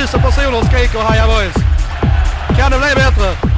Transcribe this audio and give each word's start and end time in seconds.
tusen 0.00 0.20
personer 0.20 0.64
skriker 0.64 0.98
Haja 0.98 1.26
Boys. 1.26 1.54
Kan 2.56 2.70
det 2.70 2.78
bli 2.78 2.94
bättre? 2.94 3.49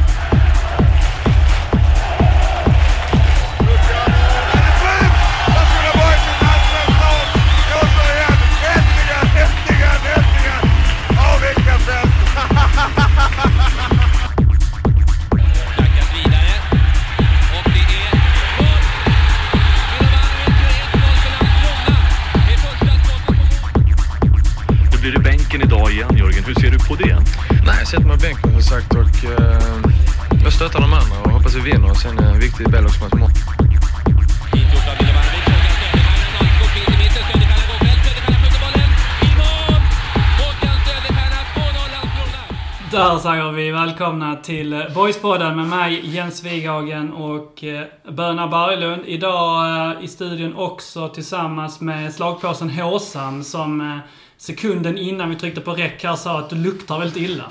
Välkomna 44.12 44.36
till 44.36 44.84
Boyspodden 44.94 45.56
med 45.56 45.66
mig 45.66 46.00
Jens 46.04 46.44
Wighagen 46.44 47.12
och 47.12 47.64
eh, 47.64 47.86
Böna 48.12 48.48
Berglund. 48.48 49.02
Idag 49.06 49.90
eh, 49.96 50.04
i 50.04 50.08
studion 50.08 50.54
också 50.56 51.08
tillsammans 51.08 51.80
med 51.80 52.14
slagpåsen 52.14 52.70
Håsan 52.70 53.44
som 53.44 53.80
eh, 53.80 53.98
sekunden 54.36 54.98
innan 54.98 55.30
vi 55.30 55.36
tryckte 55.36 55.60
på 55.60 55.72
räck 55.72 56.04
här 56.04 56.16
sa 56.16 56.38
att 56.38 56.50
du 56.50 56.56
luktar 56.56 56.98
väldigt 56.98 57.16
illa. 57.30 57.44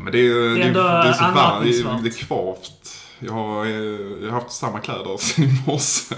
Men 0.00 0.12
det 0.12 0.18
är 0.18 0.22
ju 0.22 0.54
Det 0.54 0.62
är 0.62 0.66
ändå 0.66 0.82
det 0.82 0.88
är 0.88 1.12
så 1.12 1.24
varmt, 1.24 2.02
det, 2.02 2.08
är- 2.08 2.26
kvavt. 2.26 2.96
Jag 3.18 3.32
har, 3.32 3.66
jag 3.66 4.30
har 4.32 4.40
haft 4.40 4.52
samma 4.52 4.78
kläder 4.78 5.16
sen 5.18 5.44
i 5.44 5.62
morse. 5.66 6.14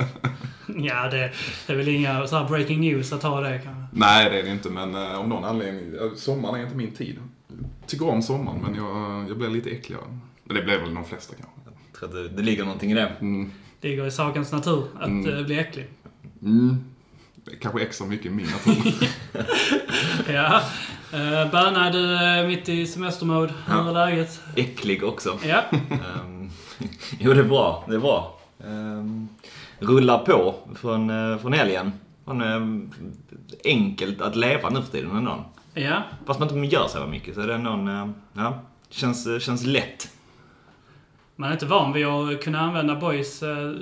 Ja, 0.67 1.09
det, 1.11 1.33
det 1.67 1.73
är 1.73 1.77
väl 1.77 1.89
inga 1.89 2.27
så 2.27 2.45
breaking 2.45 2.81
news 2.81 3.13
att 3.13 3.23
ha 3.23 3.41
det 3.41 3.61
kanske. 3.65 3.87
Nej, 3.93 4.31
det 4.31 4.39
är 4.39 4.43
det 4.43 4.51
inte, 4.51 4.69
men 4.69 4.95
av 4.97 5.29
någon 5.29 5.45
anledning. 5.45 5.93
Sommaren 6.17 6.55
är 6.55 6.63
inte 6.65 6.77
min 6.77 6.95
tid. 6.95 7.19
Jag 7.93 7.99
tycker 7.99 8.09
om 8.13 8.23
sommaren, 8.23 8.59
men 8.63 8.75
jag, 8.75 9.29
jag 9.31 9.39
blir 9.39 9.49
lite 9.49 9.71
äckligare. 9.71 10.03
Men 10.45 10.57
det 10.57 10.63
blir 10.63 10.79
väl 10.79 10.95
de 10.95 11.05
flesta 11.05 11.35
kanske. 11.35 11.61
Jag 11.65 11.99
tror 11.99 12.09
att 12.09 12.15
det, 12.15 12.37
det 12.37 12.43
ligger 12.43 12.65
någonting 12.65 12.91
i 12.91 12.95
det. 12.95 13.13
Mm. 13.21 13.51
Det 13.81 13.89
ligger 13.89 14.07
i 14.07 14.11
sakens 14.11 14.53
natur 14.53 14.85
att 15.01 15.07
Mm. 15.07 15.35
eh, 15.39 15.45
bli 15.45 15.59
äcklig. 15.59 15.87
Mm. 16.43 16.85
Kanske 17.61 17.83
extra 17.83 18.07
mycket 18.07 18.27
i 18.27 18.31
min 18.31 18.47
natur. 18.47 18.95
Ja. 20.33 20.61
Uh, 21.15 21.51
Böna, 21.51 21.91
du 21.91 22.17
är 22.17 22.47
mitt 22.49 22.69
i 22.69 22.87
semestermode. 22.87 23.53
Hur 23.67 23.89
är 23.89 23.93
läget? 23.93 24.41
Äcklig 24.57 25.05
också. 25.05 25.39
Ja. 25.47 25.63
Ehm, 25.71 26.51
jo, 27.19 27.33
det 27.35 27.41
är 27.41 27.45
bra. 27.45 27.85
Det 27.89 27.95
är 27.95 27.99
bra. 28.01 28.41
Um, 28.67 29.29
rullar 29.79 30.19
på 30.19 30.55
från, 30.75 31.39
från 31.39 31.53
helgen. 31.53 31.93
Ehm, 32.27 32.91
enkelt 33.65 34.21
att 34.21 34.37
leva 34.37 34.71
nu 34.71 34.83
för 34.83 34.93
tiden 34.93 35.17
ändå. 35.17 35.45
Ja. 35.75 36.03
Fast 36.27 36.41
man 36.41 36.57
inte 36.57 36.77
gör 36.77 36.89
så 36.89 36.99
här 36.99 37.07
mycket 37.07 37.35
så 37.35 37.41
är 37.41 37.47
det 37.47 37.59
någon, 37.59 37.89
uh, 37.89 38.11
ja, 38.33 38.61
känns, 38.89 39.27
uh, 39.27 39.39
känns 39.39 39.65
lätt. 39.65 40.09
Man 41.37 41.49
är 41.49 41.53
inte 41.53 41.67
van 41.67 41.93
vid 41.93 42.07
att 42.07 42.43
kunna 42.45 42.61
använda 42.61 42.97
boys 42.97 43.43
eh, 43.43 43.73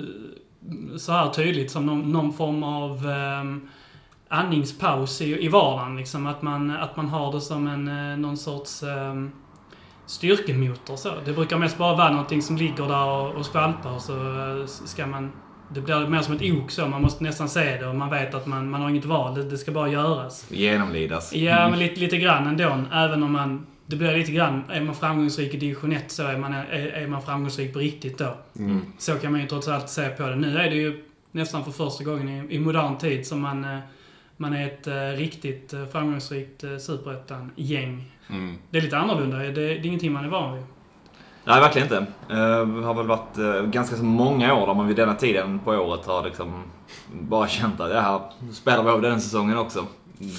så 0.97 1.11
här 1.11 1.29
tydligt 1.29 1.71
som 1.71 1.85
någon, 1.85 2.11
någon 2.11 2.33
form 2.33 2.63
av 2.63 3.09
eh, 3.09 3.43
andningspaus 4.27 5.21
i, 5.21 5.45
i 5.45 5.47
vardagen. 5.47 5.95
Liksom. 5.95 6.27
Att, 6.27 6.41
man, 6.41 6.71
att 6.71 6.95
man 6.95 7.09
har 7.09 7.31
det 7.31 7.41
som 7.41 7.67
en, 7.67 7.87
eh, 7.87 8.17
någon 8.17 8.37
sorts 8.37 8.83
eh, 8.83 9.25
styrkemotor. 10.05 10.95
Så. 10.95 11.09
Det 11.25 11.33
brukar 11.33 11.57
mest 11.57 11.77
bara 11.77 11.95
vara 11.95 12.11
någonting 12.11 12.41
som 12.41 12.57
ligger 12.57 12.87
där 12.87 13.05
och, 13.05 13.35
och 13.35 13.45
skvalpar. 13.45 13.99
Så 13.99 14.13
eh, 14.13 14.65
ska 14.65 15.07
man, 15.07 15.31
det 15.73 15.81
blir 15.81 16.07
mer 16.07 16.21
som 16.21 16.35
ett 16.35 16.41
ok 16.41 16.71
så. 16.71 16.87
Man 16.87 17.01
måste 17.01 17.23
nästan 17.23 17.49
se 17.49 17.77
det 17.77 17.87
och 17.87 17.95
man 17.95 18.09
vet 18.09 18.33
att 18.33 18.45
man, 18.45 18.69
man 18.69 18.81
har 18.81 18.89
inget 18.89 19.05
val. 19.05 19.35
Det, 19.35 19.43
det 19.43 19.57
ska 19.57 19.71
bara 19.71 19.89
göras. 19.89 20.45
Genomlidas. 20.49 21.33
Ja, 21.33 21.69
men 21.69 21.79
lite, 21.79 21.99
lite 21.99 22.17
grann 22.17 22.47
ändå. 22.47 22.83
Även 22.93 23.23
om 23.23 23.31
man... 23.31 23.65
Det 23.85 23.95
blir 23.97 24.17
lite 24.17 24.31
grann, 24.31 24.63
är 24.69 24.81
man 24.81 24.95
framgångsrik 24.95 25.53
i 25.53 25.57
division 25.57 25.91
1 25.91 26.11
så 26.11 26.23
är 26.23 26.37
man, 26.37 26.53
är, 26.53 26.63
är 26.73 27.07
man 27.07 27.21
framgångsrik 27.21 27.73
på 27.73 27.79
riktigt 27.79 28.17
då. 28.17 28.37
Mm. 28.59 28.81
Så 28.97 29.15
kan 29.15 29.31
man 29.31 29.41
ju 29.41 29.47
trots 29.47 29.67
allt 29.67 29.89
se 29.89 30.09
på 30.09 30.23
det. 30.23 30.35
Nu 30.35 30.57
är 30.57 30.69
det 30.69 30.75
ju 30.75 31.03
nästan 31.31 31.63
för 31.63 31.71
första 31.71 32.03
gången 32.03 32.29
i, 32.29 32.55
i 32.55 32.59
modern 32.59 32.97
tid 32.97 33.27
som 33.27 33.41
man, 33.41 33.63
eh, 33.63 33.79
man 34.37 34.53
är 34.53 34.67
ett 34.67 34.87
eh, 34.87 35.17
riktigt 35.17 35.73
eh, 35.73 35.85
framgångsrikt 35.85 36.61
superettan-gäng. 36.61 38.11
Mm. 38.29 38.57
Det 38.69 38.77
är 38.77 38.81
lite 38.81 38.97
annorlunda. 38.97 39.37
Det, 39.37 39.51
det 39.51 39.61
är 39.61 39.85
ingenting 39.85 40.11
man 40.11 40.25
är 40.25 40.29
van 40.29 40.55
vid. 40.55 40.63
Nej, 41.43 41.61
verkligen 41.61 41.87
inte. 41.87 42.05
Det 42.27 42.85
har 42.85 42.93
väl 42.93 43.07
varit 43.07 43.37
uh, 43.37 43.61
ganska 43.61 43.95
så 43.95 44.03
många 44.03 44.53
år 44.53 44.67
där 44.67 44.73
man 44.73 44.87
vid 44.87 44.95
denna 44.95 45.15
tiden 45.15 45.59
på 45.59 45.71
året 45.71 46.05
har 46.05 46.23
liksom 46.23 46.63
bara 47.11 47.47
känt 47.47 47.79
att 47.79 47.91
ja, 47.91 48.33
nu 48.39 48.53
spelar 48.53 48.83
vi 48.83 48.89
av 48.89 49.01
den 49.01 49.21
säsongen 49.21 49.57
också. 49.57 49.79
Mm. 50.19 50.31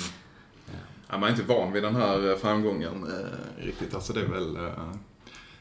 Ja, 1.11 1.19
man 1.19 1.29
är 1.29 1.31
inte 1.33 1.55
van 1.55 1.73
vid 1.73 1.83
den 1.83 1.97
här 1.97 2.31
eh, 2.31 2.37
framgången 2.37 3.07
eh, 3.07 3.65
riktigt. 3.65 3.95
Alltså 3.95 4.13
det 4.13 4.21
är 4.21 4.27
väl... 4.27 4.57
Eh, 4.57 4.73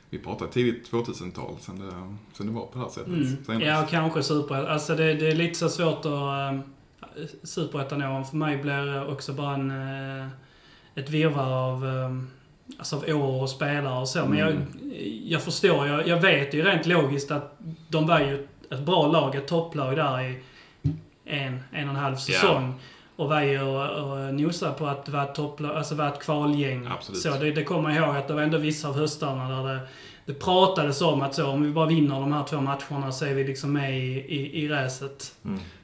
vi 0.10 0.20
pratar 0.20 0.48
tidigt 0.48 0.92
2000-tal 0.92 1.56
sen 1.60 1.80
det, 1.80 2.16
sen 2.34 2.48
det 2.48 2.54
var 2.54 2.66
på 2.66 2.72
det 2.74 2.80
här 2.80 2.90
sättet. 2.90 3.08
Mm. 3.08 3.46
senast. 3.46 3.66
Ja, 3.66 3.88
kanske 3.90 4.24
superettan. 4.24 4.72
Alltså 4.72 4.96
det, 4.96 5.14
det 5.14 5.28
är 5.28 5.36
lite 5.36 5.60
så 5.60 5.70
svårt 5.70 6.00
att... 6.00 6.06
Uh, 6.06 6.60
superettan-åren 7.44 8.26
för 8.26 8.38
mig 8.38 8.58
blir 8.58 9.12
också 9.12 9.34
bara 9.34 9.54
en, 9.54 9.72
eh, 9.72 10.28
ett 10.96 11.10
virrvarr 11.10 11.52
av, 11.52 11.88
eh, 11.88 12.12
alltså 12.78 12.96
av 12.96 13.04
år 13.04 13.42
och 13.42 13.50
spelare 13.50 14.00
och 14.00 14.08
så. 14.08 14.26
Men 14.26 14.38
jag, 14.38 14.54
jag 15.26 15.42
förstår, 15.42 15.88
jag, 15.88 16.08
jag 16.08 16.22
vet 16.22 16.54
ju 16.54 16.64
rent 16.64 16.86
logiskt 16.86 17.32
att 17.32 17.58
de 17.88 18.08
var 18.08 18.20
ju 18.20 18.48
ett 18.72 18.80
bra 18.80 19.08
lag, 19.08 19.36
ett 19.36 19.48
topplag 19.48 19.96
där 19.96 20.22
i 20.22 20.40
en, 21.26 21.60
en 21.72 21.90
och 21.90 21.96
en 21.96 22.02
halv 22.02 22.16
säsong. 22.16 22.74
Och 23.16 23.30
var 23.30 23.42
ju 23.42 23.62
och, 23.62 24.12
och 24.12 24.34
nosade 24.34 24.74
på 24.74 24.88
att 24.88 25.10
vara 25.10 25.24
ett 25.24 25.36
topplag, 25.36 25.78
alltså 25.78 25.96
vara 25.96 26.08
ett 26.08 26.20
kvalgäng. 26.20 26.88
Absolut. 26.88 27.22
Så 27.22 27.30
det, 27.30 27.52
det 27.52 27.64
kommer 27.64 27.90
jag 27.90 28.08
ihåg 28.08 28.16
att 28.16 28.28
det 28.28 28.34
var 28.34 28.42
ändå 28.42 28.58
vissa 28.58 28.88
av 28.88 28.96
höstarna 28.96 29.64
där 29.64 29.74
det, 29.74 29.80
det 30.26 30.34
pratades 30.34 31.02
om 31.02 31.22
att 31.22 31.36
så, 31.36 31.48
om 31.48 31.64
vi 31.64 31.72
bara 31.72 31.86
vinner 31.86 32.20
de 32.20 32.34
här 32.34 32.44
två 32.44 32.62
matcherna 32.62 33.12
så 33.12 33.26
är 33.26 33.34
vi 33.34 33.44
liksom 33.44 33.74
med 33.74 34.00
i, 34.00 34.04
i, 34.12 34.64
i 34.64 34.68
racet. 34.68 35.36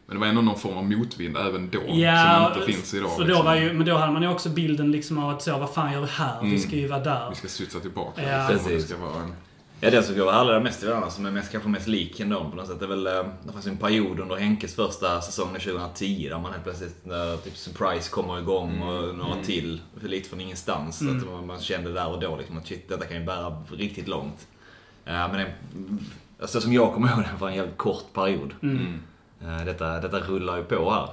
Men 0.10 0.16
det 0.16 0.20
var 0.20 0.28
ändå 0.28 0.42
någon 0.42 0.60
form 0.60 0.78
av 0.78 0.86
motvind 0.90 1.38
även 1.38 1.70
då, 1.70 1.80
Ja, 1.88 2.52
som 2.54 2.60
inte 2.62 2.74
finns 2.74 2.94
idag. 2.94 3.12
För 3.12 3.22
då 3.22 3.28
liksom. 3.28 3.46
var 3.46 3.56
ju, 3.56 3.74
men 3.74 3.86
då 3.86 3.98
hade 3.98 4.12
man 4.14 4.22
ju 4.22 4.30
också 4.30 4.50
bilden 4.50 4.92
liksom 4.92 5.18
av 5.18 5.30
att 5.30 5.42
så, 5.42 5.58
vad 5.58 5.70
fan 5.74 5.94
gör 5.94 6.02
vi 6.02 6.08
här? 6.08 6.42
Vi 6.42 6.48
Mm. 6.48 6.60
ska 6.60 6.76
ju 6.76 6.88
vara 6.88 7.00
där. 7.00 7.30
Vi 7.30 7.36
ska 7.36 7.48
studsa 7.48 7.80
tillbaka. 7.80 8.24
Ja. 8.30 8.50
liksom, 8.50 8.72
det 8.72 8.82
ska 8.82 8.98
vara 8.98 9.24
en... 9.24 9.34
Ja, 9.80 9.90
det 9.92 10.04
som 10.04 10.18
går 10.18 10.32
allra 10.32 10.60
mest 10.60 10.84
i 10.84 10.86
den 10.86 10.96
andra, 10.96 11.10
som 11.10 11.26
är 11.26 11.32
mest, 11.32 11.52
kanske 11.52 11.70
mest 11.70 11.88
lik 11.88 12.20
ändå 12.20 12.50
på 12.50 12.56
något 12.56 12.68
sätt, 12.68 12.80
det 12.80 12.86
är 12.86 12.90
väl... 12.90 13.08
eh, 13.08 13.14
Det 13.44 13.52
fanns 13.54 13.68
ju 13.68 13.72
en 13.72 13.78
period 13.78 14.20
under 14.20 14.36
Henkes 14.36 14.76
första 14.76 15.22
säsong 15.22 15.48
2010 15.54 16.28
där 16.30 16.40
man 16.40 16.52
helt 16.52 16.64
plötsligt, 16.64 17.06
när 17.06 17.38
typ 17.38 17.58
Surprise 17.58 18.10
kommer 18.12 18.40
igång 18.40 18.82
och 18.82 19.16
några 19.16 19.44
till, 19.44 19.82
för 20.02 20.08
lite 20.08 20.30
från 20.30 20.42
ingenstans. 20.42 21.02
Mm. 21.02 21.18
Att 21.18 21.26
man, 21.26 21.48
man 21.48 21.60
kände 21.60 21.94
där 21.94 22.08
och 22.08 22.20
då 22.20 22.36
liksom 22.38 22.58
att 22.58 22.68
shit, 22.68 22.90
detta 22.90 23.06
kan 23.06 23.18
ju 23.18 23.24
bära 23.26 23.64
riktigt 23.72 24.08
långt. 24.08 24.48
Ja, 25.06 25.28
men 25.28 25.38
det, 25.40 25.54
alltså, 26.42 26.62
som 26.62 26.74
jag 26.74 26.94
kommer 26.94 27.08
ihåg 27.10 27.20
det 27.20 27.30
var 27.40 27.50
en 27.50 27.56
jävligt 27.56 27.78
kort 27.78 28.14
period. 28.14 28.54
Mm. 28.62 29.00
Eh, 29.42 29.66
Detta, 29.66 30.00
detta 30.00 30.20
rullar 30.20 30.58
ju 30.58 30.64
på 30.64 30.92
här. 30.92 31.10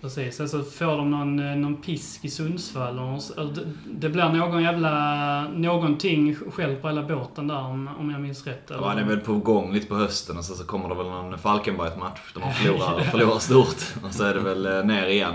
Precis. 0.00 0.36
Sen 0.36 0.48
så 0.48 0.62
får 0.62 0.96
de 0.96 1.10
någon, 1.10 1.38
eh, 1.38 1.56
någon 1.56 1.76
pisk 1.76 2.24
i 2.24 2.30
Sundsvall. 2.30 2.98
Och 2.98 3.46
det, 3.46 3.60
det 3.86 4.08
blir 4.08 4.28
någon 4.28 4.62
jävla... 4.62 5.48
Någonting 5.48 6.34
själv 6.34 6.76
på 6.80 6.88
hela 6.88 7.02
båten 7.02 7.48
där 7.48 7.58
om, 7.58 7.90
om 7.98 8.10
jag 8.10 8.20
minns 8.20 8.46
rätt. 8.46 8.62
Ja, 8.68 8.88
han 8.88 8.98
är 8.98 9.04
väl 9.04 9.20
på 9.20 9.34
gång 9.34 9.72
lite 9.72 9.86
på 9.86 9.94
hösten 9.94 10.38
och 10.38 10.44
så, 10.44 10.54
så 10.54 10.64
kommer 10.64 10.88
det 10.88 10.94
väl 10.94 11.06
någon 11.06 11.38
Falkenberg-match 11.38 12.32
där 12.34 12.40
man 12.40 12.52
förlorar, 12.52 13.00
förlorar 13.10 13.38
stort. 13.38 14.04
Och 14.04 14.14
så 14.14 14.24
är 14.24 14.34
det 14.34 14.40
väl 14.40 14.66
eh, 14.66 14.84
ner 14.84 15.06
igen. 15.06 15.34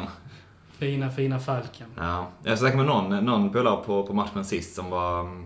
Fina, 0.77 1.09
fina 1.11 1.39
Falken. 1.39 1.87
Ja. 1.97 2.27
Jag 2.43 2.59
snackade 2.59 2.83
med 2.83 2.95
någon, 2.95 3.25
någon 3.25 3.49
polare 3.49 3.83
på, 3.85 4.03
på 4.03 4.13
matchen 4.13 4.45
sist 4.45 4.75
som 4.75 4.89
var... 4.89 5.43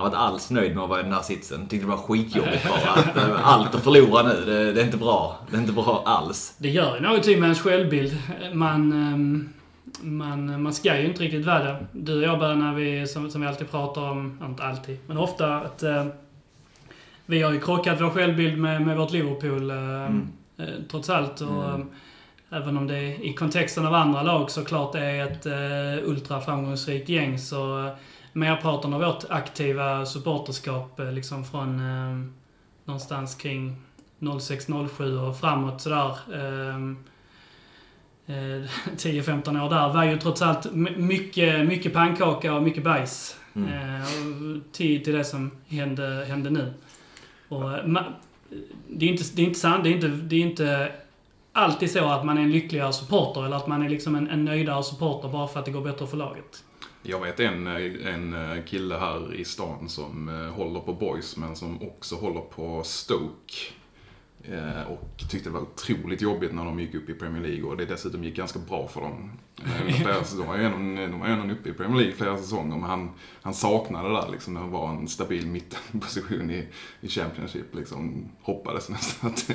mm, 0.00 0.12
Han 0.12 0.12
var 0.12 0.18
inte 0.18 0.18
alls 0.18 0.50
nöjd 0.50 0.74
med 0.74 0.84
att 0.84 0.90
vara 0.90 1.00
i 1.00 1.02
den 1.02 1.12
här 1.12 1.22
sitsen. 1.22 1.68
Tyckte 1.68 1.86
det 1.86 1.90
var 1.90 1.96
skitjobbigt 1.96 2.68
bara. 2.68 2.92
Att, 2.92 3.44
Allt 3.44 3.74
att 3.74 3.84
förlora 3.84 4.22
nu, 4.22 4.44
det, 4.46 4.72
det 4.72 4.80
är 4.80 4.84
inte 4.84 4.96
bra. 4.96 5.38
Det 5.50 5.56
är 5.56 5.60
inte 5.60 5.72
bra 5.72 6.02
alls. 6.06 6.54
Det 6.58 6.68
gör 6.68 6.96
ju 6.96 7.02
någonting 7.02 7.40
med 7.40 7.46
ens 7.46 7.60
självbild. 7.60 8.18
Man, 8.52 8.92
ehm, 8.92 9.48
man, 10.00 10.62
man 10.62 10.72
ska 10.72 10.98
ju 10.98 11.06
inte 11.06 11.22
riktigt 11.22 11.46
vara 11.46 11.64
det. 11.64 11.86
Du 11.92 12.16
och 12.16 12.22
jag 12.22 12.58
när 12.58 12.74
vi, 12.74 13.06
som, 13.06 13.30
som 13.30 13.40
vi 13.40 13.46
alltid 13.46 13.70
pratar 13.70 14.10
om, 14.10 14.38
inte 14.42 14.62
alltid, 14.62 14.98
men 15.06 15.16
ofta 15.18 15.56
att 15.56 15.82
eh, 15.82 16.06
vi 17.26 17.42
har 17.42 17.52
ju 17.52 17.60
krockat 17.60 18.00
vår 18.00 18.10
självbild 18.10 18.58
med, 18.58 18.82
med 18.82 18.96
vårt 18.96 19.12
Liverpool 19.12 19.70
eh, 19.70 20.04
eh, 20.66 20.74
trots 20.90 21.10
allt. 21.10 21.40
Och, 21.40 21.64
eh, 21.64 21.78
Även 22.52 22.76
om 22.76 22.86
det 22.86 23.16
i 23.26 23.34
kontexten 23.34 23.86
av 23.86 23.94
andra 23.94 24.22
lag 24.22 24.50
såklart 24.50 24.94
är 24.94 25.24
ett 25.24 25.46
eh, 25.46 26.08
ultraframgångsrikt 26.08 27.08
gäng 27.08 27.38
så 27.38 27.90
merparten 28.32 28.92
av 28.92 29.00
vårt 29.00 29.24
aktiva 29.28 30.06
supporterskap 30.06 31.00
eh, 31.00 31.12
liksom 31.12 31.44
från 31.44 31.80
eh, 31.80 32.26
någonstans 32.84 33.34
kring 33.34 33.76
06-07 34.18 35.28
och 35.28 35.40
framåt 35.40 35.80
sådär. 35.80 36.16
Eh, 36.32 36.76
eh, 38.36 38.62
10-15 38.96 39.64
år 39.64 39.70
där 39.70 39.92
var 39.92 40.04
ju 40.04 40.18
trots 40.18 40.42
allt 40.42 40.74
mycket, 40.96 41.66
mycket 41.66 41.92
pannkaka 41.92 42.54
och 42.54 42.62
mycket 42.62 42.84
bajs. 42.84 43.36
Mm. 43.54 43.68
Eh, 43.68 44.02
och 44.02 44.72
till, 44.72 45.04
till 45.04 45.14
det 45.14 45.24
som 45.24 45.50
hände, 45.68 46.24
hände 46.28 46.50
nu. 46.50 46.72
Och, 47.48 47.72
eh, 47.72 48.04
det 48.88 49.06
är 49.06 49.10
inte, 49.10 49.24
det 49.34 49.42
är 49.42 49.46
inte 49.46 49.60
sant, 49.60 49.84
det 49.84 49.90
är 49.90 49.94
inte, 49.94 50.08
det 50.08 50.36
är 50.36 50.40
inte 50.40 50.92
alltid 51.52 51.90
så 51.90 52.04
att 52.04 52.24
man 52.24 52.38
är 52.38 52.42
en 52.42 52.52
lyckligare 52.52 52.92
supporter 52.92 53.46
eller 53.46 53.56
att 53.56 53.66
man 53.66 53.82
är 53.82 53.88
liksom 53.88 54.14
en, 54.14 54.30
en 54.30 54.44
nöjdare 54.44 54.82
supporter 54.82 55.28
bara 55.28 55.48
för 55.48 55.58
att 55.60 55.64
det 55.66 55.70
går 55.70 55.80
bättre 55.80 56.06
för 56.06 56.16
laget. 56.16 56.64
Jag 57.02 57.20
vet 57.20 57.40
en, 57.40 57.66
en 57.66 58.62
kille 58.66 58.96
här 58.96 59.34
i 59.34 59.44
stan 59.44 59.88
som 59.88 60.28
eh, 60.28 60.52
håller 60.54 60.80
på 60.80 60.92
Boys 60.92 61.36
men 61.36 61.56
som 61.56 61.82
också 61.82 62.16
håller 62.16 62.40
på 62.40 62.82
Stoke. 62.84 63.54
Eh, 64.44 64.82
Och 64.82 65.30
tyckte 65.30 65.48
det 65.48 65.52
var 65.52 65.60
otroligt 65.60 66.22
jobbigt 66.22 66.52
när 66.54 66.64
de 66.64 66.80
gick 66.80 66.94
upp 66.94 67.08
i 67.08 67.14
Premier 67.14 67.42
League 67.42 67.62
och 67.64 67.76
det 67.76 67.84
dessutom 67.84 68.24
gick 68.24 68.36
ganska 68.36 68.58
bra 68.58 68.88
för 68.88 69.00
dem. 69.00 69.30
Eh. 69.64 70.16
De 70.36 70.46
var 70.46 70.56
ju 70.56 70.64
ändå, 70.64 71.02
de 71.12 71.20
var 71.20 71.26
ju 71.26 71.32
ändå 71.32 71.54
uppe 71.54 71.68
i 71.68 71.72
Premier 71.72 71.96
League 71.98 72.14
flera 72.16 72.36
säsonger 72.38 72.76
men 72.76 72.90
han, 72.90 73.10
han 73.42 73.54
saknade 73.54 74.08
det 74.08 74.14
där 74.14 74.28
liksom. 74.32 74.54
Det 74.54 74.60
var 74.60 74.88
en 74.88 75.08
stabil 75.08 75.46
mittenposition 75.46 76.50
i, 76.50 76.68
i 77.00 77.08
Championship 77.08 77.74
liksom. 77.74 78.28
Hoppades 78.42 78.88
nästan 78.88 79.30
att, 79.30 79.50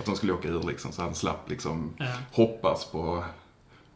att 0.00 0.06
de 0.06 0.16
skulle 0.16 0.32
åka 0.32 0.48
ur 0.48 0.62
liksom 0.62 0.92
så 0.92 1.02
han 1.02 1.14
slapp 1.14 1.50
liksom 1.50 1.92
Ja. 1.98 2.06
hoppas 2.32 2.90
på 2.90 3.24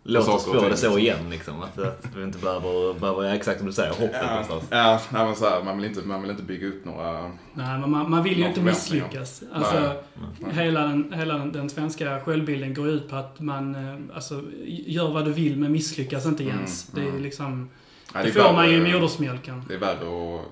Låt 0.03 0.29
oss 0.29 0.45
få 0.45 0.53
det 0.53 0.61
så 0.61 0.69
liksom. 0.69 0.99
igen 0.99 1.31
liksom. 1.31 1.63
Att, 1.63 1.79
att 1.79 2.07
vi 2.17 2.23
inte 2.23 2.39
behöver, 2.39 2.95
behöver 3.01 3.25
ja, 3.25 3.35
exakt 3.35 3.59
som 3.59 3.67
du 3.67 3.73
säger, 3.73 3.91
hoppet 3.91 4.11
Ja, 4.23 4.31
någonstans. 4.31 4.65
ja 4.71 5.01
nej, 5.13 5.25
men 5.25 5.37
så 5.37 5.49
här, 5.49 5.63
man, 5.63 5.77
vill 5.77 5.87
inte, 5.87 6.01
man 6.01 6.23
vill 6.23 6.31
inte 6.31 6.43
bygga 6.43 6.67
upp 6.67 6.85
några... 6.85 7.23
Nej, 7.55 7.79
men 7.79 7.91
man, 7.91 8.11
man 8.11 8.23
vill 8.23 8.39
ju 8.39 8.47
inte 8.47 8.61
misslyckas. 8.61 9.43
Alltså, 9.53 9.93
Nej. 10.39 10.55
hela, 10.55 10.81
den, 10.81 11.13
hela 11.13 11.39
den, 11.39 11.71
svenska 11.71 12.21
självbilden 12.21 12.75
går 12.75 12.89
ut 12.89 13.09
på 13.09 13.17
att 13.17 13.41
man 13.41 13.75
eh, 13.75 14.17
alltså, 14.17 14.43
gör 14.67 15.11
vad 15.13 15.25
du 15.25 15.33
vill 15.33 15.57
men 15.57 15.73
misslyckas 15.73 16.27
inte 16.27 16.45
Jens. 16.45 16.89
Mm, 16.93 17.03
det 17.05 17.09
är 17.09 17.13
mm. 17.13 17.23
liksom... 17.23 17.71
Nej, 18.15 18.23
Det 18.25 18.29
är 18.41 18.45
får 18.45 18.53
man 18.53 18.71
ju 18.71 18.77
i 18.77 18.81
värre- 18.81 18.93
modersmjölken. 18.95 19.65
Det 19.69 19.75
är 19.75 19.79
värre 19.79 20.35
att 20.41 20.47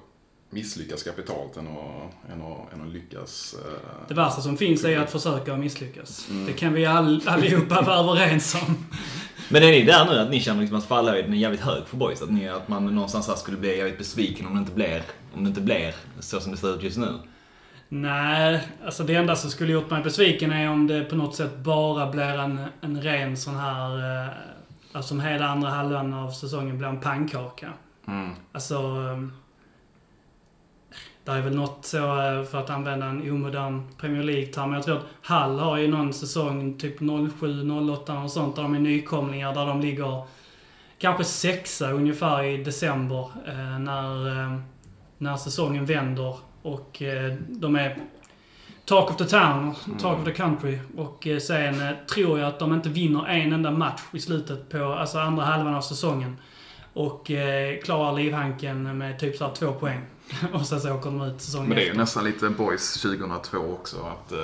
misslyckas 0.50 1.02
kapitalt 1.02 1.56
än 1.56 1.68
att, 1.68 2.32
än 2.32 2.42
att, 2.42 2.72
än 2.72 2.82
att 2.82 2.88
lyckas. 2.92 3.54
eh, 3.64 3.72
Det 4.08 4.14
värsta 4.14 4.40
som 4.40 4.56
finns 4.56 4.84
är 4.84 4.98
att 4.98 5.10
försöka 5.10 5.52
och 5.52 5.58
misslyckas. 5.58 6.28
Mm. 6.30 6.46
Det 6.46 6.52
kan 6.52 6.72
vi 6.72 6.86
all, 6.86 7.22
allihopa 7.26 7.82
vara 7.82 7.98
överens 8.12 8.54
om. 8.54 8.76
Men 9.50 9.62
är 9.62 9.70
ni 9.70 9.82
där 9.82 10.04
nu 10.04 10.18
att 10.18 10.30
ni 10.30 10.40
känner 10.40 10.60
liksom 10.60 10.78
att 10.78 10.84
fallhöjden 10.84 11.32
är 11.32 11.36
jävligt 11.36 11.60
hög 11.60 11.86
för 11.86 11.96
boys? 11.96 12.22
Att, 12.22 12.30
ni, 12.30 12.48
att 12.48 12.68
man 12.68 12.94
någonstans 12.94 13.28
här 13.28 13.34
skulle 13.34 13.56
bli 13.56 13.76
jävligt 13.76 13.98
besviken 13.98 14.46
om 14.46 14.54
det 14.54 14.58
inte 14.58 14.72
blir, 14.72 15.02
om 15.34 15.44
det 15.44 15.48
inte 15.48 15.60
blir 15.60 15.94
så 16.20 16.40
som 16.40 16.52
det 16.52 16.58
ser 16.58 16.74
ut 16.74 16.82
just 16.82 16.98
nu? 16.98 17.18
Nej, 17.88 18.68
alltså 18.84 19.02
det 19.02 19.14
enda 19.14 19.36
som 19.36 19.50
skulle 19.50 19.72
gjort 19.72 19.90
mig 19.90 20.02
besviken 20.02 20.52
är 20.52 20.70
om 20.70 20.86
det 20.86 21.04
på 21.04 21.16
något 21.16 21.34
sätt 21.34 21.56
bara 21.56 22.10
blir 22.10 22.38
en, 22.38 22.64
en 22.80 23.02
ren 23.02 23.36
sån 23.36 23.56
här... 23.56 24.22
Eh, 24.24 24.32
alltså 24.92 25.14
om 25.14 25.20
hela 25.20 25.48
andra 25.48 25.70
halvan 25.70 26.14
av 26.14 26.30
säsongen 26.30 26.78
blir 26.78 26.88
en 26.88 27.00
pannkaka. 27.00 27.72
Mm. 28.08 28.30
Alltså... 28.52 28.76
Det 31.28 31.34
är 31.34 31.40
väl 31.40 31.54
något 31.54 31.84
så, 31.84 31.98
eh, 31.98 32.44
för 32.44 32.58
att 32.58 32.70
använda 32.70 33.06
en 33.06 33.30
omodern 33.30 33.82
Premier 33.98 34.22
League-term. 34.22 34.74
Jag 34.74 34.82
tror 34.82 34.96
att 34.96 35.06
Hall 35.22 35.58
har 35.58 35.76
ju 35.76 35.88
någon 35.88 36.12
säsong, 36.12 36.78
typ 36.78 37.00
07, 37.40 37.70
08 37.70 38.18
och 38.18 38.30
sånt, 38.30 38.56
där 38.56 38.62
de 38.62 38.74
är 38.74 38.78
nykomlingar, 38.78 39.54
där 39.54 39.66
de 39.66 39.80
ligger 39.80 40.22
kanske 40.98 41.24
sexa 41.24 41.90
ungefär 41.90 42.42
i 42.42 42.64
december 42.64 43.30
eh, 43.46 43.78
när, 43.78 44.28
eh, 44.28 44.58
när 45.18 45.36
säsongen 45.36 45.84
vänder. 45.84 46.36
Och 46.62 47.02
de 47.48 47.76
är 47.76 47.98
talk 48.84 49.10
of 49.10 49.16
the 49.16 49.24
town, 49.24 49.74
talk 49.98 50.18
of 50.18 50.24
the 50.24 50.32
country. 50.32 50.78
Och 50.96 51.28
sen 51.40 51.80
eh, 51.80 51.96
tror 52.14 52.38
jag 52.38 52.48
att 52.48 52.58
de 52.58 52.74
inte 52.74 52.88
vinner 52.88 53.26
en 53.26 53.52
enda 53.52 53.70
match 53.70 54.02
i 54.12 54.20
slutet 54.20 54.68
på, 54.68 54.84
alltså 54.84 55.18
andra 55.18 55.44
halvan 55.44 55.74
av 55.74 55.80
säsongen. 55.80 56.36
Och 56.92 57.30
eh, 57.30 57.80
klarar 57.80 58.12
livhanken 58.12 58.98
med 58.98 59.18
typ 59.18 59.36
så 59.36 59.44
här 59.44 59.54
två 59.54 59.72
poäng. 59.72 60.00
och 60.52 60.66
sen 60.66 60.80
så 60.80 60.94
åker 60.94 61.10
de 61.10 61.22
ut 61.22 61.40
säsongen 61.40 61.68
Men 61.68 61.76
det 61.78 61.84
är 61.84 61.86
ju 61.92 61.94
nästan 61.94 62.24
lite 62.24 62.48
Boys 62.48 62.92
2002 63.02 63.58
också. 63.58 63.96
Att, 63.96 64.32
eh, 64.32 64.38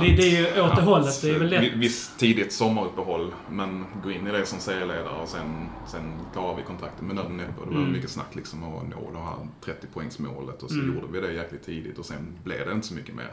Det- 0.00 0.16
det 0.16 0.36
är 0.36 0.54
ju 0.56 0.62
åt 0.62 0.76
det 0.76 0.82
hållet, 0.82 1.22
det 1.22 1.30
är 1.30 1.38
väl 1.38 1.48
lätt. 1.50 1.62
vi- 1.62 1.72
Visst 1.78 2.18
tidigt 2.18 2.52
sommaruppehåll, 2.52 3.34
men 3.50 3.84
gå 4.02 4.10
in 4.10 4.26
i 4.26 4.32
det 4.32 4.46
som 4.46 4.58
serieledare 4.60 5.22
och 5.22 5.28
sen, 5.28 5.68
sen 5.88 6.12
klarar 6.32 6.56
vi 6.56 6.62
kontraktet 6.62 7.02
med 7.02 7.16
nöd 7.16 7.24
och 7.24 7.30
näppe. 7.32 7.60
Och 7.60 7.66
Det 7.66 7.74
var 7.74 7.80
Mm. 7.80 7.92
mycket 7.92 8.10
snack 8.10 8.34
liksom 8.34 8.62
om 8.64 8.74
att 8.76 8.88
nå 8.88 9.10
det 9.12 9.18
här 9.18 9.36
30-poängsmålet 9.64 10.62
och 10.62 10.70
så 10.70 10.76
Mm. 10.78 10.94
gjorde 10.94 11.06
vi 11.12 11.20
det 11.26 11.32
jäkligt 11.32 11.64
tidigt 11.66 11.98
och 11.98 12.06
sen 12.06 12.36
blev 12.44 12.66
det 12.66 12.72
inte 12.72 12.86
så 12.86 12.94
mycket 12.94 13.14
mer. 13.14 13.32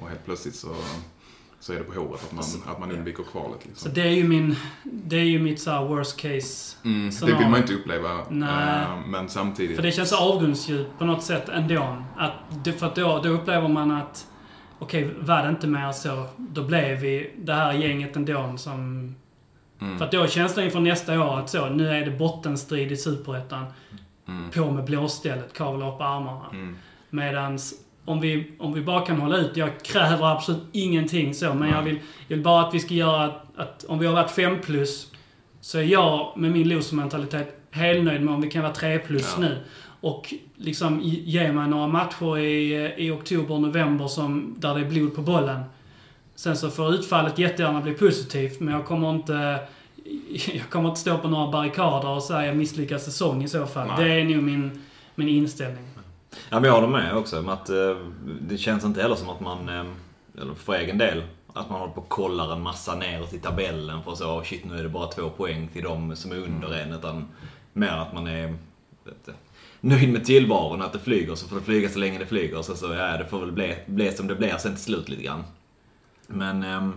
Och 0.00 0.08
helt 0.08 0.24
plötsligt 0.24 0.54
så, 0.54 0.74
så 1.66 1.72
är 1.72 1.76
det 1.76 1.84
på 1.84 2.00
håret 2.00 2.24
att 2.24 2.32
man, 2.32 2.44
att 2.74 2.80
man 2.80 2.92
undviker 2.92 3.22
kvalet. 3.22 3.60
Så 3.62 3.68
Liksom. 3.68 3.90
det 3.94 4.00
är 4.00 4.10
ju 4.10 4.28
min... 4.28 4.56
Det 4.82 5.16
är 5.16 5.24
ju 5.24 5.38
mitt 5.38 5.60
så 5.60 5.70
här 5.70 5.84
worst 5.84 6.16
case. 6.20 6.76
Mm, 6.84 7.10
det 7.20 7.26
vill 7.26 7.48
man 7.48 7.60
inte 7.60 7.74
uppleva. 7.74 8.08
Nej. 8.30 8.82
eh, 8.82 9.06
Men 9.06 9.28
samtidigt... 9.28 9.76
För 9.76 9.82
det 9.82 9.92
känns 9.92 10.12
avgrundsdjupt 10.12 10.98
på 10.98 11.04
något 11.04 11.22
sätt 11.22 11.48
ändå. 11.48 11.96
Att, 12.16 12.32
det- 12.64 12.72
för 12.72 12.86
att 12.86 12.94
då, 12.94 13.20
då 13.22 13.28
upplever 13.28 13.68
man 13.68 13.90
att... 13.90 14.26
Okej, 14.78 15.14
var 15.18 15.42
det 15.42 15.48
inte 15.48 15.66
mer 15.66 15.92
så, 15.92 16.26
då 16.36 16.62
blev 16.64 17.00
vi 17.00 17.30
det 17.38 17.52
här 17.54 17.72
gänget 17.72 18.16
ändå 18.16 18.54
som... 18.56 19.14
Mm. 19.80 19.98
För 19.98 20.04
att 20.04 20.12
då 20.12 20.22
är 20.22 20.26
känslan 20.26 20.64
inför 20.64 20.80
nästa 20.80 21.20
år 21.20 21.38
att 21.38 21.50
så, 21.50 21.68
nu 21.68 21.88
är 21.90 22.04
det 22.04 22.10
bottenstrid 22.10 22.92
i 22.92 22.96
Superettan. 22.96 23.64
Mm. 24.28 24.50
På 24.50 24.70
med 24.70 24.84
blåstället, 24.84 25.52
kavla 25.52 25.94
upp 25.94 26.00
armarna. 26.00 26.46
Mm. 26.52 26.76
Medans 27.10 27.74
om 28.06 28.20
vi, 28.20 28.52
om 28.58 28.72
vi 28.72 28.80
bara 28.80 29.06
kan 29.06 29.20
hålla 29.20 29.36
ut, 29.36 29.56
jag 29.56 29.82
kräver 29.82 30.26
absolut 30.32 30.62
ingenting 30.72 31.34
så, 31.34 31.54
men 31.54 31.68
jag 31.68 31.82
vill, 31.82 31.98
jag 32.28 32.36
vill 32.36 32.44
bara 32.44 32.66
att 32.68 32.74
vi 32.74 32.80
ska 32.80 32.94
göra 32.94 33.24
att, 33.24 33.44
att 33.56 33.84
om 33.84 33.98
vi 33.98 34.06
har 34.06 34.14
varit 34.14 34.30
5 34.30 34.60
plus, 34.60 35.12
så 35.60 35.78
är 35.78 35.82
jag 35.82 36.32
med 36.36 36.50
min 36.50 36.68
losermentalitet 36.68 37.60
helnöjd 37.70 38.22
med 38.22 38.34
om 38.34 38.40
vi 38.40 38.50
kan 38.50 38.62
vara 38.62 38.72
3 38.72 38.98
plus 38.98 39.34
Ja. 39.36 39.40
nu. 39.40 39.58
Och 40.00 40.34
liksom 40.56 41.00
ge 41.02 41.52
mig 41.52 41.68
några 41.68 41.86
matcher 41.86 42.38
i, 42.38 42.94
i 42.96 43.10
oktober, 43.10 43.58
november 43.58 44.06
som, 44.06 44.54
där 44.58 44.74
det 44.74 44.80
är 44.80 44.84
blod 44.90 45.14
på 45.14 45.22
bollen. 45.22 45.60
Sen 46.34 46.56
så 46.56 46.70
får 46.70 46.94
utfallet 46.94 47.38
jättegärna 47.38 47.80
bli 47.80 47.92
positivt, 47.92 48.60
men 48.60 48.74
jag 48.74 48.84
kommer 48.84 49.10
inte... 49.10 49.58
Jag 50.54 50.70
kommer 50.70 50.88
inte 50.88 51.00
stå 51.00 51.18
på 51.18 51.28
några 51.28 51.50
barrikader 51.52 52.08
och 52.08 52.22
säga 52.22 52.54
misslyckad 52.54 53.00
säsong 53.00 53.44
i 53.44 53.48
så 53.48 53.66
fall. 53.66 53.86
Nej. 53.98 54.04
Det 54.08 54.14
är 54.20 54.24
nog 54.24 54.42
min, 54.42 54.82
min 55.14 55.28
inställning. 55.28 55.84
Ja, 56.50 56.60
men 56.60 56.64
jag 56.64 56.72
håller 56.72 56.88
med 56.88 57.16
också. 57.16 57.48
Att, 57.48 57.68
eh, 57.68 57.96
det 58.40 58.58
känns 58.58 58.84
inte 58.84 59.02
heller 59.02 59.16
som 59.16 59.28
att 59.28 59.40
man, 59.40 59.68
eh, 59.68 59.84
eller 60.40 60.54
för 60.54 60.74
egen 60.74 60.98
del, 60.98 61.22
att 61.52 61.70
man 61.70 61.80
håller 61.80 61.92
på 61.92 62.00
och 62.00 62.08
kollar 62.08 62.52
en 62.52 62.62
massa 62.62 62.94
neråt 62.94 63.34
i 63.34 63.38
tabellen 63.38 64.02
för 64.02 64.12
att 64.12 64.18
så, 64.18 64.42
shit 64.44 64.64
nu 64.64 64.78
är 64.78 64.82
det 64.82 64.88
bara 64.88 65.08
två 65.08 65.30
poäng 65.30 65.68
till 65.68 65.82
de 65.82 66.16
som 66.16 66.32
är 66.32 66.36
under 66.36 66.74
en. 66.74 66.92
Utan 66.92 67.28
mer 67.72 67.92
att 67.92 68.14
man 68.14 68.26
är 68.26 68.56
du, 69.04 69.32
nöjd 69.80 70.12
med 70.12 70.24
tillvaron, 70.24 70.82
att 70.82 70.92
det 70.92 70.98
flyger 70.98 71.34
så 71.34 71.48
får 71.48 71.56
det 71.56 71.62
flyga 71.62 71.88
så 71.88 71.98
länge 71.98 72.18
det 72.18 72.26
flyger. 72.26 72.62
Så, 72.62 72.76
så 72.76 72.94
ja, 72.94 73.16
det 73.16 73.24
får 73.24 73.40
väl 73.40 73.52
bli, 73.52 73.76
bli 73.86 74.12
som 74.12 74.26
det 74.26 74.34
blir 74.34 74.56
sen 74.56 74.74
till 74.74 74.84
slut 74.84 75.08
lite 75.08 75.22
grann. 75.22 75.44
Men, 76.26 76.62
ehm, 76.62 76.92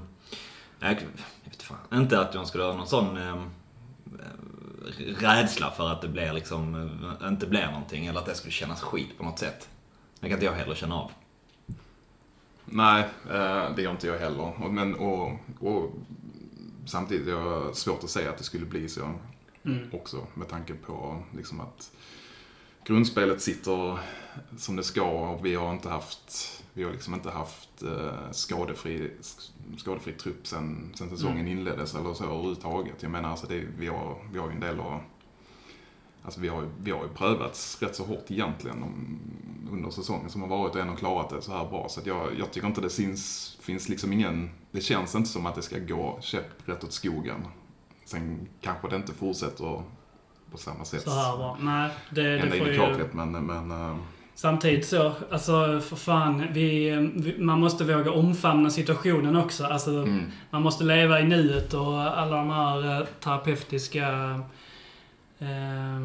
jag, 0.79 0.91
jag 0.91 1.49
vet 1.49 1.63
fan, 1.63 1.77
inte 1.93 2.19
att 2.19 2.33
jag 2.33 2.47
skulle 2.47 2.63
ha 2.63 2.73
någon 2.73 2.87
sån 2.87 3.17
ehm, 3.17 3.49
rädsla 5.19 5.71
för 5.71 5.89
att 5.89 6.01
det 6.01 6.07
blir 6.07 6.33
liksom, 6.33 6.89
inte 7.23 7.47
blir 7.47 7.65
någonting 7.65 8.05
eller 8.05 8.19
att 8.19 8.25
det 8.25 8.35
skulle 8.35 8.51
kännas 8.51 8.81
skit 8.81 9.17
på 9.17 9.23
något 9.23 9.39
sätt. 9.39 9.69
Det 10.19 10.27
kan 10.27 10.33
inte 10.33 10.45
jag 10.45 10.53
heller 10.53 10.75
känna 10.75 10.95
av. 10.95 11.11
Nej, 12.65 13.03
eh, 13.31 13.75
det 13.75 13.81
gör 13.81 13.91
inte 13.91 14.07
jag 14.07 14.19
heller. 14.19 14.63
Och, 14.63 14.73
men, 14.73 14.95
och, 14.95 15.31
och 15.59 15.91
samtidigt 16.85 17.27
är 17.27 17.67
det 17.67 17.75
svårt 17.75 18.03
att 18.03 18.09
säga 18.09 18.29
att 18.29 18.37
det 18.37 18.43
skulle 18.43 18.65
bli 18.65 18.89
så 18.89 19.13
Mm. 19.63 19.89
också 19.93 20.27
med 20.33 20.47
tanke 20.49 20.73
på 20.73 21.23
liksom 21.35 21.61
att 21.61 21.91
grundspelet 22.89 23.41
sitter 23.41 23.99
som 24.57 24.75
det 24.75 24.83
ska 24.83 25.03
och 25.03 25.45
vi 25.45 25.55
har 25.55 25.73
inte 25.73 25.89
haft, 25.89 26.63
vi 26.73 26.83
har 26.83 26.91
liksom 26.91 27.13
inte 27.13 27.29
haft 27.29 27.83
eh, 27.83 28.31
skadefri, 28.31 29.11
skadefri 29.77 30.13
trupp 30.13 30.47
sen, 30.47 30.91
sen 30.95 31.09
säsongen 31.09 31.47
inleddes 31.47 31.95
eller 31.95 32.13
så 32.13 32.23
överhuvudtaget. 32.23 33.03
Jag 33.03 33.11
menar 33.11 33.29
alltså 33.29 33.47
det, 33.47 33.65
vi, 33.77 33.87
har, 33.87 34.17
vi 34.31 34.39
har 34.39 34.47
ju 34.47 34.53
en 34.53 34.59
del 34.59 34.79
att 34.79 35.01
Alltså 36.23 36.41
vi 36.41 36.47
har, 36.47 36.69
vi 36.79 36.91
har 36.91 37.03
ju 37.03 37.09
prövats 37.09 37.81
rätt 37.81 37.95
så 37.95 38.03
hårt 38.03 38.31
egentligen 38.31 38.83
om, 38.83 39.19
under 39.71 39.89
säsongen 39.89 40.29
som 40.29 40.41
har 40.41 40.49
varit 40.49 40.75
och 40.75 40.81
ändå 40.81 40.95
klarat 40.95 41.29
det 41.29 41.41
så 41.41 41.51
här 41.51 41.69
bra. 41.69 41.89
Så 41.89 42.01
jag, 42.03 42.39
jag 42.39 42.51
tycker 42.51 42.67
inte 42.67 42.81
det 42.81 42.93
finns, 42.93 43.57
finns 43.61 43.89
liksom 43.89 44.13
ingen, 44.13 44.49
det 44.71 44.81
känns 44.81 45.15
inte 45.15 45.29
som 45.29 45.45
att 45.45 45.55
det 45.55 45.61
ska 45.61 45.79
gå 45.79 46.17
käpprätt 46.21 46.83
åt 46.83 46.93
skogen. 46.93 47.47
Sen 48.05 48.47
kanske 48.61 48.89
det 48.89 48.95
inte 48.95 49.13
fortsätter 49.13 49.83
på 50.51 50.57
samma 50.57 50.85
sätt. 50.85 51.01
Så 51.01 51.09
här 51.09 51.37
bra. 51.37 51.57
Nej, 51.59 51.89
det, 52.09 52.37
det 52.37 52.51
får 52.51 52.67
ju... 52.67 53.07
men, 53.11 53.31
men 53.31 53.71
eh, 53.71 53.95
Samtidigt 54.39 54.87
så, 54.87 55.11
alltså 55.31 55.81
för 55.81 55.95
fan, 55.95 56.47
vi, 56.53 56.89
vi, 57.15 57.35
man 57.39 57.59
måste 57.59 57.83
våga 57.83 58.11
omfamna 58.11 58.69
situationen 58.69 59.35
också. 59.35 59.65
Alltså, 59.65 59.89
mm, 59.89 60.31
man 60.49 60.61
måste 60.61 60.83
leva 60.83 61.19
i 61.19 61.23
nuet 61.23 61.73
och 61.73 62.01
alla 62.01 62.37
de 62.37 62.49
här 62.49 62.99
eh, 63.01 63.07
terapeutiska 63.19 64.07
eh, 65.39 65.99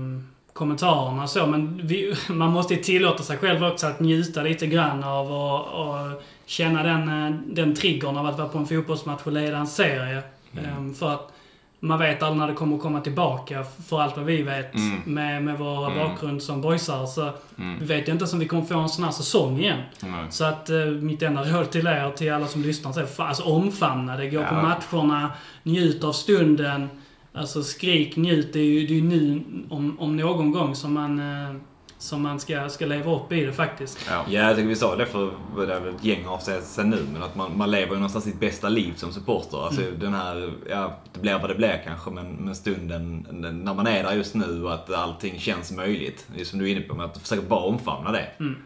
kommentarerna 0.52 1.22
och 1.22 1.30
så. 1.30 1.46
Men 1.46 1.80
vi, 1.86 2.14
man 2.28 2.52
måste 2.52 2.74
ju 2.74 2.82
tillåta 2.82 3.22
sig 3.22 3.36
själv 3.36 3.64
också 3.64 3.86
att 3.86 4.00
njuta 4.00 4.42
lite 4.42 4.66
grann 4.66 5.04
av 5.04 5.32
och, 5.32 5.60
och 5.60 6.22
känna 6.46 6.82
den, 6.82 7.08
eh, 7.08 7.40
den 7.46 7.74
triggern 7.74 8.16
av 8.16 8.26
att 8.26 8.38
vara 8.38 8.48
på 8.48 8.58
en 8.58 8.66
fotbollsmatch 8.66 9.22
och 9.24 9.32
leda 9.32 9.58
en 9.58 9.66
serie. 9.66 10.22
Mm. 10.52 10.90
Eh, 10.90 10.94
för 10.94 11.10
att 11.10 11.33
man 11.84 11.98
vet 11.98 12.22
aldrig 12.22 12.38
när 12.40 12.48
det 12.48 12.54
kommer 12.54 12.78
komma 12.78 13.00
tillbaka, 13.00 13.64
för 13.88 14.00
allt 14.00 14.16
vad 14.16 14.26
vi 14.26 14.42
vet, 14.42 14.74
Mm. 14.74 15.00
med, 15.04 15.42
med 15.42 15.58
våra 15.58 15.92
Mm. 15.92 15.98
bakgrund 16.08 16.42
som 16.42 16.60
boysar. 16.60 17.06
Så 17.06 17.30
Mm. 17.58 17.78
vi 17.80 17.84
vet 17.86 18.08
ju 18.08 18.12
inte 18.12 18.24
om 18.32 18.38
vi 18.38 18.46
kommer 18.46 18.64
få 18.64 18.78
en 18.78 18.88
sån 18.88 19.04
här 19.04 19.10
säsong 19.12 19.58
igen. 19.60 19.78
Nej. 20.02 20.26
Så 20.30 20.44
att 20.44 20.70
eh, 20.70 20.76
mitt 20.86 21.22
enda 21.22 21.42
råd 21.44 21.70
till 21.70 21.86
er, 21.86 22.10
till 22.10 22.32
alla 22.32 22.46
som 22.46 22.62
lyssnar, 22.62 22.92
så 22.92 23.00
är 23.00 23.06
fan, 23.06 23.28
alltså 23.28 23.42
omfamna 23.42 24.16
det. 24.16 24.30
Gå 24.30 24.38
på 24.44 24.54
Ja. 24.54 24.76
matcherna, 24.92 25.30
njut 25.62 26.04
av 26.04 26.12
stunden. 26.12 26.88
Alltså 27.34 27.62
skrik, 27.62 28.16
njut. 28.16 28.52
Det 28.52 28.58
är 28.60 28.64
ju, 28.64 28.86
det 28.86 28.98
är 28.98 29.02
nu, 29.02 29.42
om, 29.70 30.00
om 30.00 30.16
någon 30.16 30.52
gång, 30.52 30.74
som 30.74 30.92
man, 30.92 31.18
eh, 31.18 31.54
som 32.04 32.22
man 32.22 32.40
ska, 32.40 32.68
ska 32.68 32.86
leva 32.86 33.14
upp 33.16 33.32
i 33.32 33.44
det 33.44 33.52
faktiskt. 33.52 33.98
Ja. 34.10 34.24
Ja, 34.28 34.40
jag 34.40 34.56
tycker 34.56 34.68
vi 34.68 34.76
sa 34.76 34.96
det 34.96 35.06
för 35.06 35.30
vad 35.54 35.68
det 35.68 35.74
är 35.74 35.80
väl 35.80 35.94
ett 35.94 36.04
gäng 36.04 36.26
av 36.26 36.38
sig 36.38 36.62
sen 36.62 36.90
nu, 36.90 37.06
men 37.12 37.22
att 37.22 37.34
man, 37.34 37.58
man 37.58 37.70
lever 37.70 37.86
ju 37.92 37.94
någonstans 37.94 38.24
sitt 38.24 38.40
bästa 38.40 38.68
liv 38.68 38.92
som 38.96 39.12
supporter. 39.12 39.64
Alltså 39.66 39.82
den 39.98 40.14
här, 40.14 40.52
ja, 40.70 40.96
det 41.12 41.20
blir 41.20 41.38
vad 41.38 41.50
det 41.50 41.54
blir 41.54 41.82
kanske, 41.86 42.10
men, 42.10 42.32
men 42.32 42.54
stunden 42.54 43.26
den- 43.30 43.58
när 43.60 43.74
man 43.74 43.86
är 43.86 44.02
där 44.02 44.12
just 44.12 44.34
nu 44.34 44.64
och 44.64 44.74
att 44.74 44.92
allting 44.94 45.38
känns 45.38 45.72
möjligt. 45.72 46.26
Det 46.34 46.40
är 46.40 46.44
som 46.44 46.58
du 46.58 46.64
är 46.70 46.72
inne 46.76 46.80
på, 46.80 46.94
med 46.94 47.06
att 47.06 47.18
försöka 47.18 47.42
bara 47.48 47.64
omfamna 47.64 48.12
det. 48.12 48.26
Mm. 48.40 48.56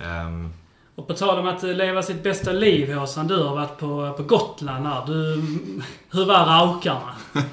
Ehm, 0.00 0.50
Och 0.94 1.06
på 1.06 1.14
tal 1.14 1.38
om 1.38 1.46
att 1.46 1.62
leva 1.62 2.02
sitt 2.02 2.22
bästa 2.22 2.52
liv, 2.52 2.92
Håsan. 2.94 3.26
Du 3.26 3.42
har 3.42 3.54
varit 3.56 3.78
på, 3.78 4.12
på 4.16 4.22
Gotland 4.22 4.86
här. 4.86 5.06
Du, 5.06 5.42
hur 6.12 6.24
var 6.26 6.46
raukarna? 6.46 7.12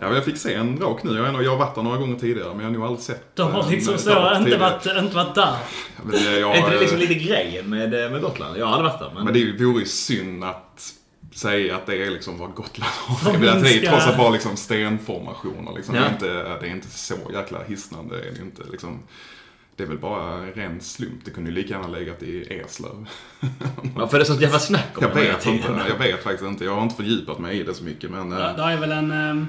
Ja, 0.00 0.14
jag 0.14 0.24
fick 0.24 0.36
se 0.36 0.54
en 0.54 0.78
rak 0.80 1.02
nu. 1.02 1.10
Jag 1.14 1.20
har, 1.20 1.26
ändå- 1.28 1.42
jag 1.42 1.50
har 1.50 1.58
varit 1.58 1.74
där 1.74 1.82
några 1.82 1.96
gånger 1.98 2.18
tidigare, 2.18 2.48
men 2.48 2.58
jag 2.58 2.66
har 2.66 2.70
nog 2.70 2.82
aldrig 2.84 3.00
sett 3.00 3.36
De 3.36 3.52
har 3.52 3.62
en 3.64 3.70
liksom 3.70 3.98
så 3.98 4.10
inte 4.10 4.38
tidigare. 4.44 4.60
varit, 4.60 4.86
inte 5.04 5.16
varit 5.16 5.34
där. 5.34 5.56
Men 6.02 6.12
det, 6.12 6.38
jag, 6.38 6.52
är 6.54 6.58
inte 6.58 6.70
det 6.70 6.80
liksom 6.80 6.96
eh, 6.96 7.08
lite 7.08 7.14
grejen 7.14 7.70
med, 7.70 7.90
med 7.90 8.20
Gotland? 8.22 8.58
Jag 8.58 8.66
har 8.66 8.72
aldrig 8.72 8.92
varit 8.92 9.00
där, 9.00 9.10
men... 9.14 9.24
Men 9.24 9.34
det 9.58 9.64
vore 9.64 9.80
ju 9.80 9.86
synd 9.86 10.44
att 10.44 10.92
säga 11.34 11.76
att 11.76 11.86
det 11.86 12.06
är 12.06 12.10
liksom 12.10 12.38
vad 12.38 12.54
Gotland 12.54 12.90
har. 12.92 13.38
Det 13.62 13.70
är 13.74 13.86
trots 13.90 14.06
att 14.06 14.18
vara 14.18 14.30
liksom 14.30 14.56
stenformationer. 14.56 15.72
Liksom. 15.76 15.94
Det, 15.94 16.00
Ja. 16.00 16.06
är 16.06 16.12
inte, 16.12 16.26
det 16.60 16.66
är 16.66 16.70
inte 16.70 16.90
så 16.90 17.14
jäkla 17.32 17.58
hisnande. 17.68 18.16
Det 18.16 18.28
är, 18.28 18.32
det 18.32 18.40
inte, 18.42 18.62
liksom, 18.70 18.98
det 19.76 19.82
är 19.82 19.86
väl 19.86 19.98
bara 19.98 20.46
ren 20.46 20.80
slump. 20.80 21.24
Det 21.24 21.30
kunde 21.30 21.50
ju 21.50 21.56
lika 21.56 21.74
gärna 21.74 21.88
legat 21.88 22.22
i 22.22 22.42
Eslöv. 22.66 23.06
Varför 23.94 24.16
är 24.16 24.18
det 24.20 24.24
sånt 24.26 24.40
jävla 24.40 24.58
snack 24.58 24.86
om 24.94 25.02
Jag 25.02 25.14
det 25.16 25.20
vet, 25.20 25.46
inte, 25.46 25.80
jag 25.88 25.98
vet 25.98 26.22
faktiskt 26.22 26.44
inte. 26.44 26.64
Jag 26.64 26.74
har 26.74 26.82
inte 26.82 26.94
fördjupat 26.96 27.38
mig 27.38 27.60
i 27.60 27.62
det 27.62 27.74
så 27.74 27.84
mycket. 27.84 28.10
Men, 28.10 28.32
eh, 28.32 28.38
Där, 28.38 28.56
där 28.56 28.68
är 28.70 28.76
väl 28.76 28.92
en... 28.92 29.10
ehm, 29.12 29.46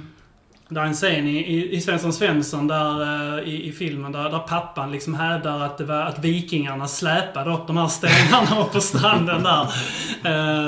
Där 0.72 0.82
är 0.82 0.86
en 0.86 0.94
scen 0.94 1.28
i, 1.28 1.38
i, 1.38 1.76
i 1.76 1.82
Svensson 1.82 2.14
Svensson 2.14 2.68
där, 2.68 3.02
eh, 3.38 3.44
i, 3.50 3.68
i 3.68 3.72
filmen 3.72 4.12
där, 4.12 4.30
där 4.30 4.40
pappan 4.40 4.92
liksom 4.92 5.14
hävdar 5.14 5.60
att 5.60 5.78
det 5.78 5.84
var 5.84 6.02
att 6.02 6.20
vikingarna 6.20 6.88
släpade 6.88 7.54
upp 7.54 7.68
de 7.68 7.78
här 7.78 7.88
stenarna 7.88 8.62
upp 8.62 8.72
på 8.74 8.82
stranden 8.82 9.44
där. 9.44 9.62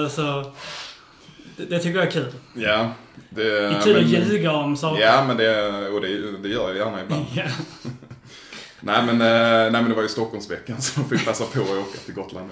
Eh, 0.04 0.10
Så... 0.10 0.52
Det, 1.58 1.66
det 1.66 1.80
tycker 1.80 2.00
jag 2.00 2.08
är 2.08 2.12
kul. 2.12 2.32
ja, 2.54 2.92
det, 3.30 3.44
Det 3.44 3.68
är 3.76 3.82
kul 3.82 3.94
men- 3.94 4.22
att 4.22 4.28
ljuga 4.32 4.52
om 4.52 4.78
saker. 4.78 5.02
Ja, 5.02 5.24
men 5.28 5.38
det, 5.38 5.70
och 5.90 6.02
det, 6.02 6.38
det 6.38 6.50
gör 6.50 6.68
jag 6.68 6.78
gärna 6.78 7.02
ibland. 7.02 7.26
Ja. 7.36 7.44
Nej 8.84 9.04
men, 9.06 9.22
eh, 9.22 9.72
nej 9.72 9.72
men 9.72 9.90
det 9.90 9.96
var 9.96 10.02
ju 10.02 10.08
Stockholmsveckan 10.08 10.82
så 10.82 11.00
jag 11.00 11.10
fick 11.10 11.26
passa 11.28 11.44
på 11.46 11.62
att 11.62 11.70
åka 11.70 11.98
till 12.06 12.14
Gotland 12.14 12.50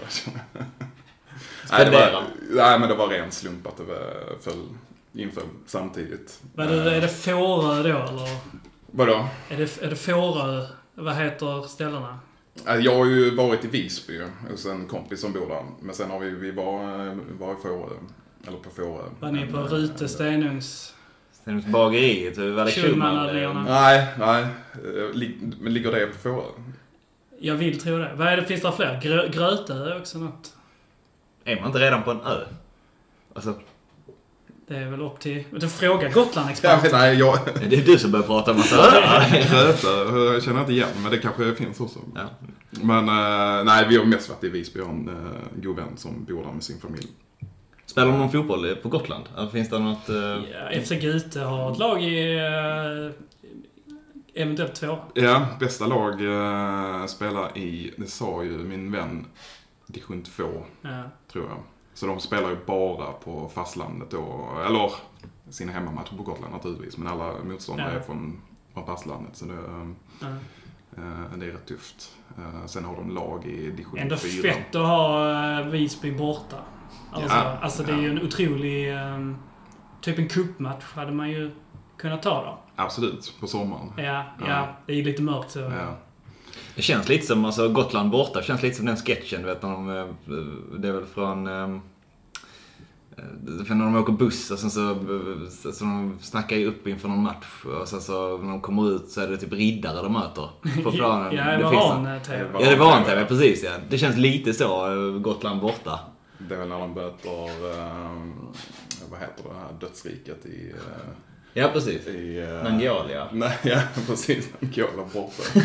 nej, 1.72 1.86
det 1.86 1.92
var, 1.92 2.24
nej 2.50 2.80
men 2.80 2.90
det 2.90 2.96
var 2.96 3.08
ren 3.08 3.32
slump 3.32 3.68
att 3.68 3.78
det 3.78 3.84
var, 3.84 4.14
föll, 4.44 4.68
inföll 5.14 5.44
samtidigt. 5.66 6.42
Är 6.58 6.68
det, 6.68 6.96
är 6.96 7.02
det 7.02 7.08
Fårö 7.08 7.84
då 7.84 7.90
eller? 7.90 8.38
Vadå? 8.92 9.28
Är 9.50 9.58
det, 9.58 9.82
är 9.82 9.90
det 9.90 9.96
Fårö? 9.96 10.66
Vad 10.96 11.16
heter 11.16 11.62
ställena? 11.68 12.20
Jag 12.66 12.96
har 12.98 13.06
ju 13.06 13.36
varit 13.36 13.66
i 13.66 13.68
Visby 13.68 14.22
hos 14.50 14.66
en 14.66 14.88
kompis 14.88 15.22
som 15.22 15.34
bor 15.34 15.48
där. 15.50 15.66
Men 15.82 15.96
sen 15.96 16.12
har 16.12 16.20
vi, 16.20 16.30
vi 16.30 16.52
var, 16.52 17.16
var 17.40 17.54
i 17.54 17.56
Fårö, 17.62 17.96
eller 18.48 18.58
på 18.58 18.70
Fårö. 18.70 19.04
Var 19.20 19.32
ni 19.32 19.46
på 19.48 19.58
Men, 19.58 19.66
eh, 19.66 19.72
Rute 19.72 20.08
Stenungs... 20.08 20.96
Stenungs 21.32 21.66
bageriet, 21.66 22.38
var 22.38 22.66
det 22.66 22.72
Schulmananläggningarna. 22.72 23.54
Schulman? 23.54 23.66
Nej, 23.66 24.08
nej. 24.20 24.44
Eh, 24.44 25.30
Men 25.60 25.74
ligger 25.74 25.92
det 25.92 26.08
på 26.08 26.18
Fårö? 26.18 26.44
Jag 27.40 27.56
vill 27.56 27.80
tro 27.80 27.98
det. 27.98 28.12
Vad 28.16 28.28
är 28.28 28.38
det, 28.38 28.46
finns 28.46 28.62
det 28.62 28.72
fler? 28.72 29.02
Grö, 29.04 29.28
Grötö 29.28 29.74
är 29.74 30.00
också 30.00 30.18
något. 30.18 30.54
Är 31.44 31.56
man 31.56 31.66
inte 31.66 31.80
redan 31.80 32.04
på 32.04 32.12
en 32.12 32.22
ö? 32.22 32.46
Alltså, 33.34 33.54
Det 34.70 34.78
är 34.78 34.90
väl 34.90 35.02
upp 35.02 35.20
till... 35.20 35.44
Du 35.52 35.68
Ja, 35.82 36.10
Gotland-experten. 36.14 36.90
nej, 36.92 37.16
jag... 37.20 37.40
det 37.70 37.76
är 37.76 37.86
du 37.86 37.98
som 38.00 38.12
börjar 38.12 38.26
prata 38.26 38.52
om 38.52 38.58
massa. 38.58 38.92
Kröta, 39.32 39.88
jag 40.34 40.44
känner 40.44 40.60
inte 40.60 40.72
igen, 40.72 40.90
men 41.02 41.12
det 41.12 41.18
kanske 41.18 41.56
finns 41.56 41.80
också. 41.80 42.00
Ja. 42.16 42.22
Men 42.70 43.10
eh, 43.10 43.64
nej, 43.66 43.86
vi 43.90 43.98
har 43.98 44.06
mest 44.06 44.30
varit 44.30 44.44
i 44.44 44.50
Visby. 44.50 44.80
Jag 44.80 44.86
har 44.86 44.94
en 44.94 45.10
uh, 45.10 45.16
god 45.64 45.76
vän 45.76 45.98
som 45.98 46.26
bor 46.26 46.44
där 46.44 46.52
med 46.52 46.64
sin 46.64 46.80
familj. 46.80 47.08
Spelar 47.86 48.08
de 48.08 48.18
någon 48.20 48.32
fotboll 48.32 48.76
på 48.76 48.90
Gotland? 48.90 49.24
Eller 49.38 49.50
finns 49.50 49.70
det 49.70 49.80
något... 49.80 50.10
eh, 50.10 50.16
Ja, 50.16 50.82
FC 50.84 50.90
Gute 50.90 51.40
har 51.42 51.72
ett 51.72 51.78
lag 51.80 52.04
i... 52.04 52.40
Eventuellt 54.34 54.76
två. 54.76 54.98
Ja, 55.14 55.48
bästa 55.60 55.88
lag 55.88 56.14
spelar 57.10 57.58
i, 57.58 57.94
det 57.98 58.08
sa 58.08 58.44
ju 58.44 58.50
min 58.58 58.92
vän, 58.92 59.26
division 59.88 60.24
2, 60.24 60.44
Ja. 60.82 61.04
tror 61.32 61.46
jag. 61.50 61.58
Så 62.00 62.06
de 62.08 62.20
spelar 62.20 62.50
ju 62.50 62.58
bara 62.66 63.12
på 63.12 63.50
fastlandet 63.54 64.12
då, 64.12 64.50
eller 64.66 64.92
sina 65.50 65.72
hemmamatcher 65.72 66.18
på 66.18 66.24
Gotland 66.24 66.54
naturligtvis, 66.54 66.98
men 66.98 67.08
alla 67.08 67.34
motståndare 67.44 67.92
Ja. 67.94 68.00
är 68.00 68.02
från, 68.04 68.42
från 68.74 68.86
fastlandet. 68.86 69.36
Så 69.36 69.46
det, 69.46 69.54
eh, 69.54 69.88
Ja. 70.22 70.28
eh, 70.98 71.38
det 71.38 71.46
är 71.46 71.50
rätt 71.52 71.66
tufft. 71.66 72.12
Eh, 72.38 72.66
sen 72.66 72.86
har 72.86 72.96
de 72.96 73.10
lag 73.16 73.46
i 73.46 73.72
division 73.72 74.00
Ändå 74.00 74.16
4. 74.18 74.54
fett 74.54 74.76
att 74.76 74.88
ha 74.88 75.32
uh, 75.62 75.68
Visby 75.68 76.12
borta. 76.18 76.58
Alltså, 77.12 77.38
Ja, 77.38 77.58
alltså 77.62 77.84
det 77.84 77.92
är 77.92 77.98
ju 77.98 78.06
ja. 78.08 78.12
en 78.12 78.26
otrolig... 78.28 78.94
ehm, 78.98 79.38
typ 80.02 80.20
en 80.20 80.28
cupmatch 80.28 80.84
hade 80.94 81.12
man 81.12 81.30
ju 81.30 81.52
kunnat 81.98 82.24
ta 82.24 82.46
då. 82.46 82.60
Absolut, 82.84 83.34
på 83.40 83.48
sommaren. 83.48 83.92
Ja, 83.98 84.04
ja. 84.04 84.24
Ja. 84.48 84.68
det 84.86 84.92
är 84.94 84.98
ju 84.98 85.04
lite 85.04 85.22
mörkt 85.22 85.52
så. 85.52 85.60
Ja. 85.60 85.96
Det 86.80 86.84
känns 86.84 87.10
lite 87.10 87.26
som, 87.26 87.46
alltså 87.46 87.70
Gotland 87.70 88.12
borta, 88.12 88.42
känns 88.42 88.64
lite 88.64 88.76
som 88.76 88.86
den 88.86 88.98
sketchen, 88.98 89.42
du 89.42 89.48
vet 89.48 89.62
när 89.62 89.70
de, 89.70 89.90
eh, 89.90 90.06
det 90.80 90.88
är 90.88 90.92
väl 90.92 91.06
från, 91.06 91.48
eh, 91.48 91.80
för 93.66 93.76
när 93.76 93.86
de 93.86 93.96
åker 93.96 94.14
buss 94.14 94.52
och 94.52 94.60
sen 94.60 94.72
så, 94.72 94.96
så, 95.50 95.72
så 95.72 95.84
de 95.86 96.18
snackar 96.22 96.58
ju 96.58 96.66
upp 96.68 96.88
inför 96.88 97.08
någon 97.08 97.24
match 97.24 97.66
och 97.82 97.88
sen 97.88 98.02
så 98.02 98.38
när 98.38 98.50
de 98.50 98.62
kommer 98.62 98.96
ut 98.96 99.10
så 99.10 99.22
är 99.22 99.28
det 99.28 99.38
typ 99.38 99.54
riddare 99.54 100.04
de 100.04 100.14
möter 100.14 100.50
på 100.84 100.92
planen. 100.98 101.36
Ja, 101.36 101.44
det 101.46 101.58
Det 101.58 101.64
var 101.64 101.72
Van-TV. 101.72 102.50
Ja, 102.60 102.70
det 102.70 102.76
var 102.76 102.98
en 102.98 103.04
TV, 103.04 103.26
precis 103.26 103.64
ja. 103.64 103.72
Det 103.90 103.98
känns 103.98 104.18
lite 104.18 104.54
så, 104.54 104.92
eh, 104.92 105.20
Gotland 105.20 105.62
borta. 105.62 106.00
Det 106.38 106.54
är 106.54 106.60
väl 106.60 106.70
när 106.70 106.80
de 106.80 106.94
möter, 106.94 107.44
eh, 107.72 108.12
vad 109.12 109.20
heter 109.20 109.44
det 109.44 109.56
här 109.56 109.80
dödsriket 109.80 110.46
i... 110.46 110.74
Ja, 111.54 111.70
precis. 111.74 112.08
i 112.08 112.40
eh, 112.40 112.64
Nangialia. 112.64 113.28
Nej, 113.34 113.58
ja 113.64 113.80
precis. 114.08 114.50
Angola 114.62 115.04
borta. 115.14 115.44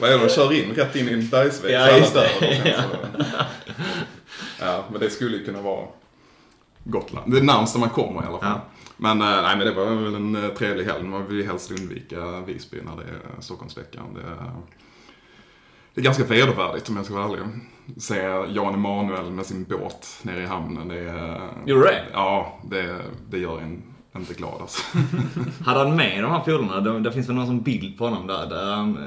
Vad 0.00 0.10
är 0.10 0.18
det, 0.18 0.26
de 0.26 0.28
kör 0.28 0.52
in 0.52 0.74
rätt 0.74 0.96
in 0.96 1.08
i 1.08 1.12
en 1.12 1.28
bergsvägg 1.28 1.74
Ja, 1.74 1.96
just 1.98 2.14
det. 2.14 2.28
så- 2.40 2.44
Ja, 4.60 4.84
men 4.90 5.00
det 5.00 5.10
skulle 5.10 5.36
ju 5.36 5.44
kunna 5.44 5.60
vara 5.62 5.86
Gotland. 6.84 7.32
Det 7.32 7.38
är 7.38 7.42
närmsta 7.42 7.78
man 7.78 7.90
kommer 7.90 8.22
i 8.22 8.26
alla 8.26 8.38
fall. 8.38 8.48
Ja. 8.50 8.60
Men 8.96 9.20
eh, 9.22 9.42
nej, 9.42 9.56
men 9.56 9.66
det 9.66 9.72
var 9.72 9.84
väl 9.84 10.14
en 10.14 10.44
eh, 10.44 10.50
trevlig 10.50 10.84
helg. 10.84 11.02
Man 11.04 11.26
vill 11.26 11.36
ju 11.36 11.46
helst 11.46 11.70
undvika 11.70 12.40
Visby 12.40 12.76
när 12.82 12.96
det 12.96 13.02
är 13.02 13.40
Stockholmsveckan. 13.40 14.14
Det 14.14 14.20
är, 14.20 14.50
det 15.94 16.00
är 16.00 16.04
ganska 16.04 16.24
vedervärdigt 16.24 16.88
om 16.88 16.96
jag 16.96 17.04
ska 17.04 17.14
vara 17.14 17.24
ärlig. 17.24 17.40
Se 17.98 18.16
Jan 18.54 18.74
Emanuel 18.74 19.30
med 19.30 19.46
sin 19.46 19.64
båt 19.64 20.18
nere 20.22 20.42
i 20.42 20.46
hamnen. 20.46 20.88
Det 20.88 20.98
är, 20.98 21.40
Gjorde 21.66 21.82
det? 21.82 22.04
Ja, 22.12 22.60
det, 22.64 22.96
det 23.30 23.38
gör 23.38 23.58
en 23.60 23.82
inte 24.20 24.34
glad 24.34 24.60
alltså. 24.60 24.82
Hade 25.64 25.78
han 25.78 25.96
med 25.96 26.22
de 26.24 26.30
här 26.30 26.40
polarna? 26.40 26.80
Det, 26.80 27.00
det 27.00 27.12
finns 27.12 27.28
väl 27.28 27.36
någon 27.36 27.46
som 27.46 27.60
bild 27.62 27.98
på 27.98 28.04
honom 28.04 28.26
där, 28.26 28.46
där 28.46 28.74
han 28.74 28.98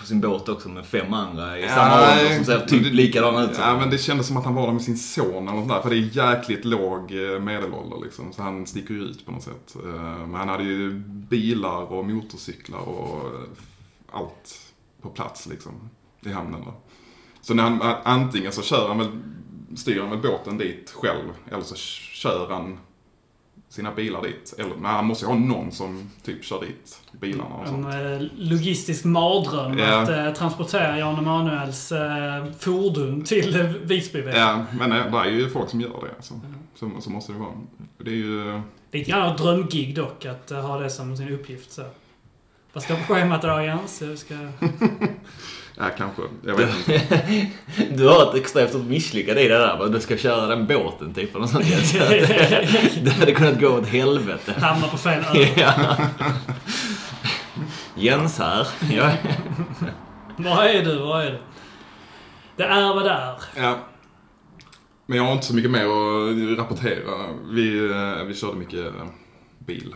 på 0.00 0.06
sin 0.06 0.20
båt 0.20 0.48
också 0.48 0.68
med 0.68 0.84
fem 0.86 1.14
andra 1.14 1.58
i 1.58 1.68
samma 1.68 1.94
ålder 1.94 2.34
som 2.36 2.44
ser 2.44 2.60
typ 2.66 2.92
likadana 2.92 3.44
ut 3.44 3.50
Ja, 3.58 3.76
men 3.78 3.90
det 3.90 3.98
kändes 3.98 4.26
som 4.26 4.36
att 4.36 4.44
han 4.44 4.54
var 4.54 4.66
där 4.66 4.72
med 4.72 4.82
sin 4.82 4.98
son 4.98 5.48
eller 5.48 5.58
något 5.58 5.68
där. 5.68 5.80
För 5.82 5.90
det 5.90 5.96
är 5.96 6.30
jäkligt 6.32 6.64
låg 6.64 7.12
eh, 7.12 7.40
medelålder 7.40 7.96
liksom. 8.04 8.32
Så 8.32 8.42
han 8.42 8.66
sticker 8.66 8.94
ju 8.94 9.00
ut 9.00 9.26
på 9.26 9.32
något 9.32 9.42
sätt. 9.42 9.76
Eh, 9.84 9.90
Men 10.26 10.34
han 10.34 10.48
hade 10.48 10.64
ju 10.64 10.90
bilar 11.06 11.92
och 11.92 12.04
motorcyklar 12.04 12.88
och 12.88 13.32
allt 14.12 14.60
på 15.02 15.08
plats 15.08 15.46
liksom. 15.46 15.72
I 16.20 16.32
hamnen 16.32 16.60
där. 16.64 16.72
Så 17.40 17.54
när 17.54 17.62
han, 17.62 17.82
antingen 18.04 18.52
så 18.52 18.62
kör 18.62 18.88
han 18.88 18.98
väl, 18.98 19.08
styr 19.76 20.00
han 20.00 20.10
väl 20.10 20.18
båten 20.22 20.58
dit 20.58 20.90
själv. 20.96 21.28
Eller 21.52 21.62
så 21.62 21.74
kör 21.76 22.50
han 22.50 22.78
sina 23.74 23.92
bilar 23.92 24.22
dit. 24.22 24.54
Eller, 24.58 24.74
men 24.76 24.90
han 24.90 25.06
måste 25.06 25.24
ju 25.24 25.28
ha 25.28 25.38
någon 25.38 25.72
som 25.72 26.10
typ 26.22 26.44
kör 26.44 26.60
dit 26.60 26.98
bilarna 27.12 27.54
och 27.54 27.62
En 27.66 27.68
sånt. 27.82 27.94
eh, 27.94 28.26
logistisk 28.36 29.04
mardröm 29.04 29.78
Ja. 29.78 29.98
att 30.02 30.08
eh, 30.08 30.32
transportera 30.32 30.98
Jan 30.98 31.18
Emanuels 31.18 31.92
eh, 31.92 32.44
fordon 32.58 33.24
till 33.24 33.60
eh, 33.60 33.66
Visbyvägen. 33.66 34.40
Ja, 34.40 34.64
men 34.78 34.92
eh, 34.92 35.10
det 35.12 35.18
är 35.18 35.30
ju 35.30 35.50
folk 35.50 35.70
som 35.70 35.80
gör 35.80 35.88
det. 36.18 36.22
Så, 36.22 36.40
så, 36.74 36.90
så 37.00 37.10
måste 37.10 37.32
det 37.32 37.38
vara. 37.38 37.50
Det 37.98 38.10
är 38.10 38.14
ju... 38.14 38.60
Lite 38.92 39.10
grann 39.10 39.22
av 39.30 39.36
drömgig 39.36 39.94
dock, 39.94 40.24
att 40.24 40.50
eh, 40.50 40.60
ha 40.60 40.78
det 40.78 40.90
som 40.90 41.16
sin 41.16 41.28
uppgift. 41.28 41.72
Så. 41.72 41.82
Vad 42.72 42.82
står 42.82 42.94
på 42.96 43.14
schemat 43.14 43.44
idag 43.44 43.64
Jens? 43.66 44.02
Ska... 44.20 44.34
Ja, 45.76 45.90
kanske. 45.98 46.22
Jag 46.42 46.56
vet 46.56 46.70
inte. 46.76 47.02
Du 47.90 48.08
har 48.08 48.28
ett 48.28 48.34
extremt 48.34 48.70
stort 48.70 48.86
misslyckande 48.86 49.42
i 49.42 49.48
det 49.48 49.58
där. 49.58 49.88
Du 49.88 50.00
ska 50.00 50.16
köra 50.16 50.46
den 50.46 50.66
båten 50.66 51.14
typ. 51.14 51.30
Eller 51.30 51.40
något 51.40 51.50
sånt. 51.50 51.66
Så 51.66 52.02
att 52.02 52.08
det, 53.04 53.10
hade 53.18 53.32
kunnat 53.32 53.60
gå 53.60 53.68
åt 53.68 53.86
helvete. 53.86 54.54
Hamnar 54.60 54.88
på 54.88 54.96
fel 54.96 55.22
ö. 55.34 55.46
Ja. 55.56 55.96
Jens 57.94 58.38
här. 58.38 58.68
Ja. 58.92 59.10
Vad 60.36 60.66
är 60.66 60.84
du? 60.84 60.98
Vad 60.98 61.24
är 61.26 61.30
du? 61.30 61.38
Det 62.56 62.64
är 62.64 62.94
vad 62.94 63.04
det 63.04 63.10
är. 63.10 63.34
Ja. 63.56 63.78
Men 65.06 65.18
jag 65.18 65.24
har 65.24 65.32
inte 65.32 65.46
så 65.46 65.54
mycket 65.54 65.70
mer 65.70 65.84
att 65.84 66.58
rapportera. 66.58 67.10
Vi, 67.50 67.90
eh, 67.90 68.24
vi 68.24 68.34
körde 68.34 68.58
mycket 68.58 68.86
eh, 68.86 69.06
bil 69.58 69.94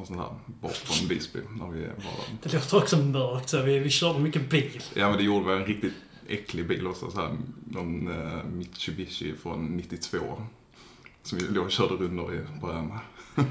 och 0.00 0.06
sånt 0.06 0.18
här 0.18 0.28
bort 0.46 0.72
från 0.72 1.08
Visby 1.08 1.38
när 1.58 1.66
vi 1.70 1.80
var 1.80 1.86
där. 1.86 1.94
Det 2.42 2.52
låter 2.52 2.76
också 2.76 2.96
mörkt. 2.96 3.48
Så 3.48 3.62
vi, 3.62 3.78
vi 3.78 3.90
körde 3.90 4.18
mycket 4.18 4.50
bil. 4.50 4.82
Ja, 4.94 5.08
men 5.08 5.18
det 5.18 5.24
gjorde 5.24 5.46
vi 5.46 5.60
en 5.60 5.66
riktigt 5.66 5.94
äcklig 6.28 6.68
bil 6.68 6.86
också. 6.86 7.10
Så 7.10 7.20
här, 7.20 7.36
någon 7.64 8.08
eh, 8.08 8.44
Mitsubishi 8.44 9.34
från 9.42 9.76
92. 9.76 10.18
Som 11.22 11.38
vi 11.38 11.44
låg 11.44 11.64
och 11.64 11.70
körde 11.70 11.94
rundor 11.94 12.34
i 12.34 12.60
på 12.60 12.72
ön. 12.72 12.92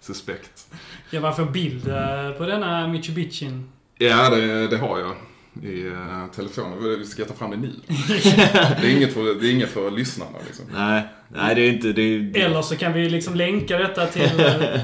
Suspekt. 0.00 0.74
Jag 1.10 1.20
var 1.20 1.32
för 1.32 1.44
bild 1.44 1.88
eh, 1.88 2.30
på 2.30 2.46
denna 2.46 2.88
Mitsubishin. 2.88 3.68
Ja, 3.98 4.30
det, 4.30 4.68
det 4.68 4.76
har 4.76 4.98
jag 4.98 5.16
i 5.62 5.82
uh, 5.82 6.26
telefonen. 6.34 6.98
Vi 6.98 7.06
ska 7.06 7.24
ta 7.24 7.34
fram 7.34 7.50
det 7.50 7.56
nu. 7.56 7.72
det, 8.80 8.86
är 8.86 8.96
inget 8.96 9.14
för, 9.14 9.40
det 9.40 9.48
är 9.48 9.52
inget 9.52 9.70
för 9.70 9.90
lyssnarna 9.90 10.38
liksom. 10.46 10.64
Nej, 10.72 11.02
nej 11.28 11.54
det 11.54 11.60
är 11.60 11.72
inte... 11.72 11.92
Det, 11.92 12.02
är, 12.02 12.36
Eller 12.36 12.62
så 12.62 12.76
kan 12.76 12.92
vi 12.92 13.08
liksom 13.08 13.34
länka 13.34 13.78
detta 13.78 14.06
till... 14.06 14.30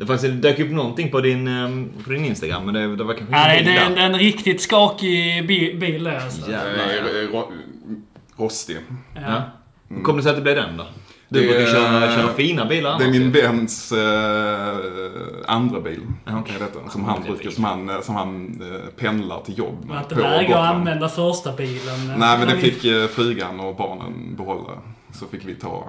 eh, 0.00 0.06
det, 0.06 0.06
fanns, 0.06 0.22
det 0.22 0.28
dök 0.28 0.58
upp 0.58 0.70
någonting 0.70 1.10
på 1.10 1.20
din, 1.20 1.48
ehm, 1.48 1.90
på 2.04 2.10
din 2.10 2.24
Instagram, 2.24 2.64
men 2.64 2.74
det, 2.74 2.96
det 2.96 3.04
var 3.04 3.14
kanske 3.14 3.34
Nej, 3.36 3.62
det 3.64 3.70
är 3.76 3.86
en, 3.86 3.94
där. 3.94 4.02
en 4.02 4.18
riktigt 4.18 4.60
skakig 4.60 5.46
bi- 5.46 5.74
bil 5.80 6.04
det 6.04 6.22
alltså. 6.24 6.50
Jävlar, 6.50 6.84
Eh, 6.84 6.94
ja. 7.32 7.38
ro- 7.38 7.52
Rostig. 8.36 8.76
Ja. 9.14 9.42
Hur 9.88 10.02
kom 10.02 10.16
det 10.16 10.22
sig 10.22 10.30
att 10.30 10.36
det 10.36 10.42
blev 10.42 10.56
den 10.56 10.76
då? 10.76 10.86
Du 11.28 11.40
Det 11.40 11.46
brukar 11.46 11.66
köra, 11.66 12.16
köra 12.16 12.32
fina 12.32 12.64
bilar 12.66 12.98
Det 12.98 13.04
är 13.04 13.08
annars 13.08 13.18
min 13.18 13.32
väns 13.32 13.92
eh, 13.92 14.76
andra 15.46 15.80
bil. 15.80 16.00
Ja. 16.24 16.32
Är 16.54 16.58
detta, 16.58 16.88
som 16.90 17.04
han 17.04 17.22
brukar, 17.22 17.50
som 17.50 17.64
han, 17.64 17.88
eh, 17.90 18.00
som 18.00 18.14
han 18.14 18.60
eh, 18.62 18.90
pendlar 18.96 19.40
till 19.40 19.58
jobb 19.58 19.84
läge 19.88 20.00
att 20.00 20.46
Gotland. 20.46 20.66
använda 20.76 21.08
första 21.08 21.52
bilen. 21.52 22.12
Nej, 22.18 22.38
men 22.38 22.48
det 22.48 22.56
fick 22.56 22.84
eh, 22.84 23.06
frugan 23.06 23.60
och 23.60 23.76
barnen 23.76 24.34
behålla. 24.36 24.70
Så 25.12 25.26
fick 25.26 25.46
vi 25.48 25.54
ta 25.54 25.88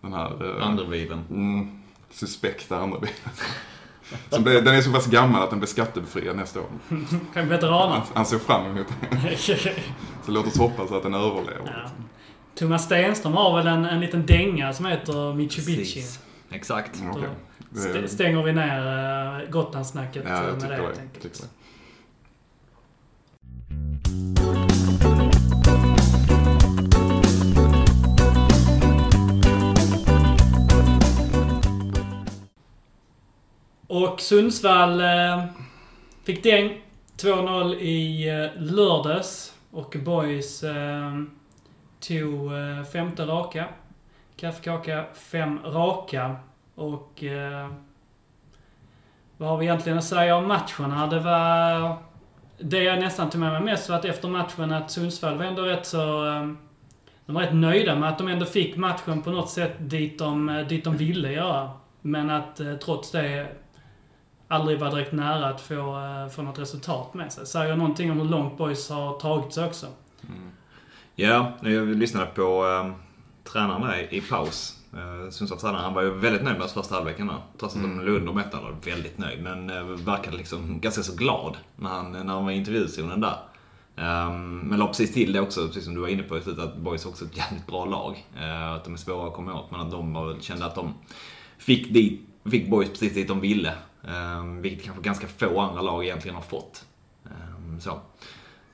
den 0.00 0.12
här 0.12 0.56
eh, 0.60 0.66
Andra 0.66 0.84
bilen. 0.84 1.20
mm, 1.30 1.81
suspekta 2.12 2.76
andra 2.76 2.98
bilen. 3.00 3.14
Som 4.30 4.42
blev, 4.44 4.64
den 4.64 4.74
är 4.74 4.80
så 4.80 4.92
pass 4.92 5.06
gammal 5.06 5.42
att 5.42 5.50
den 5.50 5.58
blir 5.58 5.68
skattebefriad 5.68 6.36
nästa 6.36 6.60
år. 6.60 6.66
Kan 7.34 7.48
veteraner. 7.48 7.94
Han, 7.94 8.02
han 8.14 8.26
ser 8.26 8.38
fram 8.38 8.66
emot 8.66 8.86
det. 9.10 9.36
Så 10.24 10.30
låt 10.32 10.46
oss 10.46 10.58
hoppas 10.58 10.90
att 10.90 11.02
den 11.02 11.14
överlever. 11.14 11.62
Ja. 11.84 11.90
Thomas 12.54 12.84
Stenström 12.84 13.32
har 13.32 13.56
väl 13.56 13.66
en, 13.66 13.84
en 13.84 14.00
liten 14.00 14.26
dänga 14.26 14.72
som 14.72 14.86
heter 14.86 15.34
Mitsubishi. 15.34 15.76
Precis. 15.76 16.20
Exakt. 16.50 17.00
Mm. 17.00 17.14
Det- 17.70 17.78
St- 17.80 18.08
stänger 18.08 18.42
vi 18.42 18.52
ner 18.52 19.40
uh, 19.42 19.50
Gotlandssnacket 19.50 20.24
Ja, 20.26 20.30
eh, 20.42 20.48
jag 20.48 20.60
med 20.62 20.70
det 20.70 20.76
det. 20.76 20.82
helt 20.82 20.98
enkelt. 21.00 21.40
Det. 21.40 21.48
Och 33.94 34.20
Sundsvall 34.20 35.00
eh, 35.00 35.44
fick 36.24 36.42
däng. 36.42 36.80
2-0 37.16 37.74
i 37.74 38.28
eh, 38.28 38.62
lördags. 38.62 39.54
Och 39.70 39.96
Boys 40.04 40.62
eh, 40.62 41.22
tog 42.00 42.52
eh, 42.52 42.84
femte 42.92 43.26
raka. 43.26 43.64
Kaffekaka, 44.36 45.04
fem 45.14 45.58
raka. 45.64 46.36
Och... 46.74 47.24
Eh, 47.24 47.68
vad 49.36 49.48
har 49.48 49.56
vi 49.56 49.64
egentligen 49.66 49.98
att 49.98 50.04
säga 50.04 50.36
om 50.36 50.48
matcherna? 50.48 51.06
Det 51.06 51.20
var... 51.20 51.96
Det 52.58 52.82
jag 52.82 53.00
nästan 53.00 53.30
tog 53.30 53.40
med 53.40 53.52
mig 53.52 53.62
mest 53.62 53.88
var 53.88 53.96
att 53.96 54.04
efter 54.04 54.28
matchen 54.28 54.72
att 54.72 54.90
Sundsvall 54.90 55.38
var 55.38 55.44
ändå 55.44 55.62
rätt 55.62 55.86
så... 55.86 56.26
eh, 56.26 56.48
De 57.26 57.34
var 57.34 57.42
rätt 57.42 57.54
nöjda 57.54 57.96
med 57.96 58.08
att 58.08 58.18
de 58.18 58.28
ändå 58.28 58.46
fick 58.46 58.76
matchen 58.76 59.22
på 59.22 59.30
något 59.30 59.50
sätt 59.50 59.72
dit 59.78 60.18
de, 60.18 60.48
eh, 60.48 60.66
dit 60.66 60.84
de 60.84 60.96
ville 60.96 61.32
göra. 61.32 61.70
Men 62.00 62.30
att 62.30 62.60
eh, 62.60 62.74
trots 62.74 63.10
det 63.10 63.48
aldrig 64.52 64.78
var 64.78 64.90
direkt 64.90 65.12
nära 65.12 65.46
att 65.48 65.60
få, 65.60 65.74
eh, 65.74 66.28
få 66.28 66.42
något 66.42 66.58
resultat 66.58 67.14
med 67.14 67.32
sig. 67.32 67.46
Säger 67.46 67.76
någonting 67.76 68.10
om 68.10 68.18
hur 68.18 68.24
långt 68.28 68.58
boys 68.58 68.90
har 68.90 69.18
tagit 69.20 69.52
sig 69.52 69.66
också. 69.66 69.86
Ja, 71.14 71.52
jag 71.62 71.86
lyssnade 71.86 72.26
på 72.26 72.66
eh, 72.66 72.92
tränaren 73.52 73.82
där 73.82 74.14
i 74.14 74.20
paus. 74.20 74.78
Eh, 74.92 75.30
Sundsvalls 75.30 75.62
tränare, 75.62 75.82
han 75.82 75.94
var 75.94 76.02
ju 76.02 76.10
väldigt 76.10 76.42
nöjd 76.42 76.56
med 76.56 76.64
oss 76.64 76.72
första 76.72 76.94
halvleken 76.94 77.26
där. 77.26 77.36
Trots 77.58 77.76
att 77.76 77.82
de 77.82 78.00
låg 78.00 78.16
under 78.16 78.32
med 78.32 78.44
1-0, 78.44 78.62
var 78.62 78.74
väldigt 78.84 79.18
nöjd. 79.18 79.42
Men 79.42 79.70
eh, 79.70 79.82
verkade 79.84 80.36
liksom 80.36 80.80
ganska 80.80 81.02
så 81.02 81.14
glad 81.14 81.56
när 81.76 81.90
han, 81.90 82.12
när 82.12 82.34
han 82.34 82.44
var 82.44 82.52
i 82.52 82.56
intervjuzonen 82.56 83.20
där. 83.20 83.36
Um, 83.96 84.58
men 84.58 84.78
la 84.78 84.86
precis 84.86 85.12
till 85.14 85.32
det 85.32 85.40
också, 85.40 85.66
precis 85.66 85.84
som 85.84 85.94
du 85.94 86.00
var 86.00 86.08
inne 86.08 86.22
på 86.22 86.38
i 86.38 86.40
slutet, 86.40 86.64
att 86.64 86.76
Boys 86.76 87.04
är 87.04 87.08
också 87.08 87.24
ett 87.24 87.36
jävligt 87.36 87.66
bra 87.66 87.84
lag. 87.84 88.26
Eh, 88.40 88.72
att 88.72 88.84
de 88.84 88.92
är 88.92 88.98
svåra 88.98 89.26
att 89.28 89.34
komma 89.34 89.54
åt, 89.54 89.70
men 89.70 89.80
att 89.80 89.90
de 89.90 90.12
var, 90.12 90.26
väl- 90.26 90.40
kände 90.42 90.66
att 90.66 90.74
de 90.74 90.94
fick, 91.58 91.92
dit, 91.92 92.28
fick 92.50 92.70
Boys 92.70 92.88
precis 92.88 93.14
dit 93.14 93.28
de 93.28 93.40
ville. 93.40 93.72
Um, 94.04 94.62
vilket 94.62 94.84
kanske 94.84 95.02
ganska 95.02 95.26
få 95.26 95.60
andra 95.60 95.82
lag 95.82 96.04
egentligen 96.04 96.34
har 96.34 96.42
fått. 96.42 96.84
Ehm, 97.26 97.80
så. 97.80 98.00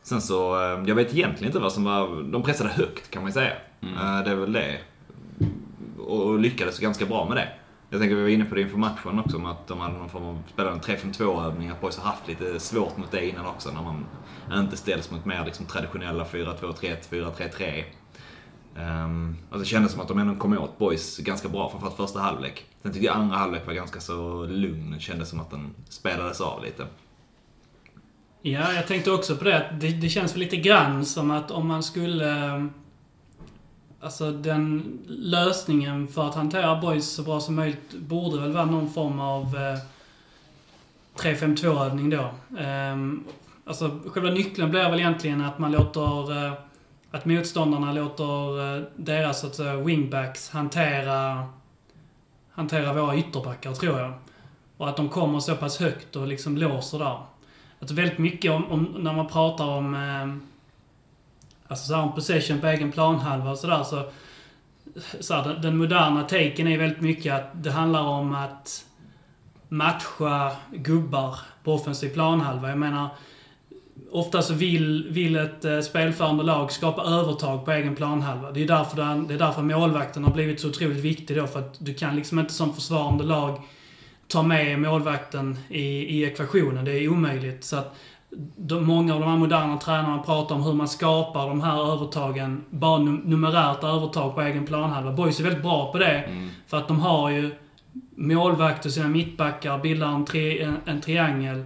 Sen 0.02 0.20
så, 0.20 0.54
eh, 0.62 0.82
jag 0.86 0.94
vet 0.94 1.14
egentligen 1.14 1.46
inte 1.46 1.58
vad 1.58 1.72
som 1.72 1.84
var, 1.84 2.22
de 2.32 2.42
pressade 2.42 2.70
högt 2.70 3.10
kan 3.10 3.22
man 3.22 3.28
ju 3.28 3.32
säga. 3.32 3.52
Eh, 3.80 4.24
Det 4.24 4.30
är 4.30 4.34
väl 4.34 4.52
det. 4.52 4.78
Och 5.98 6.26
och 6.26 6.38
lyckades 6.38 6.78
ganska 6.78 7.06
bra 7.06 7.24
med 7.28 7.36
det. 7.36 7.48
Jag 7.90 8.00
tänker 8.00 8.16
vi 8.16 8.22
var 8.22 8.28
inne 8.28 8.44
på 8.44 8.54
det 8.54 8.60
inför 8.60 8.78
matchen 8.78 9.18
också, 9.18 9.46
att 9.46 9.66
de 9.66 9.80
hade 9.80 9.98
någon 9.98 10.08
form 10.08 10.24
av, 10.24 10.42
spelade 10.52 10.74
en 10.74 10.80
3-5-2 10.80 11.46
övning, 11.46 11.68
att 11.68 11.80
Boys 11.80 11.98
har 11.98 12.10
haft 12.10 12.28
lite 12.28 12.60
svårt 12.60 12.96
mot 12.96 13.10
det 13.10 13.28
innan 13.28 13.46
också, 13.46 13.70
när 13.70 13.82
man 13.82 14.06
inte 14.62 14.76
ställs 14.76 15.10
mot 15.10 15.24
mer 15.24 15.44
liksom 15.44 15.66
traditionella 15.66 16.24
4-2-3-1, 16.24 16.96
4-3-3. 17.10 17.84
Um, 18.78 19.36
alltså 19.50 19.58
det 19.58 19.64
kändes 19.64 19.92
som 19.92 20.00
att 20.00 20.08
de 20.08 20.18
ändå 20.18 20.34
kom 20.34 20.58
åt 20.58 20.78
Boys 20.78 21.18
ganska 21.18 21.48
bra, 21.48 21.70
framförallt 21.70 21.96
första 21.96 22.20
halvlek. 22.20 22.64
Sen 22.82 22.92
tyckte 22.92 23.06
jag 23.06 23.16
andra 23.16 23.36
halvlek 23.36 23.66
var 23.66 23.72
ganska 23.72 24.00
så 24.00 24.46
lugn, 24.46 24.90
det 24.90 25.00
kändes 25.00 25.28
som 25.28 25.40
att 25.40 25.50
den 25.50 25.74
spelades 25.88 26.40
av 26.40 26.64
lite. 26.64 26.86
Ja, 28.42 28.72
jag 28.72 28.86
tänkte 28.86 29.10
också 29.10 29.36
på 29.36 29.44
det. 29.44 29.76
Det, 29.80 29.88
det 29.88 30.08
känns 30.08 30.32
väl 30.32 30.40
lite 30.40 30.56
grann 30.56 31.04
som 31.04 31.30
att 31.30 31.50
om 31.50 31.66
man 31.66 31.82
skulle... 31.82 32.68
Alltså 34.00 34.30
den 34.32 34.98
lösningen 35.06 36.08
för 36.08 36.28
att 36.28 36.34
hantera 36.34 36.80
boys 36.80 37.10
så 37.10 37.22
bra 37.22 37.40
som 37.40 37.54
möjligt 37.54 37.94
borde 37.94 38.40
väl 38.40 38.52
vara 38.52 38.64
någon 38.64 38.90
form 38.90 39.20
av 39.20 39.44
eh, 39.44 39.78
3-5-2-övning 41.16 42.10
då. 42.10 42.30
Um, 42.58 43.24
alltså 43.64 44.00
själva 44.06 44.30
nyckeln 44.30 44.70
blir 44.70 44.90
väl 44.90 45.00
egentligen 45.00 45.40
att 45.40 45.58
man 45.58 45.72
låter... 45.72 46.46
Eh, 46.46 46.52
att 47.10 47.24
motståndarna 47.24 47.92
låter 47.92 48.76
eh, 48.76 48.82
deras 48.96 49.40
så 49.40 49.46
att 49.46 49.54
säga, 49.54 49.76
wingbacks 49.76 50.50
hantera, 50.50 51.46
hantera 52.50 52.92
våra 52.92 53.16
ytterbackar, 53.16 53.72
tror 53.72 53.98
jag. 53.98 54.12
Och 54.76 54.88
att 54.88 54.96
de 54.96 55.08
kommer 55.08 55.40
så 55.40 55.56
pass 55.56 55.80
högt 55.80 56.16
och 56.16 56.26
liksom 56.26 56.56
låser 56.56 56.98
där. 56.98 57.18
Alltså 57.80 57.94
väldigt 57.94 58.18
mycket 58.18 58.50
om, 58.50 58.64
om 58.72 58.96
när 58.98 59.12
man 59.12 59.28
pratar 59.28 59.66
om... 59.66 59.94
Eh, 59.94 60.36
alltså 61.68 61.86
så 61.86 61.94
här, 61.94 62.02
om 62.02 62.14
possession 62.14 62.60
på 62.60 62.66
egen 62.66 62.92
planhalva 62.92 63.50
och 63.50 63.58
sådär 63.58 63.82
så... 63.82 64.10
så 65.20 65.34
här, 65.34 65.44
den, 65.44 65.62
den 65.62 65.76
moderna 65.76 66.22
taken 66.22 66.66
är 66.66 66.78
väldigt 66.78 67.00
mycket 67.00 67.34
att 67.34 67.50
det 67.52 67.70
handlar 67.70 68.02
om 68.02 68.34
att 68.34 68.84
matcha 69.68 70.52
gubbar 70.72 71.38
på 71.64 71.74
offensiv 71.74 72.08
planhalva. 72.08 72.68
Jag 72.68 72.78
menar, 72.78 73.08
ofta 74.12 74.42
så 74.42 74.54
vill, 74.54 75.06
vill 75.10 75.36
ett 75.36 75.64
eh, 75.64 75.80
spelförande 75.80 76.42
lag 76.42 76.72
skapa 76.72 77.02
övertag 77.02 77.64
på 77.64 77.72
egen 77.72 77.96
planhalva. 77.96 78.52
Det 78.52 78.62
är 78.62 78.66
därför, 78.66 78.96
den, 78.96 79.26
det 79.26 79.34
är 79.34 79.38
därför 79.38 79.62
målvakten 79.62 80.24
har 80.24 80.32
blivit 80.32 80.60
så 80.60 80.68
otroligt 80.68 81.04
viktig 81.04 81.36
då. 81.36 81.46
För 81.46 81.60
att 81.60 81.76
du 81.78 81.94
kan 81.94 82.16
liksom 82.16 82.38
inte 82.38 82.52
som 82.52 82.74
försvarande 82.74 83.24
lag 83.24 83.60
ta 84.28 84.42
med 84.42 84.80
målvakten 84.80 85.58
i, 85.68 85.82
i 85.82 86.24
ekvationen. 86.24 86.84
Det 86.84 86.92
är 86.92 87.08
omöjligt. 87.08 87.64
Så 87.64 87.76
att 87.76 87.96
de, 88.56 88.84
många 88.86 89.14
av 89.14 89.20
de 89.20 89.30
här 89.30 89.36
moderna 89.36 89.76
tränarna 89.78 90.18
pratar 90.18 90.54
om 90.54 90.62
hur 90.62 90.72
man 90.72 90.88
skapar 90.88 91.48
de 91.48 91.60
här 91.60 91.92
övertagen, 91.92 92.64
bara 92.70 92.98
num 92.98 93.16
numerärt 93.16 93.84
övertag 93.84 94.34
på 94.34 94.42
egen 94.42 94.66
planhalva. 94.66 95.12
Boys 95.12 95.40
är 95.40 95.44
väldigt 95.44 95.62
bra 95.62 95.92
på 95.92 95.98
det. 95.98 96.28
För 96.66 96.76
att 96.76 96.88
de 96.88 97.00
har 97.00 97.30
ju 97.30 97.50
målvakt 98.16 98.86
och 98.86 98.92
sina 98.92 99.08
mittbackar 99.08 99.78
bildar 99.78 100.08
en, 100.08 100.24
tri 100.24 100.62
en, 100.62 100.76
en 100.84 101.00
triangel. 101.00 101.64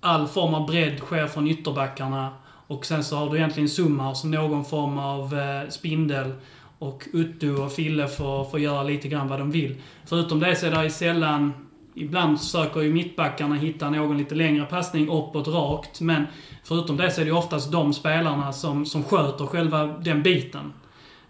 All 0.00 0.26
form 0.26 0.54
av 0.54 0.66
bredd 0.66 0.98
sker 0.98 1.26
från 1.26 1.48
ytterbackarna. 1.48 2.30
Och 2.66 2.86
sen 2.86 3.04
så 3.04 3.16
har 3.16 3.30
du 3.30 3.36
egentligen 3.36 3.68
Summar 3.68 4.14
som 4.14 4.30
någon 4.30 4.64
form 4.64 4.98
av 4.98 5.38
eh, 5.38 5.68
spindel. 5.68 6.32
Och 6.78 7.08
Uttu 7.12 7.56
och 7.56 7.72
Fille 7.72 8.08
får, 8.08 8.44
får 8.44 8.60
göra 8.60 8.82
lite 8.82 9.08
grann 9.08 9.28
vad 9.28 9.38
de 9.38 9.50
vill. 9.50 9.76
Förutom 10.04 10.40
det 10.40 10.56
så 10.56 10.66
är 10.66 10.82
det 10.82 10.90
sällan, 10.90 11.52
ibland 11.94 12.40
försöker 12.40 12.80
ju 12.80 12.92
mittbackarna 12.92 13.54
hitta 13.54 13.90
någon 13.90 14.18
lite 14.18 14.34
längre 14.34 14.64
passning 14.64 15.08
uppåt 15.08 15.48
rakt. 15.48 16.00
Men 16.00 16.26
förutom 16.64 16.96
det 16.96 17.10
så 17.10 17.20
är 17.20 17.24
det 17.24 17.30
ju 17.30 17.36
oftast 17.36 17.72
de 17.72 17.92
spelarna 17.92 18.52
som, 18.52 18.86
som 18.86 19.04
sköter 19.04 19.46
själva 19.46 19.86
den 19.86 20.22
biten. 20.22 20.72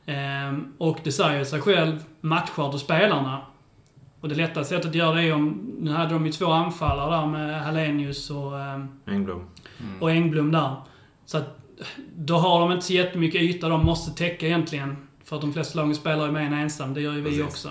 Ehm, 0.07 0.73
och 0.79 0.99
det 1.05 1.13
säger 1.13 1.45
sig 1.45 1.61
själv, 1.61 2.05
matchar 2.21 2.73
du 2.73 2.79
spelarna 2.79 3.41
och 4.21 4.29
det 4.29 4.35
lätta 4.35 4.65
sättet 4.65 4.87
att 4.89 4.95
göra 4.95 5.15
det 5.15 5.23
är 5.23 5.33
om... 5.35 5.75
Nu 5.81 5.91
hade 5.91 6.15
de 6.15 6.27
ju 6.27 6.33
två 6.33 6.47
anfallare 6.47 7.11
där 7.21 7.27
med 7.27 7.63
Hallenius 7.63 8.31
och, 8.31 8.61
ehm, 8.61 8.89
Engblom. 9.07 9.47
och 10.01 10.11
Engblom 10.11 10.53
där. 10.53 10.75
Så 11.27 11.39
att 11.39 11.59
då 12.17 12.35
har 12.37 12.61
de 12.61 12.73
inte 12.73 12.87
så 12.87 12.93
jättemycket 12.93 13.43
yta 13.43 13.69
de 13.69 13.87
måste 13.87 14.11
täcka 14.19 14.47
egentligen. 14.47 14.97
För 15.25 15.37
att 15.37 15.43
de 15.43 15.53
flesta 15.53 15.79
lagen 15.81 15.95
spelar 15.95 16.27
ju 16.27 16.33
med 16.33 16.47
en 16.47 16.53
ensam. 16.53 16.95
Det 16.95 17.01
gör 17.01 17.13
ju 17.13 17.21
vi 17.21 17.31
Precis. 17.31 17.45
också. 17.45 17.71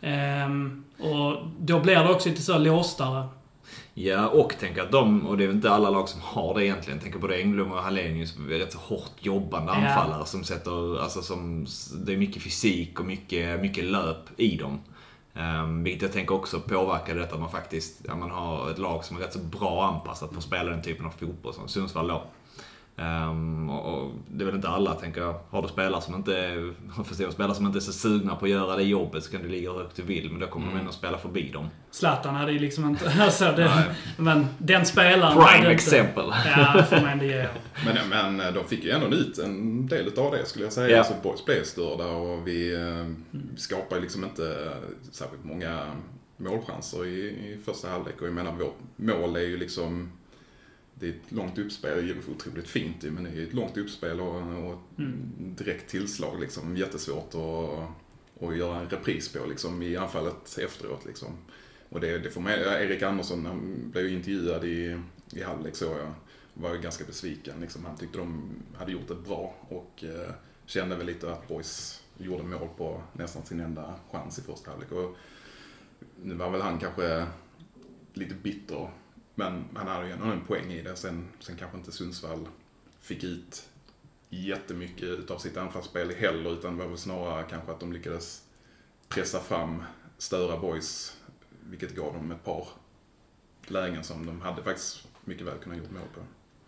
Ehm, 0.00 0.84
och 0.98 1.36
då 1.58 1.80
blir 1.80 1.94
det 1.94 2.10
också 2.10 2.28
lite 2.28 2.42
så 2.42 2.58
låstare. 2.58 3.28
Ja, 3.94 4.28
och 4.28 4.54
tänk 4.60 4.78
att 4.78 4.92
de, 4.92 5.26
och 5.26 5.38
det 5.38 5.44
är 5.44 5.50
inte 5.50 5.70
alla 5.70 5.90
lag 5.90 6.08
som 6.08 6.20
har 6.24 6.54
det 6.54 6.64
egentligen, 6.66 6.98
tänker 7.00 7.18
både 7.18 7.36
Engblom 7.36 7.72
och 7.72 7.78
Hallenius, 7.78 8.36
är 8.36 8.58
rätt 8.58 8.72
så 8.72 8.78
hårt 8.78 9.12
jobbande 9.20 9.72
Ja. 9.72 9.78
anfallare 9.88 10.26
som 10.26 10.44
sätter, 10.44 11.02
alltså 11.02 11.22
som, 11.22 11.66
det 12.06 12.12
är 12.12 12.16
mycket 12.16 12.42
fysik 12.42 13.00
och 13.00 13.06
mycket, 13.06 13.60
mycket 13.60 13.84
löp 13.84 14.40
i 14.40 14.56
dem. 14.56 14.78
Um, 15.38 15.82
vilket 15.82 16.02
jag 16.02 16.12
tänker 16.12 16.34
också 16.34 16.60
påverkar 16.60 17.14
detta 17.14 17.34
att 17.34 17.40
man 17.40 17.50
faktiskt, 17.50 18.00
ja, 18.06 18.16
man 18.16 18.30
har 18.30 18.70
ett 18.70 18.78
lag 18.78 19.04
som 19.04 19.16
är 19.16 19.20
rätt 19.20 19.32
så 19.32 19.38
bra 19.38 19.84
anpassat 19.86 20.30
för 20.30 20.36
att 20.36 20.42
spela 20.42 20.70
den 20.70 20.82
typen 20.82 21.06
av 21.06 21.10
fotboll 21.10 21.54
som 21.54 21.68
Sundsvall 21.68 22.08
då. 22.08 22.22
Ehm, 22.98 23.70
och, 23.70 23.94
och 24.02 24.10
det 24.28 24.42
är 24.44 24.46
väl 24.46 24.54
inte 24.54 24.68
alla, 24.68 24.94
tänker 24.94 25.20
jag. 25.20 25.40
Har 25.50 25.62
du 25.62 25.68
spelare 25.68 26.02
som 26.02 26.14
inte, 26.14 26.36
är- 26.38 27.02
förstår, 27.04 27.30
spelare 27.30 27.54
som 27.54 27.66
inte 27.66 27.78
är 27.78 27.80
så 27.80 27.92
sugna 27.92 28.36
på 28.36 28.44
att 28.44 28.50
göra 28.50 28.76
det 28.76 28.82
jobbet 28.82 29.24
så 29.24 29.30
kan 29.30 29.42
du 29.42 29.48
ligga 29.48 29.70
hur 29.72 29.78
högt 29.78 29.96
du 29.96 30.02
vill, 30.02 30.30
men 30.30 30.40
då 30.40 30.46
kommer 30.46 30.72
de 30.72 30.78
ändå 30.78 30.92
spela 30.92 31.18
förbi 31.18 31.50
dem. 31.52 31.68
Zlatan 31.90 32.34
hade 32.34 32.52
ju 32.52 32.58
liksom 32.58 32.84
inte... 32.88 33.12
Alltså 33.20 33.44
det, 33.56 33.84
men 34.16 34.46
den 34.58 34.86
spelaren... 34.86 35.32
Prime 35.32 35.46
hade 35.46 35.58
inte- 35.58 35.70
exempel. 35.70 36.24
Ja, 36.56 36.82
får 36.90 36.96
man 36.96 37.08
ändå 37.08 37.24
ge. 37.24 37.48
Men, 38.10 38.36
men 38.36 38.54
de 38.54 38.64
fick 38.64 38.84
ju 38.84 38.90
ändå 38.90 39.06
ut 39.06 39.38
en 39.38 39.86
del 39.86 40.18
av 40.18 40.32
det 40.32 40.46
skulle 40.46 40.64
jag 40.64 40.72
säga. 40.72 40.88
Ja. 40.88 40.98
Alltså 40.98 41.14
boys 41.22 41.44
blev 41.44 41.62
störda 41.64 42.06
och 42.06 42.46
vi 42.48 42.74
eh, 42.74 43.06
skapar 43.56 44.00
liksom 44.00 44.24
inte 44.24 44.72
särskilt 45.12 45.44
många 45.44 45.80
målchanser 46.36 47.06
i, 47.06 47.18
i 47.20 47.58
första 47.64 47.88
halvlek. 47.88 48.20
Och 48.20 48.26
jag 48.26 48.34
menar 48.34 48.52
vårt 48.52 48.78
mål 48.96 49.36
är 49.36 49.40
ju 49.40 49.56
liksom 49.56 50.12
det 51.00 51.06
är 51.06 51.10
ett 51.10 51.32
långt 51.32 51.58
uppspel, 51.58 51.96
det 51.96 52.02
är 52.02 52.06
ju 52.06 52.22
otroligt 52.30 52.68
fint 52.68 53.02
men 53.02 53.24
det 53.24 53.30
är 53.30 53.42
ett 53.42 53.54
långt 53.54 53.76
uppspel 53.76 54.20
och, 54.20 54.34
och 54.34 54.72
ett 54.72 55.58
direkt 55.58 55.90
tillslag 55.90 56.40
liksom. 56.40 56.76
Jättesvårt 56.76 57.34
att, 57.34 58.48
att 58.48 58.56
göra 58.56 58.80
en 58.80 58.88
repris 58.88 59.32
på 59.32 59.46
liksom 59.46 59.82
i 59.82 59.96
anfallet 59.96 60.58
efteråt 60.58 61.04
liksom. 61.06 61.28
Och 61.88 62.00
det, 62.00 62.18
det 62.18 62.30
får 62.30 62.40
med, 62.40 62.58
Erik 62.60 63.02
Andersson, 63.02 63.46
han 63.46 63.90
blev 63.90 64.06
ju 64.06 64.14
intervjuad 64.14 64.64
i, 64.64 65.00
i 65.32 65.42
halvlek 65.42 65.76
så 65.76 65.84
jag 65.84 66.14
var 66.54 66.74
ju 66.74 66.80
ganska 66.80 67.04
besviken. 67.04 67.60
Liksom, 67.60 67.84
han 67.84 67.96
tyckte 67.96 68.18
de 68.18 68.50
hade 68.74 68.92
gjort 68.92 69.08
det 69.08 69.14
bra 69.14 69.54
och 69.68 70.04
eh, 70.04 70.30
kände 70.66 70.96
väl 70.96 71.06
lite 71.06 71.32
att 71.32 71.48
Boys 71.48 72.02
gjorde 72.18 72.42
mål 72.42 72.68
på 72.76 73.02
nästan 73.12 73.44
sin 73.44 73.60
enda 73.60 73.94
chans 74.10 74.38
i 74.38 74.42
första 74.42 74.70
halvlek. 74.70 74.92
Och 74.92 75.16
nu 76.22 76.34
var 76.34 76.50
väl 76.50 76.60
han 76.60 76.78
kanske 76.78 77.26
lite 78.14 78.34
bitter, 78.34 78.90
men 79.38 79.64
han 79.74 79.86
hade 79.88 80.06
ju 80.06 80.12
ändå 80.12 80.24
en 80.24 80.44
poäng 80.44 80.72
i 80.72 80.82
det. 80.82 80.96
Sen, 80.96 81.28
sen 81.40 81.56
kanske 81.56 81.78
inte 81.78 81.92
Sundsvall 81.92 82.48
fick 83.00 83.24
ut 83.24 83.68
jättemycket 84.28 85.30
av 85.30 85.38
sitt 85.38 85.56
anfallsspel 85.56 86.10
heller, 86.10 86.52
utan 86.52 86.76
det 86.76 86.82
var 86.82 86.88
väl 86.88 86.98
snarare 86.98 87.46
kanske 87.50 87.72
att 87.72 87.80
de 87.80 87.92
lyckades 87.92 88.44
pressa 89.08 89.40
fram, 89.40 89.82
störa 90.18 90.58
Boys, 90.58 91.16
vilket 91.60 91.96
gav 91.96 92.14
dem 92.14 92.32
ett 92.32 92.44
par 92.44 92.68
lägen 93.66 94.04
som 94.04 94.26
de 94.26 94.40
hade 94.40 94.62
faktiskt 94.62 95.08
mycket 95.24 95.46
väl 95.46 95.58
kunnat 95.58 95.78
gjort 95.78 95.90
mål 95.90 96.08
på. 96.14 96.20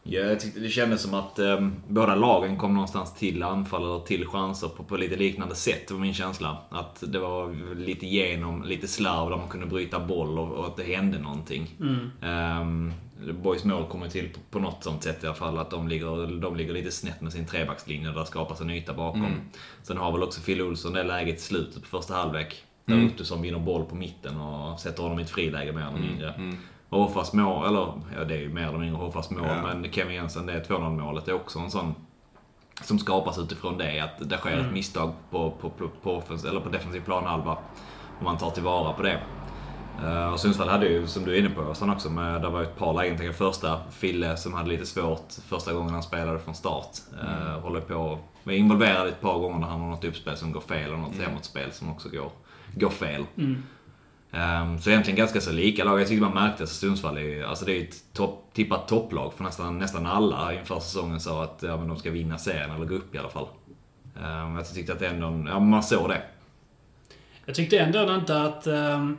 Ja, 0.03 0.21
jag 0.21 0.41
tyckte 0.41 0.61
det 0.61 0.69
kändes 0.69 1.03
som 1.03 1.15
att 1.15 1.39
eh, 1.39 1.69
båda 1.89 2.15
lagen 2.15 2.57
kom 2.57 2.75
någonstans 2.75 3.15
till 3.15 3.43
anfall 3.43 3.85
eller 3.85 4.01
till 4.01 4.27
chanser 4.27 4.69
på, 4.69 4.83
på 4.83 4.97
lite 4.97 5.17
liknande 5.17 5.55
sätt, 5.55 5.89
det 5.89 5.95
var 5.95 6.01
min 6.01 6.15
känsla. 6.15 6.59
Att 6.69 7.03
det 7.07 7.19
var 7.19 7.75
lite 7.75 8.07
genom, 8.07 8.63
lite 8.65 8.89
slarv 8.89 9.31
där 9.31 9.37
man 9.37 9.49
kunde 9.49 9.67
bryta 9.67 10.01
boll 10.01 10.39
och, 10.39 10.53
och 10.53 10.67
att 10.67 10.77
det 10.77 10.83
hände 10.83 11.19
någonting. 11.19 11.71
Um, 12.61 12.93
Boys 13.43 13.65
mål 13.65 13.87
kommer 13.87 14.09
till 14.09 14.29
på, 14.29 14.41
på 14.51 14.59
något 14.59 14.85
sånt 14.85 15.03
sätt 15.03 15.25
i 15.25 15.27
alla 15.27 15.37
fall, 15.37 15.59
att 15.59 15.71
de 15.71 15.89
ligger, 15.89 16.41
de 16.41 16.57
ligger 16.57 16.73
lite 16.73 16.91
snett 16.91 17.21
med 17.21 17.33
sin 17.33 17.47
trebackslinje, 17.47 18.11
där 18.11 18.25
skapas 18.25 18.61
en 18.61 18.71
yta 18.71 18.95
bakom. 18.95 19.27
Sen 19.83 19.97
har 19.97 20.13
väl 20.13 20.23
också 20.23 20.41
Phil 20.41 20.63
Olsson 20.63 20.93
det 20.93 21.03
läget 21.03 21.39
i 21.39 21.41
slutet 21.41 21.83
på 21.83 21.89
första 21.89 22.15
halvlek. 22.15 22.65
Där 22.85 22.95
Mm. 22.95 23.07
Ottosson 23.07 23.43
vinner 23.43 23.59
boll 23.59 23.85
på 23.85 23.95
mitten 23.97 24.41
och 24.41 24.81
sätter 24.81 25.03
honom 25.03 25.19
i 25.19 25.23
ett 25.23 25.31
friläge 25.31 25.73
mer 25.73 25.81
eller 25.81 25.99
mindre. 25.99 26.29
Och 26.29 26.35
Hoffas 26.91 27.33
mål, 27.33 27.67
eller 27.69 27.93
ja 28.17 28.25
det 28.25 28.35
är 28.35 28.41
ju 28.41 28.49
mer 28.49 28.69
eller 28.69 28.79
mindre 28.79 28.97
Hoffas 28.97 29.31
mål, 29.31 29.43
Ja. 29.47 29.63
men 29.63 29.93
Kevin 29.93 30.15
Jensen, 30.15 30.47
det 30.47 30.53
är 30.53 30.65
2-0 30.65 30.91
målet, 30.91 31.29
är 31.29 31.33
också 31.33 31.59
en 31.59 31.71
sån 31.71 31.95
som 32.83 32.99
skapas 32.99 33.39
utifrån 33.39 33.79
det, 33.79 34.01
att 34.01 34.31
det 34.31 34.37
sker 34.37 34.59
ett 34.59 34.73
misstag 34.73 35.13
på, 35.31 35.51
på, 35.51 35.71
på, 35.71 35.89
på, 36.03 36.17
offens, 36.17 36.45
eller 36.45 36.61
på 36.61 36.69
defensiv 36.69 37.01
planhalva. 37.01 37.59
Och 38.19 38.25
man 38.25 38.39
tar 38.39 38.51
tillvara 38.51 38.93
på 38.93 39.03
det. 39.03 39.21
Eh, 40.05 40.33
och 40.33 40.41
Sundsvall 40.41 40.69
hade 40.69 40.87
ju, 40.87 41.07
som 41.07 41.25
du 41.25 41.35
är 41.35 41.39
inne 41.39 41.51
på 41.51 41.61
Östan 41.61 41.91
också, 41.91 42.11
med, 42.11 42.43
det 42.43 42.49
var 42.49 42.63
ett 42.63 42.79
par 42.79 42.95
lägen. 42.95 43.17
Tänk 43.19 43.35
första, 43.37 43.81
Fille 43.91 44.37
som 44.37 44.55
hade 44.55 44.69
lite 44.69 44.87
svårt 44.87 45.33
första 45.49 45.73
gången 45.73 45.95
han 45.95 46.03
spelade 46.03 46.39
från 46.39 46.55
start. 46.55 46.91
Uh, 47.23 47.61
håller 47.61 47.81
på, 47.81 48.19
var 48.45 48.53
involverad 48.53 49.09
ett 49.09 49.21
par 49.21 49.39
gånger 49.39 49.59
när 49.59 49.67
han 49.67 49.81
har 49.81 49.89
något 49.89 50.05
uppspel 50.05 50.37
som 50.37 50.53
går 50.53 50.61
fel 50.61 50.93
och 50.93 50.99
något 50.99 51.17
hemåtspel 51.17 51.73
som 51.73 51.91
också 51.91 52.09
går, 52.09 52.31
går 52.75 52.91
fel. 52.91 53.25
Ehm, 53.39 53.63
Ehm, 54.33 54.79
så 54.79 54.91
egentligen 54.91 55.17
ganska 55.17 55.41
så 55.41 55.53
lika 55.53 55.85
lag. 55.85 56.01
Jag 56.01 56.09
tycker 56.09 56.23
man 56.23 56.35
märkte 56.35 56.63
att 56.63 56.69
Sundsvall 56.69 57.17
är 57.17 57.21
ju, 57.21 57.45
alltså 57.45 57.65
det 57.65 57.73
är 57.73 57.77
ju 57.77 57.89
ett 57.89 58.13
topp, 58.13 58.51
tippat 58.53 58.89
topplag 58.89 59.35
för 59.35 59.45
nästan, 59.45 59.79
nästan 59.79 60.07
alla 60.07 60.55
inför 60.55 60.81
säsongen 60.81 61.21
sa 61.21 61.45
att 61.45 61.63
ja, 61.63 61.77
men 61.77 61.89
de 61.89 61.97
ska 61.97 62.11
vinna 62.11 62.39
serien 62.39 62.71
eller 62.71 62.87
gå 62.87 62.95
upp 62.95 63.15
i 63.15 63.19
alla 63.19 63.29
fall. 63.29 63.47
Um, 64.17 64.57
jag 64.57 64.75
tyckte 64.75 64.93
att 64.93 64.99
det 64.99 65.09
ändå, 65.09 65.51
ja 65.51 65.61
man 65.61 65.83
såg 65.83 66.09
det. 66.09 66.23
Jag 67.47 67.55
tyckte 67.55 67.79
ändå 67.79 68.15
inte 68.15 68.43
att... 68.43 68.67
Um, 68.67 69.19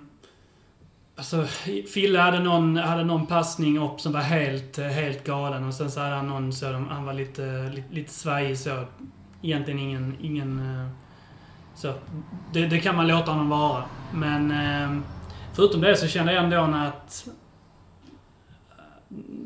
alltså, 1.15 1.45
Fille 1.93 2.19
hade 2.19 2.39
någon, 2.39 2.77
hade 2.77 3.03
någon 3.03 3.27
passning 3.27 3.79
upp 3.79 4.01
som 4.01 4.13
var 4.13 4.21
helt, 4.21 4.77
helt 4.77 5.23
galen 5.23 5.63
och 5.63 5.73
sen 5.73 5.91
så 5.91 5.99
hade 5.99 6.15
han 6.15 6.27
någon 6.27 6.53
så 6.53 6.71
han 6.71 7.05
var 7.05 7.13
lite, 7.13 7.71
lite, 7.75 7.93
lite 7.93 8.13
svajig 8.13 8.59
så. 8.59 8.85
Egentligen 9.41 9.79
ingen... 9.79 10.17
ingen 10.21 10.59
eh, 10.59 10.87
så, 11.81 11.93
det, 12.53 12.65
det 12.65 12.79
kan 12.79 12.95
man 12.95 13.07
låta 13.07 13.31
honom 13.31 13.49
vara. 13.49 13.83
Men 14.13 14.51
eh, 14.51 15.01
förutom 15.53 15.81
det 15.81 15.95
så 15.95 16.07
kände 16.07 16.33
jag 16.33 16.43
ändå 16.43 16.57
att... 16.57 17.27
Eh, 18.69 18.83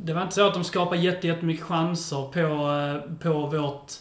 det 0.04 0.14
var 0.14 0.22
inte 0.22 0.36
så 0.36 0.48
att 0.48 0.54
de 0.54 0.64
skapade 0.64 1.02
jätte- 1.02 1.28
jättemycket 1.28 1.66
chanser 1.66 2.32
på, 2.32 2.40
eh, 2.40 3.18
på, 3.18 3.46
vårt, 3.46 3.92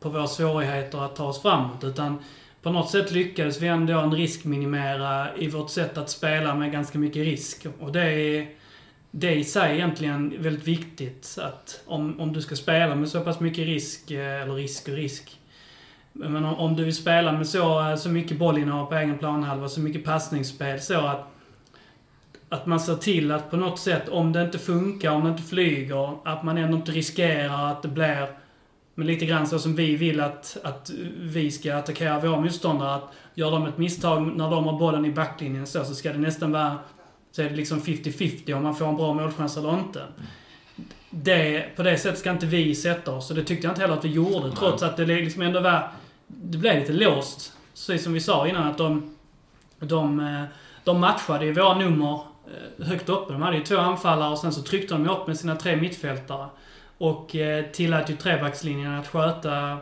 på 0.00 0.08
våra 0.08 0.26
svårigheter 0.26 1.04
att 1.04 1.16
ta 1.16 1.24
oss 1.24 1.42
framåt. 1.42 1.84
Utan 1.84 2.18
på 2.62 2.70
något 2.70 2.90
sätt 2.90 3.12
lyckades 3.12 3.60
vi 3.60 3.68
ändå 3.68 3.98
en 3.98 4.14
riskminimera 4.14 5.36
i 5.36 5.48
vårt 5.48 5.70
sätt 5.70 5.98
att 5.98 6.10
spela 6.10 6.54
med 6.54 6.72
ganska 6.72 6.98
mycket 6.98 7.24
risk. 7.24 7.66
Och 7.80 7.92
det 7.92 8.04
är, 8.12 8.48
det 9.10 9.28
är 9.28 9.36
i 9.36 9.44
sig 9.44 9.74
egentligen 9.74 10.34
väldigt 10.38 10.68
viktigt. 10.68 11.38
Att 11.42 11.80
om, 11.86 12.20
om 12.20 12.32
du 12.32 12.42
ska 12.42 12.56
spela 12.56 12.94
med 12.94 13.08
så 13.08 13.20
pass 13.20 13.40
mycket 13.40 13.66
risk, 13.66 14.10
eh, 14.10 14.42
eller 14.42 14.54
risk 14.54 14.88
och 14.88 14.94
risk. 14.94 15.40
Men 16.16 16.44
om, 16.44 16.76
du 16.76 16.84
vill 16.84 16.96
spela 16.96 17.32
med 17.32 17.46
så, 17.46 17.90
eh, 17.90 17.96
så 17.96 18.08
mycket 18.08 18.38
bollinnehav 18.38 18.86
på 18.86 18.94
egen 18.94 19.18
planhalva, 19.18 19.68
så 19.68 19.80
mycket 19.80 20.04
passningsspel 20.04 20.80
så 20.80 20.98
att 20.98 21.30
att 22.48 22.66
man 22.66 22.80
ser 22.80 22.94
till 22.94 23.32
att 23.32 23.50
på 23.50 23.56
något 23.56 23.78
sätt, 23.78 24.08
om 24.08 24.32
det 24.32 24.42
inte 24.42 24.58
funkar, 24.58 25.10
om 25.10 25.24
det 25.24 25.30
inte 25.30 25.42
flyger, 25.42 26.28
att 26.28 26.42
man 26.42 26.58
ändå 26.58 26.76
inte 26.76 26.92
riskerar 26.92 27.70
att 27.70 27.82
det 27.82 27.88
blir 27.88 28.28
men 28.94 29.06
lite 29.06 29.26
grann 29.26 29.46
så 29.46 29.58
som 29.58 29.76
vi 29.76 29.96
vill 29.96 30.20
att, 30.20 30.56
att 30.62 30.90
vi 31.20 31.50
ska 31.50 31.76
attackera 31.76 32.20
våra 32.20 32.40
motståndare. 32.40 32.94
Att 32.94 33.12
gör 33.34 33.50
de 33.50 33.66
ett 33.66 33.78
misstag 33.78 34.36
när 34.36 34.50
de 34.50 34.64
har 34.64 34.78
bollen 34.78 35.04
i 35.04 35.10
backlinjen 35.10 35.66
så, 35.66 35.84
så 35.84 35.94
ska 35.94 36.12
det 36.12 36.18
nästan 36.18 36.52
vara... 36.52 36.78
Så 37.32 37.42
är 37.42 37.50
det 37.50 37.56
liksom 37.56 37.80
50-50 37.80 38.54
om 38.54 38.62
man 38.62 38.74
får 38.74 38.86
en 38.86 38.96
bra 38.96 39.14
målchans 39.14 39.56
eller 39.56 39.78
inte. 39.78 40.02
Det, 41.10 41.64
på 41.76 41.82
det 41.82 41.98
sättet 41.98 42.18
ska 42.18 42.30
inte 42.30 42.46
vi 42.46 42.74
sätta 42.74 43.12
oss. 43.12 43.30
Och 43.30 43.36
det 43.36 43.44
tyckte 43.44 43.66
jag 43.66 43.72
inte 43.72 43.80
heller 43.80 43.94
att 43.94 44.04
vi 44.04 44.08
gjorde. 44.08 44.56
Trots 44.56 44.82
att 44.82 44.96
det 44.96 45.06
liksom 45.06 45.42
ändå 45.42 45.60
var... 45.60 45.88
Det 46.42 46.58
blev 46.58 46.78
lite 46.78 46.92
låst. 46.92 47.52
Precis 47.72 48.04
som 48.04 48.12
vi 48.12 48.20
sa 48.20 48.48
innan 48.48 48.68
att 48.68 48.78
de... 48.78 49.14
De, 49.78 50.20
eh, 50.20 50.44
de 50.84 51.00
matchade 51.00 51.44
ju 51.44 51.52
våra 51.52 51.78
nummer 51.78 52.20
eh, 52.46 52.86
högt 52.86 53.08
uppe. 53.08 53.32
De 53.32 53.42
hade 53.42 53.56
ju 53.56 53.64
två 53.64 53.78
anfallare 53.78 54.30
och 54.30 54.38
sen 54.38 54.52
så 54.52 54.62
tryckte 54.62 54.94
de 54.94 55.08
upp 55.08 55.26
med 55.26 55.38
sina 55.38 55.56
tre 55.56 55.76
mittfältare. 55.76 56.48
Och 56.98 57.36
eh, 57.36 57.64
tillät 57.64 58.10
ju 58.10 58.16
trebackslinjen 58.16 58.94
att 58.94 59.06
sköta, 59.06 59.78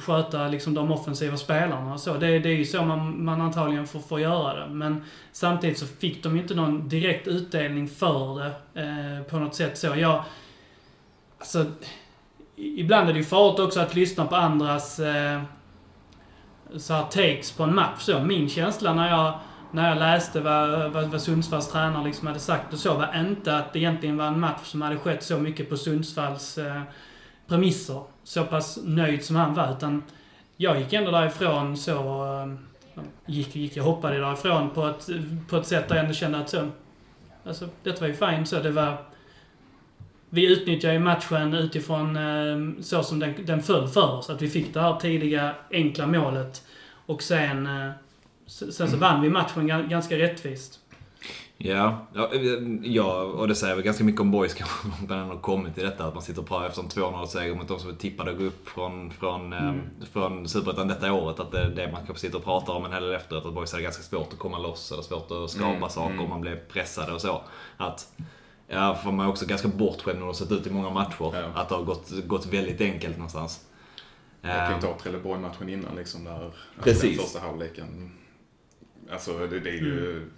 sköta 0.00 0.48
liksom 0.48 0.74
de 0.74 0.92
offensiva 0.92 1.36
spelarna 1.36 1.92
och 1.92 2.00
så. 2.00 2.14
Det, 2.14 2.38
det 2.38 2.48
är 2.48 2.56
ju 2.56 2.64
så 2.64 2.82
man, 2.82 3.24
man 3.24 3.40
antagligen 3.40 3.86
får, 3.86 4.00
får 4.00 4.20
göra 4.20 4.60
det. 4.60 4.74
Men 4.74 5.04
samtidigt 5.32 5.78
så 5.78 5.86
fick 5.86 6.22
de 6.22 6.36
ju 6.36 6.42
inte 6.42 6.54
någon 6.54 6.88
direkt 6.88 7.28
utdelning 7.28 7.88
för 7.88 8.38
det 8.38 8.80
eh, 8.82 9.22
på 9.22 9.38
något 9.38 9.54
sätt 9.54 9.78
så. 9.78 9.86
Jag, 9.86 10.24
alltså, 11.38 11.64
ibland 12.56 13.08
är 13.08 13.12
det 13.12 13.18
ju 13.18 13.24
farligt 13.24 13.60
också 13.60 13.80
att 13.80 13.94
lyssna 13.94 14.26
på 14.26 14.36
andras 14.36 15.00
eh, 15.00 15.42
så 16.76 16.94
här 16.94 17.02
takes 17.02 17.52
på 17.52 17.62
en 17.62 17.74
match. 17.74 18.00
Så 18.00 18.20
min 18.20 18.48
känsla 18.48 18.94
när 18.94 19.10
jag, 19.10 19.38
när 19.72 19.88
jag 19.88 19.98
läste 19.98 20.40
vad, 20.40 20.92
vad, 20.92 21.04
vad 21.04 21.22
Sundsvalls 21.22 21.72
tränare 21.72 22.04
liksom 22.04 22.26
hade 22.26 22.40
sagt 22.40 22.72
och 22.72 22.78
så, 22.78 22.94
var 22.94 23.20
inte 23.20 23.56
att 23.56 23.72
det 23.72 23.78
egentligen 23.78 24.16
var 24.16 24.26
en 24.26 24.40
match 24.40 24.64
som 24.64 24.82
hade 24.82 24.96
skett 24.96 25.22
så 25.22 25.38
mycket 25.38 25.70
på 25.70 25.76
Sundsvalls 25.76 26.58
eh, 26.58 26.82
premisser. 27.48 28.02
Så 28.24 28.44
pass 28.44 28.78
nöjd 28.84 29.24
som 29.24 29.36
han 29.36 29.54
var, 29.54 29.72
utan 29.72 30.02
jag 30.56 30.80
gick 30.80 30.92
ändå 30.92 31.10
därifrån 31.10 31.76
så... 31.76 32.24
Eh, 32.24 32.54
gick 33.26 33.56
gick, 33.56 33.76
jag 33.76 33.84
hoppade 33.84 34.18
därifrån 34.18 34.70
på 34.70 34.86
ett, 34.86 35.08
på 35.48 35.56
ett 35.56 35.66
sätt 35.66 35.88
där 35.88 35.96
jag 35.96 36.02
ändå 36.02 36.14
kände 36.14 36.38
att 36.38 36.50
så... 36.50 36.68
Alltså, 37.46 37.68
detta 37.82 38.00
var 38.00 38.08
ju 38.08 38.14
fint 38.14 38.48
så. 38.48 38.58
Det 38.58 38.70
var... 38.70 38.96
Vi 40.30 40.52
utnyttjade 40.52 40.94
ju 40.94 41.00
matchen 41.00 41.54
utifrån 41.54 42.16
eh, 42.16 42.82
så 42.82 43.02
som 43.02 43.18
den, 43.18 43.34
den 43.46 43.62
föll 43.62 43.88
för 43.88 44.12
oss. 44.12 44.30
Att 44.30 44.42
vi 44.42 44.48
fick 44.48 44.74
det 44.74 44.80
här 44.80 44.96
tidiga, 45.00 45.54
enkla 45.70 46.06
målet. 46.06 46.62
Och 47.06 47.22
sen... 47.22 47.66
Eh, 47.66 47.90
sen 48.46 48.90
så 48.90 48.96
vann 48.96 49.22
vi 49.22 49.30
matchen 49.30 49.70
ga- 49.70 49.88
ganska 49.88 50.18
rättvist. 50.18 50.80
Ja, 51.56 52.06
ja, 52.14 52.30
ja, 52.82 53.22
och 53.22 53.48
det 53.48 53.54
säger 53.54 53.74
väl 53.74 53.84
ganska 53.84 54.04
mycket 54.04 54.20
om 54.20 54.30
boys 54.30 54.54
kanske, 54.54 54.88
om 55.00 55.08
man 55.08 55.18
ändå 55.18 55.36
kommit 55.36 55.74
till 55.74 55.84
detta. 55.84 56.04
Att 56.06 56.14
man 56.14 56.22
sitter 56.22 56.40
och 56.40 56.48
pratar 56.48 56.66
efter 56.66 56.82
en 56.82 56.88
2-0-seger 56.88 57.54
mot 57.54 57.68
de 57.68 57.78
som 57.78 57.90
är 57.90 57.94
tippade 57.94 58.30
att 58.30 58.38
gå 58.38 58.44
upp 58.44 58.68
från, 58.68 59.10
från, 59.10 59.52
mm. 59.52 59.80
från 60.12 60.48
Superettan 60.48 60.88
detta 60.88 61.12
året. 61.12 61.40
Att 61.40 61.52
det 61.52 61.58
är 61.58 61.68
det 61.68 61.92
man 61.92 62.06
kanske 62.06 62.26
sitter 62.26 62.38
och 62.38 62.44
pratar 62.44 62.72
om 62.72 62.84
en 62.84 62.92
hel 62.92 63.02
del 63.02 63.14
efteråt. 63.14 63.46
Att 63.46 63.54
boys 63.54 63.72
hade 63.72 63.82
ganska 63.84 64.02
svårt 64.02 64.32
att 64.32 64.38
komma 64.38 64.58
loss 64.58 64.92
eller 64.92 65.02
svårt 65.02 65.30
att 65.30 65.50
skapa 65.50 65.76
Mm, 65.76 65.88
saker 65.88 66.12
mm. 66.12 66.24
om 66.24 66.30
man 66.30 66.40
blev 66.40 66.56
pressade 66.56 67.12
och 67.12 67.20
så. 67.20 67.42
Att, 67.76 68.12
ja, 68.68 68.94
för 68.94 69.12
man 69.12 69.26
är 69.26 69.30
också 69.30 69.46
ganska 69.46 69.68
bortskämd 69.68 70.18
när 70.18 70.26
har 70.26 70.32
sett 70.32 70.52
ut 70.52 70.66
i 70.66 70.70
många 70.70 70.90
matcher. 70.90 71.30
Ja. 71.34 71.50
Att 71.54 71.68
det 71.68 71.74
har 71.74 71.82
gått, 71.82 72.26
gått 72.26 72.46
väldigt 72.46 72.80
enkelt 72.80 73.16
någonstans. 73.16 73.60
Jag 74.42 74.68
kan 74.68 74.74
Ehm, 74.74 74.80
ta 74.80 74.98
Trelleborg-matchen 75.02 75.68
innan 75.68 75.96
liksom 75.96 76.24
där. 76.24 76.50
Precis. 76.82 77.02
Den 77.02 77.24
första 77.24 77.40
halvleken. 77.40 78.10
Alltså 79.12 79.38
det, 79.38 79.60
det 79.60 79.70
är 79.70 79.74
ju... 79.74 80.30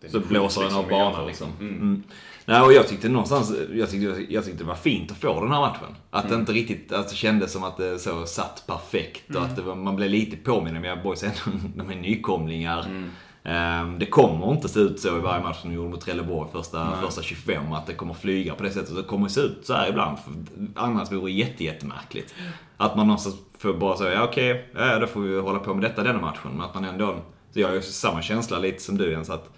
det 0.00 0.06
är 0.06 0.10
Så 0.10 0.20
blåser 0.20 0.62
den 0.62 0.74
av 0.74 0.86
i 0.86 0.90
banan 0.90 1.26
liksom. 1.26 1.48
Mm. 1.60 1.74
Mm. 1.74 2.02
Nej, 2.44 2.60
och 2.60 2.72
jag 2.72 2.88
tyckte 2.88 3.08
någonstans, 3.08 3.52
jag 3.72 3.90
tyckte, 3.90 4.26
jag 4.28 4.44
tyckte 4.44 4.64
det 4.64 4.68
var 4.68 4.74
fint 4.74 5.10
att 5.10 5.16
få 5.16 5.40
den 5.40 5.52
här 5.52 5.60
matchen. 5.60 5.96
Att 6.10 6.28
det 6.28 6.34
inte 6.34 6.52
riktigt, 6.52 6.92
att 6.92 7.08
det 7.08 7.14
kändes 7.14 7.52
som 7.52 7.64
att 7.64 7.76
det 7.76 7.98
så 7.98 8.26
satt 8.26 8.64
perfekt 8.66 9.34
och 9.36 9.42
att 9.42 9.56
det 9.56 9.62
var, 9.62 9.74
man 9.74 9.96
blev 9.96 10.10
lite 10.10 10.36
påmind 10.36 10.76
om, 10.76 10.84
jag 10.84 11.02
boys 11.02 11.22
ändå, 11.22 11.58
de 11.76 11.90
är 11.90 11.94
nykomlingar. 11.94 13.08
Ehm, 13.44 13.98
det 13.98 14.06
kommer 14.06 14.52
inte 14.52 14.68
se 14.68 14.80
ut 14.80 15.00
så 15.00 15.16
i 15.16 15.20
varje 15.20 15.42
match 15.42 15.60
som 15.60 15.70
de 15.70 15.76
gjorde 15.76 15.88
mot 15.90 16.00
Trelleborg 16.00 16.50
första, 16.52 16.96
första 17.02 17.22
25, 17.22 17.72
att 17.72 17.86
det 17.86 17.94
kommer 17.94 18.14
flyga 18.14 18.54
på 18.54 18.62
det 18.62 18.70
sättet. 18.70 18.96
Det 18.96 19.02
kommer 19.02 19.28
se 19.28 19.40
ut 19.40 19.58
så 19.66 19.74
här 19.74 19.88
ibland, 19.88 20.18
för 20.18 20.32
annars 20.74 21.12
vore 21.12 21.24
det 21.24 21.30
jätte, 21.30 21.64
jättemärkligt. 21.64 22.34
Att 22.76 22.96
man 22.96 23.06
någonstans 23.06 23.36
får 23.58 23.74
bara 23.74 23.96
säga, 23.96 24.12
ja 24.14 24.24
okej, 24.24 24.68
ja, 24.74 24.98
då 24.98 25.06
får 25.06 25.20
vi 25.20 25.40
hålla 25.40 25.58
på 25.58 25.74
med 25.74 25.82
detta 25.82 26.02
denna 26.02 26.20
matchen. 26.20 26.50
Men 26.52 26.60
att 26.60 26.74
man 26.74 26.84
ändå, 26.84 27.16
så 27.52 27.60
jag 27.60 27.68
har 27.68 27.74
ju 27.74 27.82
samma 27.82 28.22
känsla 28.22 28.58
lite 28.58 28.82
som 28.82 28.98
du 28.98 29.10
Jens, 29.10 29.30
att 29.30 29.50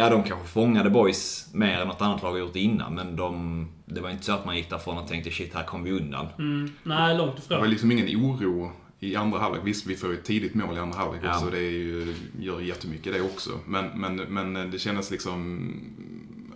Ja, 0.00 0.10
de 0.10 0.22
kanske 0.22 0.46
fångade 0.48 0.90
boys 0.90 1.48
mer 1.54 1.78
än 1.80 1.88
något 1.88 2.02
annat 2.02 2.22
lag 2.22 2.30
har 2.30 2.38
gjort 2.38 2.56
innan, 2.56 2.94
men 2.94 3.16
de, 3.16 3.68
det 3.86 4.00
var 4.00 4.10
inte 4.10 4.24
så 4.24 4.32
att 4.32 4.44
man 4.44 4.56
gick 4.56 4.70
därifrån 4.70 4.98
och 4.98 5.08
tänkte 5.08 5.30
shit, 5.30 5.54
här 5.54 5.62
kom 5.64 5.82
vi 5.84 5.90
undan. 5.90 6.26
Mm. 6.38 6.72
Nej, 6.82 7.16
långt 7.16 7.36
Det 7.36 7.54
var 7.54 7.56
ifrån. 7.56 7.70
liksom 7.70 7.92
ingen 7.92 8.06
oro 8.24 8.72
i 9.00 9.16
andra 9.16 9.38
halvlek. 9.38 9.62
Visst, 9.64 9.86
vi 9.86 9.96
får 9.96 10.10
ju 10.10 10.18
ett 10.18 10.24
tidigt 10.24 10.54
mål 10.54 10.76
i 10.76 10.80
andra 10.80 10.98
halvlek 10.98 11.22
Ja. 11.24 11.34
också. 11.34 11.50
Det 11.50 11.58
är 11.58 11.70
ju, 11.70 12.14
gör 12.38 12.60
jättemycket 12.60 13.12
det 13.12 13.20
också. 13.20 13.60
Men, 13.66 14.00
men, 14.00 14.16
men 14.16 14.70
det 14.70 14.78
kändes 14.78 15.10
liksom... 15.10 15.70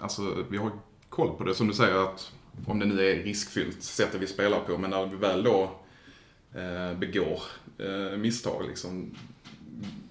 Alltså, 0.01 0.45
vi 0.51 0.57
har 0.57 0.71
koll 1.09 1.37
på 1.37 1.45
det. 1.45 1.55
Som 1.55 1.69
du 1.69 1.75
säger, 1.75 1.95
att 1.95 2.33
om 2.67 2.79
det 2.79 2.87
nu 2.87 3.11
är 3.11 3.23
riskfyllt, 3.23 3.83
sättet 3.83 4.21
vi 4.21 4.27
spelar 4.27 4.61
på. 4.61 4.79
Men 4.79 4.91
när 4.91 5.07
vi 5.07 5.17
väl 5.17 5.43
då 5.43 5.81
eh, 6.55 6.99
begår 6.99 7.43
eh, 7.79 8.19
misstag, 8.19 8.65
liksom. 8.69 9.15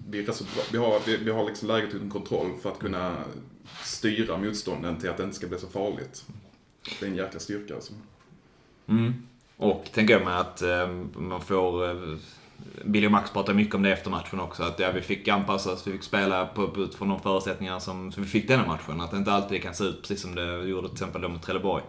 Vi, 0.08 0.26
vi 0.72 0.78
har, 0.78 1.00
vi, 1.06 1.16
vi 1.16 1.30
har 1.30 1.46
liksom 1.46 1.68
läget 1.68 1.94
under 1.94 2.10
kontroll 2.10 2.50
för 2.62 2.72
att 2.72 2.78
kunna 2.78 3.16
styra 3.82 4.38
motstånden 4.38 4.96
till 4.96 5.10
att 5.10 5.16
det 5.16 5.22
inte 5.22 5.36
ska 5.36 5.46
bli 5.46 5.58
så 5.58 5.66
farligt. 5.66 6.24
Det 7.00 7.06
är 7.06 7.10
en 7.10 7.16
jäkla 7.16 7.40
styrka 7.40 7.74
alltså. 7.74 7.92
Mm. 8.86 9.14
Och 9.56 9.84
tänker 9.94 10.14
jag 10.14 10.24
mig 10.24 10.34
att 10.34 10.62
eh, 10.62 10.88
man 11.14 11.40
får... 11.40 11.90
Eh, 11.90 11.96
Billy 12.84 13.06
och 13.06 13.12
Max 13.12 13.30
pratar 13.30 13.54
mycket 13.54 13.74
om 13.74 13.82
det 13.82 13.92
efter 13.92 14.10
matchen 14.10 14.40
också. 14.40 14.62
Att 14.62 14.78
ja, 14.78 14.90
vi 14.94 15.00
fick 15.00 15.28
anpassa 15.28 15.72
oss, 15.72 15.86
vi 15.86 15.92
fick 15.92 16.02
spela 16.02 16.46
på, 16.46 16.70
utifrån 16.76 17.08
de 17.08 17.20
förutsättningar 17.20 17.78
som, 17.78 18.12
som 18.12 18.22
vi 18.22 18.28
fick 18.28 18.48
denna 18.48 18.66
matchen. 18.66 19.00
Att 19.00 19.10
det 19.10 19.16
inte 19.16 19.32
alltid 19.32 19.62
kan 19.62 19.74
se 19.74 19.84
ut 19.84 20.02
precis 20.02 20.22
som 20.22 20.34
det 20.34 20.64
gjorde 20.64 20.88
till 20.88 20.94
exempel 20.94 21.28
mot 21.28 21.42
Trelleborg. 21.42 21.82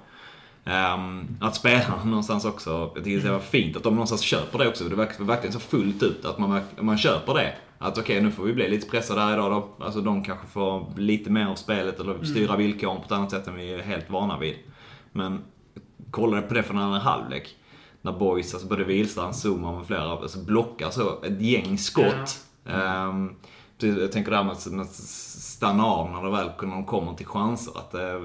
Ehm, 0.65 1.38
att 1.41 1.56
spelarna 1.56 2.04
någonstans 2.06 2.45
också, 2.45 2.91
jag 2.95 3.04
tycker 3.04 3.28
det 3.28 3.32
var 3.32 3.39
fint 3.39 3.78
att 3.78 3.84
de 3.84 3.93
någonstans 3.93 4.21
köper 4.21 4.60
det 4.60 4.67
också. 4.67 4.84
Det 4.84 4.95
verkar 4.95 5.23
verkligen 5.23 5.54
så 5.54 5.60
fullt 5.60 6.04
ut 6.04 6.26
att 6.26 6.38
man, 6.38 6.62
man 6.80 6.97
köper 6.97 7.34
det. 7.34 7.54
Att 7.78 7.97
okej, 7.97 8.21
nu 8.21 8.32
får 8.32 8.43
vi 8.43 8.54
bli 8.54 8.69
lite 8.69 8.89
pressade 8.89 9.21
här 9.21 9.34
idag 9.34 9.52
då. 9.52 9.86
Alltså 9.86 10.02
de 10.02 10.23
kanske 10.23 10.47
får 10.47 10.93
lite 10.97 11.30
mer 11.30 11.45
av 11.45 11.56
spelet 11.56 11.99
eller 11.99 12.23
styra 12.23 12.56
villkoren 12.56 12.97
på 12.97 13.06
ett 13.06 13.12
annat 13.12 13.32
sätt 13.32 13.47
än 13.47 13.56
vi 13.56 13.73
är 13.73 13.82
helt 13.82 14.10
vana 14.10 14.39
vid. 14.39 14.56
Men 15.12 15.41
kollade 16.13 16.41
på 16.41 16.54
det 16.54 16.63
från 16.63 16.78
andra 16.78 16.99
halvlek. 16.99 17.56
När 18.02 18.12
boys, 18.12 18.54
alltså 18.54 18.69
både 18.69 18.84
Wihlstrand, 18.84 19.36
Zuma 19.36 19.78
med 19.78 19.88
flera, 19.88 20.12
alltså 20.12 20.39
blockar 20.39 20.89
så 20.89 21.23
ett 21.23 21.41
gäng 21.41 21.78
skott. 21.78 22.45
Ehm, 22.65 23.36
så 23.78 23.88
jag 23.88 24.12
tänker 24.12 24.32
det 24.32 24.38
här 24.38 24.43
med 24.43 24.82
att 24.82 24.93
stanna 24.93 25.86
av 25.86 26.12
när, 26.12 26.23
det 26.23 26.32
väl, 26.32 26.52
när 26.62 26.76
de 26.76 26.86
kommer 26.86 27.13
till 27.13 27.26
chanser. 27.26 27.78
Att, 27.78 27.93
eh, 27.93 28.21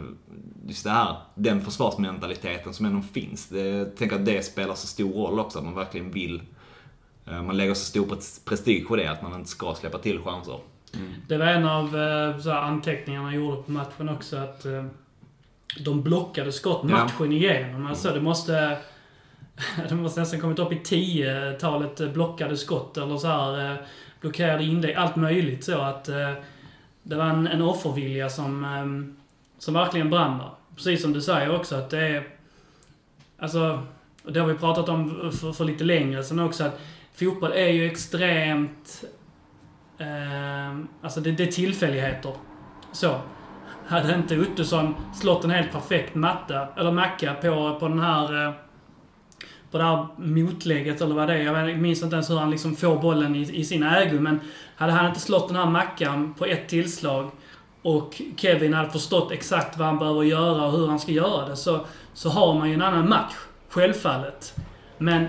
just 0.67 0.85
det 0.85 0.91
här, 0.91 1.17
den 1.35 1.61
försvarsmentaliteten 1.61 2.75
som 2.75 2.87
ändå 2.87 3.03
finns. 3.13 3.49
Det, 3.49 3.61
jag 3.61 3.97
tänker 3.97 4.17
att 4.17 4.27
det 4.27 4.43
spelar 4.45 4.75
så 4.75 4.87
stor 4.87 5.13
roll 5.13 5.41
också, 5.41 5.59
att 5.59 5.65
man 5.65 5.75
verkligen 5.75 6.11
vill 6.11 6.43
eh, 7.27 7.43
man 7.43 7.57
lägger 7.57 7.75
så 7.75 7.85
stor 7.85 8.07
pres- 8.07 8.45
prestige 8.45 8.89
på 8.89 8.97
det, 8.97 9.07
att 9.07 9.23
man 9.23 9.35
inte 9.35 9.51
ska 9.51 9.75
släppa 9.75 9.99
till 9.99 10.23
chanser. 10.23 10.59
Det 11.29 11.39
var 11.39 11.47
en 11.47 11.67
av 11.67 11.85
eh, 11.85 12.39
så 12.39 12.51
här, 12.51 12.63
anteckningarna 12.63 13.35
jag 13.35 13.43
gjorde 13.43 13.63
på 13.63 13.71
matchen 13.73 14.09
också, 14.09 14.37
att 14.37 14.65
de 15.77 16.03
blockade 16.03 16.53
skott 16.53 16.81
Ja. 16.83 16.89
matchen 16.89 17.33
igenom. 17.33 17.87
Alltså 17.87 18.11
det 18.13 18.21
måste... 18.21 18.79
Det 19.89 19.95
måste 19.95 20.21
nästan 20.21 20.41
kommit 20.41 20.59
upp 20.59 20.73
i 20.73 20.79
tiotalet 20.85 22.01
eh, 22.01 22.09
blockade 22.09 22.57
skott 22.57 22.97
eller 22.97 23.17
så 23.17 23.27
här 23.27 23.71
eh, 23.73 23.77
blockerade 24.21 24.65
inlägg, 24.65 24.95
allt 24.95 25.17
möjligt 25.17 25.65
så 25.65 25.79
att 25.81 26.09
eh, 26.09 26.33
det 27.03 27.17
var 27.17 27.25
en, 27.25 27.47
en 27.47 27.63
offervilja 27.63 28.29
som, 28.29 28.65
eh, 28.65 29.15
som 29.59 29.75
verkligen 29.75 30.11
brann 30.11 30.39
där. 30.39 30.51
Precis 30.77 31.03
som 31.03 31.13
du 31.13 31.21
säger 31.21 31.57
också 31.57 31.77
att 31.77 31.91
det 31.91 31.99
är... 31.99 32.29
Alltså, 33.39 33.83
det 34.29 34.41
har 34.41 34.47
vi 34.47 34.55
pratat 34.55 34.89
om 34.89 35.33
för, 35.41 35.53
för 35.53 35.65
lite 35.65 35.85
längre 35.85 36.23
sedan 36.25 36.41
också, 36.41 36.65
att 36.65 36.81
fotboll 37.15 37.53
är 37.53 37.69
ju 37.69 37.87
extremt... 37.87 39.05
Eh, 39.99 40.79
alltså 41.03 41.21
det, 41.21 41.33
det 41.33 41.43
är 41.43 41.53
tillfälligheter. 41.53 42.33
Så. 42.93 43.21
Hade 43.89 44.15
inte 44.15 44.39
Ottosson 44.39 44.95
slått 45.15 45.45
en 45.45 45.51
helt 45.51 45.73
perfekt 45.73 46.15
matta, 46.15 46.69
eller 46.77 46.93
macka 46.93 47.35
på, 47.35 47.77
på 47.81 47.89
den 47.89 48.01
här... 48.01 48.47
Eh, 48.47 48.53
på 49.71 49.79
det 49.79 49.85
här 49.85 50.07
motlägget 50.17 51.01
eller 51.01 51.15
vad 51.15 51.29
det 51.29 51.35
är. 51.35 51.43
Jag 51.43 51.79
minns 51.79 52.03
inte 52.03 52.17
ens 52.17 52.31
hur 52.31 52.37
han 52.37 52.51
liksom 52.51 52.77
får 52.77 52.99
bollen 52.99 53.37
i, 53.37 53.41
i 53.41 53.65
sin 53.65 53.83
ägo. 53.83 54.21
Men 54.21 54.41
hade 54.77 54.93
han 54.93 55.07
inte 55.07 55.21
slått 55.21 55.49
den 55.49 55.57
här 55.57 55.67
mackan 55.67 56.35
på 56.35 56.45
ett 56.45 56.69
tillslag 56.69 57.31
och 57.83 58.23
Kevin 58.37 58.75
hade 58.75 58.91
förstått 58.91 59.33
exakt 59.33 59.79
vad 59.79 59.87
han 59.87 59.99
behöver 59.99 60.23
göra 60.23 60.67
och 60.67 60.73
hur 60.73 60.87
han 60.87 60.99
ska 60.99 61.13
göra 61.13 61.49
det 61.49 61.57
så, 61.57 61.81
så 62.15 62.29
har 62.29 62.55
man 62.55 62.69
ju 62.69 62.75
en 62.75 62.83
annan 62.83 63.09
match. 63.09 63.35
Självfallet. 63.69 64.55
Men 64.99 65.29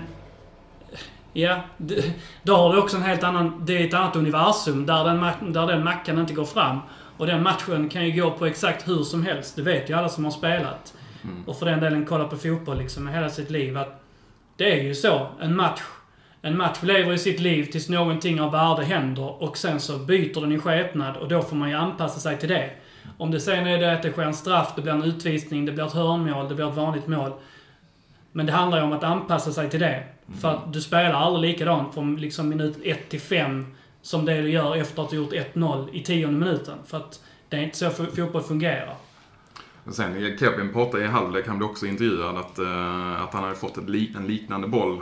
Ja, 1.32 1.60
det, 1.76 2.04
då 2.42 2.56
har 2.56 2.72
du 2.72 2.78
också 2.78 2.96
en 2.96 3.02
helt 3.02 3.24
annan... 3.24 3.62
Det 3.66 3.82
är 3.82 3.86
ett 3.86 3.94
annat 3.94 4.16
universum 4.16 4.86
där 4.86 5.04
den, 5.04 5.52
där 5.52 5.66
den 5.66 5.84
mackan 5.84 6.18
inte 6.18 6.34
går 6.34 6.44
fram. 6.44 6.78
Och 7.20 7.26
den 7.26 7.42
matchen 7.42 7.88
kan 7.88 8.06
ju 8.06 8.22
gå 8.22 8.30
på 8.30 8.46
exakt 8.46 8.88
hur 8.88 9.02
som 9.02 9.22
helst. 9.22 9.56
Det 9.56 9.62
vet 9.62 9.90
ju 9.90 9.94
alla 9.94 10.08
som 10.08 10.24
har 10.24 10.30
spelat. 10.32 10.94
Och 11.46 11.58
för 11.58 11.66
den 11.66 11.80
delen 11.80 12.06
kollat 12.06 12.30
på 12.30 12.36
fotboll 12.36 12.78
liksom 12.78 13.08
hela 13.08 13.28
sitt 13.28 13.50
liv. 13.50 13.78
Att 13.78 14.02
det 14.56 14.80
är 14.80 14.84
ju 14.84 14.94
så. 14.94 15.26
En 15.40 15.56
match. 15.56 15.80
En 16.42 16.56
match 16.56 16.78
lever 16.82 17.12
i 17.12 17.18
sitt 17.18 17.40
liv 17.40 17.64
tills 17.64 17.88
någonting 17.88 18.40
av 18.40 18.52
värde 18.52 18.84
händer 18.84 19.42
och 19.42 19.56
sen 19.58 19.80
så 19.80 19.98
byter 19.98 20.40
den 20.40 20.52
i 20.52 20.58
skepnad 20.58 21.16
och 21.16 21.28
då 21.28 21.42
får 21.42 21.56
man 21.56 21.68
ju 21.68 21.74
anpassa 21.74 22.20
sig 22.20 22.38
till 22.38 22.48
det. 22.48 22.70
Om 23.18 23.30
det 23.30 23.40
sen 23.40 23.66
är 23.66 23.78
det 23.78 23.92
att 23.92 24.02
det 24.02 24.12
sker 24.12 24.22
en 24.22 24.34
straff, 24.34 24.72
det 24.76 24.82
blir 24.82 24.92
en 24.92 25.02
utvisning, 25.02 25.64
det 25.64 25.72
blir 25.72 25.86
ett 25.86 25.92
hörnmål, 25.92 26.48
det 26.48 26.54
blir 26.54 26.68
ett 26.68 26.76
vanligt 26.76 27.06
mål. 27.06 27.32
Men 28.32 28.46
det 28.46 28.52
handlar 28.52 28.78
ju 28.78 28.84
om 28.84 28.92
att 28.92 29.04
anpassa 29.04 29.52
sig 29.52 29.70
till 29.70 29.80
det. 29.80 30.02
För 30.40 30.50
att 30.50 30.72
du 30.72 30.80
spelar 30.80 31.12
aldrig 31.12 31.52
likadant 31.52 31.94
från 31.94 32.16
liksom 32.16 32.48
minut 32.48 32.78
1 32.84 33.08
till 33.08 33.20
5 33.20 33.66
som 34.02 34.24
det 34.24 34.42
du 34.42 34.50
gör 34.50 34.76
efter 34.76 35.02
att 35.02 35.10
du 35.10 35.16
gjort 35.16 35.32
1-0 35.32 35.88
i 35.92 36.02
tionde 36.02 36.38
minuten. 36.38 36.78
För 36.86 36.96
att 36.96 37.22
det 37.48 37.56
är 37.56 37.60
inte 37.62 37.76
så 37.76 37.86
fo- 37.86 38.16
fotboll 38.16 38.42
fungerar. 38.42 38.96
Och 39.84 39.94
sen, 39.94 40.38
Kevin 40.38 40.72
pratade 40.72 41.04
i 41.04 41.06
halvlek, 41.06 41.46
han 41.46 41.58
blev 41.58 41.70
också 41.70 41.86
intervjuad, 41.86 42.36
att, 42.36 42.58
eh, 42.58 43.22
att 43.22 43.32
han 43.34 43.42
hade 43.42 43.54
fått 43.54 43.78
ett 43.78 43.88
li, 43.88 44.12
en 44.16 44.26
liknande 44.26 44.68
boll, 44.68 45.00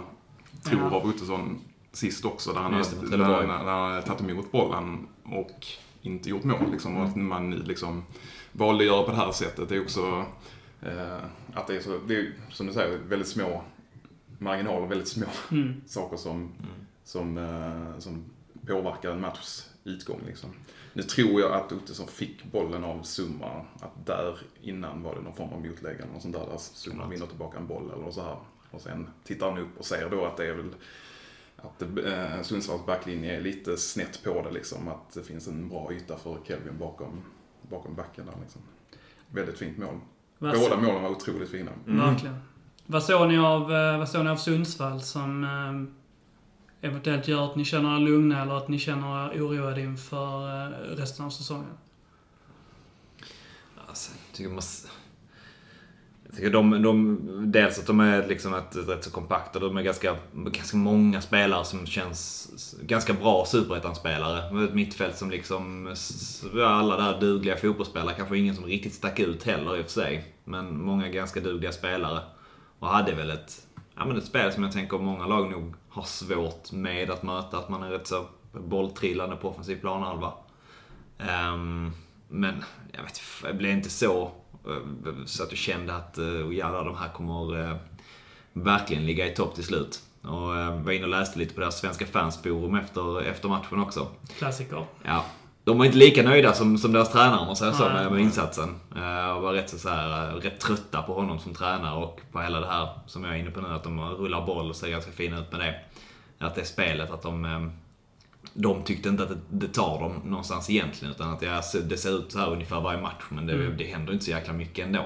tror 0.65 0.81
Ja. 0.91 0.97
av 0.97 1.07
Ottosson, 1.07 1.61
sist 1.93 2.25
också. 2.25 2.53
Där 2.53 2.61
han, 2.61 2.77
Just 2.77 3.11
hade, 3.11 3.25
han 3.25 4.03
tagit 4.03 4.21
emot 4.31 4.53
bollen 4.53 5.07
och 5.25 5.67
inte 6.03 6.29
gjort 6.31 6.45
mål. 6.45 6.71
Liksom, 6.73 6.97
Och 6.97 7.05
att 7.05 7.17
man 7.17 7.51
nu 7.51 7.63
liksom 7.63 8.05
valde 8.53 8.83
att 8.85 8.87
göra 8.87 9.03
på 9.03 9.11
det 9.11 9.17
här 9.17 9.33
sättet. 9.33 9.69
Det 9.69 9.77
är 9.77 9.83
också 9.83 10.25
eh, 10.83 11.19
att 11.55 11.67
det 11.67 11.77
är 11.77 11.81
så, 11.81 11.99
det 12.07 12.15
är, 12.17 12.33
som 12.51 12.67
du 12.67 12.73
säger, 12.73 12.99
väldigt 13.09 13.29
små 13.29 13.63
marginaler, 14.39 14.87
väldigt 14.87 15.09
små 15.09 15.27
Mm. 15.51 15.81
saker 15.87 16.17
som, 16.17 16.53
som, 17.05 17.39
eh, 17.39 17.99
som 17.99 18.25
påverkar 18.69 19.13
en 19.13 19.21
matchs 19.21 19.71
utgång 19.85 20.21
liksom. 20.27 20.51
Nu 20.93 21.03
tror 21.03 21.41
jag 21.41 21.53
att 21.53 21.73
Ottosson 21.73 22.09
fick 22.09 22.45
bollen 22.45 22.85
av 22.85 23.03
Summa, 23.03 23.65
att 23.81 24.07
där 24.07 24.39
innan 24.63 25.03
var 25.03 25.15
det 25.15 25.21
någon 25.21 25.35
form 25.35 25.53
av 25.53 25.61
motlägg 25.61 25.97
eller 25.97 26.13
något 26.13 26.23
sånt 26.23 26.35
där, 26.35 26.47
där 26.47 26.59
Summa 26.59 27.09
vinner 27.09 27.27
tillbaka 27.27 27.59
en 27.59 27.67
boll 27.67 27.91
eller 27.97 28.11
så 28.11 28.23
här. 28.23 28.37
Och 28.71 28.81
sen 28.81 29.11
tittar 29.25 29.51
han 29.51 29.59
upp 29.59 29.79
och 29.79 29.85
ser 29.85 30.11
då 30.11 30.25
att 30.25 30.37
det 30.37 30.47
är 30.47 30.55
väl 30.55 30.75
att 31.57 31.79
det, 31.79 32.15
eh, 32.15 32.43
Sundsvalls 32.43 32.87
backlinje 32.87 33.37
är 33.37 33.41
lite 33.41 33.77
snett 33.77 34.25
på 34.25 34.43
det 34.43 34.51
liksom. 34.51 34.89
Att 34.89 35.13
det 35.15 35.23
finns 35.23 35.49
en 35.49 35.69
bra 35.69 35.93
yta 35.93 36.17
för 36.17 36.39
Kelvin 36.45 36.79
bakom, 36.79 37.23
bakom 37.63 37.95
backen 37.95 38.27
där 38.27 38.35
liksom. 38.43 38.63
Väldigt 39.31 39.59
fint 39.59 39.79
mål. 39.79 40.01
Vad 40.39 40.61
Båda 40.61 40.77
målen 40.77 41.03
var 41.03 41.11
otroligt 41.11 41.51
fina. 41.51 41.71
Verkligen. 41.85 42.37
Vad 42.87 43.03
såg 43.03 43.29
ni 43.29 43.39
av, 43.39 43.73
eh, 43.73 43.99
vad 43.99 44.09
såg 44.09 44.25
ni 44.25 44.31
av 44.31 44.37
Sundsvall 44.37 45.03
som 45.03 45.45
eh, 45.45 45.98
eventuellt 46.81 47.29
gör 47.29 47.45
att 47.45 47.57
ni 47.57 47.65
känner 47.65 47.97
er 47.97 48.01
lugna 48.01 48.43
eller 48.43 48.55
att 48.55 48.69
ni 48.69 48.79
känner 48.79 49.35
er 49.35 49.43
oroade 49.43 49.81
inför 49.81 50.65
eh, 50.65 50.97
resten 50.97 51.27
av 51.27 51.31
säsongen? 51.31 51.79
Alltså, 53.89 54.11
jag 54.27 54.37
tycker 54.37 54.51
man... 54.51 54.63
Jag 56.27 56.37
tycker 56.37 56.51
de, 56.51 56.83
de, 56.83 57.53
dels 57.53 57.79
att 57.79 57.87
de 57.87 58.01
är 58.01 58.29
liksom 58.29 58.55
ett, 58.55 58.77
ett 58.77 58.89
rätt 58.89 59.05
så 59.05 59.11
kompakta. 59.11 59.59
De 59.59 59.77
är 59.77 59.83
ganska, 59.83 60.17
ganska 60.33 60.77
många 60.77 61.21
spelare 61.21 61.65
som 61.65 61.87
känns 61.87 62.51
ganska 62.83 63.13
bra 63.13 63.45
superettan-spelare. 63.47 64.65
Ett 64.65 64.75
mittfält 64.75 65.17
som 65.17 65.31
liksom... 65.31 65.95
Alla 66.65 66.97
där 66.97 67.21
dugliga 67.21 67.57
fotbollsspelare. 67.57 68.15
Kanske 68.17 68.39
ingen 68.39 68.55
som 68.55 68.65
riktigt 68.65 68.95
stack 68.95 69.21
ut 69.21 69.45
heller 69.45 69.77
i 69.77 69.81
och 69.81 69.85
för 69.85 69.93
sig. 69.93 70.35
Men 70.45 70.83
många 70.83 71.09
ganska 71.09 71.41
dugliga 71.41 71.73
spelare. 71.73 72.21
Och 72.79 72.89
hade 72.89 73.15
väl 73.15 73.31
ett, 73.31 73.67
ja, 73.97 74.05
men 74.05 74.17
ett 74.17 74.27
spel 74.27 74.53
som 74.53 74.63
jag 74.63 74.73
tänker 74.73 74.99
många 74.99 75.27
lag 75.27 75.51
nog 75.51 75.75
har 75.99 76.05
svårt 76.05 76.73
med 76.73 77.11
att 77.11 77.23
möta. 77.23 77.59
Att 77.59 77.69
man 77.69 77.83
är 77.83 77.91
rätt 77.91 78.07
så 78.07 78.27
bolltrillande 78.53 79.37
på 79.37 79.49
offensiv 79.49 79.81
planhalva. 79.81 80.33
Ehm, 81.19 81.93
men 82.29 82.65
jag 82.93 83.03
vet 83.03 83.21
jag 83.43 83.57
blev 83.57 83.73
inte 83.73 83.91
så 83.91 84.31
eh, 84.67 85.25
så 85.27 85.43
att 85.43 85.51
du 85.51 85.57
kände 85.57 85.95
att 85.95 86.19
uh, 86.19 86.55
jävlar, 86.55 86.85
de 86.85 86.97
här 86.97 87.09
kommer 87.09 87.61
eh, 87.61 87.77
verkligen 88.53 89.07
ligga 89.07 89.27
i 89.27 89.35
topp 89.35 89.55
till 89.55 89.65
slut. 89.65 90.01
Och 90.23 90.49
uh, 90.49 90.83
var 90.83 90.93
inne 90.93 91.05
och 91.05 91.11
läste 91.11 91.39
lite 91.39 91.55
på 91.55 91.61
deras 91.61 91.81
svenska 91.81 92.07
fansforum 92.07 92.75
efter, 92.75 93.23
efter 93.23 93.49
matchen 93.49 93.81
också. 93.81 94.07
Klassiker. 94.39 94.85
Ja. 95.05 95.25
De 95.69 95.79
var 95.79 95.85
inte 95.85 95.99
lika 95.99 96.23
nöjda 96.23 96.53
som, 96.53 96.79
som 96.79 96.93
deras 96.93 97.13
tränare 97.13 97.41
om 97.41 97.47
man 97.47 97.57
säger 97.57 97.73
så 97.73 97.89
med, 97.89 98.13
med 98.13 98.21
insatsen. 98.21 98.69
Uh, 98.97 99.31
och 99.31 99.43
var 99.43 99.53
rätt, 99.53 99.71
så, 99.71 99.79
så 99.79 99.89
här, 99.89 100.29
eh, 100.29 100.35
rätt 100.35 100.61
trötta 100.61 101.03
på 101.03 101.15
honom 101.15 101.39
som 101.39 101.55
tränare 101.55 101.97
och 101.97 102.21
på 102.33 102.41
hela 102.41 102.61
det 102.61 102.67
här 102.67 102.89
som 103.07 103.25
jag 103.25 103.35
är 103.35 103.39
inne 103.39 103.51
på 103.51 103.61
nu, 103.61 103.69
att 103.69 103.85
de 103.85 104.01
rullar 104.01 104.47
boll 104.47 104.71
och 104.71 104.77
ser 104.77 104.89
ganska 104.89 105.13
fina 105.13 105.39
ut 105.41 105.53
med 105.53 105.61
det. 105.61 105.81
Att 106.39 106.55
det 106.55 106.65
spelet, 106.65 107.11
att 107.11 107.23
de... 107.23 107.45
eh, 107.45 107.67
de 108.55 108.83
tyckte 108.83 109.09
inte 109.09 109.23
att 109.23 109.29
det, 109.29 109.39
det 109.51 109.69
tar 109.69 110.01
dem 110.01 110.13
någonstans 110.25 110.71
egentligen, 110.71 111.15
utan 111.15 111.33
att 111.33 111.43
ja, 111.43 111.61
det 111.89 111.97
ser 111.97 112.19
ut 112.19 112.33
så 112.33 112.39
här 112.39 112.51
ungefär 112.53 112.81
varje 112.81 113.01
match, 113.01 113.25
men 113.29 113.47
det, 113.47 113.53
Mm. 113.55 113.77
det 113.77 113.85
händer 113.85 114.13
inte 114.13 114.25
så 114.25 114.31
jäkla 114.31 114.53
mycket 114.53 114.87
ändå. 114.87 115.05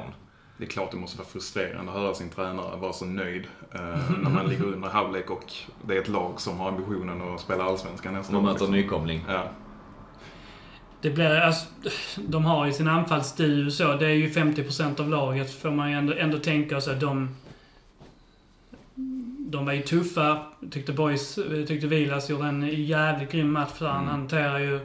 Det 0.59 0.65
är 0.65 0.69
klart 0.69 0.91
det 0.91 0.97
måste 0.97 1.19
vara 1.19 1.29
frustrerande 1.29 1.93
att 1.93 1.99
höra 1.99 2.15
sin 2.15 2.29
tränare 2.31 2.77
vara 2.77 2.93
så 2.93 3.05
nöjd 3.05 3.45
eh, 3.75 3.81
när 4.23 4.31
man 4.31 4.47
ligger 4.47 4.65
under 4.65 4.89
halvlek 4.89 5.31
och 5.31 5.53
det 5.87 5.97
är 5.97 6.01
ett 6.01 6.09
lag 6.09 6.41
som 6.41 6.59
har 6.61 6.69
ambitionen 6.69 7.23
att 7.35 7.41
spela 7.41 7.65
allsvenskan 7.65 8.15
nästa 8.15 8.33
De 8.33 8.39
år, 8.39 8.43
möter 8.43 8.51
en 8.67 8.73
liksom. 8.73 8.75
nykomling. 8.75 9.25
Ja. 9.29 9.45
Det 11.01 11.11
blir, 11.11 11.41
alltså, 11.41 11.67
de 12.17 12.45
har 12.45 12.67
ju 12.67 12.73
sin 12.73 12.89
anfallsduo 12.89 13.71
så. 13.71 13.95
Det 13.95 14.07
är 14.07 14.11
ju 14.15 14.29
50% 14.31 15.01
av 15.01 15.09
laget 15.09 15.55
får 15.55 15.71
man 15.71 15.91
ju 15.91 15.97
ändå, 15.97 16.13
ändå 16.15 16.39
tänka 16.39 16.81
sig. 16.81 16.97
De, 16.97 17.37
de 19.53 19.67
var 19.67 19.73
ju 19.73 19.83
tuffa. 19.83 20.39
Tyckte 20.71 20.93
Boys, 20.93 21.39
tyckte 21.67 21.87
Vilas 21.87 22.31
gjorde 22.31 22.45
en 22.49 22.85
jävligt 22.85 23.33
grym 23.33 23.53
match 23.53 23.79
där. 23.79 23.87
Han 23.89 24.03
Mm. 24.03 24.11
hanterar 24.15 24.59
ju... 24.59 24.81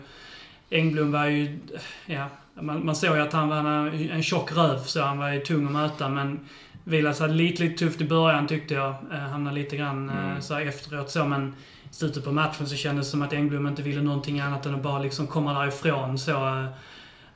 Engblom 0.70 1.12
var 1.12 1.26
ju... 1.26 1.60
Ja, 2.06 2.26
man, 2.62 2.86
man 2.86 2.96
såg 2.96 3.16
ju 3.16 3.22
att 3.22 3.34
han 3.34 3.50
var 3.50 3.58
en, 3.58 4.10
en 4.12 4.24
tjock 4.24 4.52
röv 4.58 4.78
så 4.80 5.02
han 5.02 5.18
var 5.18 5.30
ju 5.30 5.40
tung 5.40 5.66
att 5.66 5.72
möta 5.72 6.10
men 6.10 6.40
Vilas 6.84 7.20
hade 7.20 7.34
lite, 7.34 7.64
lite 7.64 7.78
tufft 7.86 8.02
i 8.02 8.06
början 8.06 8.48
tyckte 8.48 8.74
jag. 8.74 8.96
Eh, 9.12 9.18
hamnade 9.20 9.56
lite 9.56 9.78
grann 9.78 10.10
eh, 10.10 10.18
Mm. 10.26 10.42
så 10.42 10.54
här 10.54 10.62
efteråt 10.66 11.10
så 11.10 11.26
men 11.26 11.56
i 11.92 11.94
slutet 11.94 12.24
på 12.26 12.32
matchen 12.32 12.68
så 12.68 12.76
kändes 12.76 13.08
det 13.08 13.12
som 13.12 13.22
att 13.22 13.34
Engblom 13.34 13.68
inte 13.68 13.82
ville 13.82 14.02
någonting 14.02 14.40
annat 14.40 14.66
än 14.66 14.76
att 14.76 14.84
bara 14.84 15.00
liksom 15.00 15.28
komma 15.28 15.60
därifrån. 15.60 16.18
Så, 16.18 16.32
eh, 16.32 16.66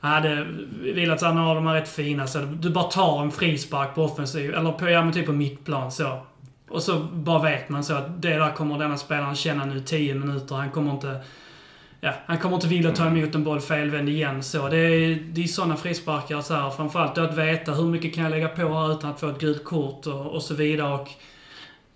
han 0.00 0.12
hade 0.12 0.46
velat 0.94 1.22
att 1.22 1.34
några 1.34 1.48
av 1.48 1.54
dem 1.54 1.66
är 1.66 1.74
rätt 1.74 1.88
fina. 1.88 2.26
Så 2.26 2.38
du 2.38 2.70
bara 2.70 2.84
tar 2.84 3.22
en 3.22 3.30
frispark 3.30 3.94
på 3.94 4.04
offensiv, 4.04 4.54
eller 4.54 4.72
på, 4.72 4.88
ja, 4.88 5.04
men 5.04 5.12
typ 5.12 5.26
på 5.26 5.32
mittplan 5.32 5.92
så. 5.92 6.20
Och 6.72 6.82
så 6.82 6.98
bara 6.98 7.42
vet 7.42 7.68
man 7.68 7.84
så 7.84 7.94
att 7.94 8.22
det 8.22 8.28
där 8.28 8.50
kommer 8.54 8.78
denna 8.78 8.96
spelaren 8.96 9.34
känna 9.34 9.64
nu 9.64 9.80
10 9.80 10.14
minuter. 10.14 10.54
Han 10.54 10.70
kommer 10.70 10.90
inte... 10.90 11.20
Ja, 12.00 12.12
han 12.26 12.38
kommer 12.38 12.54
inte 12.54 12.68
vilja 12.68 12.90
ta 12.90 13.06
emot 13.06 13.34
en 13.34 13.44
boll 13.44 13.60
felvänd 13.60 14.08
igen. 14.08 14.42
Så 14.42 14.68
det 14.68 14.76
är, 14.76 15.14
det 15.14 15.42
är 15.42 15.46
sådana 15.46 15.76
frisparkar 15.76 16.40
så 16.40 16.54
här. 16.54 16.70
Framförallt 16.70 17.18
att 17.18 17.38
veta 17.38 17.72
hur 17.72 17.84
mycket 17.84 18.14
kan 18.14 18.24
jag 18.24 18.30
lägga 18.30 18.48
på 18.48 18.62
här 18.62 18.92
utan 18.92 19.10
att 19.10 19.20
få 19.20 19.28
ett 19.28 19.38
gult 19.38 19.64
kort 19.64 20.06
och, 20.06 20.26
och 20.26 20.42
så 20.42 20.54
vidare. 20.54 20.94
Och 20.94 21.08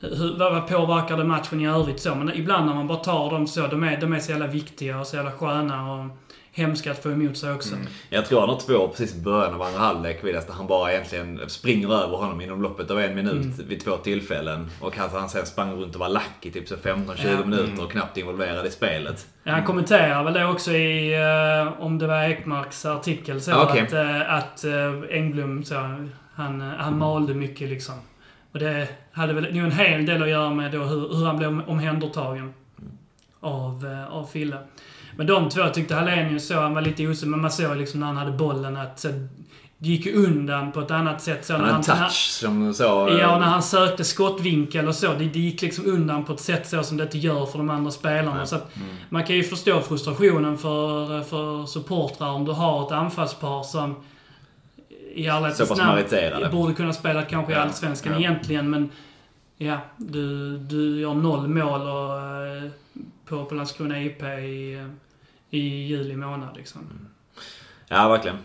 hur, 0.01 0.39
vad 0.39 0.69
påverkar 0.69 1.17
det 1.17 1.25
matchen 1.25 1.61
i 1.61 1.69
övrigt 1.69 2.01
så? 2.01 2.15
Men 2.15 2.35
ibland 2.35 2.67
när 2.67 2.75
man 2.75 2.87
bara 2.87 2.99
tar 2.99 3.31
dem 3.31 3.47
så, 3.47 3.67
de 3.67 3.85
är, 3.85 4.01
de 4.01 4.13
är 4.13 4.21
så 4.21 4.31
jävla 4.31 4.47
viktiga 4.47 5.01
och 5.01 5.07
så 5.07 5.17
jävla 5.17 5.33
sköna 5.33 5.93
och 5.93 6.11
hemska 6.57 6.91
att 6.91 7.03
få 7.03 7.11
emot 7.11 7.37
sig 7.37 7.53
också. 7.53 7.75
Jag 8.11 8.27
tror 8.27 8.41
han 8.41 8.49
har 8.49 8.61
två 8.61 8.89
precis 8.89 9.17
i 9.17 9.21
början 9.21 9.55
av 9.55 9.63
andra 9.63 9.79
halvlek, 9.79 10.23
där 10.23 10.53
han 10.53 10.67
bara 10.67 10.93
egentligen 10.93 11.41
springer 11.49 11.89
över 11.89 12.17
honom 12.17 12.41
inom 12.41 12.63
loppet 12.63 12.91
av 12.91 13.01
en 13.01 13.15
minut 13.15 13.59
vid 13.69 13.85
två 13.85 13.97
tillfällen. 13.97 14.71
Och 14.81 14.99
att 14.99 15.13
han 15.13 15.29
sen 15.29 15.47
sprang 15.47 15.73
runt 15.73 15.95
och 15.95 16.01
var 16.01 16.09
lack 16.09 16.37
i 16.47 16.51
typ 16.51 16.69
så 16.69 16.77
15-20 16.77 17.17
Ja. 17.25 17.45
minuter 17.47 17.85
och 17.85 17.91
knappt 17.93 18.17
involverad 18.17 18.67
i 18.67 18.71
spelet. 18.71 19.27
Ja, 19.43 19.53
han 19.53 19.65
kommenterar 19.65 20.25
väl 20.25 20.33
det 20.35 20.47
också 20.47 20.73
i, 20.73 21.15
eh, 21.15 21.83
om 21.83 21.99
det 21.99 22.07
var 22.07 22.23
Ekmarks 22.23 22.87
artikel, 22.87 23.41
så 23.41 23.63
Okej. 23.63 23.81
att, 23.83 23.93
eh, 23.93 24.35
att 24.35 24.65
eh, 24.65 25.17
Engblom 25.19 25.65
så, 25.65 25.75
han, 26.35 26.61
han 26.61 26.99
malde 26.99 27.35
mycket 27.35 27.69
liksom. 27.69 27.95
Och 28.53 28.59
det 28.59 28.89
hade 29.13 29.33
väl 29.33 29.55
nog 29.55 29.65
en 29.65 29.73
hel 29.73 30.07
del 30.07 30.23
att 30.23 30.29
göra 30.29 30.51
med 30.51 30.73
då 30.73 30.79
hur, 30.79 31.01
hur 31.17 31.25
han 31.27 31.37
blev 31.37 31.63
omhändertagen 31.67 32.55
av, 33.41 34.07
av 34.11 34.25
Fille. 34.25 34.57
Men 35.17 35.27
de 35.27 35.49
två 35.49 35.69
tyckte 35.69 35.95
Hallenius 35.95 36.49
så, 36.49 36.55
han 36.55 36.75
var 36.75 36.83
lite 36.83 37.07
osäker, 37.07 37.27
men 37.27 37.41
man 37.41 37.51
såg 37.51 37.77
liksom 37.77 38.01
när 38.01 38.07
han 38.07 38.17
hade 38.17 38.33
bollen 38.33 38.77
att 38.77 39.01
så, 39.01 39.09
gick 39.79 40.07
undan 40.07 40.73
på 40.73 40.81
ett 40.81 40.91
annat 40.91 41.23
sätt. 41.23 41.47
Så 41.47 41.53
Han 41.53 41.63
när 41.63 41.69
hade 41.69 41.93
en 41.93 41.99
touch 41.99 42.31
som 42.41 42.75
så... 42.75 42.83
Ja, 43.21 43.35
och 43.35 43.41
när 43.41 43.47
han 43.47 43.63
sökte 43.63 44.05
skottvinkel 44.05 44.89
och 44.89 44.95
så. 44.95 45.13
Det, 45.13 45.25
det 45.25 45.39
gick 45.39 45.63
liksom 45.63 45.87
undan 45.87 46.25
på 46.25 46.33
ett 46.33 46.41
sätt 46.41 46.69
så 46.69 46.83
som 46.83 46.97
det 46.97 47.03
inte 47.03 47.19
gör 47.19 47.47
för 47.47 47.59
de 47.59 47.71
andra 47.71 47.91
spelarna. 47.91 48.37
Nej. 48.37 48.47
Så 48.47 48.57
att 48.57 48.75
Man 49.09 49.25
kan 49.25 49.37
ju 49.37 49.43
förstå 49.43 49.81
frustrationen 49.81 50.59
för, 50.59 51.23
för 51.23 51.67
supportrar 51.67 52.29
om 52.29 52.45
du 52.45 52.53
har 52.53 52.87
ett 52.87 52.93
anfallspar 52.93 53.63
som 53.63 53.95
i 55.15 55.27
ärlighetens 55.27 55.79
namn 55.79 56.51
borde 56.53 56.75
kunna 56.75 56.93
spela 56.93 57.23
kanske 57.23 57.53
i 57.53 57.57
Ja, 57.57 57.63
Allsvenskan 57.63 58.13
ja. 58.13 58.19
egentligen, 58.19 58.71
men 58.71 58.91
ja, 59.57 59.79
du, 59.97 60.59
du 60.59 61.01
gör 61.01 61.15
noll 61.15 61.49
mål 61.49 61.81
och, 61.81 62.21
eh, 62.47 62.71
på, 63.29 63.45
på 63.45 63.55
Landskrona 63.55 64.03
IP 64.03 64.23
i, 64.23 64.75
eh, 64.75 64.87
i 65.51 65.87
juli 65.87 66.17
månad 66.17 66.57
liksom. 66.57 67.09
Ja, 67.89 68.09
verkligen. 68.09 68.39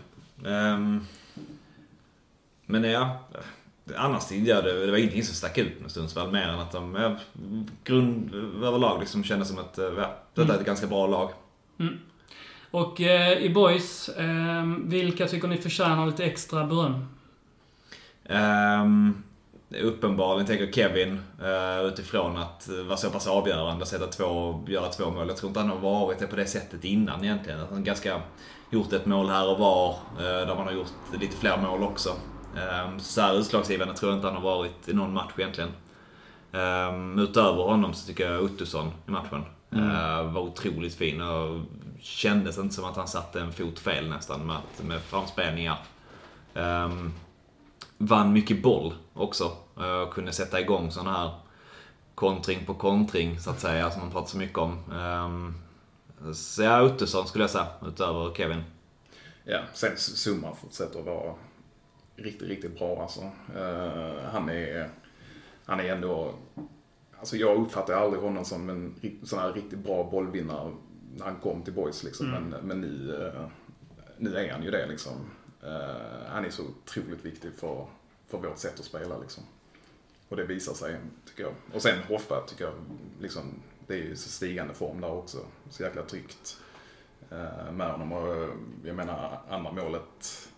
Ehm, 0.46 1.00
men 2.66 2.84
ja, 2.84 3.28
annars 3.96 4.32
ja, 4.32 4.62
det, 4.62 4.86
det 4.86 4.90
var 4.90 4.98
ingenting 4.98 5.24
som 5.24 5.34
stack 5.34 5.58
ut 5.58 5.80
med 5.80 5.90
Sundsvall 5.90 6.32
mer 6.32 6.48
än 6.48 6.58
att 6.58 6.72
de 6.72 6.94
ja, 6.94 7.16
grund, 7.84 8.34
överlag 8.64 9.00
liksom 9.00 9.24
kändes 9.24 9.48
som 9.48 9.58
att 9.58 9.78
ja, 9.96 10.16
detta 10.34 10.54
är 10.54 10.58
ett 10.58 10.66
ganska 10.66 10.86
bra 10.86 11.06
lag. 11.06 11.30
Och 12.70 13.00
eh, 13.00 13.38
i 13.38 13.50
Boys, 13.50 14.08
eh, 14.08 14.64
vilka 14.84 15.28
tycker 15.28 15.48
ni 15.48 15.56
förtjänar 15.56 16.06
lite 16.06 16.24
extra 16.24 16.66
beröm? 16.66 17.06
Um, 18.28 19.22
uppenbarligen 19.80 20.46
tänker 20.46 20.72
Kevin 20.72 21.20
eh, 21.42 21.84
utifrån 21.86 22.36
att 22.36 22.68
vara 22.86 22.96
så 22.96 23.10
pass 23.10 23.26
avgörande, 23.26 23.86
sätta 23.86 24.06
två, 24.06 24.64
göra 24.68 24.88
två 24.88 25.10
mål. 25.10 25.28
Jag 25.28 25.36
tror 25.36 25.48
inte 25.48 25.60
han 25.60 25.68
har 25.68 25.78
varit 25.78 26.18
det 26.18 26.26
på 26.26 26.36
det 26.36 26.46
sättet 26.46 26.84
innan 26.84 27.24
egentligen. 27.24 27.58
Han 27.58 27.68
har 27.68 27.78
ganska 27.78 28.20
gjort 28.70 28.92
ett 28.92 29.06
mål 29.06 29.28
här 29.28 29.48
och 29.50 29.58
var, 29.58 29.90
eh, 30.18 30.22
där 30.46 30.54
man 30.54 30.66
har 30.66 30.72
gjort 30.72 30.92
lite 31.20 31.36
fler 31.36 31.56
mål 31.56 31.82
också. 31.82 32.10
Um, 32.86 33.00
så 33.00 33.20
här 33.20 33.34
utslagsgivande 33.38 33.94
tror 33.94 34.10
jag 34.12 34.18
inte 34.18 34.26
han 34.26 34.36
har 34.36 34.42
varit 34.42 34.88
i 34.88 34.92
någon 34.92 35.12
match 35.12 35.32
egentligen. 35.36 35.70
Utöver 37.18 37.62
honom 37.62 37.92
så 37.94 38.06
tycker 38.06 38.30
jag 38.32 38.42
Ottosson 38.44 38.90
i 39.08 39.10
matchen 39.10 39.44
eh, 39.72 40.32
var 40.32 40.40
otroligt 40.40 40.94
fin 40.94 41.20
och 41.22 41.60
kändes 42.00 42.58
inte 42.58 42.74
som 42.74 42.84
att 42.84 42.96
han 42.96 43.08
satte 43.08 43.40
en 43.40 43.52
fot 43.52 43.78
fel 43.78 44.08
nästan 44.08 44.46
med, 44.46 44.56
att- 44.56 44.84
med 44.86 45.00
framspelningar. 45.00 45.76
Um, 46.54 47.12
vann 48.06 48.32
mycket 48.32 48.62
boll 48.62 48.94
också. 49.14 49.52
eh, 49.76 50.00
Och 50.00 50.14
kunde 50.14 50.32
sätta 50.32 50.60
igång 50.60 50.90
sån 50.90 51.06
här 51.06 51.30
kontring 52.14 52.66
på 52.66 52.74
kontring, 52.74 53.40
så 53.40 53.50
att 53.50 53.60
säga, 53.60 53.90
som 53.90 54.00
man 54.02 54.10
pratar 54.10 54.28
så 54.28 54.38
mycket 54.38 54.58
om. 54.58 54.78
Ehm, 54.92 55.54
Så 56.34 56.62
ja, 56.62 56.82
Ottosson 56.82 57.26
skulle 57.26 57.44
jag 57.44 57.50
säga, 57.50 57.66
utöver 57.86 58.34
Kevin. 58.34 58.62
Ja, 59.44 59.58
sen 59.74 59.96
Summa 59.96 60.54
fortsätter 60.54 60.98
att 60.98 61.06
vara 61.06 61.34
riktigt, 62.16 62.48
riktigt 62.48 62.78
bra 62.78 63.02
alltså. 63.02 63.20
Eh, 63.56 64.30
han 64.32 64.48
är, 64.48 64.90
han 65.64 65.80
är 65.80 65.84
ändå, 65.84 66.34
alltså 67.20 67.36
jag 67.36 67.56
uppfattar 67.56 67.94
aldrig 67.94 68.22
honom 68.22 68.44
som 68.44 68.68
en 68.70 68.94
sån 69.22 69.38
här 69.38 69.52
riktigt 69.52 69.78
bra 69.78 70.08
bollvinnare 70.10 70.72
när 71.16 71.24
han 71.24 71.36
kom 71.36 71.62
till 71.62 71.72
Boys 71.72 72.04
liksom. 72.04 72.26
Mm. 72.26 72.42
Men, 72.44 72.60
men 72.66 72.80
nu, 72.80 73.16
eh, 73.26 73.46
nu 74.18 74.36
är 74.36 74.52
han 74.52 74.62
ju 74.62 74.70
det 74.70 74.86
liksom. 74.86 75.12
Eh, 75.62 76.26
han 76.28 76.44
är 76.44 76.50
så 76.50 76.62
otroligt 76.62 77.24
viktig 77.24 77.54
för, 77.54 77.86
för 78.26 78.38
vårt 78.38 78.58
sätt 78.58 78.80
att 78.80 78.84
spela 78.84 79.18
liksom. 79.18 79.42
Och 80.28 80.36
det 80.36 80.44
visar 80.44 80.74
sig, 80.74 80.96
tycker 81.28 81.42
jag. 81.42 81.52
Och 81.74 81.82
sen 81.82 81.98
Hoffa, 82.08 82.40
tycker 82.40 82.64
jag, 82.64 82.74
liksom, 83.20 83.54
det 83.86 83.94
är 83.94 83.98
ju 83.98 84.16
så 84.16 84.28
stigande 84.28 84.74
form 84.74 85.00
där 85.00 85.12
också. 85.12 85.38
Så 85.70 85.82
jäkla 85.82 86.02
tryggt 86.02 86.56
eh, 87.30 87.72
med 87.72 87.90
honom. 87.90 88.12
Och 88.12 88.48
jag 88.84 88.96
menar, 88.96 89.40
andra 89.48 89.72
målet, 89.72 90.48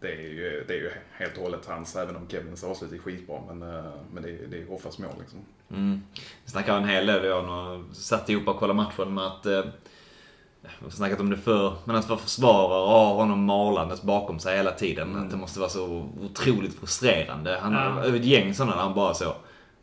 det 0.00 0.12
är 0.12 0.20
ju, 0.20 0.64
det 0.68 0.74
är 0.74 0.78
ju 0.78 0.90
helt 1.12 1.36
och 1.36 1.42
hållet 1.42 1.66
hans, 1.66 1.96
även 1.96 2.16
om 2.16 2.28
Kevins 2.28 2.64
avslut 2.64 2.92
är 2.92 2.98
skitbra. 2.98 3.40
Men, 3.48 3.62
eh, 3.62 3.92
men 4.12 4.22
det, 4.22 4.30
är, 4.30 4.46
det 4.46 4.62
är 4.62 4.66
Hoffas 4.66 4.98
mål 4.98 5.14
liksom. 5.20 5.38
Mm. 5.70 6.02
Vi 6.44 6.50
snackade 6.50 6.78
en 6.78 6.88
hel 6.88 7.06
del, 7.06 7.24
jag 7.24 7.44
och 7.44 7.96
satt 7.96 8.28
ihop 8.28 8.48
och 8.48 8.56
kollade 8.56 8.76
matchen 8.76 9.14
med 9.14 9.26
att... 9.26 9.46
Eh, 9.46 9.64
vi 10.78 10.84
har 10.84 10.90
snackat 10.90 11.20
om 11.20 11.30
det 11.30 11.36
förr, 11.36 11.72
men 11.84 11.96
att 11.96 12.08
vara 12.08 12.18
försvarare 12.18 12.82
och 12.82 12.88
ha 12.88 13.14
honom 13.14 13.44
malandes 13.44 14.02
bakom 14.02 14.38
sig 14.38 14.56
hela 14.56 14.70
tiden. 14.70 15.16
Att 15.16 15.30
det 15.30 15.36
måste 15.36 15.60
vara 15.60 15.70
så 15.70 16.08
otroligt 16.22 16.78
frustrerande. 16.80 17.58
Han 17.62 17.72
Ja. 17.72 17.78
har 17.78 18.16
ett 18.16 18.24
gäng 18.24 18.54
sådana 18.54 18.76
där 18.76 18.82
han 18.82 18.94
bara 18.94 19.14
så... 19.14 19.34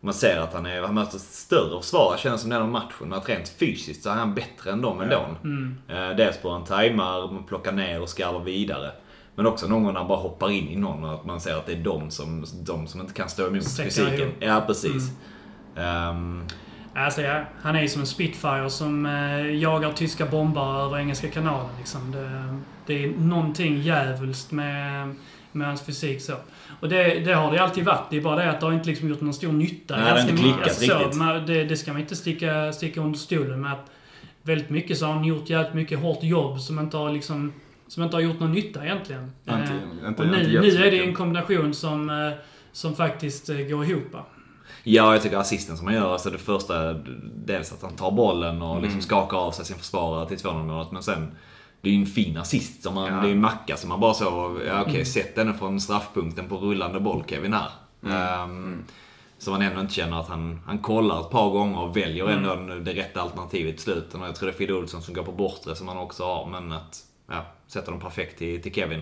Man 0.03 0.13
ser 0.13 0.39
att 0.39 0.53
han, 0.53 0.65
är, 0.65 0.81
han 0.81 0.95
möter 0.95 1.17
större 1.17 1.81
försvarare, 1.81 2.17
känns 2.17 2.41
som 2.41 2.49
den 2.49 2.71
matchen. 2.71 3.13
Att 3.13 3.29
rent 3.29 3.49
fysiskt 3.49 4.03
så 4.03 4.09
är 4.09 4.13
han 4.13 4.33
bättre 4.33 4.71
än 4.71 4.81
dem 4.81 5.01
ändå. 5.01 5.25
Mm. 5.43 5.77
Eh, 5.89 6.09
dels 6.17 6.37
på 6.37 6.49
han 6.51 6.63
tajmar, 6.63 7.43
plockar 7.47 7.71
ner 7.71 8.01
och 8.01 8.09
skarvar 8.09 8.39
vidare. 8.39 8.91
Men 9.35 9.45
också 9.45 9.67
någon 9.67 9.83
gång 9.83 9.93
när 9.93 9.99
han 9.99 10.07
bara 10.09 10.19
hoppar 10.19 10.49
in 10.51 10.69
i 10.69 10.75
någon 10.75 11.03
och 11.03 11.13
att 11.13 11.25
man 11.25 11.41
ser 11.41 11.55
att 11.55 11.65
det 11.65 11.71
är 11.71 11.83
de 11.83 12.11
som, 12.11 12.45
de 12.63 12.87
som 12.87 13.01
inte 13.01 13.13
kan 13.13 13.29
stå 13.29 13.47
emot 13.47 13.77
fysiken. 13.77 14.31
Ja, 14.39 14.63
precis. 14.67 15.09
Ehm, 15.75 16.43
Alltså, 16.93 17.21
ja, 17.21 17.41
han 17.61 17.75
är 17.75 17.81
ju 17.81 17.87
som 17.87 18.01
en 18.01 18.07
Spitfire 18.07 18.69
som 18.69 19.05
eh, 19.05 19.55
jagar 19.55 19.91
tyska 19.91 20.25
bombare 20.25 20.85
över 20.85 20.97
Engelska 20.99 21.27
kanalen. 21.29 21.69
Liksom. 21.77 22.11
Det, 22.11 22.57
det 22.85 23.03
är 23.05 23.09
någonting 23.09 23.81
djävulskt 23.81 24.51
med, 24.51 25.15
med 25.51 25.67
hans 25.67 25.81
fysik. 25.85 26.21
Så. 26.21 26.33
Och 26.79 26.89
det, 26.89 27.19
det 27.19 27.33
har 27.33 27.51
det 27.51 27.59
alltid 27.63 27.85
varit. 27.85 28.09
Det 28.09 28.17
är 28.17 28.21
bara 28.21 28.35
det 28.35 28.49
att 28.49 28.59
det 28.59 28.65
har 28.65 28.73
inte 28.73 28.89
liksom 28.89 29.09
gjort 29.09 29.21
någon 29.21 29.33
stor 29.33 29.51
nytta. 29.51 29.95
Nej, 29.95 30.05
det 30.05 30.11
har 30.11 30.19
inte 30.19 30.33
mycket- 30.33 30.53
klickat 30.55 30.73
så, 30.75 30.99
riktigt. 30.99 31.17
man, 31.19 31.45
det, 31.45 31.63
det 31.63 31.77
ska 31.77 31.91
man 31.93 32.01
inte 32.01 32.15
sticka, 32.15 32.73
sticka 32.73 33.01
under 33.01 33.19
stolen 33.19 33.61
med. 33.61 33.71
Att 33.73 33.91
väldigt 34.43 34.69
mycket 34.69 34.97
så 34.97 35.05
har 35.05 35.13
han 35.13 35.23
gjort 35.25 35.49
jävligt 35.49 35.73
mycket 35.73 35.99
hårt 35.99 36.23
jobb 36.23 36.59
som 36.59 36.79
inte 36.79 36.97
har 36.97 37.09
liksom 37.11 37.53
som 37.87 38.03
inte 38.03 38.15
har 38.15 38.21
gjort 38.21 38.39
någon 38.39 38.51
nytta 38.51 38.85
egentligen. 38.85 39.31
Inte- 39.49 39.53
Eh, 39.53 39.59
inte- 40.07 40.21
och 40.21 40.27
inte 40.27 40.37
nu, 40.47 40.59
nu 40.61 40.67
är 40.87 40.91
det 40.91 41.03
en 41.03 41.13
kombination 41.13 41.73
som, 41.73 42.09
eh, 42.09 42.31
som 42.71 42.95
faktiskt 42.95 43.49
eh, 43.49 43.57
går 43.57 43.85
ihop. 43.85 44.15
Ja, 44.83 45.13
jag 45.13 45.21
tycker 45.23 45.37
assisten 45.37 45.77
som 45.77 45.87
han 45.87 45.95
gör, 45.95 46.13
alltså 46.13 46.29
det 46.29 46.37
första, 46.37 46.93
dels 47.45 47.71
att 47.73 47.81
han 47.81 47.95
tar 47.95 48.11
bollen 48.11 48.61
och 48.61 48.71
Mm. 48.71 48.83
liksom 48.83 49.01
skakar 49.01 49.37
av 49.37 49.51
sig 49.51 49.65
sin 49.65 49.77
försvarare 49.77 50.27
till 50.27 50.37
2-0 50.37 50.63
målet, 50.63 50.91
men 50.91 51.03
sen 51.03 51.31
det 51.81 51.89
är 51.89 51.93
ju 51.93 51.99
en 51.99 52.05
fin 52.05 52.37
assist. 52.37 52.83
Som 52.83 52.93
man, 52.95 53.05
Ja. 53.07 53.13
Det 53.13 53.21
är 53.21 53.25
ju 53.27 53.31
en 53.31 53.41
macka 53.41 53.77
som 53.77 53.89
man 53.89 53.99
bara 53.99 54.13
så, 54.13 54.59
ja 54.67 54.81
okej, 54.81 54.93
Mm. 54.93 55.05
sätt 55.05 55.35
den 55.35 55.57
från 55.57 55.81
straffpunkten 55.81 56.47
på 56.49 56.57
rullande 56.57 56.99
boll 56.99 57.23
Kevin 57.27 57.53
här. 57.53 57.69
Mm. 58.05 58.17
Ehm, 58.17 58.83
Så 59.37 59.51
man 59.51 59.61
ändå 59.61 59.81
inte 59.81 59.93
känner 59.93 60.19
att 60.19 60.27
han, 60.27 60.59
han 60.65 60.77
kollar 60.79 61.21
ett 61.21 61.29
par 61.29 61.49
gånger 61.49 61.79
och 61.79 61.97
väljer 61.97 62.27
Mm. 62.29 62.59
ändå 62.59 62.75
det 62.75 62.93
rätta 62.93 63.21
alternativet 63.21 63.75
till 63.75 63.83
slut. 63.83 64.09
Jag 64.13 64.35
tror 64.35 64.47
det 64.49 64.53
är 64.55 64.57
Fidde 64.57 64.73
Olsson 64.73 65.01
som 65.01 65.13
går 65.13 65.23
på 65.23 65.31
bortre 65.31 65.75
som 65.75 65.87
han 65.87 65.97
också 65.97 66.23
har, 66.23 66.45
men 66.45 66.71
att, 66.71 66.99
ja, 67.29 67.45
sätter 67.67 67.91
dem 67.91 67.99
perfekt 68.01 68.37
till, 68.37 68.61
till 68.61 68.73
Kevin. 68.73 69.01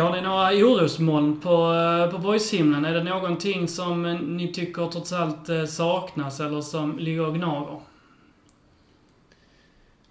Har 0.00 0.12
ni 0.12 0.20
några 0.20 0.48
orosmoln 0.50 1.40
på, 1.40 1.72
eh, 1.74 2.10
på 2.10 2.18
boyshimlen? 2.18 2.84
Är 2.84 2.94
det 2.94 3.04
någonting 3.04 3.68
som 3.68 4.04
eh, 4.06 4.20
ni 4.20 4.52
tycker 4.52 4.86
trots 4.88 5.12
allt 5.12 5.48
eh, 5.48 5.64
saknas 5.64 6.40
eller 6.40 6.60
som 6.60 6.98
ligger 6.98 7.26
och 7.26 7.34
gnager? 7.34 7.80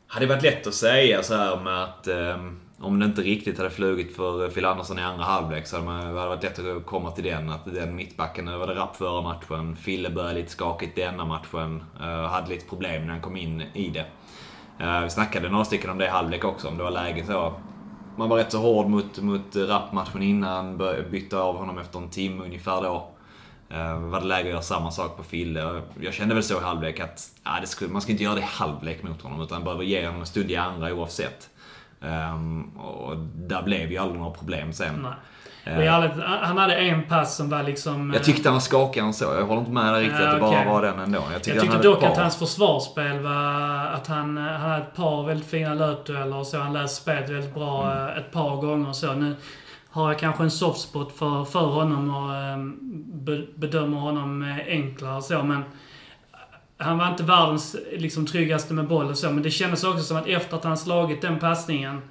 Hade 0.07 0.25
varit 0.25 0.43
lätt 0.43 0.67
att 0.67 0.73
säga 0.73 1.23
så 1.23 1.35
här 1.35 1.59
med 1.63 1.83
att 1.83 2.07
ehm, 2.07 2.59
om 2.79 2.99
det 2.99 3.05
inte 3.05 3.21
riktigt 3.21 3.57
hade 3.57 3.69
flugit 3.69 4.15
för 4.15 4.49
Phil 4.49 4.65
Andersson 4.65 4.99
i 4.99 5.01
andra 5.01 5.23
halvlek 5.23 5.67
så 5.67 5.75
hade 5.75 5.85
man- 5.85 5.99
det 5.99 6.05
hade 6.19 6.29
varit 6.29 6.43
lätt 6.43 6.59
att 6.59 6.85
komma 6.85 7.11
till 7.11 7.23
den. 7.23 7.49
Att 7.49 7.65
den 7.65 7.95
mittbacken, 7.95 8.45
det 8.45 8.57
var 8.57 8.67
det 8.67 8.75
rapp 8.75 8.95
förra 8.95 9.21
matchen. 9.21 9.75
Fille 9.75 10.09
började 10.09 10.33
lite 10.33 10.51
skakigt 10.51 10.95
denna 10.95 11.25
matchen. 11.25 11.83
Uh, 12.01 12.07
hade 12.07 12.49
lite 12.49 12.65
problem 12.69 13.01
när 13.05 13.11
han 13.11 13.21
kom 13.21 13.37
in 13.37 13.61
i 13.73 13.89
det. 13.89 14.05
Eh, 14.85 15.01
vi 15.03 15.09
snackade 15.09 15.49
några 15.49 15.65
stycken 15.65 15.89
om 15.89 15.97
det 15.97 16.05
i 16.05 16.09
halvlek 16.09 16.45
också, 16.45 16.67
om 16.67 16.77
det 16.77 16.83
var 16.83 16.91
läge 16.91 17.25
så. 17.25 17.53
Man 18.15 18.29
var 18.29 18.37
rätt 18.37 18.51
så 18.51 18.57
hård 18.57 18.87
mot, 18.87 19.19
mot 19.19 19.55
Rapp-matchen 19.55 20.21
innan, 20.21 20.77
bytte 21.11 21.37
av 21.37 21.57
honom 21.57 21.77
efter 21.77 21.99
en 21.99 22.09
timme 22.09 22.43
ungefär 22.43 22.81
då. 22.81 23.07
Uh, 23.71 23.99
var 23.99 24.19
det 24.19 24.27
läge 24.27 24.43
att 24.43 24.49
göra 24.49 24.61
samma 24.61 24.91
sak 24.91 25.17
på 25.17 25.23
Fille. 25.23 25.81
Jag 26.01 26.13
kände 26.13 26.35
väl 26.35 26.43
så 26.43 26.57
i 26.57 26.63
halvlek 26.63 26.99
att 26.99 27.29
ja, 27.43 27.51
det 27.61 27.67
skulle, 27.67 27.91
man 27.91 28.01
ska 28.01 28.11
inte 28.11 28.23
göra 28.23 28.35
det 28.35 28.41
i 28.41 28.47
halvlek 28.47 29.03
mot 29.03 29.21
honom 29.21 29.41
utan 29.41 29.63
behöver 29.63 29.83
ge 29.83 30.05
honom 30.05 30.21
en 30.21 30.27
stund 30.27 30.51
i 30.51 30.55
andra 30.55 30.93
oavsett. 30.93 31.49
Um, 31.99 32.77
och 32.77 33.17
där 33.17 33.63
blev 33.63 33.91
ju 33.91 33.97
aldrig 33.97 34.19
några 34.19 34.33
problem 34.33 34.73
sen. 34.73 35.01
Nej. 35.01 35.13
Eh, 35.63 35.77
är 35.77 35.81
ärligt, 35.81 36.11
han 36.41 36.57
hade 36.57 36.75
en 36.75 37.03
pass 37.03 37.35
som 37.35 37.49
var 37.49 37.63
liksom... 37.63 38.11
eh, 38.11 38.15
jag 38.17 38.25
tyckte 38.25 38.49
han 38.49 38.53
var 38.53 38.59
skakigare 38.59 39.07
än 39.07 39.13
så. 39.13 39.23
Jag 39.25 39.45
håller 39.45 39.59
inte 39.59 39.71
med 39.71 39.93
dig 39.93 40.03
riktigt 40.03 40.19
Ja, 40.19 40.27
att 40.27 40.33
det 40.35 40.39
bara 40.41 40.49
okej. 40.51 40.67
var 40.67 40.81
den 40.81 40.99
ändå. 40.99 41.23
Jag 41.31 41.43
tyckte, 41.43 41.49
Jag 41.49 41.63
han 41.65 41.71
tyckte 41.81 41.87
dock 41.87 42.03
att 42.03 42.17
hans 42.17 42.35
försvarsspel 42.39 43.19
var... 43.19 43.85
Att 43.85 44.07
han, 44.07 44.37
eh, 44.37 44.43
han 44.43 44.69
hade 44.71 44.81
ett 44.83 44.95
par 44.95 45.23
väldigt 45.27 45.47
fina 45.49 45.73
löpdueller 45.73 46.35
och 46.37 46.47
så. 46.47 46.57
Han 46.59 46.73
läste 46.73 47.01
spelet 47.01 47.29
väldigt 47.29 47.53
bra 47.53 47.91
Mm. 47.91 48.07
eh, 48.07 48.17
ett 48.17 48.31
par 48.31 48.55
gånger 48.55 48.89
och 48.89 48.95
så. 48.95 49.13
Nu 49.13 49.35
har 49.89 50.11
jag 50.11 50.19
kanske 50.19 50.43
en 50.43 50.51
soft 50.51 50.81
spot 50.81 51.11
för, 51.17 51.45
för 51.45 51.59
honom 51.65 52.15
och 52.15 52.35
eh, 52.35 52.57
be, 53.13 53.45
bedömer 53.55 53.97
honom 53.97 54.43
eh, 54.43 54.57
enklare 54.67 55.15
och 55.15 55.23
så, 55.23 55.43
men 55.43 55.63
han 56.77 56.97
var 56.97 57.07
inte 57.07 57.23
världens 57.23 57.75
liksom, 57.97 58.25
tryggaste 58.25 58.73
med 58.73 58.87
boll 58.87 59.09
och 59.09 59.17
så, 59.17 59.31
men 59.31 59.43
det 59.43 59.51
kändes 59.51 59.83
också 59.83 60.03
som 60.03 60.17
att 60.17 60.27
efter 60.27 60.57
att 60.57 60.63
han 60.63 60.77
slagit 60.77 61.21
den 61.21 61.39
passningen 61.39 62.01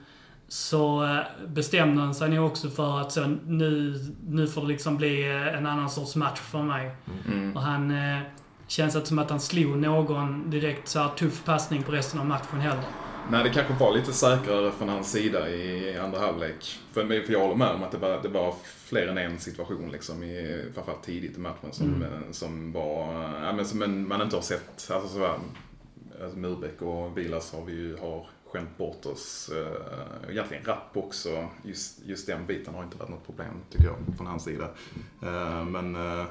så 0.50 1.04
eh, 1.04 1.18
bestämde 1.48 2.02
han 2.02 2.14
sig 2.14 2.28
nog 2.30 2.46
också 2.46 2.70
för 2.70 3.00
att 3.00 3.12
så, 3.12 3.26
nu, 3.46 4.00
nu 4.28 4.46
får 4.46 4.60
det 4.62 4.68
liksom 4.68 4.96
bli 4.96 5.30
eh, 5.30 5.58
en 5.58 5.66
annan 5.66 5.90
sorts 5.90 6.16
match 6.16 6.40
för 6.40 6.62
mig. 6.62 6.90
Mm. 7.26 7.56
Och 7.56 7.62
han 7.62 7.90
eh, 7.90 8.18
känns 8.66 8.94
inte 8.96 9.08
som 9.08 9.18
att 9.18 9.30
han 9.30 9.40
slog 9.40 9.76
någon 9.76 10.50
direkt 10.50 10.88
så 10.88 10.98
här 10.98 11.08
tuff 11.08 11.44
passning 11.44 11.82
på 11.82 11.92
resten 11.92 12.20
av 12.20 12.26
matchen 12.26 12.60
heller. 12.60 12.84
Nej, 13.30 13.44
det 13.44 13.50
kanske 13.50 13.74
var 13.74 13.92
lite 13.96 14.12
säkrare 14.12 14.72
från 14.72 14.88
hans 14.88 15.12
sida 15.12 15.50
i 15.50 15.98
andra 15.98 16.18
halvlek. 16.18 16.78
För, 16.92 17.06
för 17.24 17.32
jag 17.32 17.40
håller 17.40 17.54
med 17.54 17.68
om 17.70 17.82
att 17.82 17.90
det 17.92 17.98
var, 17.98 18.22
det 18.22 18.28
var 18.28 18.54
fler 18.84 19.06
än 19.06 19.18
en 19.18 19.38
situation, 19.38 19.90
liksom, 19.92 20.22
i, 20.22 20.64
framförallt 20.74 21.02
tidigt 21.02 21.36
i 21.36 21.40
matchen, 21.40 21.72
som, 21.72 21.86
Mm. 21.86 22.02
eh, 22.02 22.30
som 22.30 22.72
var... 22.72 23.12
Ja, 23.44 23.52
men 23.52 23.64
som 23.64 24.08
man 24.08 24.22
inte 24.22 24.36
har 24.36 24.42
sett. 24.42 24.90
Alltså, 24.90 25.08
så 25.08 25.18
här, 25.18 25.38
alltså 26.22 26.38
Murbeck 26.38 26.82
och 26.82 27.18
Vilas 27.18 27.52
har 27.52 27.64
vi 27.64 27.72
ju 27.72 27.96
har 27.96 28.26
skämt 28.52 28.78
bort 28.78 29.06
oss. 29.06 29.50
Uh, 29.54 30.30
egentligen 30.30 30.64
Rapp 30.64 30.96
också. 30.96 31.48
Just, 31.62 32.06
just 32.06 32.26
den 32.26 32.46
biten 32.46 32.74
har 32.74 32.84
inte 32.84 32.96
varit 32.96 33.10
något 33.10 33.26
problem, 33.26 33.54
tycker 33.70 33.84
jag, 33.84 33.96
från 34.16 34.26
hans 34.26 34.44
sida. 34.44 34.68
Eh, 35.22 35.64
men, 35.64 35.96
eh, 35.96 36.24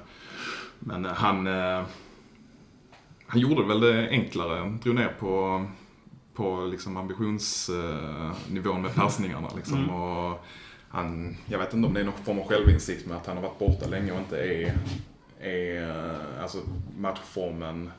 men 0.79 1.05
han... 1.05 1.47
eh, 1.47 1.85
han 3.31 3.41
gjorde 3.41 3.63
väl 3.63 3.79
det 3.79 4.09
enklare, 4.09 4.77
drog 4.83 4.95
ner 4.95 5.15
på 5.19 5.65
på 6.39 6.65
liksom 6.65 6.97
ambitionsnivån 6.97 8.81
med 8.81 8.95
passningarna. 8.95 9.47
Liksom. 9.55 9.77
Mm. 9.77 9.89
Och 9.89 10.45
han, 10.89 11.37
jag 11.45 11.59
vet 11.59 11.73
inte 11.73 11.87
om 11.87 11.93
det 11.93 11.99
är 11.99 12.03
någon 12.03 12.23
form 12.23 12.39
av 12.39 12.47
självinsikt 12.47 13.07
med 13.07 13.17
att 13.17 13.25
han 13.25 13.37
har 13.37 13.43
varit 13.43 13.59
borta 13.59 13.87
länge 13.87 14.11
och 14.11 14.19
inte 14.19 14.37
är, 14.37 14.77
är 15.39 15.89
eh, 15.89 16.41
alltså 16.41 16.57
matchformen 16.97 17.91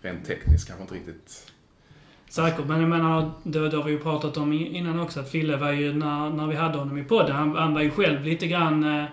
rent 0.00 0.26
tekniskt 0.26 0.68
kanske 0.68 0.82
inte 0.82 0.94
riktigt... 0.94 1.52
Säkert, 2.30 2.66
men 2.66 2.80
jag 2.80 2.88
menar, 2.88 3.30
det, 3.42 3.68
det 3.68 3.76
har 3.76 3.84
vi 3.84 3.92
ju 3.92 3.98
pratat 3.98 4.36
om 4.36 4.52
innan 4.52 5.00
också, 5.00 5.20
att 5.20 5.30
Fille 5.30 5.56
var 5.56 5.72
ju, 5.72 5.92
när, 5.92 6.30
när 6.30 6.46
vi 6.46 6.56
hade 6.56 6.78
honom 6.78 6.98
i 6.98 7.04
podden, 7.04 7.36
han, 7.36 7.56
han 7.56 7.74
var 7.74 7.80
ju 7.82 7.90
själv 7.90 8.24
lite 8.24 8.46
grann 8.46 8.98
eh, 9.00 9.04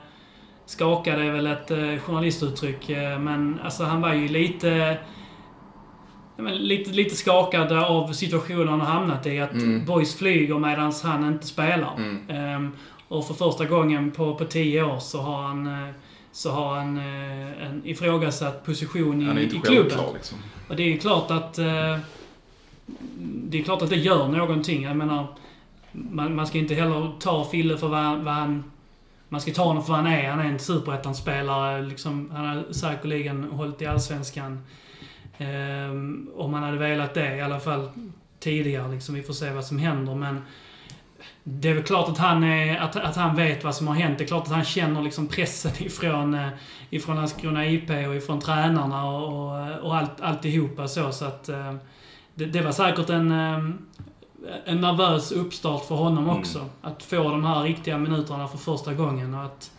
skakad 0.65 1.19
är 1.19 1.31
väl 1.31 1.47
ett 1.47 1.71
eh, 1.71 1.97
journalistuttryck, 1.99 2.89
eh, 2.89 3.19
men 3.19 3.59
alltså 3.63 3.83
han 3.83 4.01
var 4.01 4.13
ju 4.13 4.27
lite 4.27 4.97
men 6.37 6.55
lite, 6.57 6.91
lite 6.91 7.15
skakad 7.15 7.71
av 7.71 8.13
situationen 8.13 8.67
han 8.67 8.79
har 8.81 8.87
hamnat 8.87 9.25
i. 9.25 9.39
Att 9.39 9.51
Mm. 9.53 9.85
boys 9.85 10.15
flyger 10.15 10.59
medan 10.59 10.93
han 11.03 11.27
inte 11.27 11.47
spelar. 11.47 11.95
Mm. 11.97 12.29
Ehm, 12.29 12.71
och 13.07 13.27
för 13.27 13.33
första 13.33 13.65
gången 13.65 14.11
på, 14.11 14.35
på 14.35 14.45
tio 14.45 14.83
år 14.83 14.99
så 14.99 15.21
har 15.21 15.41
han, 15.43 15.67
eh, 15.67 15.89
så 16.31 16.51
har 16.51 16.75
han 16.75 16.97
eh, 16.97 17.67
en 17.67 17.81
ifrågasatt 17.85 18.65
position 18.65 19.21
i, 19.21 19.25
Han 19.25 19.37
är 19.37 19.41
i 19.41 19.49
klubben. 19.49 19.99
liksom. 20.13 20.37
Och 20.69 20.75
det 20.75 20.83
är 20.83 20.87
ju 20.87 20.97
klart 20.97 21.31
att... 21.31 21.57
Eh, 21.57 21.97
det 23.19 23.59
är 23.59 23.63
klart 23.63 23.81
att 23.81 23.89
det 23.89 23.95
gör 23.95 24.27
någonting. 24.27 24.83
Jag 24.83 24.97
menar, 24.97 25.27
man, 25.91 26.35
man 26.35 26.47
ska 26.47 26.57
inte 26.57 26.75
heller 26.75 27.11
ta 27.19 27.45
Fille 27.45 27.77
för 27.77 27.87
vad, 27.87 27.99
han- 27.99 28.23
vad 28.25 28.33
han... 28.33 28.63
Man 29.29 29.41
ska 29.41 29.51
ta 29.53 29.63
honom 29.63 29.83
för 29.83 29.93
vad 29.93 30.01
han 30.01 30.11
är. 30.13 30.29
Han 30.29 30.39
är 30.39 30.45
en 30.45 30.59
superettan-spelare. 30.59 31.81
Liksom, 31.81 32.31
han 32.33 32.45
har 32.45 32.73
säkerligen 32.73 33.43
hållit 33.43 33.81
i 33.81 33.85
Allsvenskan. 33.85 34.59
Um, 35.39 36.29
om 36.35 36.53
han 36.53 36.63
hade 36.63 36.77
velat 36.77 37.13
det, 37.13 37.35
i 37.35 37.41
alla 37.41 37.59
fall 37.59 37.89
tidigare. 38.39 38.91
Liksom, 38.91 39.15
vi 39.15 39.23
får 39.23 39.33
se 39.33 39.51
vad 39.51 39.65
som 39.65 39.79
händer. 39.79 40.15
Men 40.15 40.41
det 41.43 41.69
är 41.69 41.73
väl 41.73 41.83
klart 41.83 42.09
att 42.09 42.17
han, 42.17 42.43
är, 42.43 42.77
att, 42.77 42.95
att 42.95 43.15
han 43.15 43.35
vet 43.35 43.63
vad 43.63 43.75
som 43.75 43.87
har 43.87 43.95
hänt. 43.95 44.17
Det 44.17 44.23
är 44.23 44.27
klart 44.27 44.43
att 44.43 44.53
han 44.53 44.63
känner 44.63 45.01
liksom 45.01 45.27
pressen 45.27 45.71
ifrån, 45.79 46.33
eh, 46.33 46.47
ifrån 46.89 47.15
Landskrona 47.15 47.65
IP 47.67 47.89
och 47.89 48.15
ifrån 48.15 48.39
tränarna 48.41 49.05
och, 49.09 49.27
och, 49.27 49.79
och 49.79 49.95
allt, 49.95 50.21
alltihopa 50.21 50.87
så. 50.87 51.11
så 51.11 51.25
att, 51.25 51.49
eh, 51.49 51.75
det, 52.35 52.45
det 52.45 52.61
var 52.61 52.71
säkert 52.71 53.09
en, 53.09 53.31
eh, 53.31 53.69
en 54.65 54.81
nervös 54.81 55.31
uppstart 55.31 55.85
för 55.85 55.95
honom 55.95 56.29
också. 56.29 56.65
Att 56.81 57.03
få 57.03 57.23
de 57.29 57.45
här 57.45 57.63
riktiga 57.63 57.97
minuterna 57.97 58.47
för 58.47 58.57
första 58.57 58.93
gången. 58.93 59.33
Och 59.33 59.43
att 59.45 59.71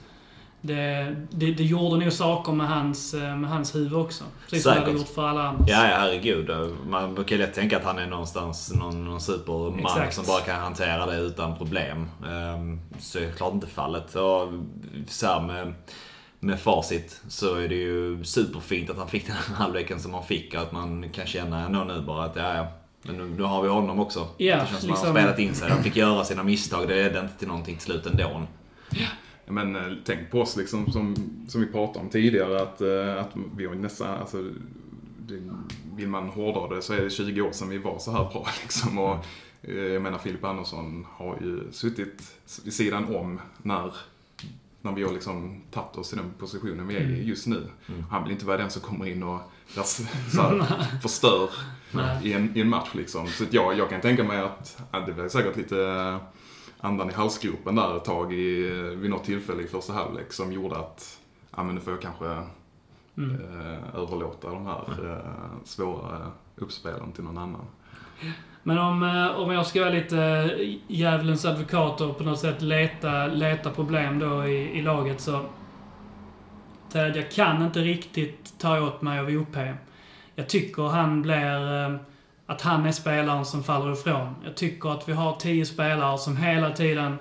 det, 0.61 1.16
det, 1.30 1.54
det 1.54 1.64
gjorde 1.64 1.96
nog 2.04 2.12
saker 2.12 2.52
med 2.52 2.68
hans, 2.68 3.14
eh, 3.14 3.36
med 3.36 3.50
hans 3.50 3.74
huvud 3.74 3.94
också. 3.94 4.24
Precis 4.44 4.62
som 4.62 4.74
det 4.74 4.80
hade 4.80 4.92
gjort 4.92 5.09
för 5.09 5.28
alla 5.28 5.48
andra. 5.48 5.64
Ja, 5.68 5.88
ja, 5.88 5.96
herregud. 5.98 6.50
Man 6.88 7.14
brukar 7.14 7.36
lätt 7.38 7.54
tänka 7.54 7.76
att 7.76 7.84
han 7.84 7.98
är 7.98 8.07
någonstans 8.07 8.72
någon, 8.74 9.04
någon 9.04 9.20
superman 9.20 9.78
Exakt. 9.78 10.14
som 10.14 10.24
bara 10.26 10.40
kan 10.40 10.61
hantera 10.61 11.07
det 11.07 11.16
utan 11.16 11.57
problem. 11.57 12.09
Ehm, 12.30 12.80
Så 12.98 13.18
är 13.18 13.32
klart 13.32 13.52
inte 13.54 13.66
fallet. 13.66 14.14
Och 14.14 14.48
så 15.09 15.26
här 15.26 15.40
med, 15.40 15.74
med 16.41 16.61
facit 16.61 17.20
så 17.28 17.55
är 17.55 17.68
det 17.68 17.74
ju 17.74 18.24
superfint 18.24 18.91
att 18.91 18.97
han 18.97 19.09
fick 19.09 19.26
den 19.26 19.37
här 19.37 19.55
halvleken 19.55 20.01
som 20.01 20.14
han 20.14 20.24
fick. 20.24 20.55
Och 20.55 20.61
att 20.61 20.72
man 20.72 21.09
kan 21.11 21.26
känna 21.26 21.66
ändå 21.66 21.84
nu 21.84 22.01
bara 22.01 22.24
att 22.24 22.37
ja, 22.37 22.55
ja. 22.57 22.66
Men 23.03 23.16
nu, 23.16 23.24
nu 23.37 23.43
har 23.43 23.62
vi 23.62 23.68
honom 23.68 24.01
också. 24.01 24.28
Ja, 24.37 24.57
det 24.57 24.66
känns 24.66 24.80
som 24.80 24.89
liksom- 24.89 25.07
han 25.07 25.16
har 25.16 25.22
spelat 25.22 25.39
in 25.39 25.55
sig. 25.55 25.70
Han 25.70 25.82
fick 25.82 25.97
göra 25.97 26.24
sina 26.24 26.43
misstag. 26.43 26.89
Det 26.89 26.95
ledde 26.95 27.20
inte 27.20 27.39
till 27.39 27.49
någonting 27.49 27.76
till 27.76 27.84
slut 27.84 28.07
ändå. 28.07 28.43
Ja, 28.91 29.07
Men 29.47 29.76
eh, 29.76 29.82
tänk 30.05 30.30
på 30.30 30.41
oss 30.41 30.57
liksom 30.57 30.93
som, 30.93 31.16
som 31.49 31.61
vi 31.61 31.66
pratade 31.66 31.99
om 31.99 32.09
tidigare 32.11 32.62
att, 32.62 32.80
eh, 32.80 33.20
att 33.20 33.30
vi 33.57 33.66
har 33.66 33.74
nästan, 33.74 34.14
alltså, 34.20 34.43
det, 35.26 35.43
vill 35.97 36.09
man 36.09 36.28
hårdra 36.28 36.76
det 36.76 36.82
så 36.82 36.93
är 36.93 37.01
det 37.01 37.11
20 37.11 37.41
år 37.41 37.53
sedan 37.53 37.68
vi 37.68 37.78
var 37.78 37.99
så 37.99 38.11
här 38.11 38.24
bra 38.32 38.47
liksom. 38.62 38.99
Och, 38.99 39.16
eh, 39.62 39.74
jag 39.76 40.03
menar 40.03 40.18
Filip 40.18 40.45
Andersson 40.45 41.07
har 41.11 41.37
ju 41.41 41.72
suttit 41.72 42.22
vid 42.64 42.74
sidan 42.74 43.16
om 43.16 43.41
när, 43.62 43.95
när 44.87 44.93
vi 44.93 45.03
har 45.03 45.12
liksom 45.12 45.62
tagit 45.70 45.97
oss 45.97 46.09
till 46.09 46.18
den 46.18 46.30
positionen 46.39 46.89
vi 46.89 46.97
är 46.97 47.01
i 47.01 47.24
just 47.24 47.47
nu. 47.47 47.66
Han 48.11 48.22
vill 48.22 48.32
inte 48.32 48.47
vara 48.47 48.57
den 48.57 48.70
som 48.70 48.82
kommer 48.82 49.07
in 49.07 49.22
och 49.22 49.41
här, 49.74 51.01
förstör 51.03 51.51
i 52.22 52.32
en, 52.32 52.57
i 52.57 52.61
en 52.61 52.68
match 52.68 52.89
liksom. 52.93 53.26
Så 53.26 53.45
jag, 53.51 53.78
jag 53.78 53.91
kan 53.91 54.01
tänka 54.01 54.24
mig 54.24 54.41
att, 54.41 54.82
att 54.91 55.07
det 55.07 55.12
var 55.12 55.28
säkert 55.28 55.57
lite 55.57 55.80
eh, 55.80 56.16
andan 56.80 57.11
i 57.11 57.12
halsgropen 57.12 57.74
där 57.74 57.97
ett 57.97 58.05
tag 58.05 58.32
i, 58.32 58.62
vid 58.97 59.11
något 59.11 59.24
tillfälle 59.24 59.62
i 59.62 59.66
första 59.66 59.93
halvlek 59.93 60.32
som 60.32 60.53
gjorde 60.53 60.76
att, 60.76 61.20
ja 61.57 61.62
men 61.62 61.74
nu 61.74 61.80
får 61.80 61.93
jag 61.93 62.03
kanske 62.03 62.26
eh, 62.26 63.95
överlåta 63.95 64.51
de 64.51 64.66
här 64.66 65.11
eh, 65.11 65.64
svåra 65.64 66.32
uppspelen 66.57 67.12
till 67.12 67.24
någon 67.24 67.39
annan. 67.39 67.66
Men 68.67 68.79
om, 68.79 69.03
eh, 69.03 69.41
om 69.41 69.53
jag 69.53 69.67
ska 69.67 69.81
vara 69.81 69.91
lite 69.91 70.19
eh, 70.19 70.77
djävulens 70.87 71.45
advokat 71.45 72.01
och 72.01 72.19
på 72.19 72.25
något 72.25 72.39
sätt 72.39 72.62
leta, 72.62 73.27
leta 73.27 73.71
problem 73.71 74.19
då 74.19 74.47
i, 74.47 74.79
i 74.79 74.83
laget 74.83 75.21
så... 75.21 75.41
Ted, 76.93 77.17
jag 77.17 77.31
kan 77.31 77.62
inte 77.62 77.81
riktigt 77.81 78.59
ta 78.59 78.81
åt 78.81 79.03
mig 79.03 79.19
av 79.19 79.29
OP. 79.29 79.57
Jag 80.35 80.49
tycker 80.49 80.83
han 80.83 81.23
blir... 81.23 81.85
Eh, 81.85 81.97
att 82.47 82.62
han 82.62 82.87
är 82.87 82.93
spelaren 82.93 83.45
som 83.45 83.64
faller 83.64 83.93
ifrån. 83.93 84.35
Jag 84.45 84.55
tycker 84.57 84.89
att 84.89 85.09
vi 85.09 85.12
har 85.12 85.37
tio 85.37 85.67
spelare 85.67 86.19
som 86.19 86.37
hela 86.37 86.71
tiden 86.71 87.19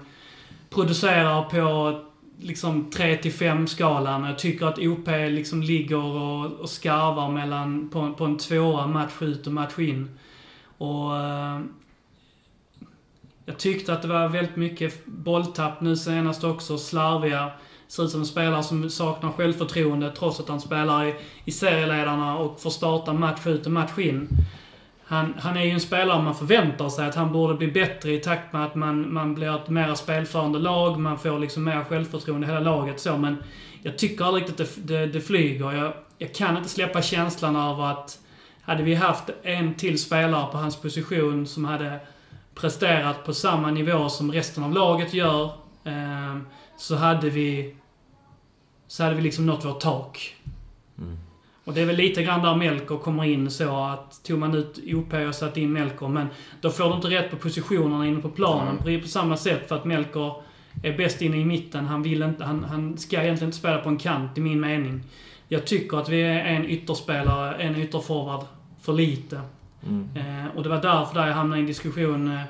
producerar 0.69 1.43
på 1.43 1.99
liksom 2.39 2.91
3-5-skalan. 2.91 4.23
Jag 4.23 4.39
tycker 4.39 4.65
att 4.65 4.79
OP 4.79 5.07
liksom 5.07 5.61
ligger 5.61 6.03
och, 6.03 6.45
och 6.45 6.69
skarvar 6.69 7.31
mellan, 7.31 7.89
på, 7.89 8.13
på 8.13 8.25
en 8.25 8.37
tvåa 8.37 8.87
match 8.87 9.21
ut 9.21 9.47
och 9.47 9.53
match 9.53 9.79
in. 9.79 10.09
Och 10.77 11.17
eh, 11.17 11.59
jag 13.45 13.57
tyckte 13.57 13.93
att 13.93 14.01
det 14.01 14.07
var 14.07 14.27
väldigt 14.27 14.55
mycket 14.55 15.05
bolltapp 15.05 15.81
nu 15.81 15.95
senast 15.95 16.43
också, 16.43 16.77
slarviga. 16.77 17.51
Ser 17.87 18.03
ut 18.03 18.11
som 18.11 18.19
en 18.19 18.25
spelare 18.25 18.63
som 18.63 18.89
saknar 18.89 19.31
självförtroende 19.31 20.11
trots 20.11 20.39
att 20.39 20.49
han 20.49 20.61
spelar 20.61 21.05
i, 21.05 21.15
i 21.45 21.51
serieledarna 21.51 22.37
och 22.37 22.61
får 22.61 22.69
starta 22.69 23.13
match 23.13 23.47
ut 23.47 23.65
och 23.65 23.71
match 23.71 23.97
in. 23.97 24.29
Han, 25.07 25.33
han 25.39 25.57
är 25.57 25.63
ju 25.63 25.71
en 25.71 25.79
spelare 25.79 26.21
man 26.21 26.35
förväntar 26.35 26.89
sig 26.89 27.07
att 27.07 27.15
han 27.15 27.31
borde 27.31 27.53
bli 27.53 27.67
bättre 27.67 28.13
i 28.13 28.19
takt 28.19 28.53
med 28.53 28.65
att 28.65 28.75
man, 28.75 29.13
man 29.13 29.35
blir 29.35 29.55
ett 29.55 29.69
mer 29.69 29.95
spelförande 29.95 30.59
lag, 30.59 30.99
man 30.99 31.19
får 31.19 31.39
liksom 31.39 31.63
mer 31.63 31.83
självförtroende 31.83 32.47
i 32.47 32.49
hela 32.49 32.59
laget 32.59 32.99
så, 32.99 33.17
men 33.17 33.43
jag 33.83 33.97
tycker 33.97 34.25
aldrig 34.25 34.43
riktigt 34.43 34.59
att 34.59 34.87
det, 34.87 34.97
det, 34.97 35.07
det 35.07 35.21
flyger. 35.21 35.71
Jag, 35.71 35.93
jag 36.17 36.33
kan 36.33 36.57
inte 36.57 36.69
släppa 36.69 37.01
känslan 37.01 37.55
av 37.55 37.81
att 37.81 38.19
hade 38.65 38.83
vi 38.83 38.95
haft 38.95 39.29
en 39.43 39.73
till 39.73 39.99
spelare 40.01 40.51
på 40.51 40.57
hans 40.57 40.81
position 40.81 41.47
som 41.47 41.65
hade 41.65 41.99
presterat 42.55 43.25
på 43.25 43.33
samma 43.33 43.71
nivå 43.71 44.09
som 44.09 44.31
resten 44.31 44.63
av 44.63 44.73
laget 44.73 45.13
gör, 45.13 45.43
eh, 45.83 46.37
så 46.77 46.95
hade 46.95 47.29
vi 47.29 47.75
så 48.87 49.03
hade 49.03 49.15
vi 49.15 49.21
liksom 49.21 49.45
nått 49.45 49.65
vårt 49.65 49.79
tak. 49.79 50.35
Och 51.65 51.73
det 51.73 51.81
är 51.81 51.85
väl 51.85 51.95
lite 51.95 52.23
grann 52.23 52.41
där 52.41 52.55
Melker 52.55 52.97
kommer 52.97 53.23
in 53.23 53.51
så 53.51 53.77
att 53.77 54.23
tog 54.23 54.39
man 54.39 54.55
ut 54.55 54.79
OP 54.93 55.13
och 55.13 55.35
satte 55.35 55.61
in 55.61 55.73
Melker, 55.73 56.07
men 56.07 56.27
då 56.61 56.69
får 56.69 56.89
du 56.89 56.95
inte 56.95 57.09
rätt 57.09 57.31
på 57.31 57.37
positionerna 57.37 58.07
inne 58.07 58.21
på 58.21 58.29
planen 58.29 58.77
på, 58.77 58.99
på 59.01 59.07
samma 59.07 59.37
sätt 59.37 59.67
för 59.67 59.75
att 59.75 59.85
Melker 59.85 60.33
är 60.83 60.97
bäst 60.97 61.21
inne 61.21 61.37
i 61.37 61.45
mitten. 61.45 61.85
Han 61.85 62.03
vill 62.03 62.23
inte, 62.23 62.43
han, 62.43 62.63
han 62.63 62.97
ska 62.97 63.21
egentligen 63.21 63.47
inte 63.47 63.57
spela 63.57 63.77
på 63.77 63.89
en 63.89 63.97
kant 63.97 64.37
i 64.37 64.41
min 64.41 64.59
mening. 64.59 65.03
Jag 65.47 65.67
tycker 65.67 65.97
att 65.97 66.09
vi 66.09 66.21
är 66.21 66.45
en 66.45 66.65
ytterspelare, 66.65 67.55
en 67.55 67.75
ytterforward 67.75 68.45
för 68.81 68.93
lite. 68.93 69.41
Eh, 70.15 70.57
och 70.57 70.63
det 70.63 70.69
var 70.69 70.81
därför 70.81 71.13
där 71.13 71.27
jag 71.27 71.33
hamnade 71.33 71.59
i 71.59 71.61
en 71.61 71.67
diskussion 71.67 72.31
eh, 72.31 72.41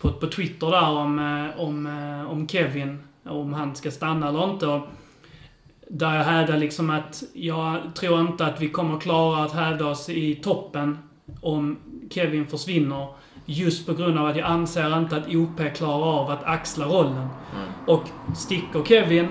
på, 0.00 0.12
på 0.12 0.26
Twitter 0.26 0.70
där 0.70 0.90
om, 0.90 1.18
eh, 1.18 1.60
om, 1.60 1.86
eh, 1.86 2.30
om 2.30 2.48
Kevin, 2.48 2.98
om 3.24 3.52
han 3.52 3.76
ska 3.76 3.90
stanna 3.90 4.28
eller 4.28 4.50
inte. 4.50 4.66
Och 4.66 4.86
där 5.88 6.16
jag 6.16 6.24
hävdar 6.24 6.56
liksom 6.56 6.90
att 6.90 7.22
jag 7.32 7.78
tror 7.94 8.20
inte 8.20 8.46
att 8.46 8.60
vi 8.60 8.68
kommer 8.68 9.00
klara 9.00 9.44
att 9.44 9.52
hävda 9.52 9.86
oss 9.86 10.08
i 10.08 10.34
toppen 10.34 10.98
om 11.40 11.78
Kevin 12.10 12.46
försvinner. 12.46 13.06
Just 13.46 13.86
på 13.86 13.94
grund 13.94 14.18
av 14.18 14.26
att 14.26 14.36
jag 14.36 14.46
anser 14.46 14.98
inte 14.98 15.16
att 15.16 15.34
OP 15.34 15.74
klarar 15.74 16.20
av 16.20 16.30
att 16.30 16.44
axla 16.44 16.86
rollen. 16.86 17.28
Och 17.86 18.02
sticker 18.36 18.84
Kevin 18.84 19.28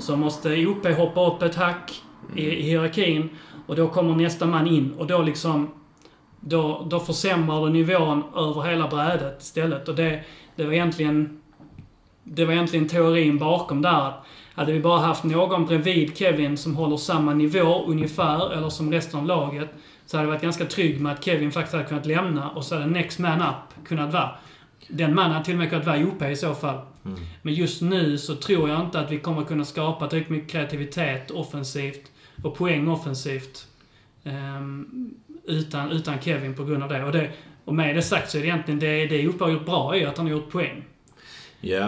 så 0.00 0.16
måste 0.16 0.66
OP 0.66 0.86
hoppa 0.86 1.26
upp 1.26 1.42
ett 1.42 1.54
hack 1.54 2.02
i, 2.34 2.46
i 2.46 2.62
hierarkin 2.62 3.28
och 3.66 3.76
då 3.76 3.88
kommer 3.88 4.14
nästa 4.14 4.46
man 4.46 4.66
in 4.66 4.92
och 4.98 5.06
då 5.06 5.22
liksom 5.22 5.68
då, 6.40 6.86
då 6.90 7.00
försämrar 7.00 7.66
du 7.66 7.72
nivån 7.72 8.22
över 8.36 8.62
hela 8.62 8.88
brädet 8.88 9.42
istället. 9.42 9.88
Och 9.88 9.94
det, 9.94 10.20
det 10.56 10.64
var 10.64 10.72
egentligen 10.72 11.40
det 12.24 12.44
var 12.44 12.52
egentligen 12.52 12.88
teorin 12.88 13.38
bakom 13.38 13.82
där. 13.82 14.12
Hade 14.54 14.72
vi 14.72 14.80
bara 14.80 14.98
haft 14.98 15.24
någon 15.24 15.66
bredvid 15.66 16.16
Kevin 16.16 16.56
som 16.56 16.76
håller 16.76 16.96
samma 16.96 17.34
nivå 17.34 17.84
ungefär, 17.86 18.52
eller 18.52 18.68
som 18.68 18.92
resten 18.92 19.20
av 19.20 19.26
laget, 19.26 19.68
så 20.06 20.16
hade 20.16 20.26
jag 20.26 20.32
varit 20.32 20.42
ganska 20.42 20.64
trygg 20.64 21.00
med 21.00 21.12
att 21.12 21.24
Kevin 21.24 21.52
faktiskt 21.52 21.72
hade 21.72 21.84
kunnat 21.84 22.06
lämna 22.06 22.50
och 22.50 22.64
så 22.64 22.74
hade 22.74 22.86
next 22.86 23.18
man 23.18 23.40
up 23.40 23.86
kunnat 23.86 24.12
vara. 24.12 24.30
Den 24.88 25.14
mannen 25.14 25.32
hade 25.32 25.44
till 25.44 25.54
och 25.54 25.58
med 25.58 25.70
kunnat 25.70 25.86
vara 25.86 26.04
OP 26.06 26.22
i 26.22 26.36
så 26.36 26.54
fall. 26.54 26.78
Men 27.42 27.54
just 27.54 27.82
nu 27.82 28.18
så 28.18 28.34
tror 28.34 28.68
jag 28.68 28.80
inte 28.80 29.00
att 29.00 29.10
vi 29.10 29.18
kommer 29.18 29.44
kunna 29.44 29.64
skapa 29.64 30.06
tillräckligt 30.06 30.38
mycket 30.38 30.50
kreativitet 30.50 31.30
offensivt 31.30 32.10
och 32.42 32.56
poäng 32.56 32.88
offensivt. 32.88 33.66
ehm, 34.24 35.14
utan, 35.44 35.90
utan 35.90 36.20
Kevin 36.20 36.54
på 36.54 36.64
grund 36.64 36.82
av 36.82 36.88
det. 36.88 37.04
Och, 37.04 37.12
det. 37.12 37.30
och 37.64 37.74
med 37.74 37.96
det 37.96 38.02
sagt 38.02 38.30
så 38.30 38.38
är 38.38 38.42
det 38.42 38.48
egentligen 38.48 38.80
det, 38.80 39.06
det 39.06 39.16
Joppe 39.16 39.44
har 39.44 39.50
gjort 39.50 39.66
bra 39.66 39.96
är 39.96 40.06
att 40.06 40.16
han 40.16 40.26
har 40.26 40.32
gjort 40.32 40.50
poäng. 40.50 40.84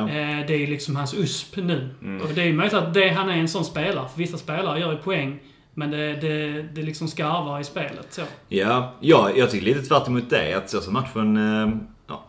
Eh, 0.01 0.47
det 0.47 0.55
är 0.55 0.67
liksom 0.67 0.97
hans 0.97 1.15
USP 1.15 1.57
nu. 1.57 1.89
Och 2.23 2.29
det 2.35 2.43
är 2.43 2.53
möjligt 2.53 2.75
att 2.75 2.95
det, 2.95 3.09
han 3.09 3.29
är 3.29 3.37
en 3.37 3.49
sån 3.49 3.65
spelare. 3.65 4.09
För 4.09 4.19
vissa 4.19 4.39
spelare 4.39 4.81
gör 4.81 4.93
ju 4.93 4.99
poäng, 4.99 5.39
men 5.75 5.91
det, 5.91 6.15
det, 6.15 6.63
det 6.63 6.83
liksom 6.83 7.09
skarvar 7.09 7.61
i 7.61 7.65
spelet. 7.65 8.07
Så. 8.11 8.23
Ja, 8.49 8.95
ja, 9.01 9.31
jag 9.37 9.51
tycker 9.51 9.67
lite 9.67 9.83
tvärt 9.83 10.09
emot 10.09 10.31
det. 10.31 10.55
Att 10.55 10.71
så 10.71 10.81
som 10.81 10.93
matchen 10.93 11.37
eh, 11.37 11.69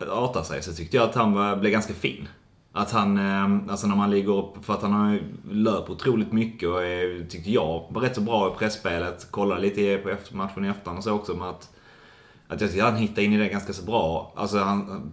artar 0.09 0.43
sig 0.43 0.63
så 0.63 0.74
tyckte 0.74 0.97
jag 0.97 1.09
att 1.09 1.15
han 1.15 1.34
var, 1.34 1.55
blev 1.55 1.72
ganska 1.72 1.93
fin. 1.93 2.28
Att 2.80 2.91
han, 2.91 3.17
ehm, 3.17 3.69
alltså 3.69 3.88
när 3.88 3.95
man 3.95 4.11
ligger 4.11 4.38
upp, 4.38 4.65
för 4.65 4.73
att 4.73 4.82
han 4.82 4.93
har 4.93 5.19
löpt 5.51 5.89
otroligt 5.89 6.32
mycket 6.32 6.69
och 6.69 6.84
är, 6.84 7.30
tyckte 7.30 7.51
jag, 7.51 7.86
var 7.89 8.01
rätt 8.01 8.15
så 8.15 8.21
bra 8.21 8.53
i 8.53 8.57
pressspelet. 8.59 9.32
Kollade 9.32 9.61
lite 9.61 9.97
på 9.97 10.38
matchen 10.38 10.65
i 10.65 10.67
efterhand 10.67 10.97
och 10.97 11.03
så 11.03 11.11
också. 11.11 11.34
Men 11.34 11.47
att, 11.47 11.69
att 12.47 12.61
jag 12.61 12.69
tyckte 12.69 12.86
han 12.86 12.95
hittade 12.95 13.23
in 13.23 13.34
i 13.34 13.38
det 13.38 13.47
ganska 13.47 13.73
så 13.73 13.86
bra. 13.86 14.34
Alltså 14.36 14.57
han, 14.57 15.11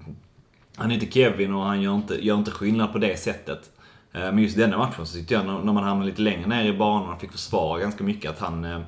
han 0.76 0.90
är 0.90 0.94
inte 0.94 1.12
Kevin 1.12 1.54
och 1.54 1.64
han 1.64 1.82
gör 1.82 1.94
inte, 1.94 2.26
gör 2.26 2.36
inte 2.36 2.50
skillnad 2.50 2.92
på 2.92 2.98
det 2.98 3.20
sättet. 3.20 3.70
Eh, 4.12 4.20
men 4.20 4.38
just 4.38 4.56
denna 4.56 4.78
matchen 4.78 5.06
så 5.06 5.16
tyckte 5.16 5.34
jag 5.34 5.44
när 5.46 5.72
man 5.72 5.84
hamnade 5.84 6.10
lite 6.10 6.22
längre 6.22 6.46
ner 6.46 6.64
i 6.64 6.76
banan 6.76 7.14
och 7.14 7.20
fick 7.20 7.32
försvara 7.32 7.80
ganska 7.80 8.04
mycket 8.04 8.30
att 8.30 8.38
han 8.38 8.64
äh, 8.64 8.80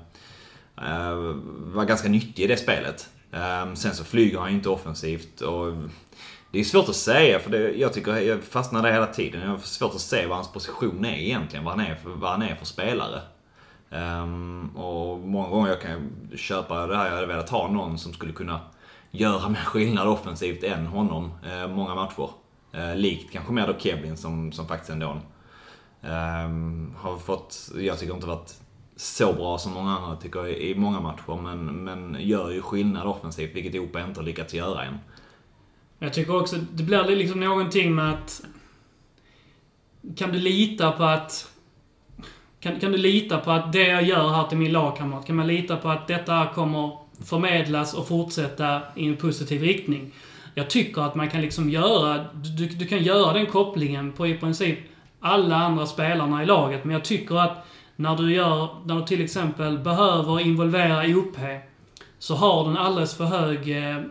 var 1.75 1.85
ganska 1.85 2.09
nyttig 2.09 2.43
i 2.43 2.47
det 2.47 2.57
spelet. 2.57 3.09
Äh, 3.33 3.75
Sen 3.75 3.95
så 3.95 4.05
flyger 4.05 4.39
han 4.39 4.51
ju 4.51 4.55
inte 4.55 4.69
offensivt 4.69 5.41
och 5.41 5.73
det 6.51 6.61
är 6.61 6.65
svårt 6.65 6.89
att 6.89 6.97
säga 6.97 7.39
för 7.39 7.51
det, 7.51 7.73
jag 7.73 7.93
tycker 7.93 8.17
jag 8.17 8.45
fastnar 8.45 8.83
där 8.83 8.93
hela 8.93 9.07
tiden. 9.07 9.41
Jag 9.41 9.49
har 9.49 9.59
svårt 9.59 9.95
att 9.95 10.01
se 10.01 10.27
vad 10.27 10.37
hans 10.37 10.53
position 10.53 11.05
är 11.05 11.19
egentligen, 11.19 11.65
vad 11.65 11.79
han 11.79 11.87
är 11.87 11.95
för, 11.95 12.11
vad 12.11 12.31
han 12.31 12.43
är 12.43 12.55
för 12.55 12.67
spelare. 12.67 13.21
Um, 13.91 14.77
och 14.77 15.19
många 15.19 15.49
gånger 15.49 15.69
jag 15.69 15.81
kan 15.81 16.11
köpa 16.37 16.87
det 16.87 16.97
här, 16.97 17.07
jag 17.07 17.15
hade 17.15 17.27
velat 17.27 17.51
ha 17.51 17.69
någon 17.69 17.99
som 17.99 18.13
skulle 18.13 18.33
kunna 18.33 18.61
göra 19.11 19.49
mer 19.49 19.65
skillnad 19.65 20.09
offensivt 20.09 20.65
än 20.65 20.87
honom 20.87 21.25
uh, 21.25 21.69
många 21.69 21.95
matcher. 21.95 22.31
Uh, 22.75 22.97
likt 22.97 23.33
kanske 23.33 23.53
mer 23.53 23.67
då 23.67 23.75
Kevin 23.79 24.17
som, 24.17 24.53
som 24.53 24.69
faktiskt 24.69 24.91
ändå 24.91 25.21
um, 26.03 26.95
har 26.99 27.17
fått, 27.17 27.71
jag 27.77 27.99
tycker 27.99 28.15
inte 28.15 28.27
varit 28.27 28.55
så 28.97 29.33
bra 29.33 29.59
som 29.59 29.73
många 29.73 29.91
andra 29.91 30.17
tycker 30.17 30.47
i, 30.47 30.71
i 30.71 30.75
många 30.75 31.01
matcher. 31.01 31.41
Men, 31.43 31.85
men 31.85 32.17
gör 32.21 32.51
ju 32.51 32.63
skillnad 32.63 33.07
offensivt, 33.07 33.57
vilket 33.57 33.81
Opa 33.81 34.01
inte 34.01 34.21
har 34.21 34.25
lyckats 34.25 34.55
göra 34.55 34.85
än. 34.85 34.99
Jag 35.99 36.13
tycker 36.13 36.37
också, 36.37 36.57
det 36.57 36.83
blir 36.83 37.17
liksom 37.17 37.41
någonting 37.41 37.95
med 37.95 38.11
att... 38.11 38.43
Kan 40.17 40.33
du 40.33 40.39
lita 40.39 40.93
på 40.93 41.05
att... 41.05 41.51
Kan, 42.61 42.81
kan 42.81 42.93
du 42.93 42.99
lita 42.99 43.39
på 43.39 43.51
att 43.51 43.73
det 43.73 43.87
jag 43.87 44.03
gör 44.03 44.29
här 44.29 44.45
till 44.45 44.59
min 44.59 44.73
lagkamrat, 44.73 45.27
kan 45.27 45.37
man 45.37 45.47
lita 45.47 45.77
på 45.77 45.89
att 45.89 46.09
detta 46.09 46.47
kommer 46.55 46.97
förmedlas 47.25 47.95
och 47.95 48.09
fortsätta 48.09 48.81
i 48.97 49.07
en 49.07 49.17
positiv 49.17 49.63
riktning? 49.63 50.13
Jag 50.55 50.71
tycker 50.71 51.03
att 51.03 51.15
man 51.15 51.31
kan 51.31 51.41
liksom 51.41 51.71
göra, 51.71 52.25
du, 52.33 52.67
du 52.67 52.87
kan 52.87 53.03
göra 53.03 53.33
den 53.33 53.47
kopplingen 53.47 54.13
på 54.13 54.27
i 54.27 54.39
princip 54.39 54.79
alla 55.21 55.57
andra 55.57 55.87
spelarna 55.87 56.43
i 56.43 56.47
laget, 56.47 56.85
men 56.85 56.93
jag 56.93 57.05
tycker 57.05 57.37
att 57.37 57.67
när 57.97 58.17
du 58.17 58.35
gör, 58.35 58.69
när 58.85 58.95
du 58.95 59.07
till 59.07 59.25
exempel 59.25 59.79
behöver 59.79 60.41
involvera 60.41 61.17
OP, 61.17 61.37
så 62.19 62.35
har 62.35 62.65
du 62.65 62.71
en 62.71 62.77
alldeles 62.77 63.17
för 63.17 63.25
hög 63.25 63.77
eh, 63.77 64.03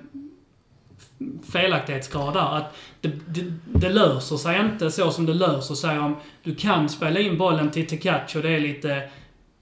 felaktighetsgrad 1.51 2.34
där. 2.34 2.57
Att 2.57 2.76
det, 3.01 3.11
det, 3.28 3.53
det, 3.65 3.89
löser 3.89 4.38
sig 4.38 4.59
inte 4.59 4.91
så 4.91 5.11
som 5.11 5.26
det 5.26 5.34
löser 5.34 5.76
sig 5.76 5.99
om 5.99 6.15
du 6.43 6.55
kan 6.55 6.89
spela 6.89 7.20
in 7.20 7.38
bollen 7.38 7.72
till 7.72 7.88
Tekachi 7.88 8.39
och 8.39 8.43
det 8.43 8.49
är 8.49 8.59
lite... 8.59 9.01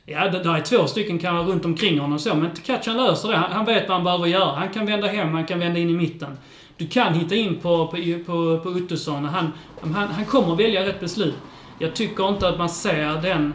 Ja, 0.06 0.30
det, 0.30 0.44
där 0.44 0.56
är 0.56 0.62
två 0.62 0.88
stycken 0.88 1.20
kan 1.20 1.48
runt 1.48 1.66
omkring 1.66 2.00
honom 2.00 2.14
och 2.14 2.22
så, 2.22 2.36
men 2.36 2.54
Tekachi 2.54 2.90
han 2.90 2.98
löser 2.98 3.30
det. 3.30 3.38
Han, 3.38 3.52
han, 3.52 3.66
vet 3.66 3.88
vad 3.88 3.98
han 3.98 4.04
behöver 4.04 4.26
göra. 4.26 4.56
Han 4.56 4.70
kan 4.70 4.86
vända 4.86 5.08
hem, 5.08 5.34
han 5.34 5.46
kan 5.46 5.60
vända 5.60 5.80
in 5.80 5.90
i 5.90 5.94
mitten. 5.94 6.38
Du 6.78 6.88
kan 6.88 7.14
hitta 7.14 7.36
in 7.36 7.56
på, 7.56 7.88
på, 7.88 7.98
på, 8.26 8.60
på 8.64 8.70
Ottosson. 8.70 9.26
Han, 9.26 9.52
han, 9.82 10.08
han 10.08 10.26
kommer 10.26 10.56
välja 10.56 10.86
rätt 10.86 11.00
beslut. 11.00 11.36
Jag 11.80 11.96
tycker 11.96 12.30
inte 12.30 12.48
att 12.48 12.58
man 12.58 12.70
ser 12.70 13.22
den, 13.22 13.54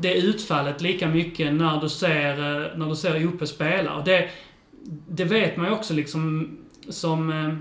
det 0.00 0.14
utfallet 0.14 0.80
lika 0.80 1.08
mycket 1.08 1.52
när 1.52 1.80
du 1.80 1.88
ser, 1.88 2.30
eh, 2.30 2.78
när 2.78 2.88
du 2.88 2.96
ser 2.96 3.26
Ope 3.26 3.46
spela. 3.46 4.02
Det, 4.04 4.28
det 5.08 5.24
vet 5.24 5.56
man 5.56 5.66
ju 5.66 5.72
också 5.72 5.94
liksom 5.94 6.50
som... 6.88 7.30
Eh, 7.30 7.54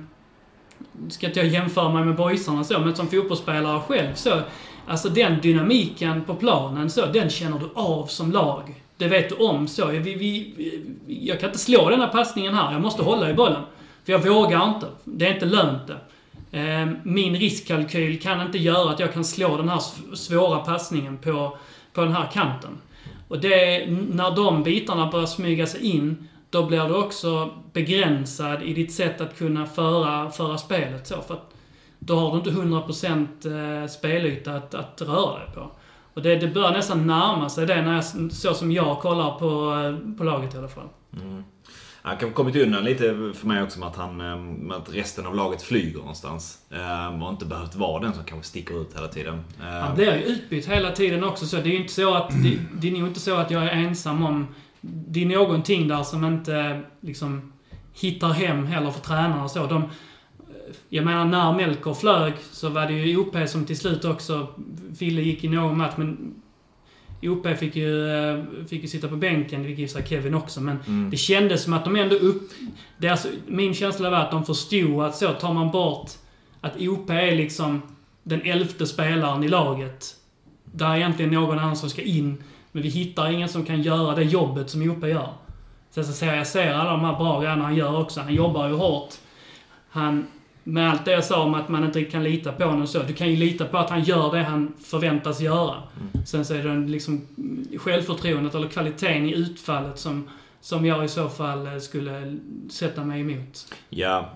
ska 1.09 1.27
inte 1.27 1.39
jag 1.39 1.49
jämföra 1.49 1.89
mig 1.89 2.05
med 2.05 2.15
boysarna 2.15 2.63
så, 2.63 2.79
men 2.79 2.95
som 2.95 3.07
fotbollsspelare 3.07 3.81
själv 3.87 4.13
så. 4.15 4.41
Alltså 4.87 5.09
den 5.09 5.41
dynamiken 5.41 6.23
på 6.23 6.35
planen 6.35 6.89
så, 6.89 7.05
den 7.05 7.29
känner 7.29 7.59
du 7.59 7.69
av 7.73 8.05
som 8.05 8.31
lag. 8.31 8.83
Det 8.97 9.07
vet 9.07 9.29
du 9.29 9.35
om 9.35 9.67
så. 9.67 9.87
Vi, 9.87 9.99
vi, 9.99 10.53
jag 11.07 11.39
kan 11.39 11.49
inte 11.49 11.59
slå 11.59 11.89
den 11.89 11.99
här 11.99 12.07
passningen 12.07 12.53
här, 12.53 12.71
jag 12.71 12.81
måste 12.81 13.03
hålla 13.03 13.29
i 13.29 13.33
bollen. 13.33 13.61
För 14.05 14.11
jag 14.11 14.25
vågar 14.25 14.69
inte. 14.69 14.87
Det 15.03 15.27
är 15.27 15.33
inte 15.33 15.45
lönt 15.45 15.87
det. 15.87 15.97
Eh, 16.59 16.89
min 17.03 17.35
riskkalkyl 17.35 18.21
kan 18.21 18.41
inte 18.41 18.57
göra 18.57 18.91
att 18.91 18.99
jag 18.99 19.13
kan 19.13 19.23
slå 19.23 19.57
den 19.57 19.69
här 19.69 19.81
svåra 20.15 20.59
passningen 20.59 21.17
på, 21.17 21.57
på 21.93 22.01
den 22.01 22.13
här 22.13 22.29
kanten. 22.33 22.77
Och 23.27 23.39
det, 23.39 23.85
när 24.09 24.35
de 24.35 24.63
bitarna 24.63 25.11
börjar 25.11 25.25
smyga 25.25 25.67
sig 25.67 25.81
in, 25.81 26.27
då 26.51 26.65
blir 26.65 26.87
du 26.87 26.95
också 26.95 27.49
begränsad 27.73 28.63
i 28.63 28.73
ditt 28.73 28.93
sätt 28.93 29.21
att 29.21 29.37
kunna 29.37 29.65
föra, 29.65 30.31
föra 30.31 30.57
spelet 30.57 31.07
så. 31.07 31.21
För 31.21 31.33
att 31.33 31.53
då 31.99 32.15
har 32.15 32.31
du 32.31 32.37
inte 32.37 32.49
100% 32.49 33.81
eh, 33.81 33.87
spelyta 33.87 34.53
att, 34.53 34.73
att 34.73 35.01
röra 35.01 35.39
dig 35.39 35.47
på. 35.55 35.71
Och 36.13 36.21
det, 36.21 36.35
det 36.35 36.47
börjar 36.47 36.71
nästan 36.71 37.07
närma 37.07 37.49
sig 37.49 37.65
det 37.65 37.81
när 37.81 37.95
jag, 37.95 38.31
så 38.31 38.53
som 38.53 38.71
jag 38.71 38.99
kollar 38.99 39.39
på, 39.39 39.73
eh, 39.73 40.17
på 40.17 40.23
laget 40.23 40.55
i 40.55 40.57
alla 40.57 40.67
fall. 40.67 40.87
Mm. 41.21 41.43
Han 42.03 42.17
kan 42.17 42.33
kommit 42.33 42.55
undan 42.55 42.83
lite 42.83 43.03
för 43.33 43.47
mig 43.47 43.63
också 43.63 43.79
med 43.79 43.87
att, 43.87 43.95
han, 43.95 44.17
med 44.67 44.77
att 44.77 44.93
resten 44.93 45.25
av 45.25 45.35
laget 45.35 45.61
flyger 45.61 45.99
någonstans. 45.99 46.57
Och 47.21 47.29
inte 47.29 47.45
behövt 47.45 47.75
vara 47.75 48.03
den 48.03 48.13
som 48.13 48.23
kanske 48.23 48.47
sticker 48.47 48.81
ut 48.81 48.95
hela 48.95 49.07
tiden. 49.07 49.43
Han 49.59 49.95
blir 49.95 50.15
ju 50.15 50.23
utbytt 50.23 50.67
hela 50.67 50.91
tiden 50.91 51.23
också 51.23 51.45
så 51.45 51.55
det 51.55 51.61
är 51.61 51.71
ju 51.71 51.81
inte 51.81 51.93
så 51.93 52.13
att... 52.13 52.29
Det, 52.43 52.59
det 52.73 52.87
är 52.87 52.91
nog 52.91 53.07
inte 53.07 53.19
så 53.19 53.35
att 53.35 53.51
jag 53.51 53.63
är 53.63 53.69
ensam 53.69 54.25
om 54.25 54.47
det 54.81 55.21
är 55.21 55.25
någonting 55.25 55.87
där 55.87 56.03
som 56.03 56.25
inte 56.25 56.81
liksom 57.01 57.53
hittar 57.93 58.29
hem 58.29 58.65
heller 58.65 58.91
för 58.91 59.01
tränarna 59.01 59.43
och 59.43 59.51
så. 59.51 59.65
De, 59.65 59.83
jag 60.89 61.05
menar, 61.05 61.25
när 61.25 61.53
Melker 61.53 61.93
flög 61.93 62.33
så 62.51 62.69
var 62.69 62.85
det 62.85 62.93
ju 62.93 63.17
OP 63.17 63.49
som 63.49 63.65
till 63.65 63.77
slut 63.77 64.05
också... 64.05 64.47
Fille 64.97 65.21
gick 65.21 65.43
i 65.43 65.49
någon 65.49 65.77
match, 65.77 65.93
men 65.97 66.35
OP 67.21 67.57
fick 67.57 67.75
ju, 67.75 68.09
eh, 68.09 68.43
fick 68.69 68.81
ju 68.81 68.87
sitta 68.87 69.07
på 69.07 69.15
bänken, 69.15 69.63
vilket 69.63 69.79
gissar 69.79 70.01
Kevin 70.01 70.33
också, 70.33 70.61
men 70.61 70.79
mm. 70.87 71.09
det 71.09 71.17
kändes 71.17 71.63
som 71.63 71.73
att 71.73 71.85
de 71.85 71.95
ändå 71.95 72.15
upp... 72.15 72.51
Det 72.97 73.09
alltså, 73.09 73.27
min 73.47 73.73
känsla 73.73 74.09
var 74.09 74.17
att 74.17 74.31
de 74.31 74.45
förstod 74.45 75.03
att 75.03 75.15
så 75.15 75.33
tar 75.33 75.53
man 75.53 75.71
bort... 75.71 76.11
Att 76.63 76.81
OP 76.81 77.09
är 77.09 77.35
liksom 77.35 77.81
den 78.23 78.41
elfte 78.41 78.87
spelaren 78.87 79.43
i 79.43 79.47
laget. 79.47 80.15
Där 80.65 80.89
är 80.89 80.95
egentligen 80.95 81.31
någon 81.31 81.59
annan 81.59 81.75
som 81.75 81.89
ska 81.89 82.01
in 82.01 82.43
men 82.71 82.83
vi 82.83 82.89
hittar 82.89 83.31
ingen 83.31 83.49
som 83.49 83.65
kan 83.65 83.81
göra 83.81 84.15
det 84.15 84.23
jobbet 84.23 84.69
som 84.69 84.83
Joppe 84.83 85.07
gör. 85.07 85.33
Sen 85.91 86.05
så 86.05 86.13
ser 86.13 86.35
jag 86.35 86.47
ser 86.47 86.73
alla 86.73 86.91
de 86.91 86.99
här 86.99 87.17
bra 87.17 87.39
grejerna 87.41 87.63
han 87.63 87.75
gör 87.75 87.99
också. 87.99 88.21
Han 88.21 88.33
jobbar 88.33 88.67
ju 88.67 88.73
hårt. 88.73 89.09
Han, 89.89 90.27
med 90.63 90.89
allt 90.89 91.05
det 91.05 91.11
jag 91.11 91.23
sa 91.23 91.43
om 91.43 91.53
att 91.53 91.69
man 91.69 91.83
inte 91.83 92.03
kan 92.03 92.23
lita 92.23 92.51
på 92.51 92.63
honom 92.63 92.87
så. 92.87 93.03
Du 93.03 93.13
kan 93.13 93.29
ju 93.29 93.35
lita 93.35 93.65
på 93.65 93.77
att 93.77 93.89
han 93.89 94.03
gör 94.03 94.31
det 94.31 94.43
han 94.43 94.73
förväntas 94.83 95.41
göra. 95.41 95.75
Mm. 95.75 96.25
Sen 96.25 96.45
så 96.45 96.53
är 96.53 96.63
det 96.63 96.75
liksom 96.75 97.27
självförtroendet 97.79 98.55
eller 98.55 98.67
kvaliteten 98.67 99.25
i 99.25 99.33
utfallet 99.35 99.99
som, 99.99 100.29
som 100.61 100.85
jag 100.85 101.05
i 101.05 101.07
så 101.07 101.29
fall 101.29 101.81
skulle 101.81 102.37
sätta 102.69 103.03
mig 103.03 103.21
emot. 103.21 103.73
Ja, 103.89 104.29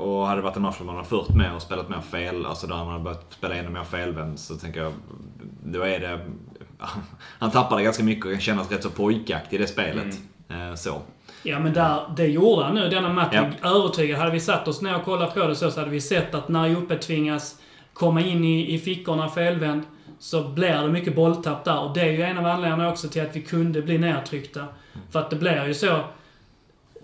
och 0.00 0.26
hade 0.26 0.40
det 0.40 0.44
varit 0.44 0.56
en 0.56 0.62
match 0.62 0.78
där 0.78 0.84
man 0.84 0.96
har 0.96 1.04
fört 1.04 1.28
mer 1.28 1.54
och 1.54 1.62
spelat 1.62 1.88
mer 1.88 2.00
fel, 2.00 2.46
alltså 2.46 2.66
där 2.66 2.76
man 2.76 2.88
har 2.88 2.98
börjat 2.98 3.32
spela 3.32 3.54
ännu 3.54 3.70
mer 3.70 3.84
felvänd, 3.84 4.38
så 4.38 4.54
tänker 4.54 4.82
jag, 4.82 4.92
då 5.64 5.82
är 5.82 6.00
det 6.00 6.20
han 7.38 7.50
tappade 7.50 7.82
ganska 7.82 8.04
mycket 8.04 8.26
och 8.26 8.40
kännas 8.40 8.70
rätt 8.70 8.82
så 8.82 8.90
pojkaktig 8.90 9.56
i 9.56 9.60
det 9.60 9.66
spelet. 9.66 10.18
Mm. 10.48 10.76
Så. 10.76 11.02
Ja 11.42 11.58
men 11.58 11.72
där, 11.72 12.00
det 12.16 12.26
gjorde 12.26 12.64
han 12.64 12.74
nu 12.74 12.88
denna 12.88 13.12
matchen. 13.12 13.54
Ja. 13.62 13.68
Övertygad. 13.76 14.18
Hade 14.18 14.30
vi 14.30 14.40
satt 14.40 14.68
oss 14.68 14.82
ner 14.82 14.96
och 14.96 15.04
kollat 15.04 15.34
på 15.34 15.46
det 15.46 15.56
så, 15.56 15.70
så 15.70 15.80
hade 15.80 15.92
vi 15.92 16.00
sett 16.00 16.34
att 16.34 16.48
när 16.48 16.66
Joppe 16.66 16.96
tvingas 16.96 17.60
komma 17.92 18.20
in 18.20 18.44
i, 18.44 18.74
i 18.74 18.78
fickorna 18.78 19.28
felvänd 19.28 19.82
så 20.18 20.48
blir 20.48 20.82
det 20.82 20.88
mycket 20.88 21.16
bolltapp 21.16 21.64
där. 21.64 21.80
Och 21.80 21.94
det 21.94 22.00
är 22.00 22.10
ju 22.10 22.22
en 22.22 22.38
av 22.38 22.46
anledningarna 22.46 22.92
också 22.92 23.08
till 23.08 23.22
att 23.22 23.36
vi 23.36 23.40
kunde 23.40 23.82
bli 23.82 23.98
nedtryckta. 23.98 24.60
Mm. 24.60 24.72
För 25.10 25.18
att 25.18 25.30
det 25.30 25.36
blir 25.36 25.66
ju 25.66 25.74
så 25.74 26.00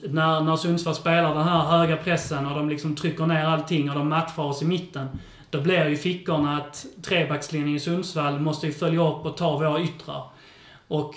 när, 0.09 0.41
när 0.41 0.57
Sundsvall 0.57 0.95
spelar 0.95 1.35
den 1.35 1.49
här 1.49 1.61
höga 1.61 1.97
pressen 1.97 2.47
och 2.47 2.57
de 2.57 2.69
liksom 2.69 2.97
trycker 2.97 3.27
ner 3.27 3.45
allting 3.45 3.91
och 3.91 3.97
de 3.97 4.09
matchar 4.09 4.43
oss 4.43 4.63
i 4.63 4.65
mitten. 4.65 5.09
Då 5.51 5.61
blir 5.61 5.89
ju 5.89 5.97
fickorna 5.97 6.57
att 6.57 6.87
trebackslinjen 7.03 7.77
i 7.77 7.81
Sundsvall 7.81 8.41
måste 8.41 8.67
ju 8.67 8.73
följa 8.73 9.09
upp 9.09 9.27
och 9.27 9.37
ta 9.37 9.59
våra 9.59 9.83
yttrar. 9.83 10.23
Och 10.89 11.15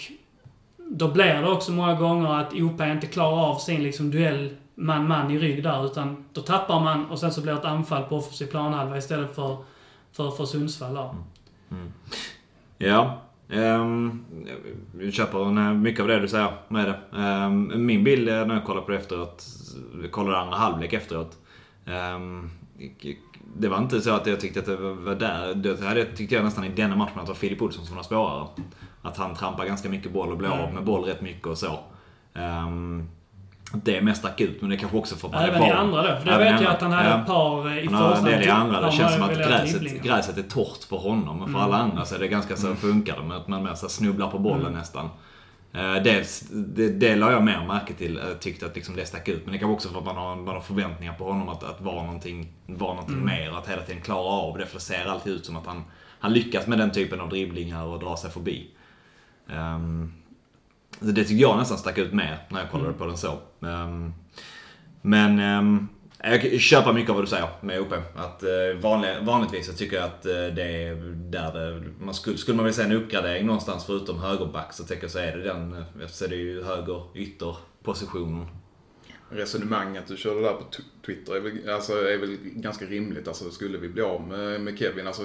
då 0.77 1.07
blir 1.07 1.41
det 1.41 1.49
också 1.49 1.71
många 1.71 1.95
gånger 1.95 2.39
att 2.39 2.53
OP 2.53 2.81
inte 2.81 3.07
klarar 3.07 3.49
av 3.51 3.57
sin 3.57 3.83
liksom 3.83 4.11
duell 4.11 4.55
man-man 4.75 5.31
i 5.31 5.39
rygg 5.39 5.63
där, 5.63 5.85
utan 5.85 6.25
då 6.33 6.41
tappar 6.41 6.79
man 6.79 7.05
och 7.05 7.19
sen 7.19 7.31
så 7.31 7.41
blir 7.41 7.53
det 7.53 7.59
ett 7.59 7.65
anfall 7.65 8.03
på 8.03 8.15
offensiv 8.15 8.45
planhalva 8.45 8.97
istället 8.97 9.35
för, 9.35 9.57
för, 10.11 10.31
för 10.31 10.45
Sundsvall 10.45 10.93
där. 10.93 11.09
Mm. 11.09 11.23
Mm. 11.71 11.91
Ja. 12.77 13.19
Um, 13.49 14.25
jag 14.99 15.13
köper 15.13 15.39
eh, 15.39 15.73
mycket 15.73 16.01
av 16.01 16.07
det 16.07 16.19
du 16.19 16.27
säger 16.27 16.53
med 16.67 16.87
det. 16.87 17.17
Um, 17.17 17.85
min 17.85 18.03
bild 18.03 18.25
när 18.25 18.53
jag 18.53 18.65
kollar 18.65 18.81
på 18.81 18.91
det 18.91 18.97
efteråt, 18.97 19.45
kollade 20.11 20.37
andra 20.37 20.57
halvlek 20.57 20.93
efteråt. 20.93 21.37
Um, 21.85 21.93
ehm, 21.93 22.49
det 23.57 23.67
var 23.67 23.77
inte 23.77 24.01
så 24.01 24.11
att 24.15 24.27
jag 24.27 24.39
tyckte 24.39 24.59
att 24.59 24.65
det 24.65 24.75
var 24.75 25.15
där. 25.15 25.53
Det 25.55 25.85
hade, 25.85 26.05
tyckte 26.05 26.35
jag 26.35 26.43
nästan 26.43 26.63
i 26.63 26.69
denna 26.69 26.95
matchen 26.95 27.19
att 27.19 27.25
det 27.25 27.31
var 27.31 27.35
Filip 27.35 27.61
Olsson 27.61 27.85
som 27.85 27.95
var 27.95 28.03
svårare. 28.03 28.47
Att 29.01 29.17
han 29.17 29.35
trampar 29.35 29.65
ganska 29.65 29.89
mycket 29.89 30.13
boll 30.13 30.31
och 30.31 30.37
blir 30.37 30.49
av 30.49 30.59
mm. 30.59 30.73
med 30.73 30.83
boll 30.83 31.03
rätt 31.03 31.21
mycket 31.21 31.47
och 31.47 31.57
så. 31.57 31.79
Um, 32.33 33.09
det 33.73 33.97
är 33.97 34.01
mest 34.01 34.25
akut, 34.25 34.61
men 34.61 34.69
det 34.69 34.75
är 34.75 34.77
kanske 34.77 34.97
också 34.97 35.15
för 35.15 35.27
att 35.27 35.33
man 35.33 35.43
är 35.43 35.47
Även 35.47 35.63
i 35.63 35.71
andra 35.71 36.01
då? 36.01 36.19
För 36.19 36.25
det 36.25 36.37
vet 36.37 36.61
jag 36.61 36.71
att 36.71 36.81
han 36.81 36.91
hade 36.91 37.09
ett 37.09 37.27
par 37.27 37.67
eh, 37.67 37.77
i 37.77 37.81
första. 37.81 37.97
Han 37.97 38.05
har 38.05 38.17
en 38.17 38.23
del 38.23 38.43
i 38.43 38.49
andra. 38.49 38.81
Det 38.81 38.91
känns 38.91 39.13
som 39.13 39.23
att 39.23 39.37
gräset, 39.37 40.03
gräset 40.03 40.37
är 40.37 40.41
torrt 40.41 40.83
för 40.89 40.97
honom. 40.97 41.39
Men 41.39 41.45
för 41.45 41.59
mm. 41.59 41.61
alla 41.61 41.77
andra 41.77 42.05
så 42.05 42.15
är 42.15 42.19
det 42.19 42.27
ganska 42.27 42.55
så 42.55 42.67
mm. 42.67 42.77
funkar 42.77 43.17
det. 43.17 43.23
Med 43.23 43.37
att 43.37 43.47
man 43.47 43.63
mer 43.63 43.75
snubblar 43.75 44.27
på 44.27 44.39
bollen 44.39 44.65
mm. 44.65 44.73
nästan. 44.73 45.09
Eh, 45.73 46.03
dels, 46.03 46.39
det, 46.51 46.89
det 46.89 47.15
la 47.15 47.31
jag 47.31 47.43
mer 47.43 47.65
märke 47.67 47.93
till. 47.93 48.19
Jag 48.27 48.39
tyckte 48.39 48.65
att 48.65 48.75
liksom 48.75 48.95
det 48.95 49.05
stack 49.05 49.27
ut. 49.27 49.45
Men 49.45 49.53
det 49.53 49.59
kan 49.59 49.69
också 49.69 49.89
för 49.89 49.99
att 49.99 50.05
man 50.05 50.15
har, 50.15 50.35
man 50.35 50.55
har 50.55 50.61
förväntningar 50.61 51.13
på 51.13 51.23
honom 51.23 51.49
att, 51.49 51.63
att 51.63 51.81
vara 51.81 52.03
någonting, 52.03 52.47
vara 52.65 52.93
någonting 52.93 53.21
mm. 53.21 53.25
mer. 53.25 53.57
Att 53.57 53.69
hela 53.69 53.81
tiden 53.81 54.01
klara 54.01 54.27
av 54.27 54.57
det. 54.57 54.65
För 54.65 54.75
det 54.75 54.81
ser 54.81 55.05
alltid 55.05 55.33
ut 55.33 55.45
som 55.45 55.55
att 55.55 55.65
han, 55.65 55.83
han 56.19 56.33
lyckas 56.33 56.67
med 56.67 56.77
den 56.77 56.91
typen 56.91 57.21
av 57.21 57.29
dribblingar 57.29 57.83
och 57.85 57.99
dra 57.99 58.17
sig 58.17 58.31
förbi. 58.31 58.67
Um, 59.47 60.13
det 60.99 61.23
tycker 61.23 61.41
jag 61.41 61.57
nästan 61.57 61.77
stack 61.77 61.97
ut 61.97 62.13
mer 62.13 62.37
när 62.49 62.59
jag 62.59 62.71
kollade 62.71 62.89
mm. 62.89 62.99
på 62.99 63.05
den 63.05 63.17
så. 63.17 63.39
Um, 63.59 64.13
men 65.01 65.39
um, 65.39 65.89
jag 66.23 66.59
köper 66.59 66.93
mycket 66.93 67.09
av 67.09 67.15
vad 67.15 67.25
du 67.25 67.29
säger 67.29 67.49
med 67.61 67.81
OP. 67.81 67.93
Att 68.15 68.43
eh, 68.43 68.81
vanliga, 68.81 69.21
vanligtvis 69.21 69.67
så 69.67 69.73
tycker 69.73 69.95
jag 69.95 70.05
att 70.05 70.25
eh, 70.25 70.31
det 70.31 70.63
är 70.63 70.95
där 71.15 71.53
det, 71.53 71.83
man 71.99 72.13
skulle, 72.13 72.37
skulle 72.37 72.57
man 72.57 72.65
vilja 72.65 72.75
säga 72.75 72.87
en 72.87 72.93
uppgradering 72.93 73.45
någonstans 73.45 73.85
förutom 73.85 74.19
högerback 74.19 74.73
så 74.73 74.83
tänker 74.83 75.03
jag 75.03 75.11
så 75.11 75.19
är 75.19 75.37
det 75.37 75.43
den, 75.43 75.73
eh, 75.73 76.07
så 76.07 76.25
är 76.25 76.29
ju 76.29 76.63
höger 76.63 77.03
ytterpositionen. 77.15 78.47
resonemanget 79.29 80.07
du 80.07 80.17
körde 80.17 80.41
där 80.41 80.53
på 80.53 80.63
Twitter 81.05 81.35
är 81.35 81.39
väl, 81.39 81.69
alltså, 81.69 81.93
är 81.93 82.17
väl 82.17 82.37
ganska 82.41 82.85
rimligt. 82.85 83.27
Alltså, 83.27 83.51
skulle 83.51 83.77
vi 83.77 83.89
bli 83.89 84.01
av 84.01 84.27
med, 84.27 84.61
med 84.61 84.79
Kevin, 84.79 85.07
alltså, 85.07 85.23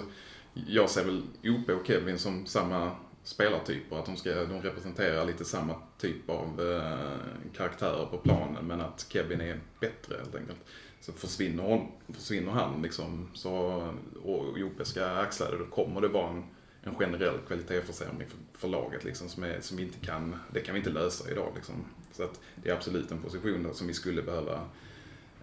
jag 0.66 0.90
ser 0.90 1.04
väl 1.04 1.22
OP 1.44 1.70
och 1.70 1.86
Kevin 1.86 2.18
som 2.18 2.46
samma 2.46 2.90
spelartyper. 3.24 3.96
Att 3.96 4.06
de, 4.06 4.16
ska, 4.16 4.34
de 4.34 4.60
representerar 4.62 5.24
lite 5.24 5.44
samma 5.44 5.74
typ 5.98 6.30
av 6.30 6.72
eh, 6.72 7.56
karaktärer 7.56 8.06
på 8.06 8.18
planen, 8.18 8.66
men 8.66 8.80
att 8.80 9.06
Kevin 9.08 9.40
är 9.40 9.60
bättre 9.80 10.16
helt 10.18 10.34
enkelt. 10.34 10.58
Så 11.00 11.12
försvinner, 11.12 11.62
hon, 11.62 11.88
försvinner 12.08 12.52
han 12.52 12.82
liksom, 12.82 13.28
så, 13.34 13.82
och 14.24 14.58
Jope 14.58 14.84
ska 14.84 15.06
axla 15.06 15.50
det, 15.50 15.58
då 15.58 15.64
kommer 15.64 16.00
det 16.00 16.08
vara 16.08 16.30
en, 16.30 16.44
en 16.82 16.94
generell 16.94 17.38
kvalitetsförsämring 17.46 18.28
för, 18.28 18.38
för 18.58 18.68
laget 18.68 19.04
liksom, 19.04 19.28
som, 19.28 19.42
är, 19.44 19.60
som 19.60 19.78
inte 19.78 20.06
kan, 20.06 20.36
det 20.52 20.60
kan 20.60 20.74
vi 20.74 20.78
inte 20.78 20.90
lösa 20.90 21.30
idag 21.30 21.52
liksom. 21.54 21.74
Så 22.12 22.22
att 22.22 22.40
det 22.56 22.70
är 22.70 22.74
absolut 22.74 23.10
en 23.10 23.22
position 23.22 23.74
som 23.74 23.86
vi 23.86 23.94
skulle 23.94 24.22
behöva, 24.22 24.60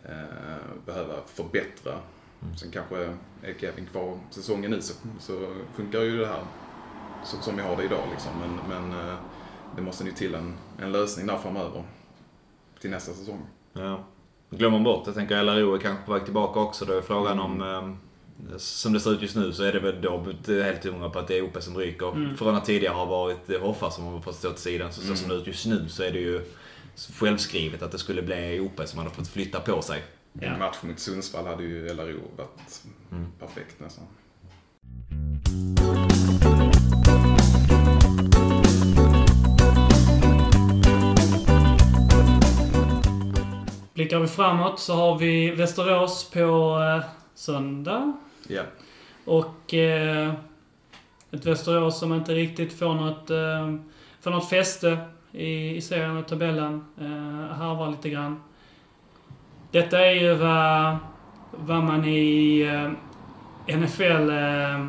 eh, 0.03 0.86
behöva 0.86 1.16
förbättra. 1.26 1.99
Sen 2.58 2.72
kanske 2.72 3.18
är 3.43 3.53
Kevin 3.60 3.86
kvar 3.86 4.20
säsongen 4.32 4.74
ut 4.74 4.84
så, 4.84 4.93
så 5.20 5.56
funkar 5.76 6.01
ju 6.01 6.18
det 6.18 6.28
här 6.28 6.43
så, 7.26 7.41
som 7.41 7.56
vi 7.56 7.62
har 7.62 7.78
det 7.78 7.84
idag 7.84 8.08
liksom. 8.12 8.32
Men, 8.39 8.60
men 8.70 8.99
eh, 8.99 9.16
det 9.76 9.82
måste 9.82 10.03
ju 10.03 10.12
till 10.12 10.36
en, 10.36 10.58
en 10.80 10.91
lösning 10.91 11.28
där 11.28 11.38
framöver. 11.38 11.84
Till 12.80 12.89
nästa 12.89 13.14
säsong. 13.14 13.41
Ja. 13.74 14.03
Glömmer 14.58 14.80
bort, 14.80 15.03
jag 15.06 15.16
tänker 15.16 15.43
LRO 15.43 15.76
är 15.76 15.80
kanske 15.80 16.06
på 16.06 16.14
väg 16.14 16.24
tillbaka 16.24 16.60
också. 16.60 16.86
Då 16.86 16.93
är 16.93 17.01
frågan 17.01 17.39
om... 17.39 17.62
Eh, 17.62 17.95
som 18.58 18.93
det 18.93 18.99
ser 18.99 19.14
ut 19.14 19.22
just 19.22 19.36
nu 19.36 19.53
så 19.53 19.64
är 19.64 19.74
det 19.74 19.80
väl 19.80 20.01
då 20.01 20.26
helt 20.47 20.86
hundra 20.86 21.10
på 21.10 21.20
att 21.20 21.28
det 21.28 21.38
är 21.38 21.41
OP 21.41 21.64
som 21.64 21.78
ryker. 21.78 22.12
Mm. 22.12 22.38
Från 22.38 22.56
att 22.56 22.66
tidigare 22.66 22.93
har 22.93 23.06
varit 23.06 23.62
Hoffa 23.62 23.91
som 23.91 24.06
har 24.06 24.22
fått 24.22 24.36
stå 24.36 24.51
till 24.51 24.62
sidan. 24.62 24.93
Så, 24.93 25.01
så 25.01 25.16
som 25.16 25.30
det 25.30 25.36
ser 25.36 25.41
ut 25.41 25.47
just 25.47 25.66
nu 25.66 25.89
så 25.89 26.03
är 26.03 26.12
det 26.12 26.20
ju 26.20 26.41
självskrivet 27.14 27.82
att 27.82 27.91
det 27.91 27.97
skulle 27.99 28.22
bli 28.22 28.60
OP 28.60 28.88
som 28.88 28.99
hade 28.99 29.12
fått 29.12 29.28
flytta 29.28 29.60
på 29.60 29.82
sig. 29.82 30.03
Ja. 30.34 30.47
En 30.47 30.60
match 30.60 30.78
mot 30.82 30.99
Sundsvall 30.99 31.47
hade 31.47 31.64
ju 31.64 31.93
LRO 31.93 32.20
varit 32.38 32.84
perfekt 33.39 33.80
nästan. 33.80 34.06
Blickar 43.96 44.20
vi 44.20 44.28
framåt 44.28 44.80
så 44.80 44.93
har 44.93 45.18
vi 45.18 45.52
Västerås 45.52 46.30
på 46.30 46.80
eh, 46.80 47.10
söndag. 47.36 48.14
Ja. 48.48 48.62
Och 49.26 49.74
eh, 49.74 50.34
ett 51.32 51.46
Västerås 51.46 52.00
som 52.00 52.14
inte 52.14 52.34
riktigt 52.34 52.80
får 52.80 52.93
något, 52.93 53.30
eh, 53.30 53.76
får 54.22 54.32
något 54.32 54.50
fäste 54.50 54.98
i, 55.32 55.76
i 55.76 55.82
serien 55.82 56.18
och 56.18 56.28
tabellen. 56.28 56.86
Eh, 57.00 57.56
harvar 57.58 57.91
lite 57.91 58.10
grann. 58.10 58.43
Detta 59.72 60.06
är 60.06 60.14
ju 60.14 60.34
vad, 60.34 60.98
vad 61.52 61.84
man 61.84 62.06
i 62.06 62.62
eh, 63.68 63.78
NFL 63.78 64.30
eh, 64.30 64.88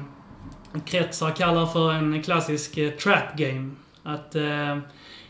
kretsar 0.85 1.31
kallar 1.31 1.67
för 1.67 1.93
en 1.93 2.23
klassisk 2.23 2.79
eh, 2.79 2.91
trap 2.91 3.37
game. 3.37 3.71
Att 4.03 4.35
eh, 4.35 4.79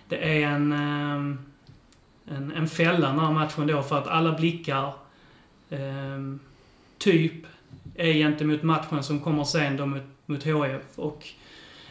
det 0.09 0.43
är 0.43 0.47
en, 0.47 0.73
eh, 0.73 1.56
en, 2.29 2.53
en 2.53 2.69
fälla 2.69 3.09
den 3.09 3.19
här 3.19 3.33
matchen 3.33 3.67
då 3.67 3.83
för 3.83 3.99
att 3.99 4.07
alla 4.07 4.33
blickar 4.33 4.93
eh, 5.71 6.21
typ 6.99 7.47
är 7.95 8.13
gentemot 8.13 8.63
matchen 8.63 9.03
som 9.03 9.21
kommer 9.21 9.45
sen 9.45 9.77
då 9.77 9.87
mot, 9.87 10.03
mot 10.27 10.45
HF. 10.45 10.99
Och 10.99 11.29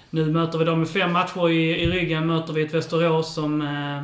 nu 0.10 0.32
möter 0.32 0.58
vi 0.58 0.66
dem 0.66 0.80
med 0.80 0.90
fem 0.90 1.12
matcher 1.12 1.50
i, 1.50 1.84
i 1.84 1.88
ryggen, 1.88 2.28
möter 2.28 2.54
vi 2.54 2.62
ett 2.62 2.74
Västerås 2.74 3.34
som 3.34 3.62
eh, 3.62 4.04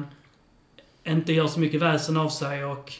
inte 1.13 1.33
gör 1.33 1.47
så 1.47 1.59
mycket 1.59 1.81
väsen 1.81 2.17
av 2.17 2.29
sig 2.29 2.65
och 2.65 2.93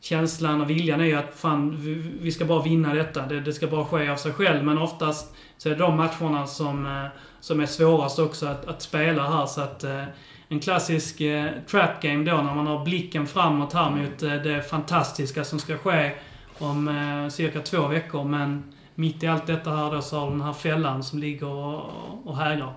känslan 0.00 0.60
och 0.60 0.70
viljan 0.70 1.00
är 1.00 1.04
ju 1.04 1.14
att 1.14 1.34
fan, 1.34 1.76
vi, 1.80 1.94
vi 2.20 2.32
ska 2.32 2.44
bara 2.44 2.62
vinna 2.62 2.94
detta. 2.94 3.26
Det, 3.26 3.40
det 3.40 3.52
ska 3.52 3.66
bara 3.66 3.84
ske 3.84 4.08
av 4.08 4.16
sig 4.16 4.32
själv. 4.32 4.64
Men 4.64 4.78
oftast 4.78 5.34
så 5.58 5.68
är 5.68 5.72
det 5.72 5.78
de 5.78 5.96
matcherna 5.96 6.46
som, 6.46 6.86
eh, 6.86 7.06
som 7.40 7.60
är 7.60 7.66
svårast 7.66 8.18
också 8.18 8.46
att, 8.46 8.66
att 8.66 8.82
spela 8.82 9.30
här. 9.30 9.46
Så 9.46 9.60
att 9.60 9.84
eh, 9.84 10.04
en 10.52 10.60
klassisk 10.60 11.20
eh, 11.20 11.50
trap 11.70 12.02
game 12.02 12.30
då 12.30 12.36
när 12.36 12.54
man 12.54 12.66
har 12.66 12.84
blicken 12.84 13.26
framåt 13.26 13.72
här 13.72 13.90
mot 13.90 14.22
eh, 14.22 14.34
det 14.34 14.62
fantastiska 14.62 15.44
som 15.44 15.58
ska 15.58 15.78
ske 15.78 16.12
om 16.58 16.88
eh, 16.88 17.28
cirka 17.28 17.60
två 17.60 17.86
veckor. 17.86 18.24
Men 18.24 18.72
mitt 18.94 19.22
i 19.22 19.26
allt 19.26 19.46
detta 19.46 19.70
här 19.70 19.92
då 19.92 20.02
så 20.02 20.18
har 20.18 20.30
den 20.30 20.40
här 20.40 20.52
fällan 20.52 21.04
som 21.04 21.18
ligger 21.18 21.46
och, 21.46 21.82
och 22.24 22.36
hägrar. 22.36 22.72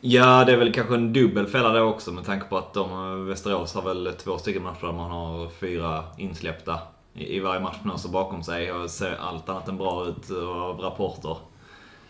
Ja, 0.00 0.44
det 0.44 0.52
är 0.52 0.56
väl 0.56 0.72
kanske 0.72 0.94
en 0.94 1.12
dubbel 1.12 1.46
fälla 1.46 1.68
då 1.72 1.80
också 1.80 2.12
med 2.12 2.24
tanke 2.24 2.46
på 2.46 2.58
att 2.58 2.74
de, 2.74 2.90
eh, 2.90 3.26
Västerås 3.28 3.74
har 3.74 3.82
väl 3.82 4.12
två 4.24 4.38
stycken 4.38 4.62
matcher 4.62 4.86
där 4.86 4.92
man 4.92 5.10
har 5.10 5.48
fyra 5.48 6.04
insläppta 6.18 6.78
i, 7.14 7.36
i 7.36 7.40
varje 7.40 7.60
match 7.60 7.76
nu 7.82 7.92
så 7.96 8.08
bakom 8.08 8.42
sig 8.42 8.72
och 8.72 8.90
ser 8.90 9.16
allt 9.16 9.48
annat 9.48 9.68
än 9.68 9.76
bra 9.76 10.06
ut 10.06 10.30
av 10.30 10.80
rapporter. 10.80 11.36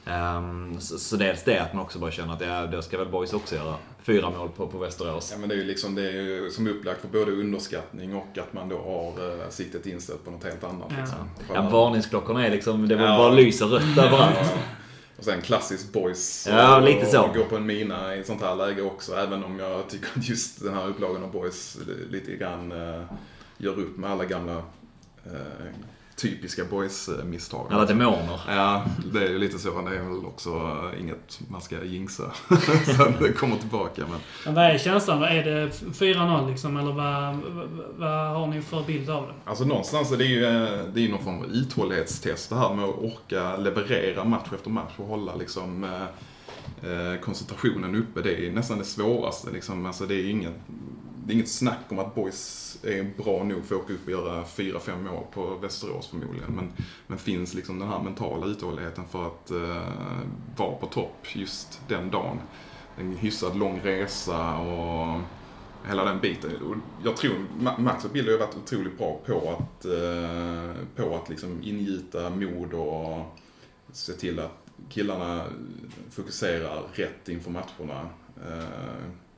Ehm, 0.07 0.81
så, 0.81 0.99
så 0.99 1.17
dels 1.17 1.43
det 1.45 1.59
att 1.59 1.75
man 1.75 1.83
också 1.83 1.99
bara 1.99 2.11
känner 2.11 2.35
att 2.35 2.41
ja, 2.41 2.67
det 2.67 2.83
ska 2.83 2.99
väl 2.99 3.09
boys 3.09 3.33
också 3.33 3.55
göra. 3.55 3.75
Fyra 4.03 4.31
mål 4.31 4.49
på, 4.57 4.67
på 4.67 4.79
Västerås. 4.79 5.31
Ja 5.33 5.39
men 5.39 5.49
det 5.49 5.55
är 5.55 5.59
ju 5.59 5.65
liksom, 5.65 5.95
det 5.95 6.03
är 6.09 6.13
ju 6.13 6.51
som 6.51 6.67
upplagt 6.69 7.01
för 7.01 7.09
både 7.09 7.33
underskattning 7.33 8.17
och 8.17 8.39
att 8.39 8.53
man 8.53 8.69
då 8.69 8.77
har 8.79 9.27
uh, 9.27 9.49
siktet 9.51 9.87
inställt 9.87 10.25
på 10.25 10.31
något 10.31 10.45
helt 10.45 10.65
annat. 10.65 10.89
Ja. 10.91 10.97
Liksom. 11.01 11.19
Ja, 11.55 11.59
att- 11.61 11.73
varningsklockorna 11.73 12.47
är 12.47 12.51
liksom, 12.51 12.89
det 12.89 12.95
Ja. 12.95 13.19
bara 13.19 13.31
lyser 13.31 13.67
rött 13.67 13.99
överallt. 13.99 14.37
Ja. 14.41 14.49
Och 15.19 15.25
sen 15.25 15.43
klassiskt 15.43 15.93
boys. 15.93 16.47
Ja, 16.51 16.77
och, 16.77 16.83
lite 16.83 17.07
så. 17.07 17.23
Och 17.23 17.35
gå 17.35 17.45
på 17.45 17.57
en 17.57 17.67
mina 17.67 18.17
i 18.17 18.21
ett 18.21 18.27
sånt 18.27 18.43
här 18.43 18.55
läge 18.57 18.83
också. 18.83 19.15
Även 19.15 19.45
om 19.45 19.59
jag 19.59 19.89
tycker 19.89 20.09
att 20.17 20.29
just 20.29 20.65
den 20.65 20.75
här 20.75 20.89
upplagan 20.89 21.25
av 21.25 21.33
boys 21.33 21.79
lite 22.11 22.37
grann 22.37 22.73
uh, 22.73 23.03
gör 23.59 23.79
upp 23.79 23.97
med 23.97 24.11
alla 24.11 24.25
gamla 24.25 24.57
uh, 24.57 24.63
typiska 26.17 26.65
boys-misstag. 26.65 27.67
Alla 27.71 27.87
demoner. 27.87 28.41
Ja, 28.49 28.85
det 29.13 29.25
är 29.25 29.29
ju 29.29 29.39
lite 29.39 29.59
så. 29.59 29.81
Det 29.81 29.97
är 29.97 30.03
väl 30.03 30.27
också 30.27 30.51
eh, 30.51 31.01
inget 31.01 31.41
man 31.49 31.61
ska 31.61 31.85
jinxa. 31.85 32.33
Sen 32.97 33.15
det 33.21 33.33
kommer 33.33 33.57
tillbaka. 33.57 34.03
Men 34.11 34.21
Men 34.45 34.55
vad 34.55 34.65
är 34.65 34.79
känslan? 34.79 35.23
Är 35.23 35.45
det 35.45 35.69
4-0 35.69 36.51
liksom? 36.51 36.77
Eller 36.77 36.93
vad, 36.93 37.41
vad, 37.99 38.37
har 38.37 38.47
ni 38.47 38.63
för 38.63 38.83
bild 38.83 39.11
av 39.11 39.27
det? 39.27 39.51
Alltså 39.51 39.65
någonstans 39.65 40.13
är 40.13 40.17
det 40.17 40.25
ju 40.25 40.45
eh, 40.45 40.85
det 40.95 41.01
är 41.01 41.05
ju 41.05 41.11
någon 41.11 41.25
form 41.25 41.39
av 41.39 41.47
uthållighetstest 41.47 42.51
det 42.51 42.57
här 42.57 42.75
med 42.75 42.85
att 42.85 42.99
orka 42.99 43.57
leverera 43.57 44.25
match 44.25 44.49
efter 44.55 44.71
match 44.71 44.93
och 44.97 45.07
hålla 45.07 45.35
liksom 45.35 45.85
eh, 46.83 47.21
koncentrationen 47.21 47.95
uppe. 47.95 48.21
Det 48.23 48.47
är 48.47 48.53
nästan 48.53 48.79
det 48.79 48.85
svåraste 48.85 49.51
liksom. 49.51 49.87
Alltså 49.87 50.07
det 50.07 50.15
är 50.15 50.31
inget, 50.31 50.55
det 51.27 51.33
är 51.33 51.35
inget 51.35 51.49
snack 51.49 51.85
om 51.89 51.99
att 51.99 52.15
boys 52.15 52.79
är 52.83 53.11
bra 53.25 53.45
nog 53.45 53.65
för 53.65 53.75
att 53.75 53.83
åka 53.83 53.93
upp 53.93 54.05
och 54.05 54.11
göra 54.11 54.45
4-5 54.45 55.03
mål 55.03 55.25
på 55.33 55.57
Västerås 55.57 56.07
förmodligen. 56.07 56.53
Men, 56.53 56.73
men 57.07 57.19
finns 57.19 57.55
liksom 57.55 57.79
den 57.79 57.89
här 57.89 58.03
mentala 58.03 58.47
uthålligheten 58.47 59.05
för 59.11 59.27
att 59.27 59.51
eh, 59.51 59.89
vara 60.57 60.77
på 60.77 60.87
topp 60.87 61.27
just 61.35 61.81
den 61.89 62.11
dagen. 62.11 62.39
En 62.99 63.13
hyfsat 63.13 63.57
lång 63.57 63.81
resa 63.81 64.57
och 64.57 65.21
hela 65.89 66.05
den 66.05 66.21
biten. 66.21 66.51
Och 66.63 66.77
jag 67.05 67.17
tror 67.17 67.35
Max 67.79 68.05
och 68.05 68.11
Bill 68.11 68.29
har 68.29 68.39
varit 68.39 68.57
otroligt 68.57 68.99
bra 68.99 69.21
på 69.27 69.51
att, 69.51 69.85
eh, 69.85 70.87
på 70.97 71.17
att 71.17 71.29
liksom 71.29 71.63
ingjuta 71.63 72.31
mod 72.31 72.75
och 72.75 73.39
se 73.93 74.13
till 74.13 74.41
att 74.41 74.65
killarna 74.89 75.45
fokuserar 76.11 76.83
rätt 76.93 77.29
inför 77.29 77.51
matcherna. 77.51 78.09
Eh, 78.37 78.65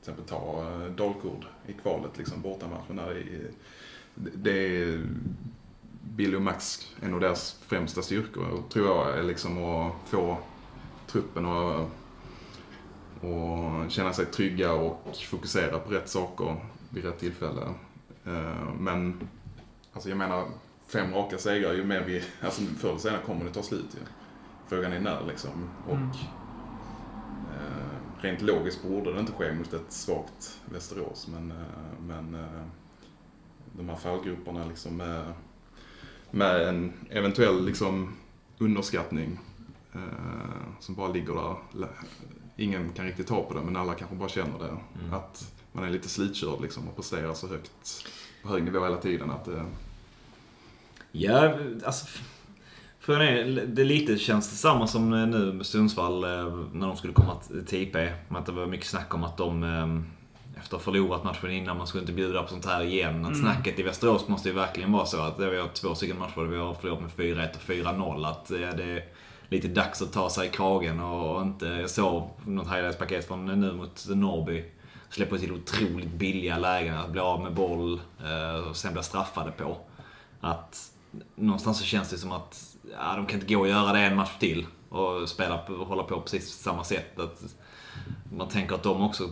till 0.01 0.11
exempel 0.11 0.25
ta 0.25 0.71
eh, 0.71 0.91
Dalkurd 0.91 1.45
i 1.67 1.73
kvalet, 1.73 2.17
liksom 2.17 2.41
bortamatchen 2.41 2.95
där. 2.95 3.17
i- 3.17 3.51
Det 4.15 4.31
det 4.35 4.51
är 4.83 5.07
Billy 6.03 6.35
och 6.37 6.41
Max, 6.41 6.91
en 7.01 7.13
av 7.13 7.19
deras 7.19 7.59
främsta 7.67 8.01
styrkor, 8.01 8.63
tror 8.69 8.85
jag, 8.87 9.17
är 9.19 9.23
liksom 9.23 9.63
att 9.63 9.93
få 10.09 10.37
truppen 11.07 11.45
att 11.45 11.89
och 13.21 13.91
känna 13.91 14.13
sig 14.13 14.25
trygga 14.25 14.73
och 14.73 15.15
fokusera 15.29 15.79
på 15.79 15.91
rätt 15.91 16.09
saker 16.09 16.55
vid 16.89 17.05
rätt 17.05 17.19
tillfälle. 17.19 17.61
Eh, 18.25 18.73
men, 18.79 19.27
alltså 19.93 20.09
jag 20.09 20.17
menar, 20.17 20.45
fem 20.87 21.13
raka 21.13 21.37
segrar, 21.37 21.73
ju 21.73 21.83
mer 21.83 22.03
vi, 22.07 22.23
alltså 22.41 22.61
förr 22.61 22.89
eller 22.89 22.99
senare 22.99 23.21
kommer 23.25 23.45
det 23.45 23.51
ta 23.53 23.63
slut 23.63 23.85
ju. 23.93 23.99
Frågan 24.67 24.93
är 24.93 24.99
när 24.99 25.25
liksom. 25.27 25.69
Och 25.87 25.95
Mm 25.95 26.09
rent 28.27 28.41
logiskt 28.41 28.83
borde 28.83 29.13
det 29.13 29.19
inte 29.19 29.31
ske 29.31 29.53
mot 29.53 29.73
ett 29.73 29.91
svagt 29.91 30.59
Västerås, 30.65 31.27
men, 31.27 31.51
eh, 31.51 32.01
men 32.07 32.35
eh, 32.35 32.63
de 33.73 33.89
här 33.89 33.95
fallgroparna 33.95 34.65
liksom 34.65 34.97
med, 34.97 35.33
med 36.31 36.67
en 36.67 36.93
eventuell 37.09 37.65
liksom 37.65 38.15
underskattning 38.57 39.39
eh, 39.93 40.79
som 40.79 40.95
bara 40.95 41.07
ligger 41.07 41.33
där. 41.33 41.89
Ingen 42.55 42.89
kan 42.93 43.05
riktigt 43.05 43.27
ta 43.27 43.43
på 43.43 43.53
det, 43.53 43.61
men 43.61 43.75
alla 43.75 43.93
kanske 43.93 44.15
bara 44.15 44.29
känner 44.29 44.59
det. 44.59 44.77
Mm. 45.01 45.13
Att 45.13 45.53
man 45.71 45.83
är 45.83 45.89
lite 45.89 46.09
slitkörd 46.09 46.61
liksom 46.61 46.87
och 46.87 46.95
presterar 46.95 47.33
så 47.33 47.47
högt, 47.47 48.07
på 48.43 48.49
hög 48.49 48.63
nivå 48.63 48.83
hela 48.83 48.97
tiden 48.97 49.31
att 49.31 49.45
det... 49.45 49.65
Ja, 51.11 51.57
alltså... 51.85 52.07
För 53.07 53.19
det, 53.19 53.65
det 53.65 53.83
lite 53.83 54.17
känns 54.17 54.49
detsamma 54.49 54.87
som 54.87 55.13
eh, 55.13 55.27
nu 55.27 55.53
med 55.53 55.65
Sundsvall 55.65 56.23
eh, 56.23 56.29
när 56.73 56.87
de 56.87 56.97
skulle 56.97 57.13
komma 57.13 57.35
till 57.67 57.81
IP. 57.81 57.95
Att 58.29 58.45
det 58.45 58.51
var 58.51 58.65
mycket 58.65 58.87
snack 58.87 59.13
om 59.13 59.23
att 59.23 59.37
de... 59.37 59.63
eh, 59.63 60.59
efter 60.59 60.75
att 60.75 60.85
ha 60.85 60.91
förlorat 60.91 61.23
matchen 61.23 61.51
innan, 61.51 61.77
man 61.77 61.87
skulle 61.87 62.01
inte 62.01 62.13
bjuda 62.13 62.43
på 62.43 62.49
sånt 62.49 62.65
här 62.65 62.83
igen. 62.83 63.25
Att 63.25 63.37
snacket 63.37 63.79
i 63.79 63.83
Västerås 63.83 64.27
måste 64.27 64.49
ju 64.49 64.55
verkligen 64.55 64.91
vara 64.91 65.05
så 65.05 65.21
att 65.21 65.39
vi 65.39 65.59
har 65.59 65.67
två 65.67 65.95
stycken 65.95 66.19
matcher 66.19 66.41
där 66.41 66.45
vi 66.45 66.57
har 66.57 66.73
förlorat 66.73 67.01
med 67.01 67.11
4-1 67.11 67.55
och 67.55 67.61
4-0. 67.61 68.29
Att 68.29 68.51
eh, 68.51 68.57
det 68.57 68.83
är 68.83 69.05
lite 69.49 69.67
dags 69.67 70.01
att 70.01 70.13
ta 70.13 70.29
sig 70.29 70.47
i 70.47 70.49
kragen 70.49 70.99
och 70.99 71.41
inte... 71.41 71.65
Jag 71.65 71.89
såg 71.89 72.29
något 72.45 72.67
highlights-paket 72.67 73.27
från 73.27 73.45
nu 73.45 73.73
mot 73.73 74.05
Norrby. 74.09 74.65
Släpper 75.09 75.37
till 75.37 75.51
otroligt 75.51 76.11
billiga 76.11 76.57
lägen, 76.57 76.97
att 76.97 77.11
bli 77.11 77.21
av 77.21 77.43
med 77.43 77.53
boll 77.53 78.01
och 78.69 78.75
sen 78.75 78.93
bli 78.93 79.03
straffade 79.03 79.51
på. 79.51 79.77
Att 80.41 80.91
någonstans 81.35 81.79
så 81.79 81.83
känns 81.83 82.09
det 82.09 82.17
som 82.17 82.31
att 82.31 82.76
ja, 82.91 83.15
de 83.15 83.25
kan 83.25 83.39
inte 83.39 83.53
gå 83.53 83.59
och 83.59 83.67
göra 83.67 83.93
det 83.93 83.99
en 83.99 84.15
match 84.15 84.37
till 84.39 84.67
och 84.89 85.29
spela 85.29 85.61
och 85.63 85.87
hålla 85.87 86.03
på 86.03 86.21
precis 86.21 86.49
samma 86.49 86.83
sätt. 86.83 87.19
Att 87.19 87.43
man 88.37 88.47
tänker 88.47 88.75
att 88.75 88.83
de 88.83 89.01
också, 89.01 89.29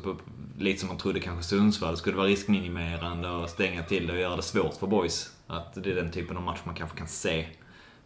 lite 0.58 0.80
som 0.80 0.88
man 0.88 0.98
trodde 0.98 1.20
kanske 1.20 1.44
Sundsvall, 1.44 1.98
skulle 1.98 2.18
vara 2.18 2.28
riskminimerande 2.28 3.30
och 3.30 3.50
stänga 3.50 3.84
till 3.84 4.08
det 4.08 4.14
och 4.14 4.20
göra 4.20 4.36
det 4.36 4.42
svårt 4.42 4.74
för 4.74 4.88
boys. 4.88 5.36
Att 5.48 5.74
det 5.84 5.92
är 5.92 5.96
den 5.96 6.12
typen 6.12 6.38
av 6.38 6.44
match 6.44 6.60
man 6.64 6.76
kanske 6.76 6.98
kan 6.98 7.08
se. 7.08 7.48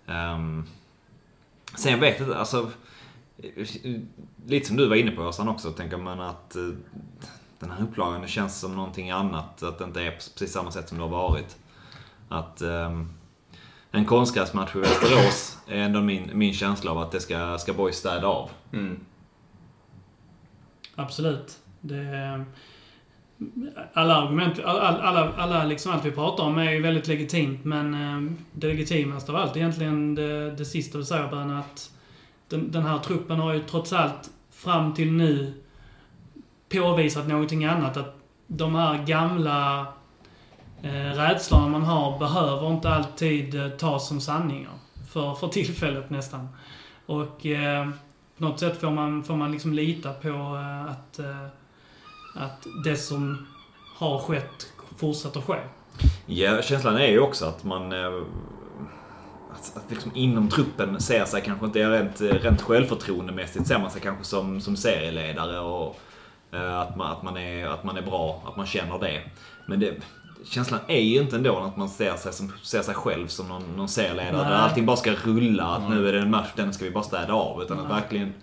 Um, 0.05 0.65
sen 1.75 1.91
jag 1.91 1.99
vet 1.99 2.19
inte, 2.19 2.37
alltså... 2.37 2.71
Lite 4.45 4.67
som 4.67 4.77
du 4.77 4.87
var 4.87 4.95
inne 4.95 5.11
på 5.11 5.21
Åsan 5.21 5.47
också, 5.47 5.71
tänker 5.71 5.97
man 5.97 6.19
att 6.19 6.55
eh, 6.55 6.69
den 7.59 7.71
här 7.71 7.83
upplagan, 7.83 8.21
det 8.21 8.27
känns 8.27 8.59
som 8.59 8.75
någonting 8.75 9.11
annat. 9.11 9.63
Att 9.63 9.77
det 9.77 9.83
inte 9.83 10.01
är 10.01 10.11
på 10.11 10.17
precis 10.17 10.51
samma 10.51 10.71
sätt 10.71 10.89
som 10.89 10.97
det 10.97 11.03
har 11.03 11.09
varit. 11.09 11.57
Att 12.29 12.61
um, 12.61 13.09
en 13.91 14.05
konstgräsmatch 14.05 14.75
i 14.75 14.79
Västerås 14.79 15.57
är 15.67 15.77
ändå 15.79 16.01
min, 16.01 16.31
min 16.33 16.53
känsla 16.53 16.91
av 16.91 16.97
att 16.97 17.11
det 17.11 17.19
ska, 17.19 17.57
ska 17.57 17.73
boys 17.73 17.95
städa 17.95 18.27
av. 18.27 18.49
Mm. 18.73 18.99
Absolut. 20.95 21.57
Det, 21.81 22.45
alla 23.93 24.15
argument, 24.15 24.59
alla, 24.59 25.01
alla, 25.01 25.33
alla 25.37 25.65
liksom 25.65 25.91
allt 25.91 26.05
vi 26.05 26.11
pratar 26.11 26.43
om 26.43 26.57
är 26.57 26.71
ju 26.71 26.81
väldigt 26.81 27.07
legitimt, 27.07 27.65
men 27.65 27.93
eh, 27.93 28.31
det 28.51 28.67
legitimaste 28.67 29.31
av 29.31 29.37
allt 29.37 29.55
är 29.55 29.59
egentligen 29.59 30.15
det, 30.15 30.51
det 30.51 30.65
sista 30.65 30.97
du 30.97 31.05
säger, 31.05 31.27
Bern, 31.27 31.51
att 31.51 31.91
den, 32.47 32.71
den 32.71 32.83
här 32.83 32.99
truppen 32.99 33.39
har 33.39 33.53
ju 33.53 33.59
trots 33.59 33.93
allt 33.93 34.29
fram 34.51 34.93
till 34.93 35.11
nu 35.11 35.53
påvisat 36.69 37.27
någonting 37.27 37.65
annat. 37.65 37.97
Att 37.97 38.15
de 38.47 38.75
här 38.75 39.05
gamla 39.05 39.87
Eh, 40.83 41.15
rädslorna 41.17 41.67
man 41.67 41.83
har 41.83 42.19
behöver 42.19 42.71
inte 42.71 42.89
alltid 42.89 43.55
eh, 43.55 43.69
tas 43.69 44.07
som 44.07 44.21
sanningar. 44.21 44.71
För, 45.11 45.33
för 45.33 45.47
tillfället 45.47 46.09
nästan. 46.09 46.47
Och 47.05 47.45
eh, 47.45 47.89
på 48.37 48.43
något 48.43 48.59
sätt 48.59 48.81
får 48.81 48.91
man, 48.91 49.23
får 49.23 49.35
man 49.35 49.51
liksom 49.51 49.73
lita 49.73 50.13
på 50.13 50.27
eh, 50.29 50.85
att, 50.91 51.19
eh, 51.19 51.45
att 52.35 52.67
det 52.83 52.95
som 52.95 53.47
har 53.97 54.19
skett 54.19 54.73
fortsätter 54.97 55.41
ske. 55.41 55.59
Ja, 56.25 56.61
känslan 56.61 56.97
är 56.97 57.07
ju 57.07 57.19
också 57.19 57.45
att 57.45 57.63
man... 57.63 57.91
eh, 57.91 58.21
Att, 59.53 59.77
att 59.77 59.91
liksom 59.91 60.11
inom 60.15 60.49
truppen 60.49 60.99
ser 61.01 61.25
sig 61.25 61.41
kanske 61.41 61.65
inte 61.65 61.89
rent, 61.89 62.21
rent 62.21 62.61
självförtroendemässigt 62.61 63.67
ser 63.67 63.79
man 63.79 63.91
sig 63.91 64.01
kanske 64.01 64.23
som, 64.23 64.61
som 64.61 64.75
serieledare 64.75 65.59
och 65.59 65.99
eh, 66.51 66.79
att 66.79 66.95
man, 66.95 67.11
att, 67.11 67.23
man 67.23 67.37
är, 67.37 67.67
att 67.67 67.83
man 67.83 67.97
är 67.97 68.01
bra, 68.01 68.43
att 68.47 68.57
man 68.57 68.65
känner 68.65 68.99
det. 68.99 69.21
Men 69.67 69.79
det, 69.79 69.93
känslan 70.45 70.79
är 70.87 70.99
ju 70.99 71.21
inte 71.21 71.35
ändå 71.35 71.57
att 71.57 71.77
man 71.77 71.89
ser 71.89 72.15
sig, 72.15 72.33
som, 72.33 72.53
ser 72.63 72.81
sig 72.81 72.95
själv 72.95 73.27
som 73.27 73.47
någon, 73.47 73.63
någon 73.75 73.89
serieledare 73.89 74.43
där 74.43 74.49
Nej. 74.49 74.59
allting 74.59 74.85
bara 74.85 74.97
ska 74.97 75.11
rulla, 75.11 75.65
att 75.65 75.89
nu 75.89 76.07
är 76.07 76.13
det 76.13 76.19
en 76.19 76.31
match, 76.31 76.49
den 76.55 76.73
ska 76.73 76.85
vi 76.85 76.91
bara 76.91 77.03
städa 77.03 77.33
av. 77.33 77.63
Utan 77.63 77.79
att 77.79 77.91
verkligen 77.91 78.33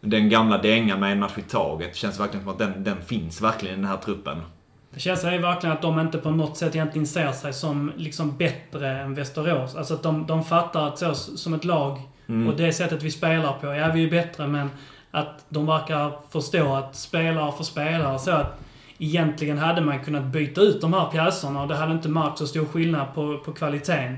den 0.00 0.28
gamla 0.28 0.58
dängan 0.58 1.00
med 1.00 1.12
en 1.12 1.18
match 1.18 1.38
i 1.38 1.42
taget 1.42 1.96
känns 1.96 2.20
verkligen 2.20 2.44
som 2.44 2.52
att 2.52 2.58
den, 2.58 2.84
den 2.84 3.02
finns 3.02 3.42
verkligen 3.42 3.74
i 3.74 3.80
den 3.82 3.90
här 3.90 3.96
truppen. 3.96 4.42
Det 4.90 5.00
känns 5.00 5.24
ju 5.24 5.38
verkligen 5.38 5.76
att 5.76 5.82
de 5.82 6.00
inte 6.00 6.18
på 6.18 6.30
något 6.30 6.56
sätt 6.56 6.74
egentligen 6.74 7.06
ser 7.06 7.32
sig 7.32 7.52
som 7.52 7.92
liksom 7.96 8.36
bättre 8.36 9.00
än 9.00 9.14
Västerås. 9.14 9.76
Alltså 9.76 9.94
att 9.94 10.02
de, 10.02 10.26
de 10.26 10.44
fattar 10.44 10.88
att 10.88 10.98
så, 10.98 11.14
som 11.14 11.54
ett 11.54 11.64
lag 11.64 12.00
och 12.48 12.56
det 12.56 12.72
sättet 12.72 13.02
vi 13.02 13.10
spelar 13.10 13.52
på, 13.52 13.66
ja 13.66 13.92
vi 13.92 14.04
är 14.04 14.10
bättre 14.10 14.46
men 14.46 14.70
att 15.10 15.44
de 15.48 15.66
verkar 15.66 16.12
förstå 16.30 16.74
att 16.74 16.96
spelare 16.96 17.52
för 17.52 17.64
spelare 17.64 18.18
så 18.18 18.30
att 18.30 18.60
egentligen 19.02 19.58
hade 19.58 19.80
man 19.80 20.04
kunnat 20.04 20.24
byta 20.24 20.60
ut 20.60 20.80
de 20.80 20.92
här 20.92 21.10
pjäserna 21.10 21.62
och 21.62 21.68
det 21.68 21.76
hade 21.76 21.92
inte 21.92 22.08
märkt 22.08 22.38
så 22.38 22.46
stor 22.46 22.64
skillnad 22.64 23.14
på, 23.14 23.38
på 23.44 23.52
kvaliteten. 23.52 24.16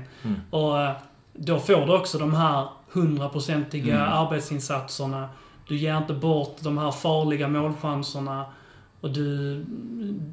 Och 0.49 0.81
eh, 0.81 0.91
då 1.33 1.59
får 1.59 1.85
du 1.85 1.95
också 1.95 2.17
de 2.17 2.33
här 2.33 2.67
hundraprocentiga 2.91 4.05
arbetsinsatserna. 4.05 5.29
Du 5.67 5.77
ger 5.77 5.97
inte 5.97 6.13
bort 6.13 6.57
de 6.59 6.77
här 6.77 6.91
farliga 6.91 7.47
målchanserna. 7.47 8.45
Och 9.01 9.09
du, 9.09 9.55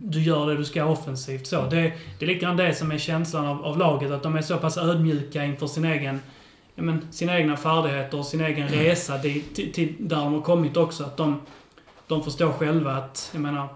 du 0.02 0.22
gör 0.22 0.46
det 0.46 0.56
du 0.56 0.64
ska 0.64 0.84
offensivt. 0.84 1.46
Så 1.46 1.62
det, 1.62 1.92
det 2.18 2.24
är 2.24 2.26
lite 2.26 2.40
grann 2.40 2.56
det 2.56 2.74
som 2.74 2.92
är 2.92 2.98
känslan 2.98 3.46
av, 3.46 3.64
av 3.64 3.78
laget. 3.78 4.10
Att 4.10 4.22
de 4.22 4.36
är 4.36 4.42
så 4.42 4.56
pass 4.56 4.78
ödmjuka 4.78 5.44
inför 5.44 5.66
sin 5.66 5.84
egen, 5.84 6.20
ja, 6.74 6.82
men, 6.82 7.06
sina 7.10 7.38
egna 7.38 7.56
färdigheter 7.56 8.18
och 8.18 8.26
sin 8.26 8.40
egen 8.40 8.68
resa 8.68 9.18
dit, 9.18 9.54
till, 9.54 9.72
till 9.72 9.94
där 9.98 10.16
de 10.16 10.34
har 10.34 10.40
kommit 10.40 10.76
också. 10.76 11.04
Att 11.04 11.16
de, 11.16 11.40
de 12.06 12.24
förstår 12.24 12.52
själva 12.52 12.92
att, 12.92 13.30
jag 13.32 13.42
menar, 13.42 13.68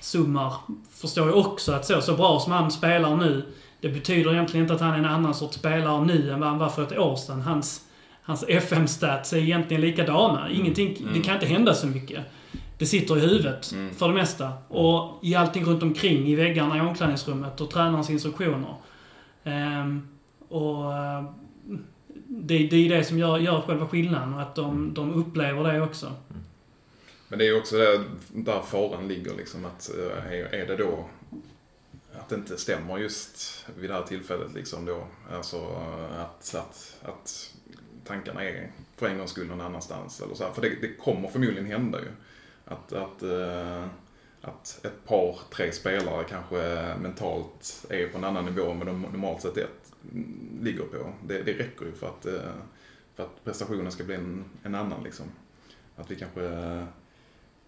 Summar 0.00 0.54
förstår 0.90 1.26
ju 1.26 1.32
också 1.32 1.72
att 1.72 1.84
så, 1.84 2.00
så 2.00 2.16
bra 2.16 2.40
som 2.40 2.52
han 2.52 2.70
spelar 2.70 3.16
nu, 3.16 3.46
det 3.80 3.88
betyder 3.88 4.32
egentligen 4.32 4.64
inte 4.64 4.74
att 4.74 4.80
han 4.80 4.94
är 4.94 4.98
en 4.98 5.04
annan 5.04 5.34
sorts 5.34 5.56
spelare 5.56 6.04
nu 6.04 6.32
än 6.32 6.40
vad 6.40 6.48
han 6.48 6.58
var 6.58 6.68
för 6.68 6.82
ett 6.82 6.98
år 6.98 7.16
sedan. 7.16 7.40
Hans, 7.40 7.80
hans 8.22 8.44
FM-stats 8.48 9.32
är 9.32 9.36
egentligen 9.36 9.80
likadana. 9.80 10.50
Ingenting, 10.50 10.96
Det 11.14 11.20
kan 11.20 11.34
inte 11.34 11.46
hända 11.46 11.74
så 11.74 11.86
mycket. 11.86 12.24
Det 12.78 12.86
sitter 12.86 13.16
i 13.16 13.20
huvudet 13.20 13.74
för 13.96 14.08
det 14.08 14.14
mesta. 14.14 14.52
Och 14.68 15.18
i 15.22 15.34
allting 15.34 15.64
runt 15.64 15.82
omkring, 15.82 16.26
i 16.26 16.34
väggarna 16.34 16.76
i 16.76 16.80
omklädningsrummet 16.80 17.60
och 17.60 17.70
tränarens 17.70 18.10
instruktioner. 18.10 18.74
Ehm, 19.44 20.08
och 20.48 20.92
eh, 20.92 21.24
det, 22.28 22.58
det 22.58 22.76
är 22.76 22.88
det 22.88 23.04
som 23.04 23.18
gör, 23.18 23.38
gör 23.38 23.60
själva 23.60 23.86
skillnaden 23.86 24.34
och 24.34 24.42
att 24.42 24.54
de, 24.54 24.94
de 24.94 25.14
upplever 25.14 25.72
det 25.72 25.82
också. 25.82 26.12
Men 27.28 27.38
det 27.38 27.44
är 27.44 27.46
ju 27.46 27.58
också 27.58 27.76
där, 27.76 28.04
där 28.32 28.62
faran 28.62 29.08
ligger 29.08 29.34
liksom 29.34 29.64
att 29.64 29.90
eh, 29.98 30.32
är, 30.60 30.66
det 30.66 30.76
då 30.76 31.08
att 32.12 32.28
det 32.28 32.34
inte 32.34 32.58
stämmer 32.58 32.98
just 32.98 33.66
vid 33.76 33.90
det 33.90 33.94
här 33.94 34.02
tillfället 34.02 34.54
liksom 34.54 34.84
då. 34.84 35.06
Alltså 35.30 35.56
eh, 35.56 36.20
att, 36.20 36.54
att, 36.54 36.96
att 37.02 37.54
tankarna 38.04 38.44
är 38.44 38.70
för 38.96 39.06
en 39.06 39.18
gångs 39.18 39.30
skull 39.30 39.46
någon 39.46 39.60
annanstans 39.60 40.20
eller 40.20 40.34
så 40.34 40.44
här. 40.44 40.52
För 40.52 40.62
det, 40.62 40.68
det 40.80 40.94
kommer 40.94 41.28
förmodligen 41.28 41.66
hända 41.66 42.00
ju. 42.00 42.08
Att, 42.64 42.92
att, 42.92 43.22
eh, 43.22 43.84
att 44.40 44.80
ett 44.84 45.04
par, 45.06 45.38
tre 45.50 45.72
spelare 45.72 46.24
kanske 46.28 46.94
mentalt 47.00 47.86
är 47.90 48.08
på 48.08 48.18
en 48.18 48.24
annan 48.24 48.44
nivå 48.44 48.70
än 48.70 48.78
vad 48.78 48.86
de 48.86 49.02
normalt 49.02 49.42
sett 49.42 49.56
ett, 49.56 49.92
ligger 50.60 50.84
på. 50.84 51.12
Det, 51.26 51.42
det 51.42 51.52
räcker 51.52 51.86
ju 51.86 51.92
för 51.92 52.06
att, 52.06 52.26
för 53.14 53.22
att 53.22 53.44
prestationen 53.44 53.92
ska 53.92 54.04
bli 54.04 54.14
en, 54.14 54.44
en 54.62 54.74
annan 54.74 55.02
liksom. 55.04 55.26
Att 55.96 56.10
vi 56.10 56.16
kanske, 56.16 56.40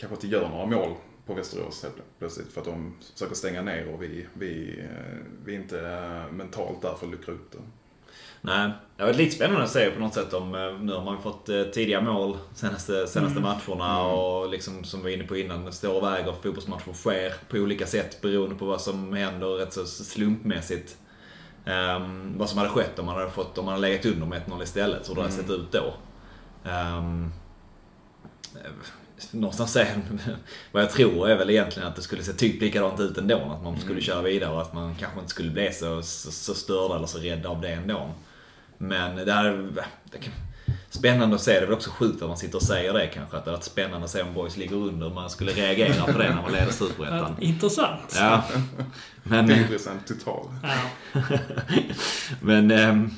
kanske 0.01 0.15
inte 0.15 0.27
gör 0.27 0.49
några 0.49 0.67
mål 0.67 0.95
på 1.27 1.35
Västerås 1.35 1.83
helt 1.83 1.95
plötsligt 2.19 2.53
för 2.53 2.61
att 2.61 2.67
de 2.67 2.95
försöker 3.13 3.35
stänga 3.35 3.63
ner 3.63 3.95
och 3.95 4.03
vi, 4.03 4.27
vi, 4.35 4.81
eh, 4.81 5.17
vi 5.45 5.55
är 5.55 5.61
inte 5.61 5.81
eh, 5.81 6.33
mentalt 6.33 6.83
där 6.83 6.95
för 6.95 7.07
att 7.07 7.13
luckra 7.13 7.33
upp 7.33 7.53
det. 7.53 7.59
Nej, 8.43 8.71
det 8.97 9.03
har 9.03 9.09
varit 9.09 9.17
lite 9.17 9.37
spännande 9.37 9.63
att 9.65 9.71
se 9.71 9.91
på 9.91 10.01
något 10.01 10.15
sätt 10.15 10.33
om... 10.33 10.55
eh, 10.55 10.79
Nu 10.81 10.93
har 10.93 11.05
man 11.05 11.23
fått 11.23 11.47
tidiga 11.47 12.01
mål 12.01 12.39
senaste, 12.55 13.07
senaste 13.07 13.41
matcherna 13.41 14.03
och 14.03 14.51
liksom 14.51 14.85
som 14.85 15.01
vi 15.01 15.05
var 15.05 15.11
inne 15.11 15.25
på 15.25 15.37
innan, 15.37 15.73
står 15.73 15.97
och 15.97 16.05
väger. 16.09 16.33
Fotbollsmatcher 16.33 16.93
sker 16.93 17.35
på 17.49 17.57
olika 17.57 17.87
sätt 17.87 18.21
beroende 18.21 18.55
på 18.55 18.65
vad 18.65 18.81
som 18.81 19.13
händer 19.13 19.47
rätt 19.47 19.73
så 19.73 19.87
slumpmässigt. 19.87 20.97
Um, 21.67 22.39
vad 22.39 22.49
som 22.49 22.59
hade 22.59 22.71
skett 22.71 22.99
om 22.99 23.07
man 23.07 23.15
hade, 23.17 23.31
fått, 23.31 23.59
om 23.59 23.65
man 23.65 23.75
hade 23.75 23.89
legat 23.89 24.07
under 24.07 24.27
med 24.27 24.43
1-0 24.43 24.63
istället, 24.63 25.11
hur 25.11 25.15
det 25.15 25.21
hade 25.21 25.33
sett 25.33 25.51
ut 25.51 25.73
då. 25.73 25.95
Um, 26.71 27.33
någonstans 29.31 29.77
är, 29.77 29.87
vad 30.73 30.83
jag 30.83 30.91
tror 30.91 31.29
är 31.29 31.37
väl 31.37 31.51
egentligen 31.51 31.89
att 31.89 31.97
det 31.97 32.03
skulle 32.03 32.23
se 32.23 32.33
typ 32.33 32.61
likadant 32.61 33.01
ut 33.01 33.19
ändå. 33.19 33.57
Att 33.57 33.63
man 33.63 33.81
skulle 33.81 34.01
köra 34.01 34.23
vidare 34.23 34.53
och 34.53 34.63
att 34.63 34.73
man 34.73 34.95
kanske 34.95 35.19
inte 35.19 35.31
skulle 35.31 35.51
bli 35.51 35.73
så, 35.73 36.03
så, 36.03 36.31
så 36.33 36.55
störd 36.55 36.97
eller 36.97 37.07
så 37.07 37.19
rädd 37.19 37.47
av 37.47 37.61
det 37.61 37.69
ändå. 37.69 38.11
Men 38.79 39.17
det 39.17 39.33
här 39.33 39.71
det 40.13 40.19
kan, 40.19 40.33
Spännande 40.91 41.37
att 41.37 41.43
se. 41.43 41.53
Det 41.53 41.59
är 41.59 41.67
väl 41.67 41.73
också 41.73 41.91
sjukt 41.91 42.23
att 42.23 42.29
man 42.29 42.37
sitter 42.37 42.57
och 42.57 42.63
säger 42.63 42.93
det 42.93 43.07
kanske. 43.07 43.37
Att 43.37 43.45
det 43.45 43.51
varit 43.51 43.65
spännande 43.65 44.05
att 44.05 44.11
se 44.11 44.23
om 44.23 44.35
boys 44.35 44.57
ligger 44.57 44.77
under. 44.77 45.11
Man 45.11 45.31
skulle 45.31 45.53
reagera 45.53 46.13
på 46.13 46.19
det 46.19 46.35
när 46.35 46.43
man 46.43 46.53
leder 46.53 46.73
Superettan. 46.73 47.37
Intressant. 47.41 48.17
Ja. 48.17 48.45
Men... 49.23 49.49
Tillfredsställande 49.49 50.05
total. 50.07 50.47
Ja. 50.63 51.21
Men, 52.41 52.71
ja, 52.71 53.11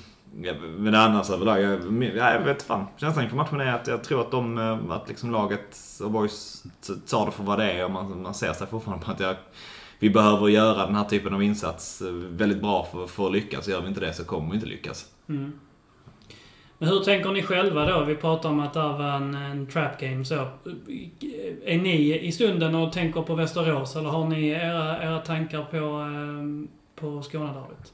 men 0.79 0.95
annars 0.95 1.31
överlag, 1.31 1.61
jag, 1.61 2.17
jag 2.17 2.41
vet 2.41 2.63
fan. 2.63 2.87
Känslan 2.97 3.25
inför 3.25 3.37
matchen 3.37 3.61
är 3.61 3.75
att 3.75 3.87
jag 3.87 4.05
tror 4.05 4.21
att 4.21 4.31
de, 4.31 4.59
eh, 4.59 4.91
att 4.91 5.09
liksom 5.09 5.31
laget 5.31 5.79
och 6.05 6.11
boys 6.11 6.65
tar 7.11 7.27
det 7.27 7.33
för 7.33 7.45
vad 7.45 7.59
det 7.59 7.73
är 7.73 7.85
och 7.85 7.91
man, 7.91 8.23
man 8.23 8.35
ser 8.35 8.53
sig 8.53 8.67
fortfarande 8.67 9.05
på 9.05 9.11
att 9.11 9.21
jag, 9.21 9.37
vi 9.99 10.11
behöver 10.11 10.49
göra 10.49 10.87
den 10.87 10.95
här 10.95 11.05
typen 11.05 11.35
av 11.35 11.43
insats 11.43 12.03
eh, 12.03 12.13
väldigt 12.13 12.61
bra 12.61 12.89
för, 12.93 13.07
för 13.07 13.27
att 13.27 13.33
lyckas. 13.33 13.69
Gör 13.69 13.81
vi 13.81 13.89
inte 13.89 14.01
det 14.01 14.13
så 14.13 14.25
kommer 14.25 14.49
vi 14.49 14.55
inte 14.55 14.67
lyckas. 14.67 15.07
Mm. 15.29 15.53
Men 16.79 16.89
hur 16.89 17.01
tänker 17.01 17.31
ni 17.31 17.43
själva 17.43 17.87
då? 17.87 18.05
Vi 18.05 18.15
pratar 18.15 18.49
om 18.49 18.61
att 18.61 18.73
det 18.73 18.81
var 18.81 19.17
en, 19.17 19.35
en 19.35 19.67
trap 19.67 20.01
game 20.01 20.25
så. 20.25 20.35
Är 21.65 21.79
ni 21.79 22.19
i 22.23 22.33
stunden 22.33 22.75
och 22.75 22.93
tänker 22.93 23.23
på 23.23 23.35
Västerås 23.35 23.97
eller 23.97 24.09
har 24.09 24.29
ni 24.29 24.49
era, 24.49 25.03
era 25.03 25.19
tankar 25.19 25.65
på, 25.65 25.77
eh, 25.77 26.69
på 27.01 27.23
Skånederbyt? 27.23 27.93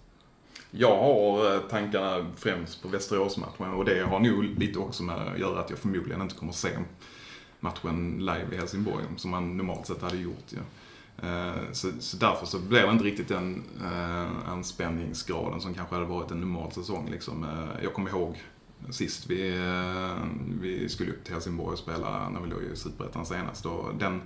Jag 0.70 0.96
har 0.96 1.54
eh, 1.54 1.60
tankarna 1.60 2.26
främst 2.36 2.82
på 2.82 2.88
Västeråsmatchen 2.88 3.72
och 3.72 3.84
det 3.84 4.02
har 4.02 4.20
nog 4.20 4.44
lite 4.44 4.78
också 4.78 5.02
med 5.02 5.16
att 5.16 5.38
göra 5.38 5.60
att 5.60 5.70
jag 5.70 5.78
förmodligen 5.78 6.22
inte 6.22 6.34
kommer 6.34 6.52
att 6.52 6.58
se 6.58 6.78
matchen 7.60 8.16
live 8.18 8.46
i 8.52 8.56
Helsingborg 8.56 9.04
som 9.16 9.30
man 9.30 9.56
normalt 9.56 9.86
sett 9.86 10.02
hade 10.02 10.16
gjort. 10.16 10.44
Ja. 10.48 10.60
Eh, 11.28 11.72
så, 11.72 11.90
så 12.00 12.16
därför 12.16 12.46
så 12.46 12.58
blev 12.58 12.86
det 12.86 12.92
inte 12.92 13.04
riktigt 13.04 13.28
den 13.28 13.64
eh, 13.84 14.50
anspänningsgraden 14.52 15.60
som 15.60 15.74
kanske 15.74 15.94
hade 15.94 16.06
varit 16.06 16.30
en 16.30 16.40
normal 16.40 16.72
säsong. 16.72 17.08
Liksom. 17.10 17.46
Jag 17.82 17.92
kommer 17.92 18.10
ihåg 18.10 18.36
sist 18.90 19.26
vi, 19.26 19.52
vi 20.60 20.88
skulle 20.88 21.10
upp 21.10 21.24
till 21.24 21.32
Helsingborg 21.32 21.72
och 21.72 21.78
spela 21.78 22.28
när 22.28 22.40
vi 22.40 22.48
låg 22.48 22.62
i 22.62 22.76
Superettan 22.76 23.26
senast. 23.26 23.66
Och 23.66 23.94
den, 23.98 24.22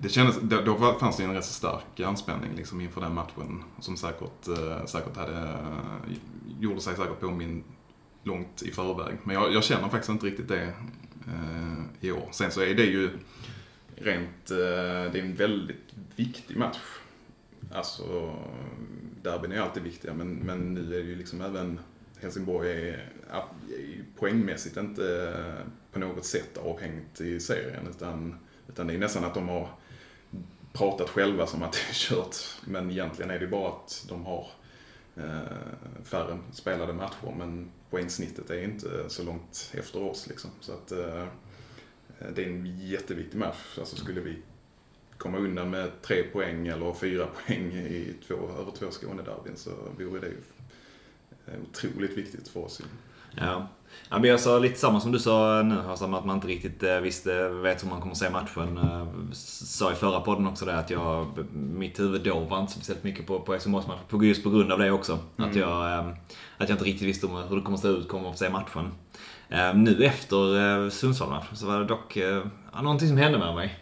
det 0.00 0.08
kändes, 0.08 0.36
då, 0.64 0.96
fanns 1.00 1.16
det 1.16 1.22
ju 1.22 1.28
en 1.28 1.34
rätt 1.34 1.44
så 1.44 1.52
stark 1.52 2.00
anspänning 2.00 2.54
liksom 2.56 2.80
inför 2.80 3.00
den 3.00 3.14
matchen 3.14 3.64
som 3.80 3.96
säkert, 3.96 4.48
eh, 4.48 4.84
säkert 4.84 5.16
hade, 5.16 5.38
eh, 5.38 6.16
gjorde 6.60 6.80
sig 6.80 6.96
säkert 6.96 7.20
påminn 7.20 7.64
långt 8.22 8.62
i 8.62 8.70
förväg. 8.70 9.18
Men 9.24 9.34
jag, 9.34 9.52
jag 9.52 9.64
känner 9.64 9.88
faktiskt 9.88 10.10
inte 10.10 10.26
riktigt 10.26 10.48
det 10.48 10.72
eh, 11.26 11.82
i 12.00 12.12
år. 12.12 12.28
Sen 12.32 12.50
så 12.50 12.60
är 12.60 12.74
det 12.74 12.84
ju 12.84 13.10
rent, 13.96 14.50
eh, 14.50 14.56
det 15.12 15.18
är 15.18 15.24
en 15.24 15.34
väldigt 15.34 15.94
viktig 16.16 16.56
match. 16.56 16.78
Alltså, 17.74 18.34
derbyn 19.22 19.52
är 19.52 19.60
alltid 19.60 19.82
viktiga 19.82 20.14
men, 20.14 20.34
men 20.34 20.74
nu 20.74 20.80
är 20.80 21.02
det 21.02 21.08
ju 21.08 21.16
liksom 21.16 21.40
även 21.40 21.80
Helsingborg 22.20 22.70
är, 22.70 23.12
är 23.30 23.42
poängmässigt 24.18 24.76
inte 24.76 25.28
eh, 25.28 25.66
på 25.92 25.98
något 25.98 26.24
sätt 26.24 26.58
avhängt 26.58 27.20
i 27.20 27.40
serien 27.40 27.86
utan, 27.90 28.34
utan 28.68 28.86
det 28.86 28.94
är 28.94 28.98
nästan 28.98 29.24
att 29.24 29.34
de 29.34 29.48
har 29.48 29.68
pratat 30.76 31.10
själva 31.10 31.46
som 31.46 31.62
att 31.62 31.72
det 31.72 31.90
är 31.90 31.94
kört. 31.94 32.36
Men 32.64 32.90
egentligen 32.90 33.30
är 33.30 33.38
det 33.38 33.46
bara 33.46 33.68
att 33.68 34.06
de 34.08 34.24
har 34.24 34.46
eh, 35.16 36.04
färre 36.04 36.38
spelade 36.52 36.92
matcher 36.92 37.34
men 37.38 37.70
poängsnittet 37.90 38.50
är 38.50 38.64
inte 38.64 39.04
så 39.08 39.22
långt 39.22 39.72
efter 39.74 40.02
oss 40.02 40.26
liksom. 40.26 40.50
Så 40.60 40.72
att 40.72 40.92
eh, 40.92 41.26
det 42.34 42.44
är 42.44 42.46
en 42.46 42.78
jätteviktig 42.80 43.38
match. 43.38 43.78
Alltså 43.78 43.96
skulle 43.96 44.20
vi 44.20 44.36
komma 45.18 45.38
undan 45.38 45.70
med 45.70 46.02
tre 46.02 46.22
poäng 46.22 46.66
eller 46.66 46.94
fyra 46.94 47.26
poäng 47.46 47.72
i 47.72 48.14
två, 48.26 48.34
över 48.34 48.72
två 48.78 48.90
Skånederbyn 48.90 49.56
så 49.56 49.70
vore 49.98 50.20
det 50.20 50.26
ju 50.26 50.38
eh, 51.46 51.60
otroligt 51.70 52.18
viktigt 52.18 52.48
för 52.48 52.60
oss. 52.60 52.82
Ja. 53.40 53.68
ja 54.10 54.18
men 54.18 54.30
jag 54.30 54.40
sa 54.40 54.58
lite 54.58 54.78
samma 54.78 55.00
som 55.00 55.12
du 55.12 55.18
sa 55.18 55.62
nu, 55.62 55.78
alltså 55.88 56.04
att 56.04 56.24
man 56.24 56.36
inte 56.36 56.48
riktigt 56.48 56.82
eh, 56.82 56.96
visste, 57.00 57.48
vet 57.48 57.84
hur 57.84 57.88
man 57.88 58.00
kommer 58.00 58.14
se 58.14 58.30
matchen. 58.30 58.78
Eh, 58.78 59.06
Sa 59.32 59.92
i 59.92 59.94
förra 59.94 60.20
podden 60.20 60.46
också 60.46 60.64
det 60.64 60.78
att 60.78 60.90
jag, 60.90 61.26
mitt 61.52 62.00
huvud 62.00 62.22
då 62.22 62.40
var 62.40 62.60
inte 62.60 62.72
speciellt 62.72 63.04
mycket 63.04 63.26
på, 63.26 63.40
på 63.40 63.52
Helsingborgsmatchen. 63.52 64.22
Just 64.22 64.44
på 64.44 64.50
grund 64.50 64.72
av 64.72 64.78
det 64.78 64.90
också. 64.90 65.18
Att, 65.36 65.54
jag, 65.54 65.92
eh, 65.92 66.06
att 66.58 66.68
jag 66.68 66.70
inte 66.70 66.84
riktigt 66.84 67.08
visste 67.08 67.26
hur 67.26 67.56
det 67.56 67.62
kommer 67.62 67.76
att 67.76 67.82
se 67.82 67.88
ut, 67.88 68.08
kommer 68.08 68.30
att 68.30 68.38
se 68.38 68.50
matchen. 68.50 68.92
Nu 69.74 70.04
efter 70.04 70.90
Sundsvall-matchen 70.90 71.56
så 71.56 71.66
var 71.66 71.78
det 71.78 71.84
dock 71.84 72.16
ja, 72.16 72.82
någonting 72.82 73.08
som 73.08 73.16
hände 73.16 73.38
med 73.38 73.54
mig. 73.54 73.78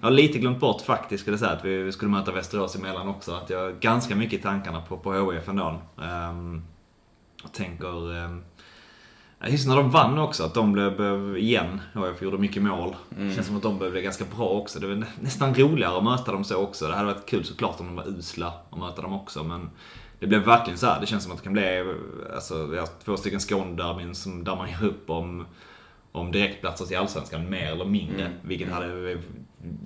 Jag 0.00 0.06
har 0.06 0.10
lite 0.10 0.38
glömt 0.38 0.60
bort 0.60 0.80
faktiskt, 0.82 1.20
skulle 1.20 1.32
jag 1.32 1.40
säga, 1.40 1.52
att 1.52 1.64
vi 1.64 1.92
skulle 1.92 2.10
möta 2.10 2.32
Västerås 2.32 2.76
emellan 2.76 3.08
också. 3.08 3.34
Att 3.34 3.50
jag 3.50 3.80
ganska 3.80 4.16
mycket 4.16 4.40
i 4.40 4.42
tankarna 4.42 4.80
på, 4.80 4.96
på 4.96 5.32
HIF 5.32 5.48
ändå. 5.48 5.80
Jag 7.42 7.52
tänker... 7.52 8.47
Just 9.46 9.68
när 9.68 9.76
de 9.76 9.90
vann 9.90 10.18
också, 10.18 10.44
att 10.44 10.54
de 10.54 10.72
blev, 10.72 10.96
blev 10.96 11.36
igen, 11.38 11.80
HIF 11.94 12.22
gjorde 12.22 12.38
mycket 12.38 12.62
mål. 12.62 12.96
Känns 13.34 13.46
som 13.46 13.56
att 13.56 13.62
de 13.62 13.78
blev 13.78 13.94
ganska 14.02 14.24
bra 14.36 14.48
också. 14.48 14.80
Det 14.80 14.86
var 14.86 14.94
nä- 14.94 15.06
nästan 15.20 15.54
roligare 15.54 15.96
att 15.98 16.04
möta 16.04 16.32
dem 16.32 16.44
så 16.44 16.56
också. 16.56 16.88
Det 16.88 16.94
hade 16.94 17.06
varit 17.12 17.26
kul 17.26 17.44
såklart 17.44 17.80
om 17.80 17.86
de 17.86 17.96
var 17.96 18.08
usla 18.08 18.52
och 18.70 18.78
möta 18.78 19.02
dem 19.02 19.12
också, 19.12 19.44
men 19.44 19.70
det 20.20 20.26
blev 20.26 20.40
verkligen 20.44 20.78
så 20.78 20.86
här. 20.86 21.00
Det 21.00 21.06
känns 21.06 21.22
som 21.22 21.32
att 21.32 21.38
det 21.38 21.44
kan 21.44 21.52
bli 21.52 21.94
alltså, 22.34 22.66
vi 22.66 22.78
har 22.78 22.88
två 23.04 23.16
stycken 23.16 23.40
Skånederbyn 23.40 24.14
som- 24.14 24.44
där 24.44 24.56
man 24.56 24.70
gör 24.70 24.84
upp 24.84 25.10
om, 25.10 25.46
om 26.12 26.32
direktplatser 26.32 26.84
till 26.84 26.98
Allsvenskan, 26.98 27.50
mer 27.50 27.72
eller 27.72 27.84
mindre. 27.84 28.30
Vilket 28.42 28.72
hade, 28.72 29.18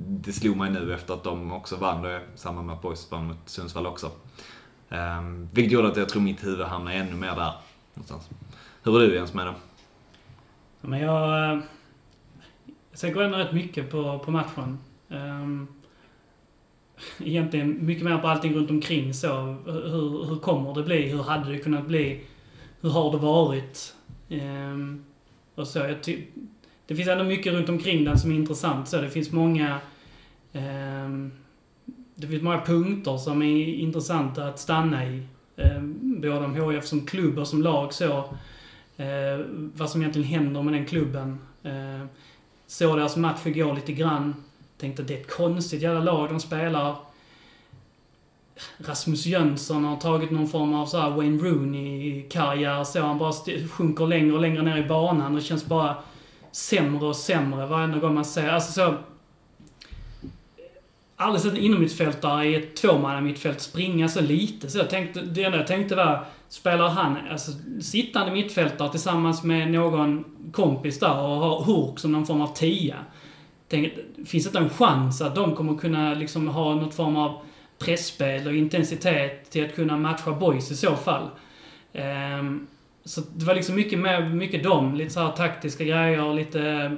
det 0.08 0.32
slog 0.32 0.56
mig 0.56 0.70
nu 0.70 0.94
efter 0.94 1.14
att 1.14 1.24
de 1.24 1.52
också 1.52 1.76
vann, 1.76 2.02
då, 2.02 2.18
samma 2.34 2.62
med 2.62 2.74
att 2.74 2.82
Boys 2.82 3.10
vann 3.10 3.26
mot 3.26 3.36
Sundsvall 3.46 3.86
också. 3.86 4.10
Um, 4.88 5.48
vilket 5.52 5.72
gjorde 5.72 5.88
att 5.88 5.96
jag 5.96 6.08
tror 6.08 6.22
mitt 6.22 6.44
huvud 6.44 6.66
hamnade 6.66 6.96
ännu 6.96 7.14
mer 7.16 7.34
där. 7.36 7.52
Någonstans. 7.94 8.28
Hur 8.84 9.02
är 9.02 9.08
du 9.08 9.14
Jens 9.14 9.34
med 9.34 9.46
det? 9.46 9.54
Men 10.80 11.00
jag... 11.00 11.52
Eh, 11.52 11.60
jag 12.90 13.00
tänker 13.00 13.20
ändå 13.20 13.38
rätt 13.38 13.52
mycket 13.52 13.90
på, 13.90 14.18
på 14.18 14.30
matchen. 14.30 14.78
Ehm, 15.08 15.66
egentligen 17.18 17.86
mycket 17.86 18.04
mer 18.04 18.18
på 18.18 18.28
allting 18.28 18.54
runt 18.54 18.70
omkring 18.70 19.14
så. 19.14 19.56
Hur, 19.66 20.24
hur 20.24 20.38
kommer 20.38 20.74
det 20.74 20.82
bli? 20.82 21.08
Hur 21.08 21.22
hade 21.22 21.52
det 21.52 21.58
kunnat 21.58 21.86
bli? 21.86 22.24
Hur 22.80 22.90
har 22.90 23.12
det 23.12 23.18
varit? 23.18 23.94
Ehm, 24.28 25.04
och 25.54 25.68
så. 25.68 25.78
Jag 25.78 26.02
ty- 26.02 26.24
det 26.86 26.96
finns 26.96 27.08
ändå 27.08 27.24
mycket 27.24 27.52
runt 27.52 27.68
omkring 27.68 28.04
den 28.04 28.18
som 28.18 28.30
är 28.30 28.34
intressant. 28.34 28.88
Så 28.88 29.00
det 29.00 29.10
finns 29.10 29.32
många... 29.32 29.78
Ehm, 30.52 31.32
det 32.14 32.26
finns 32.26 32.42
många 32.42 32.60
punkter 32.60 33.16
som 33.16 33.42
är 33.42 33.66
intressanta 33.66 34.44
att 34.44 34.58
stanna 34.58 35.06
i. 35.06 35.22
Um, 35.56 36.20
både 36.20 36.44
om 36.44 36.72
HIF 36.72 36.84
som 36.84 37.06
klubb 37.06 37.38
och 37.38 37.48
som 37.48 37.62
lag 37.62 37.94
så. 37.94 38.34
Eh, 38.96 39.46
vad 39.74 39.90
som 39.90 40.00
egentligen 40.00 40.28
händer 40.28 40.62
med 40.62 40.74
den 40.74 40.86
klubben. 40.86 41.38
Eh, 41.62 42.06
såg 42.66 42.96
deras 42.96 43.16
match 43.16 43.46
igår 43.46 43.74
lite 43.74 43.92
grann. 43.92 44.34
Tänkte 44.78 45.02
att 45.02 45.08
det 45.08 45.14
är 45.16 45.20
ett 45.20 45.36
konstigt 45.36 45.82
jävla 45.82 46.00
lag 46.00 46.28
de 46.28 46.40
spelar. 46.40 46.96
Rasmus 48.78 49.26
Jönsson 49.26 49.84
har 49.84 49.96
tagit 49.96 50.30
någon 50.30 50.48
form 50.48 50.74
av 50.74 50.86
så 50.86 50.98
här 50.98 51.10
Wayne 51.10 51.42
Rooney-karriär. 51.42 52.84
Så 52.84 53.00
han 53.00 53.18
bara 53.18 53.32
sjunker 53.68 54.06
längre 54.06 54.32
och 54.32 54.40
längre 54.40 54.62
ner 54.62 54.76
i 54.76 54.88
banan. 54.88 55.34
Det 55.34 55.40
känns 55.40 55.66
bara 55.66 55.96
sämre 56.52 57.06
och 57.06 57.16
sämre 57.16 57.66
varenda 57.66 57.98
gång 57.98 58.14
man 58.14 58.24
ser. 58.24 58.48
Alltså 58.48 58.72
så... 58.72 58.94
Aldrig 61.16 61.42
sett 61.42 61.52
en 61.52 61.58
innermittfältare 61.58 62.46
i 62.46 62.54
ett 62.54 62.76
tvåmannamittfält 62.76 63.60
springa 63.60 64.08
så 64.08 64.20
lite. 64.20 64.70
Så 64.70 64.78
jag 64.78 64.90
tänkte, 64.90 65.20
det 65.20 65.44
enda 65.44 65.58
jag 65.58 65.66
tänkte 65.66 65.94
var, 65.94 66.24
spelar 66.52 66.88
han 66.88 67.16
alltså, 67.30 67.52
sittande 67.80 68.32
mittfältare 68.32 68.90
tillsammans 68.90 69.42
med 69.42 69.70
någon 69.70 70.24
kompis 70.52 71.00
där 71.00 71.18
och 71.18 71.36
har 71.36 71.64
Hurk 71.64 71.98
som 71.98 72.12
någon 72.12 72.26
form 72.26 72.40
av 72.40 72.54
tia? 72.54 72.96
Tänk, 73.68 73.92
finns 74.26 74.44
det 74.44 74.48
inte 74.48 74.58
en 74.58 74.70
chans 74.70 75.22
att 75.22 75.34
de 75.34 75.54
kommer 75.54 75.78
kunna 75.78 76.14
liksom 76.14 76.48
ha 76.48 76.74
något 76.74 76.94
form 76.94 77.16
av 77.16 77.42
pressspel 77.78 78.46
och 78.46 78.54
intensitet 78.54 79.50
till 79.50 79.64
att 79.64 79.74
kunna 79.74 79.96
matcha 79.96 80.32
boys 80.32 80.70
i 80.70 80.76
så 80.76 80.96
fall? 80.96 81.28
Um, 82.38 82.66
så 83.04 83.20
det 83.34 83.44
var 83.44 83.54
liksom 83.54 83.74
mycket 83.74 83.98
med, 83.98 84.34
mycket 84.34 84.62
dem. 84.62 84.94
Lite 84.94 85.10
så 85.10 85.20
här 85.20 85.32
taktiska 85.32 85.84
grejer, 85.84 86.34
lite 86.34 86.62
eh, 86.62 86.92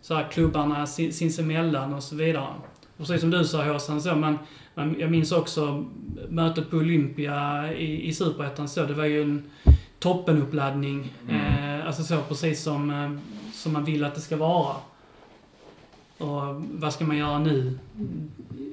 så 0.00 0.14
här 0.14 0.28
klubbarna 0.30 0.86
sinsemellan 0.86 1.94
och 1.94 2.02
så 2.02 2.16
vidare. 2.16 2.54
Och 2.96 2.98
precis 2.98 3.20
som 3.20 3.30
du 3.30 3.44
sa 3.44 3.64
Håsan, 3.64 4.02
så 4.02 4.14
men 4.14 4.38
jag 4.74 5.10
minns 5.10 5.32
också 5.32 5.84
mötet 6.28 6.70
på 6.70 6.76
Olympia 6.76 7.72
i, 7.72 8.08
i 8.08 8.12
Superettan 8.12 8.68
så. 8.68 8.84
Det 8.84 8.94
var 8.94 9.04
ju 9.04 9.22
en 9.22 9.50
toppenuppladdning. 9.98 11.12
Eh, 11.28 11.86
alltså 11.86 12.02
så 12.02 12.20
precis 12.28 12.62
som, 12.62 12.90
eh, 12.90 13.10
som 13.52 13.72
man 13.72 13.84
vill 13.84 14.04
att 14.04 14.14
det 14.14 14.20
ska 14.20 14.36
vara. 14.36 14.76
Och 16.18 16.62
vad 16.72 16.92
ska 16.92 17.04
man 17.04 17.16
göra 17.16 17.38
nu? 17.38 17.78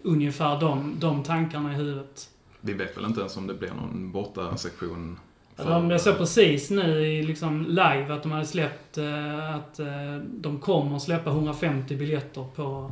Ungefär 0.03 0.59
de, 0.59 0.95
de 0.99 1.23
tankarna 1.23 1.73
i 1.73 1.75
huvudet. 1.75 2.29
Vi 2.61 2.73
vet 2.73 2.97
väl 2.97 3.05
inte 3.05 3.19
ens 3.19 3.37
om 3.37 3.47
det 3.47 3.53
blir 3.53 3.69
någon 3.69 4.11
borta 4.11 4.57
sektion 4.57 5.19
De, 5.55 5.89
jag 5.89 6.01
såg 6.01 6.17
precis 6.17 6.69
nu 6.69 7.07
i 7.07 7.23
liksom 7.23 7.65
live 7.67 8.13
att 8.13 8.23
de 8.23 8.31
hade 8.31 8.45
släppt 8.45 8.97
eh, 8.97 9.55
att 9.55 9.79
eh, 9.79 10.17
de 10.25 10.59
kommer 10.59 10.99
släppa 10.99 11.29
150 11.29 11.95
biljetter 11.95 12.45
på, 12.55 12.91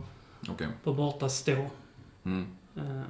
Okej. 0.50 0.68
på 0.84 0.94
borta 0.94 1.30
stå. 1.30 1.66
Mm. 2.24 2.46
Eh, 2.78 3.02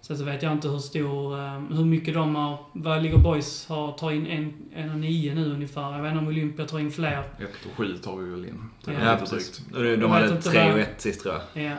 Sen 0.00 0.18
så 0.18 0.24
vet 0.24 0.42
jag 0.42 0.52
inte 0.52 0.68
hur 0.68 0.78
stor, 0.78 1.38
eh, 1.38 1.60
hur 1.60 1.84
mycket 1.84 2.14
de 2.14 2.34
har, 2.34 2.58
vad 2.72 3.02
ligger 3.02 3.18
Boys 3.18 3.68
har, 3.68 3.92
tar 3.92 4.10
in 4.10 4.26
en, 4.26 4.54
en 4.74 4.90
och 4.90 4.98
nio 4.98 5.34
nu 5.34 5.52
ungefär. 5.52 5.92
Jag 5.92 6.02
vet 6.02 6.10
inte 6.10 6.18
om 6.18 6.26
Olympia 6.28 6.66
tar 6.66 6.78
in 6.78 6.90
fler. 6.90 7.18
Ett 7.38 7.66
och 7.70 7.76
sju 7.76 7.96
tar 7.98 8.16
vi 8.16 8.30
väl 8.30 8.44
in. 8.44 8.70
Ja, 8.84 8.92
Ja, 9.04 9.16
precis. 9.16 9.58
De 9.72 9.96
de 9.96 10.10
hade 10.10 10.28
inte 10.36 10.50
3 10.50 10.62
vad- 10.64 10.72
och 10.72 10.78
1 10.80 11.00
sist 11.00 11.22
tror 11.22 11.34
jag. 11.54 11.64
Ja. 11.64 11.76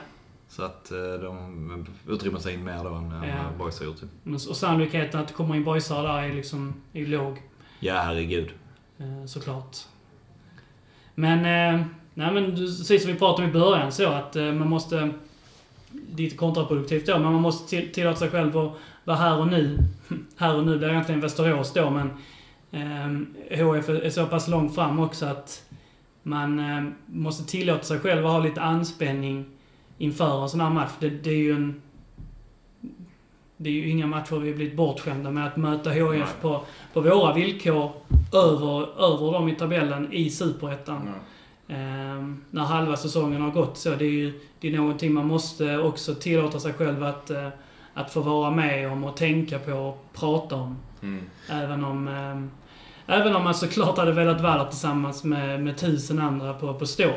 Så 0.48 0.64
att 0.64 0.92
eh, 0.92 0.98
de 1.22 1.86
utrymmer 2.08 2.40
sig 2.40 2.54
in 2.54 2.64
mer 2.64 2.84
då 2.84 2.90
än 2.94 3.12
Ja. 3.28 3.36
Boys 3.58 3.80
har 3.80 3.86
gjort. 3.86 4.02
Men- 4.24 4.34
Och 4.36 4.40
sannolikheten 4.58 5.20
att 5.22 5.28
det 5.28 5.34
kommer 5.34 5.56
in 5.56 5.64
boysar 5.64 6.04
där 6.04 6.18
är 6.24 6.34
liksom, 6.34 6.74
är 6.94 7.06
låg. 7.06 7.42
Ja, 7.80 7.94
herregud. 7.94 8.50
Eh, 8.98 9.26
såklart. 9.26 9.78
Men, 11.16 11.42
nej 12.14 12.34
men 12.34 12.56
du- 12.56 12.66
precis 12.78 13.04
som 13.04 13.12
vi 13.14 13.20
pratade 13.20 13.44
om 13.44 13.50
i 13.50 13.54
början 13.54 13.92
så 13.92 14.10
att 14.10 14.36
eh, 14.36 14.44
man 14.54 14.70
måste, 14.70 15.10
lite 16.16 16.36
kontraproduktivt 16.36 17.06
då, 17.06 17.14
men 17.20 17.34
man 17.34 17.42
måste 17.42 17.70
till, 17.70 17.94
tillåta 17.94 18.20
sig 18.20 18.30
själv 18.30 18.58
att 18.58 18.72
vara 19.04 19.18
här 19.18 19.40
och 19.40 19.48
nu. 19.48 19.78
Här 20.38 20.58
och 20.58 20.66
nu 20.66 20.78
blir 20.78 20.90
egentligen 20.90 21.22
Västerås 21.22 21.74
då, 21.74 21.90
men 21.90 22.10
ehm, 22.72 23.36
HF 23.50 23.90
är 23.90 24.10
så 24.10 24.26
pass 24.26 24.48
långt 24.48 24.76
fram 24.76 25.00
också 25.00 25.26
att 25.26 25.64
man 26.24 26.60
ehm, 26.60 26.94
måste 27.06 27.52
tillåta 27.52 27.84
sig 27.84 28.00
själv 28.00 28.26
att 28.26 28.32
ha 28.32 28.40
lite 28.40 28.62
anspänning 28.62 29.46
inför 29.98 30.42
en 30.42 30.50
sån 30.50 30.62
här 30.62 30.70
match. 30.70 30.92
Det, 31.00 31.10
det 31.10 31.30
är 31.30 31.38
ju 31.38 31.52
en... 31.52 31.82
Det 33.58 33.70
är 33.70 33.74
ju 33.74 33.90
inga 33.90 34.08
matcher 34.08 34.36
vi 34.36 34.54
blivit 34.54 34.76
bortskämda 34.76 35.32
med 35.32 35.48
att 35.48 35.58
möta 35.58 35.90
HF 35.90 36.10
Nej. 36.10 36.26
på, 36.42 36.62
på 36.94 37.02
våra 37.02 37.34
villkor 37.34 37.92
över, 38.34 38.82
över 38.82 39.34
dem 39.34 39.50
i 39.50 39.56
tabellen 39.56 40.14
i 40.14 40.30
Superettan. 40.30 41.02
Ja. 41.06 41.14
Ehm, 41.70 42.44
när 42.52 42.64
halva 42.64 42.98
säsongen 42.98 43.42
har 43.42 43.52
gått 43.52 43.78
så. 43.78 43.90
Det 43.90 44.06
är 44.06 44.10
ju 44.10 44.40
det 44.60 44.68
är 44.68 44.78
någonting 44.78 45.14
man 45.14 45.28
måste 45.28 45.78
också 45.78 46.16
tillåta 46.16 46.60
sig 46.60 46.74
själv 46.74 47.04
att, 47.04 47.30
eh, 47.30 47.48
att 47.94 48.14
få 48.14 48.22
vara 48.22 48.52
med 48.52 48.92
om 48.92 49.04
och 49.04 49.18
tänka 49.18 49.60
på 49.60 49.74
och 49.74 50.06
prata 50.14 50.56
om. 50.56 50.78
Mm. 51.02 51.24
Även 51.50 51.84
om, 51.84 52.08
ehm, 52.08 52.52
även 53.06 53.36
om 53.36 53.44
man 53.44 53.56
såklart 53.56 53.98
hade 53.98 54.12
velat 54.12 54.42
vara 54.42 54.58
där 54.58 54.66
tillsammans 54.66 55.24
med, 55.24 55.64
med 55.64 55.78
tusen 55.78 56.20
andra 56.20 56.54
på, 56.54 56.74
på 56.74 56.86
stå. 56.86 57.12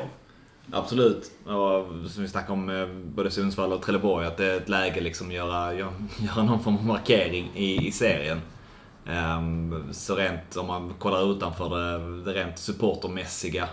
Absolut. 0.70 1.30
Och 1.44 2.10
som 2.10 2.22
vi 2.22 2.28
snackade 2.28 2.52
om 2.52 2.70
eh, 2.70 2.86
både 2.86 3.30
Sundsvall 3.30 3.72
och 3.72 3.82
Trelleborg, 3.82 4.26
att 4.26 4.36
det 4.36 4.46
är 4.46 4.56
ett 4.56 4.68
läge 4.68 5.00
liksom 5.00 5.28
att 5.28 5.34
göra, 5.34 5.74
göra 5.74 6.42
någon 6.44 6.60
form 6.60 6.76
av 6.76 6.86
markering 6.86 7.50
i, 7.54 7.86
i 7.86 7.92
serien. 7.92 8.40
Ehm, 9.06 9.92
så 9.92 10.16
rent, 10.16 10.56
om 10.56 10.66
man 10.66 10.94
kollar 10.98 11.32
utanför 11.32 11.68
det, 11.68 12.22
det 12.22 12.40
rent 12.40 12.58
supportermässiga, 12.58 13.68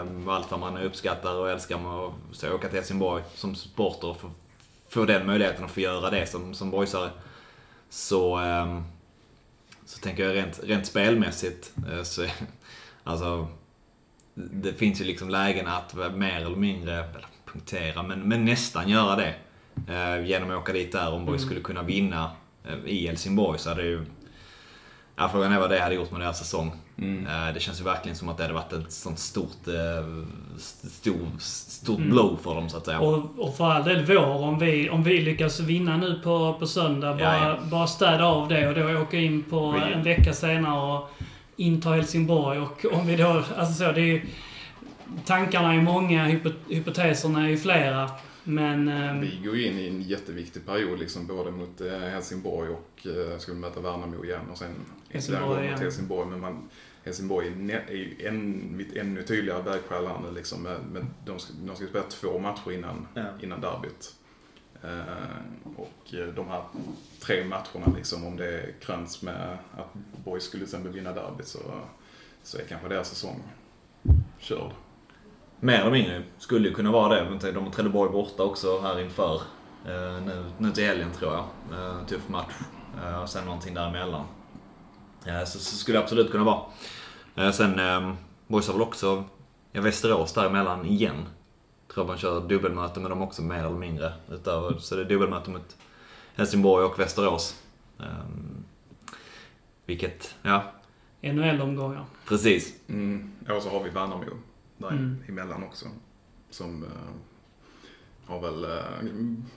um, 0.00 0.28
allt 0.28 0.50
vad 0.50 0.60
man 0.60 0.78
uppskattar 0.78 1.34
och 1.34 1.50
älskar 1.50 1.78
med 1.78 1.92
att 1.92 2.12
så 2.32 2.54
åka 2.54 2.68
till 2.68 2.76
Helsingborg 2.76 3.22
som 3.34 3.54
supporter 3.54 4.08
och 4.08 4.20
få, 4.20 4.30
få 4.88 5.04
den 5.04 5.26
möjligheten 5.26 5.64
att 5.64 5.70
få 5.70 5.80
göra 5.80 6.10
det 6.10 6.26
som, 6.26 6.54
som 6.54 6.70
boysare. 6.70 7.10
Så, 7.90 8.36
ehm, 8.36 8.82
så 9.84 9.98
tänker 9.98 10.24
jag 10.24 10.36
rent, 10.36 10.60
rent 10.64 10.86
spelmässigt, 10.86 11.72
eh, 11.92 12.02
så, 12.02 12.26
alltså 13.04 13.48
det 14.34 14.72
finns 14.72 15.00
ju 15.00 15.04
liksom 15.04 15.30
lägen 15.30 15.66
att 15.66 15.94
mer 16.14 16.36
eller 16.36 16.56
mindre, 16.56 17.04
punktera, 17.44 18.02
men, 18.02 18.20
men 18.20 18.44
nästan 18.44 18.88
göra 18.88 19.16
det. 19.16 19.34
Eh, 19.86 20.26
genom 20.26 20.50
att 20.50 20.56
åka 20.56 20.72
dit 20.72 20.92
där. 20.92 21.12
Om 21.12 21.24
Boys 21.26 21.42
skulle 21.42 21.60
kunna 21.60 21.82
vinna 21.82 22.30
eh, 22.64 22.78
i 22.84 23.06
Helsingborg 23.06 23.58
så 23.58 23.68
hade 23.68 23.82
det 23.82 23.88
ju... 23.88 24.04
Ja, 25.18 25.28
frågan 25.28 25.52
är 25.52 25.58
vad 25.58 25.70
det 25.70 25.80
hade 25.80 25.94
gjort 25.94 26.10
med 26.10 26.20
deras 26.20 26.38
säsong. 26.38 26.72
Mm. 26.98 27.26
Eh, 27.26 27.54
det 27.54 27.60
känns 27.60 27.80
ju 27.80 27.84
verkligen 27.84 28.16
som 28.16 28.28
att 28.28 28.36
det 28.36 28.42
hade 28.42 28.54
varit 28.54 28.72
ett 28.72 28.92
sånt 28.92 29.18
stort, 29.18 29.68
eh, 29.68 30.06
stor, 30.88 31.16
stort 31.38 31.98
Mm. 31.98 32.10
blow 32.10 32.38
för 32.42 32.54
dem 32.54 32.68
så 32.68 32.76
att 32.76 32.84
säga. 32.86 33.00
Och, 33.00 33.24
och 33.38 33.56
för 33.56 33.64
all 33.70 33.84
del 33.84 34.04
vår, 34.04 34.42
om 34.42 34.58
vi, 34.58 34.90
om 34.90 35.02
vi 35.02 35.20
lyckas 35.20 35.60
vinna 35.60 35.96
nu 35.96 36.20
på, 36.24 36.56
på 36.58 36.66
söndag, 36.66 37.12
bara, 37.14 37.20
Ja, 37.38 37.48
ja. 37.48 37.56
bara 37.70 37.86
städa 37.86 38.24
av 38.26 38.48
det 38.48 38.68
och 38.68 38.74
då 38.74 39.00
åka 39.02 39.16
in 39.18 39.42
på 39.42 39.70
Vi- 39.70 39.92
en 39.92 40.02
vecka 40.02 40.32
senare 40.32 40.92
och 40.92 41.10
inta 41.56 41.90
Helsingborg. 41.90 42.58
Och 42.60 42.84
om 42.92 43.06
vi 43.06 43.16
då, 43.16 43.42
alltså 43.58 43.74
så, 43.84 43.92
det 43.92 44.00
är 44.00 44.04
ju, 44.04 44.22
Tankarna 45.26 45.74
är 45.74 45.80
många, 45.80 46.24
hypo, 46.26 46.50
hypoteserna 46.68 47.44
är 47.44 47.48
ju 47.48 47.58
flera. 47.58 48.10
Men... 48.48 48.88
ehm, 48.88 49.20
Vi 49.20 49.40
går 49.44 49.56
ju 49.56 49.66
in 49.66 49.78
i 49.78 49.88
en 49.88 50.02
jätteviktig 50.02 50.66
period, 50.66 50.98
liksom, 50.98 51.26
både 51.26 51.50
mot 51.50 51.80
eh, 51.80 51.98
Helsingborg 51.98 52.70
och 52.70 53.06
eh, 53.06 53.38
ska 53.38 53.52
vi 53.52 53.58
möta 53.58 53.80
Värnamo 53.80 54.24
igen 54.24 54.40
och 54.50 54.58
sen 54.58 54.74
Helsingborg 55.10 55.60
igen. 55.60 55.72
mot 55.72 55.80
Helsingborg. 55.80 56.28
Men 56.30 56.40
man, 56.40 56.68
Helsingborg 57.04 57.46
är, 57.72 57.92
ju 57.94 58.26
en, 58.26 58.76
vid 58.78 58.96
ännu 58.96 59.22
tydligare 59.22 59.62
vägskäl 59.62 60.06
här 60.06 60.18
nu. 60.20 60.30
Liksom, 60.34 60.62
med, 60.62 60.80
med, 60.92 61.06
de, 61.26 61.38
ska, 61.38 61.52
de 61.66 61.76
ska 61.76 61.86
spela 61.86 62.04
två 62.04 62.38
matcher 62.38 62.72
innan, 62.72 63.06
Ja. 63.14 63.24
innan 63.42 63.60
derbyt. 63.60 64.14
Eh, 64.82 65.76
och 65.76 66.14
de 66.34 66.48
här 66.48 66.62
tre 67.20 67.44
matcherna, 67.44 67.96
liksom, 67.96 68.24
om 68.26 68.36
det 68.36 68.74
kröns 68.80 69.22
med 69.22 69.58
att 69.76 69.94
Boys 70.24 70.44
skulle 70.44 70.64
till 70.66 70.74
exempel 70.74 70.92
vinna 70.92 71.12
derbyt 71.12 71.46
så, 71.48 71.58
så 72.42 72.58
är 72.58 72.62
kanske 72.68 72.88
deras 72.88 73.08
säsong 73.08 73.42
körd. 74.38 74.70
Mer 75.60 75.80
eller 75.80 75.90
mindre 75.90 76.22
skulle 76.38 76.68
ju 76.68 76.74
kunna 76.74 76.92
vara 76.92 77.14
det. 77.14 77.52
De 77.52 77.64
har 77.64 77.70
Trelleborg 77.70 78.12
borta 78.12 78.42
också 78.42 78.80
här 78.80 79.00
inför. 79.00 79.34
Eh, 79.84 80.22
nu, 80.26 80.44
nu 80.58 80.70
till 80.70 80.84
helgen 80.84 81.12
tror 81.12 81.32
jag. 81.32 81.44
Eh, 81.72 82.06
tuff 82.06 82.28
match. 82.28 82.52
Eh, 83.04 83.22
och 83.22 83.28
sen 83.28 83.44
någonting 83.44 83.74
däremellan. 83.74 84.24
Så, 85.46 85.58
så 85.58 85.76
skulle 85.76 85.98
det 85.98 86.02
absolut 86.02 86.30
kunna 86.30 86.44
vara. 86.44 87.52
Sen, 87.52 87.78
eh, 87.78 88.12
Boys 88.46 88.66
har 88.66 88.74
väl 88.74 88.82
också 88.82 89.24
ja, 89.72 89.80
Västerås 89.80 90.32
däremellan 90.32 90.86
igen. 90.86 91.26
Tror 91.94 92.06
man 92.06 92.18
kör 92.18 92.48
dubbelmöte 92.48 93.00
med 93.00 93.10
dem 93.10 93.22
också 93.22 93.42
mer 93.42 93.58
eller 93.58 93.70
mindre. 93.70 94.12
Utöver, 94.30 94.78
så 94.78 94.94
det 94.94 95.00
är 95.00 95.04
dubbelmöte 95.04 95.50
mot 95.50 95.76
Helsingborg 96.36 96.84
och 96.84 96.98
Västerås. 96.98 97.62
Eh, 98.00 98.06
vilket, 99.86 100.34
ja, 100.42 100.62
NHL-omgångar. 101.20 102.04
precis. 102.28 102.74
Mm. 102.88 103.32
Och 103.48 103.62
så 103.62 103.70
har 103.70 103.84
vi 103.84 103.90
Värnamo 103.90 104.24
där 104.78 104.90
Mm. 104.90 105.16
emellan 105.28 105.62
också. 105.62 105.86
Som 106.50 106.82
eh, 106.82 106.88
har 108.26 108.40
väl, 108.40 108.64
eh, 108.64 108.70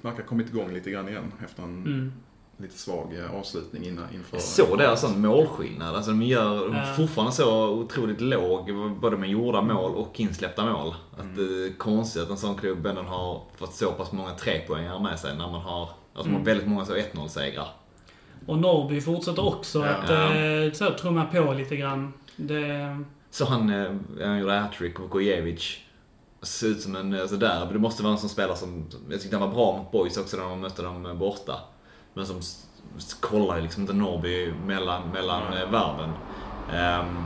verkar 0.02 0.24
kommit 0.24 0.50
igång 0.50 0.74
lite 0.74 0.92
grann 0.92 1.10
igen 1.10 1.32
efter 1.46 1.64
en 1.64 1.70
Mm. 1.86 2.14
lite 2.58 2.78
svag 2.78 3.16
eh, 3.20 3.36
avslutning 3.36 3.84
innan, 3.84 4.14
inför... 4.14 4.36
Jag 4.38 4.42
såg 4.44 4.78
deras 4.78 5.02
sån 5.02 5.22
målskillnad. 5.22 5.96
Alltså 5.96 6.12
de 6.12 6.22
gör 6.24 6.70
är 6.76 6.88
Ja. 6.88 6.94
fortfarande 6.98 7.32
så 7.34 7.70
otroligt 7.70 8.22
låg, 8.22 8.70
både 9.02 9.18
med 9.18 9.30
gjorda 9.30 9.62
mål 9.62 9.96
och 9.96 10.20
insläppta 10.20 10.66
mål. 10.66 10.94
Att 11.14 11.24
Mm. 11.24 11.36
det 11.36 11.66
är 11.68 11.78
konstigt 11.78 12.24
att 12.24 12.30
en 12.30 12.38
sån 12.38 12.56
klubb 12.56 12.86
ändå 12.86 13.02
har 13.02 13.42
fått 13.58 13.74
så 13.74 13.92
pass 13.92 14.12
många 14.12 14.32
trepoängare 14.32 15.04
med 15.04 15.20
sig 15.20 15.38
när 15.38 15.52
man 15.52 15.62
har, 15.62 15.82
alltså 15.82 15.92
man 16.14 16.26
har 16.26 16.30
Mm. 16.32 16.44
väldigt 16.44 16.68
många 16.68 16.86
så 16.86 16.96
1-0-segrar. 16.96 17.68
Och 18.46 18.58
Norrby 18.58 19.02
fortsätter 19.02 19.46
också 19.46 19.80
Ja. 19.80 19.86
att 19.86 20.10
eh, 20.10 20.74
så, 20.74 20.94
trumma 20.98 21.26
på 21.26 21.54
lite 21.54 21.76
grann. 21.78 22.14
Det, 22.36 22.98
Så 23.32 23.46
han, 23.46 23.70
eh, 23.70 23.92
han 24.22 24.40
gjorde 24.40 24.54
hattrick 24.54 25.00
och 25.00 25.10
Gojevic. 25.10 25.78
Ser 26.42 26.68
ut 26.68 26.82
som 26.82 26.96
en, 26.96 27.22
alltså 27.22 27.38
där, 27.38 27.66
det 27.74 27.80
måste 27.80 28.04
vara 28.04 28.14
en 28.14 28.20
sån 28.20 28.30
spelare 28.30 28.58
som, 28.58 28.86
jag 29.10 29.22
tyckte 29.22 29.38
han 29.38 29.50
var 29.50 29.56
bra 29.56 29.78
mot 29.78 29.92
boys 29.92 30.18
också 30.18 30.38
när 30.38 30.44
man 30.44 30.60
mötte 30.60 30.82
dem 30.82 31.06
eh, 31.06 31.14
borta. 31.14 31.60
Men 32.14 32.26
som 32.26 32.42
kollar 33.20 33.62
liksom 33.62 33.82
inte 33.82 33.94
Norrby 33.94 34.54
mellan, 34.66 35.10
mellan 35.10 35.54
eh, 35.54 35.70
varven. 35.70 36.10
Ehm, 36.74 37.26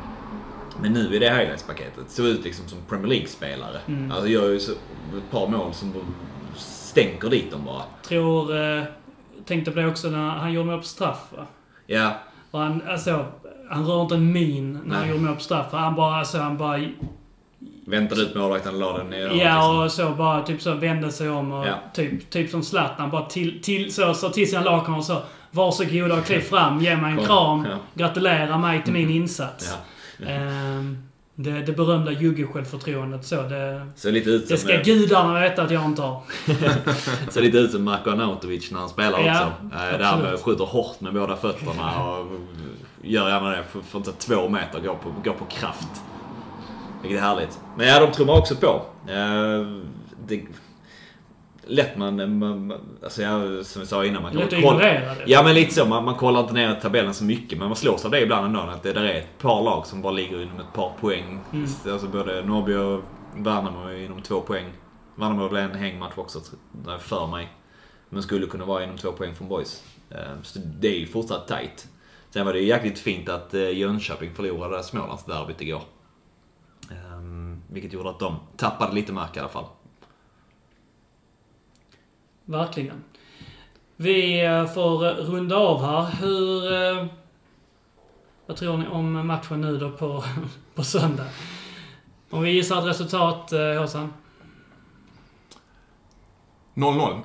men 0.81 0.93
nu 0.93 1.15
i 1.15 1.19
det 1.19 1.29
highlights-paketet, 1.29 2.09
såg 2.09 2.25
ut 2.25 2.43
liksom 2.43 2.67
som 2.67 2.77
Premier 2.89 3.07
League-spelare. 3.07 3.79
Mm. 3.87 4.11
Alltså 4.11 4.27
gör 4.27 4.49
ju 4.49 4.59
så, 4.59 4.71
ett 4.71 5.31
par 5.31 5.47
mål 5.47 5.73
som 5.73 5.93
stänker 6.55 7.29
dit 7.29 7.51
dem 7.51 7.65
bara. 7.65 7.83
tror... 8.07 8.57
Eh, 8.57 8.83
tänkte 9.45 9.71
på 9.71 9.79
det 9.79 9.87
också 9.87 10.09
när 10.09 10.29
han 10.29 10.53
gjorde 10.53 10.69
mål 10.69 10.79
på 10.79 10.85
straff 10.85 11.27
va? 11.37 11.45
Ja, 11.85 12.19
Och 12.51 12.59
han, 12.59 12.81
alltså, 12.89 13.25
han 13.69 13.85
rör 13.85 14.01
inte 14.01 14.15
en 14.15 14.31
min 14.31 14.79
när 14.85 14.95
han 14.95 15.09
gjorde 15.09 15.21
mål 15.21 15.35
på 15.35 15.41
straff. 15.41 15.65
Han 15.71 15.95
bara, 15.95 16.15
alltså, 16.15 16.37
han 16.37 16.57
bara... 16.57 16.81
väntade 17.87 18.21
ut 18.21 18.35
målvakten 18.35 18.73
och 18.73 18.79
la 18.79 18.97
den 18.97 19.07
ner. 19.09 19.21
liksom. 19.21 19.39
Ja, 19.39 19.83
och 19.83 19.91
så 19.91 20.09
bara 20.09 20.41
typ 20.41 20.61
så 20.61 20.73
vände 20.73 21.11
sig 21.11 21.29
om 21.29 21.51
och 21.51 21.67
Ja. 21.67 21.73
typ, 21.93 22.29
typ 22.29 22.49
som 22.49 22.63
Zlatan 22.63 23.09
bara 23.09 23.25
till, 23.25 23.61
till, 23.61 23.93
så, 23.93 24.13
så 24.13 24.29
till 24.29 24.49
sina 24.49 24.61
lagkamrater 24.61 25.05
så 25.13 25.21
Varsågoda 25.51 26.15
och 26.15 26.25
kliv 26.25 26.39
fram, 26.39 26.79
ge 26.81 26.95
mig 26.97 27.11
en 27.11 27.17
Kom. 27.17 27.25
kram, 27.25 27.65
Ja. 27.71 27.77
gratulera 27.93 28.57
mig 28.57 28.83
till 28.83 28.93
min 28.93 29.09
insats. 29.09 29.77
Ja. 30.17 30.27
Ehm, 30.27 30.97
det, 31.35 31.51
det 31.61 31.71
berömda 31.71 32.11
jugge-självförtroendet 32.11 33.25
så. 33.25 33.41
Det, 33.41 33.87
Ser 33.95 34.11
lite 34.11 34.29
ut 34.29 34.47
som... 34.47 34.53
det 34.55 34.57
ska 34.61 34.73
eh, 34.73 34.81
gudarna 34.83 35.39
veta 35.39 35.63
att 35.63 35.71
jag 35.71 35.85
inte 35.85 36.01
har. 36.01 36.21
Ser 37.31 37.41
lite 37.41 37.57
ut 37.57 37.71
som 37.71 37.83
Marko 37.83 38.09
Arnautovic 38.09 38.71
när 38.71 38.79
han 38.79 38.89
spelar 38.89 39.19
Ja, 39.19 39.31
också. 39.31 39.75
Eh, 39.77 39.97
Där 39.97 40.03
han 40.03 40.19
absolut. 40.19 40.41
skjuter 40.41 40.65
hårt 40.65 41.01
med 41.01 41.13
båda 41.13 41.35
fötterna 41.35 42.03
och 42.09 42.27
gör 43.01 43.29
gärna 43.29 43.49
det 43.49 43.63
för, 43.71 43.81
för 43.81 43.97
inte 43.97 44.11
två 44.11 44.49
meter, 44.49 44.79
går 44.79 44.95
på, 44.95 45.09
går 45.23 45.33
på 45.33 45.45
kraft. 45.45 45.87
Vilket 47.01 47.19
är 47.19 47.23
härligt. 47.23 47.59
Men 47.77 47.87
ja, 47.87 47.99
de 47.99 48.11
trummar 48.11 48.33
också 48.37 48.55
på. 48.55 48.81
Eh, 49.11 49.67
Det, 50.27 50.41
lätt 51.67 51.97
man, 51.97 52.15
man, 52.39 52.67
man- 52.67 52.97
alltså 53.03 53.21
jag, 53.21 53.65
som 53.65 53.81
vi 53.81 53.87
sa 53.87 54.05
innan, 54.05 54.21
man 54.21 54.31
kan 54.31 54.43
att 54.43 54.49
kolla- 54.49 54.59
ignorera 54.59 55.15
det. 55.15 55.23
Ja 55.27 55.43
men 55.43 55.55
lite 55.55 55.73
så, 55.73 55.85
man, 55.85 56.05
man 56.05 56.15
kollar 56.15 56.39
inte 56.39 56.53
ner 56.53 56.75
tabellen 56.75 57.13
så 57.13 57.23
mycket 57.23 57.57
men 57.59 57.67
man 57.67 57.75
slås 57.75 58.05
av 58.05 58.11
det 58.11 58.21
ibland 58.21 58.45
ändå 58.45 58.59
att 58.59 58.83
det 58.83 58.93
där 58.93 59.03
är 59.03 59.13
ett 59.19 59.37
par 59.39 59.63
lag 59.63 59.85
som 59.87 60.01
bara 60.01 60.13
ligger 60.13 60.41
inom 60.41 60.59
ett 60.59 60.73
par 60.73 60.91
poäng. 61.01 61.39
Mm. 61.53 61.69
Alltså 61.91 62.07
både 62.07 62.41
Norrby 62.45 62.73
och 62.75 63.01
Värnamo 63.35 63.87
är 63.87 64.05
inom 64.05 64.21
två 64.21 64.41
poäng. 64.41 64.65
Värnamo 65.15 65.47
väl 65.47 65.69
en 65.71 65.75
hängmatch 65.77 66.13
också 66.17 66.39
för 66.99 67.27
mig. 67.27 67.47
Men 68.09 68.23
skulle 68.23 68.47
kunna 68.47 68.65
vara 68.65 68.83
inom 68.83 68.97
två 68.97 69.11
poäng 69.11 69.35
från 69.35 69.47
Boys. 69.47 69.83
Eh, 70.11 70.17
Så 70.43 70.59
det 70.59 70.87
är 70.87 70.99
ju 70.99 71.07
fortsatt 71.07 71.47
tight. 71.47 71.87
Sen 72.29 72.45
var 72.45 72.53
det 72.53 72.59
ju 72.59 72.65
jäkligt 72.67 72.99
fint 72.99 73.29
att 73.29 73.53
eh, 73.53 73.69
Jönköping 73.77 74.33
förlorade 74.33 74.83
Smålandsderbyt 74.83 75.61
igår. 75.61 75.81
Ehm, 76.91 77.61
Vilket 77.67 77.93
gjorde 77.93 78.09
att 78.09 78.19
de 78.19 78.35
tappade 78.57 78.93
lite 78.95 79.13
mark 79.13 79.37
i 79.37 79.39
alla 79.39 79.49
fall. 79.49 79.65
Verkligen. 82.45 83.03
Vi 83.95 84.45
eh, 84.45 84.65
får 84.65 85.05
eh, 85.05 85.09
runda 85.11 85.55
av 85.55 85.81
här. 85.85 86.11
Hur... 86.21 86.73
eh, 86.73 87.05
Vad 88.45 88.57
tror 88.57 88.77
ni 88.77 88.87
om 88.87 89.27
matchen 89.27 89.61
nu 89.61 89.77
då 89.77 89.91
på, 89.91 90.23
på 90.75 90.83
söndag? 90.83 91.25
Om 92.29 92.43
vi 92.43 92.51
gissar 92.51 92.79
ett 92.79 92.85
resultat, 92.85 93.51
Håsan? 93.79 94.13
0-0. 96.73 97.21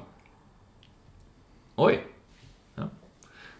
Oj! 1.77 2.07
Ja. 2.75 2.83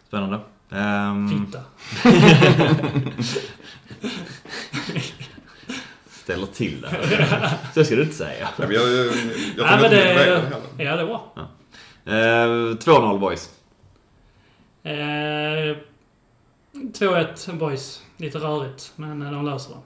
Spännande. 0.09 0.41
Ehm, 0.70 1.47
Fitta. 1.47 1.61
ställer 6.22 6.47
till 6.47 6.80
det. 6.80 6.88
Så 7.74 7.84
ska 7.84 7.94
du 7.97 8.02
inte 8.02 8.14
säga. 8.14 8.48
Ja, 8.59 8.64
men 8.66 8.72
Jag, 8.72 8.88
jag, 8.88 9.06
jag 9.06 9.66
Nej, 9.66 9.80
men 9.80 9.90
det, 9.90 10.14
det 10.76 10.84
ja, 10.84 10.97
det 10.97 11.02
är 11.02 11.06
bra. 11.06 11.32
Ehm, 12.06 12.76
2-0 12.78 13.18
boys. 13.18 13.51
Eh, 14.82 15.76
2-1 16.72 17.59
boys. 17.59 18.02
Lite 18.16 18.38
rörigt, 18.38 18.92
men 18.97 19.22
eh, 19.22 19.32
de 19.32 19.47
löser 19.47 19.70
det. 19.74 19.80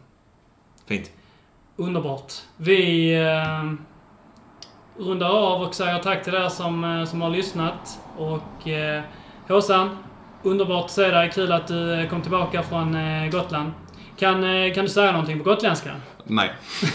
Fint. 0.87 1.11
Underbart. 1.77 2.33
Vi 2.57 3.15
eh, 3.15 3.73
rundar 4.99 5.29
av 5.29 5.63
och 5.63 5.75
säger 5.75 5.99
tack 5.99 6.25
till 6.25 6.35
er 6.35 6.49
som, 6.49 6.85
eh, 6.85 7.05
som 7.05 7.21
har 7.23 7.31
lyssnat. 7.31 7.99
Och 8.17 8.69
eh, 8.69 9.03
Håsan, 9.49 9.97
underbart 10.43 10.85
att 10.85 10.91
se 10.91 11.11
dig. 11.11 11.31
Kul 11.35 11.53
att 11.53 11.69
du 11.69 11.93
eh, 12.01 12.09
kom 12.09 12.23
tillbaka 12.23 12.63
från 12.63 12.95
eh, 12.95 13.31
Gotland. 13.31 13.73
Kan, 14.19 14.45
eh, 14.45 14.75
kan 14.75 14.85
du 14.85 14.91
säga 14.91 15.13
någonting 15.13 15.39
på 15.39 15.45
gotländska? 15.45 15.91
Nej. 16.25 16.51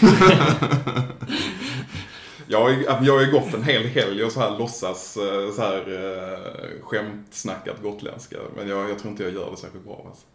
jag, 2.46 2.60
har 2.60 2.70
ju- 2.70 2.84
jag 3.02 3.14
har 3.14 3.20
ju 3.20 3.30
gått 3.32 3.54
en 3.54 3.62
hel 3.64 3.86
helg 3.86 4.24
och 4.24 4.32
så 4.32 4.40
här 4.40 4.58
låtsas 4.58 5.16
eh, 5.16 5.50
så 5.56 5.62
här 5.62 5.78
eh, 5.78 6.82
skämtsnackat 6.82 7.82
gotländska. 7.82 8.36
Men 8.56 8.68
jag, 8.68 8.90
jag 8.90 8.98
tror 8.98 9.10
inte 9.10 9.22
jag 9.22 9.32
gör 9.32 9.50
det 9.50 9.56
särskilt 9.56 9.84
bra. 9.84 10.04
Alltså. 10.08 10.26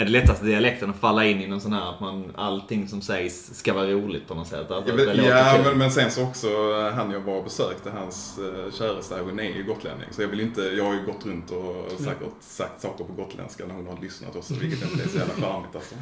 Är 0.00 0.04
det 0.04 0.10
lättaste 0.10 0.46
dialekten 0.46 0.90
att 0.90 0.96
falla 0.96 1.24
in 1.24 1.40
i 1.40 1.46
någon 1.46 1.60
sån 1.60 1.72
här 1.72 1.90
att 1.90 2.00
man, 2.00 2.32
allting 2.36 2.88
som 2.88 3.00
sägs 3.00 3.54
ska 3.54 3.74
vara 3.74 3.86
roligt 3.86 4.28
på 4.28 4.34
något 4.34 4.48
sätt? 4.48 4.70
Att 4.70 4.88
Ja, 4.88 4.94
men, 4.94 5.24
ja 5.26 5.58
men, 5.64 5.78
men 5.78 5.90
sen 5.90 6.10
så 6.10 6.22
också 6.22 6.46
eh, 6.46 6.94
han 6.94 7.10
jag 7.10 7.20
var 7.20 7.34
och 7.34 7.44
besökte, 7.44 7.90
hans 7.90 8.38
uh, 8.38 8.72
käresta 8.72 9.14
hon 9.22 9.40
är 9.40 9.44
ju 9.44 9.64
gotlänning. 9.64 10.06
Så 10.10 10.22
jag 10.22 10.28
vill 10.28 10.40
inte, 10.40 10.60
jag 10.60 10.84
har 10.84 10.94
ju 10.94 11.06
gått 11.06 11.26
runt 11.26 11.50
och 11.50 11.90
säkert 11.98 12.28
sagt 12.40 12.80
saker 12.80 13.04
på 13.04 13.12
gotländska 13.12 13.66
när 13.66 13.74
hon 13.74 13.86
har 13.86 13.96
lyssnat 14.02 14.36
också, 14.36 14.54
vilket 14.54 14.90
inte 14.90 15.04
är 15.04 15.08
så 15.08 15.18
jävla 15.18 15.34
charmigt 15.34 15.74
alltså. 15.74 15.94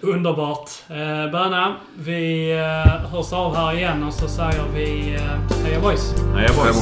Underbart. 0.06 0.70
Eh, 0.88 1.30
Böna, 1.32 1.76
vi 1.98 2.52
eh, 2.52 3.10
hörs 3.10 3.32
av 3.32 3.56
här 3.56 3.76
igen 3.76 4.02
och 4.02 4.14
så 4.14 4.28
säger 4.28 4.64
vi 4.74 5.14
eh, 5.14 5.64
heja 5.64 5.80
boys. 5.80 6.14
Nej, 6.34 6.46
jag 6.46 6.56
bara... 6.56 6.72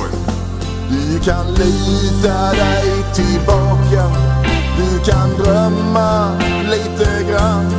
Du 0.91 1.21
kan 1.21 1.47
lita 1.47 2.53
dig 2.53 3.15
tillbaka 3.15 4.36
du 4.77 4.99
kan 5.11 5.29
drömma 5.39 6.31
lite 6.71 7.23
grann 7.31 7.71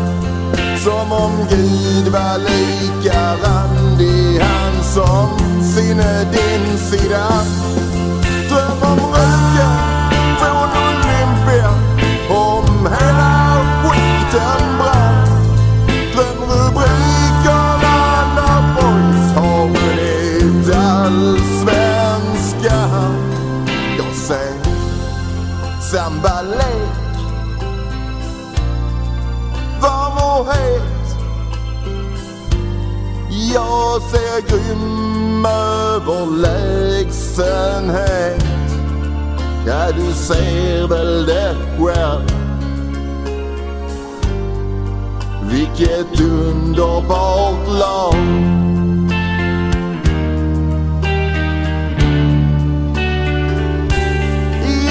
Som 0.84 1.12
om 1.12 1.32
Gud 1.50 2.08
var 2.08 2.38
lika 2.38 3.34
randig. 3.44 4.40
Han 4.42 4.84
som 4.84 5.30
sinne 5.76 6.24
din 6.32 6.78
sida. 6.78 7.28
Dröm 8.50 8.82
om 8.82 9.00
röken 9.14 9.78
från 10.40 10.70
Olympia 10.88 11.72
Om 12.30 12.88
hela 13.00 13.34
skiten 13.84 14.64
brann. 14.78 15.28
Dröm 16.14 16.40
rubrikerna 16.50 17.98
när 18.36 18.62
boys 18.76 19.28
har 19.36 19.64
vunnit 19.68 20.68
allsvenskan 20.76 23.14
Jag 23.98 24.14
säger, 24.16 24.62
sambalek 25.82 26.67
Jag 33.58 34.02
ser 34.02 34.42
grym 34.50 35.46
överlägsenhet 35.46 38.44
Ja, 39.68 39.92
du 39.92 40.14
ser 40.14 40.88
väl 40.88 41.26
det 41.26 41.56
själv 41.80 42.22
Vilket 45.52 46.22
underbart 46.22 47.68
lag. 47.80 48.16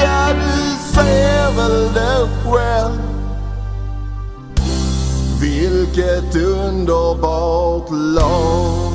Ja, 0.03 0.29
du 0.35 0.77
ser 0.95 1.51
väl 1.57 1.93
det 1.95 2.29
själv 2.45 3.06
vilket 5.41 6.37
underbart 6.37 7.91
lag. 7.91 8.86